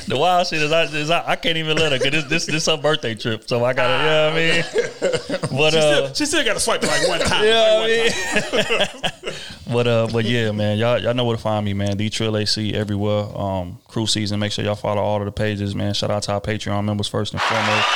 the 0.07 0.17
wild 0.17 0.47
shit 0.47 0.63
is 0.63 0.71
I, 0.73 0.85
is 0.85 1.11
I, 1.11 1.33
I 1.33 1.37
can't 1.37 1.57
even 1.57 1.77
let 1.77 1.93
her 1.93 1.99
because 1.99 2.13
this 2.13 2.25
this 2.25 2.47
this 2.47 2.67
her 2.67 2.77
birthday 2.77 3.15
trip, 3.15 3.49
so 3.49 3.65
I 3.65 3.73
gotta. 3.73 3.93
You 3.93 4.11
know 4.11 4.25
what 4.27 4.33
I 4.33 4.37
mean? 4.37 4.65
But 5.53 5.73
she, 5.73 5.79
uh, 5.79 5.83
still, 5.83 6.15
she 6.15 6.27
still 6.27 6.45
got 6.45 6.55
to 6.55 6.61
swipe 6.61 6.83
like 6.83 7.07
one 7.07 7.21
time. 7.21 7.45
Yeah, 7.47 7.79
like 7.81 8.71
one 8.71 8.87
time. 8.87 9.35
But 9.71 9.87
uh, 9.87 10.09
but 10.13 10.25
yeah, 10.25 10.51
man, 10.53 10.79
y'all 10.79 10.99
y'all 10.99 11.15
know 11.15 11.25
where 11.25 11.37
to 11.37 11.43
find 11.43 11.65
me, 11.65 11.75
man. 11.75 11.97
D 11.97 12.09
Trill 12.11 12.37
AC 12.37 12.73
everywhere. 12.75 13.27
Um, 13.37 13.79
crew 13.89 14.07
season. 14.07 14.41
Make 14.41 14.53
sure 14.53 14.65
y'all 14.65 14.77
follow 14.77 15.03
all 15.03 15.21
of 15.21 15.27
the 15.27 15.33
pages, 15.33 15.75
man. 15.75 15.95
Shout 15.95 16.11
out 16.11 16.23
to 16.25 16.33
our 16.33 16.41
Patreon 16.41 16.85
members 16.85 17.09
first 17.09 17.33
and 17.35 17.43
foremost. 17.43 17.89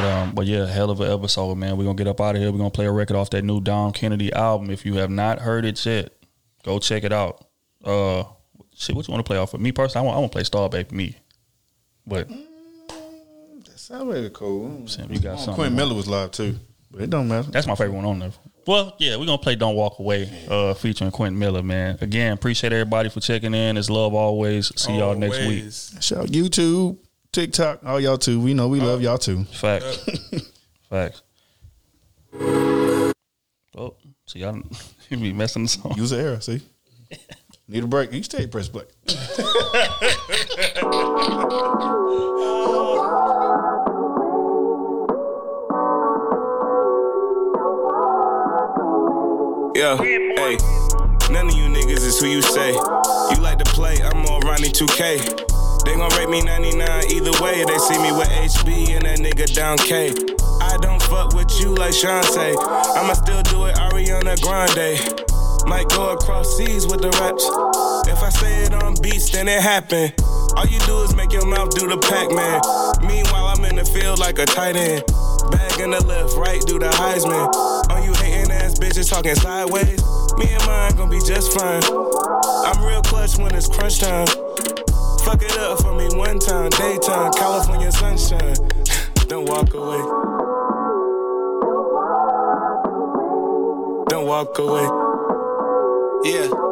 But 0.00 0.08
um, 0.10 0.34
but 0.34 0.46
yeah, 0.46 0.64
hell 0.66 0.90
of 0.90 1.00
an 1.02 1.12
episode, 1.12 1.54
man. 1.56 1.76
We're 1.76 1.84
gonna 1.84 1.94
get 1.96 2.06
up 2.06 2.20
out 2.22 2.34
of 2.34 2.40
here. 2.40 2.50
We're 2.50 2.56
gonna 2.56 2.70
play 2.70 2.86
a 2.86 2.90
record 2.90 3.16
off 3.16 3.28
that 3.30 3.42
new 3.42 3.60
Dom 3.60 3.92
Kennedy 3.92 4.32
album. 4.32 4.70
If 4.70 4.86
you 4.86 4.94
have 4.94 5.10
not 5.10 5.40
heard 5.40 5.66
it 5.66 5.84
yet, 5.84 6.12
go 6.64 6.78
check 6.78 7.04
it 7.04 7.12
out. 7.12 7.44
Uh, 7.84 8.24
shit, 8.74 8.96
what 8.96 9.06
you 9.06 9.12
want 9.12 9.24
to 9.26 9.28
play 9.28 9.36
off 9.36 9.52
of? 9.52 9.60
Me 9.60 9.72
personally, 9.72 10.04
I 10.04 10.06
want 10.06 10.16
I 10.16 10.20
want 10.20 10.32
to 10.32 10.36
play 10.36 10.44
Star 10.44 10.70
Baby 10.70 10.96
me. 10.96 11.16
But 12.06 12.28
That 12.28 13.76
sounds 13.76 14.06
really 14.06 14.30
cool. 14.30 14.86
you 15.10 15.18
got 15.20 15.38
something. 15.38 15.54
Quentin 15.54 15.76
Miller 15.76 15.94
was 15.94 16.08
live 16.08 16.30
too, 16.30 16.58
but 16.90 17.02
it 17.02 17.10
don't 17.10 17.28
matter. 17.28 17.50
That's 17.50 17.66
my 17.66 17.74
favorite 17.74 17.96
one 17.96 18.06
on 18.06 18.20
there. 18.20 18.32
Well, 18.66 18.96
yeah, 18.98 19.16
we're 19.16 19.26
gonna 19.26 19.36
play 19.36 19.54
"Don't 19.54 19.74
Walk 19.76 19.98
Away" 19.98 20.30
uh, 20.48 20.72
featuring 20.72 21.10
Quentin 21.10 21.38
Miller. 21.38 21.62
Man, 21.62 21.98
again, 22.00 22.32
appreciate 22.32 22.72
everybody 22.72 23.10
for 23.10 23.20
checking 23.20 23.52
in. 23.52 23.76
It's 23.76 23.90
love 23.90 24.14
always. 24.14 24.72
See 24.80 24.96
y'all 24.96 25.14
next 25.14 25.36
week. 25.40 25.46
Always. 25.46 25.94
Shout 26.00 26.26
YouTube, 26.28 26.96
TikTok, 27.32 27.84
all 27.84 28.00
y'all 28.00 28.18
too. 28.18 28.40
We 28.40 28.54
know 28.54 28.66
we 28.68 28.80
love 28.80 29.02
y'all 29.02 29.18
too. 29.18 29.44
Facts. 29.44 30.04
Facts. 30.90 31.22
Oh, 33.76 33.94
see 34.26 34.40
y'all. 34.40 34.60
You 35.10 35.16
be 35.16 35.32
messing 35.32 35.64
the 35.64 35.68
song. 35.68 35.94
Use 35.96 36.10
the 36.10 36.18
error. 36.20 36.40
See, 36.40 36.60
need 37.66 37.82
a 37.82 37.86
break. 37.88 38.12
You 38.12 38.22
stay 38.22 38.46
press 38.46 38.68
play. 38.68 38.84
Yeah, 49.74 49.96
hey. 49.96 50.58
None 51.30 51.48
of 51.48 51.54
you 51.54 51.64
niggas 51.64 52.04
is 52.04 52.20
who 52.20 52.26
you 52.26 52.42
say. 52.42 52.72
You 52.72 53.40
like 53.40 53.58
to 53.58 53.64
play, 53.64 53.96
I'm 54.02 54.24
on 54.26 54.40
Ronnie 54.42 54.68
2K. 54.68 55.59
They 55.90 55.96
gon' 55.96 56.08
rate 56.10 56.28
me 56.28 56.40
99 56.40 57.10
either 57.10 57.32
way. 57.42 57.64
They 57.64 57.78
see 57.78 57.98
me 57.98 58.12
with 58.12 58.28
HB 58.28 58.94
and 58.94 59.06
that 59.06 59.18
nigga 59.18 59.52
down 59.52 59.76
K. 59.76 60.14
I 60.62 60.76
don't 60.80 61.02
fuck 61.02 61.34
with 61.34 61.50
you 61.58 61.74
like 61.74 61.92
Sean 61.92 62.22
say. 62.22 62.54
I'ma 62.94 63.14
still 63.14 63.42
do 63.42 63.64
it 63.64 63.74
Ariana 63.74 64.40
Grande. 64.40 65.02
Might 65.66 65.88
go 65.88 66.10
across 66.10 66.56
seas 66.56 66.86
with 66.86 67.02
the 67.02 67.10
raps. 67.18 67.42
If 68.06 68.22
I 68.22 68.28
say 68.28 68.62
it 68.62 68.72
on 68.72 68.94
beats, 69.02 69.30
then 69.30 69.48
it 69.48 69.60
happen. 69.60 70.12
All 70.54 70.64
you 70.64 70.78
do 70.86 71.02
is 71.02 71.16
make 71.16 71.32
your 71.32 71.44
mouth 71.44 71.74
do 71.74 71.88
the 71.88 71.98
Pac-Man. 71.98 72.60
Meanwhile, 73.02 73.46
I'm 73.46 73.64
in 73.64 73.74
the 73.74 73.84
field 73.84 74.20
like 74.20 74.38
a 74.38 74.46
tight 74.46 74.76
end. 74.76 75.02
Bag 75.50 75.80
in 75.80 75.90
the 75.90 76.06
left, 76.06 76.36
right, 76.36 76.60
do 76.68 76.78
the 76.78 76.90
Heisman. 76.90 77.50
On 77.90 78.04
you 78.04 78.14
hating 78.14 78.52
ass 78.52 78.78
bitches 78.78 79.10
talking 79.10 79.34
sideways. 79.34 79.98
Me 80.38 80.54
and 80.54 80.66
mine 80.66 80.94
gon' 80.94 81.10
be 81.10 81.18
just 81.26 81.52
fine. 81.52 81.82
I'm 81.82 82.78
real 82.86 83.02
clutch 83.02 83.38
when 83.38 83.52
it's 83.56 83.66
crunch 83.66 83.98
time. 83.98 84.28
Fuck 85.24 85.42
it 85.42 85.58
up 85.58 85.80
for 85.80 85.94
me 85.94 86.08
one 86.16 86.38
time, 86.38 86.70
daytime, 86.70 87.32
California 87.32 87.92
sunshine. 87.92 88.54
Don't 89.28 89.46
walk 89.46 89.72
away. 89.74 89.98
Don't 94.08 94.26
walk 94.26 94.58
away. 94.58 94.88
Yeah. 96.24 96.69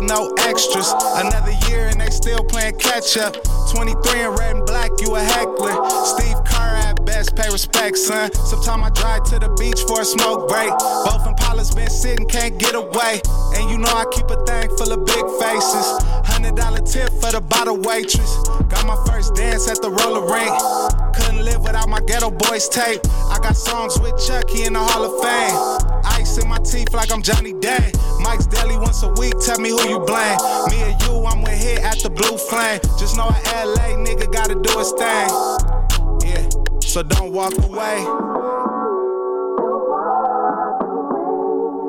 Mil, 0.00 0.06
no 0.06 0.34
extras. 0.38 0.92
Another 1.16 1.52
year 1.68 1.86
and 1.86 2.00
they 2.00 2.10
still 2.10 2.42
playing 2.44 2.78
catch 2.78 3.16
up. 3.16 3.34
23 3.72 4.22
in 4.22 4.30
red 4.30 4.56
and 4.56 4.66
black, 4.66 4.90
you 5.00 5.14
a 5.14 5.20
heckler. 5.20 5.74
Steve 6.04 6.36
Kerr 6.44 6.76
at 6.86 7.04
best, 7.04 7.34
pay 7.34 7.48
respect, 7.50 7.96
son. 7.98 8.32
Sometime 8.32 8.84
I 8.84 8.90
drive 8.90 9.24
to 9.24 9.38
the 9.38 9.48
beach 9.58 9.80
for 9.86 10.00
a 10.00 10.04
smoke 10.04 10.48
break. 10.48 10.70
Both 10.70 11.26
Impalas 11.26 11.74
been 11.74 11.90
sitting, 11.90 12.26
can't 12.28 12.58
get 12.58 12.74
away. 12.74 13.20
And 13.54 13.70
you 13.70 13.78
know 13.78 13.90
I 13.90 14.04
keep 14.12 14.30
a 14.30 14.44
thing 14.44 14.68
full 14.76 14.92
of 14.92 15.04
big 15.04 15.26
faces. 15.40 15.86
Hundred 16.26 16.56
dollar 16.56 16.80
tip 16.80 17.10
for 17.20 17.32
the 17.32 17.40
bottle 17.40 17.78
waitress. 17.78 18.36
Got 18.68 18.86
my 18.86 18.96
first 19.06 19.34
dance 19.34 19.68
at 19.68 19.82
the 19.82 19.90
roller 19.90 20.24
rink. 20.30 20.54
Couldn't 21.14 21.44
live 21.44 21.62
without 21.62 21.88
my 21.88 22.00
Geto 22.00 22.30
Boys 22.30 22.68
tape. 22.68 23.00
I 23.30 23.38
got 23.42 23.56
songs 23.56 23.98
with 24.00 24.14
Chucky 24.26 24.64
in 24.64 24.74
the 24.74 24.80
Hall 24.80 25.04
of 25.04 25.14
Fame. 25.22 25.98
Ice 26.18 26.38
in 26.38 26.48
my 26.48 26.58
teeth 26.58 26.92
like 26.94 27.12
I'm 27.12 27.22
Johnny 27.22 27.52
Dang. 27.52 27.92
Mike's 28.20 28.46
Deli 28.46 28.76
once 28.76 29.02
a 29.02 29.08
week, 29.14 29.34
tell 29.40 29.58
me 29.58 29.70
who 29.70 29.87
you 29.88 29.98
blame. 30.00 30.38
Me 30.70 30.82
or 30.82 30.94
you, 31.02 31.24
I'm 31.26 31.42
with 31.42 31.58
hit 31.58 31.80
at 31.80 31.98
the 32.00 32.10
blue 32.10 32.36
flame. 32.36 32.80
Just 32.98 33.16
know 33.16 33.28
a 33.28 33.38
LA 33.64 33.96
nigga 33.96 34.30
gotta 34.30 34.54
do 34.54 34.78
his 34.78 34.92
thing. 34.92 35.28
Yeah, 36.28 36.48
so 36.80 37.02
don't 37.02 37.32
walk 37.32 37.56
away. 37.58 38.04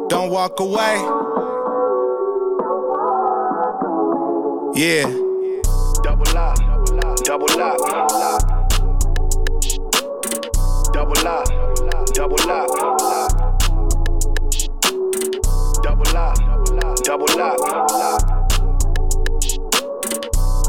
Don't 0.10 0.32
walk 0.32 0.60
away. 0.60 0.96
Yeah. 4.76 5.04
Double 6.02 6.38
up, 6.38 6.56
double 7.26 7.62
up, 7.62 7.78
double 10.94 11.28
up, 11.28 11.46
double 12.14 12.50
up, 12.50 12.70
double 15.84 16.18
up, 16.18 16.49
double 17.04 17.30
up, 17.40 17.58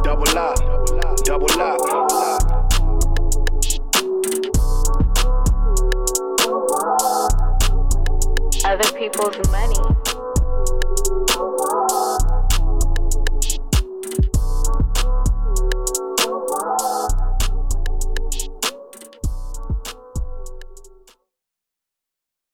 double 0.04 0.38
up, 0.38 0.56
double 1.24 1.60
up. 1.60 1.80
Other 8.64 8.92
people's 8.92 9.50
money. 9.50 9.99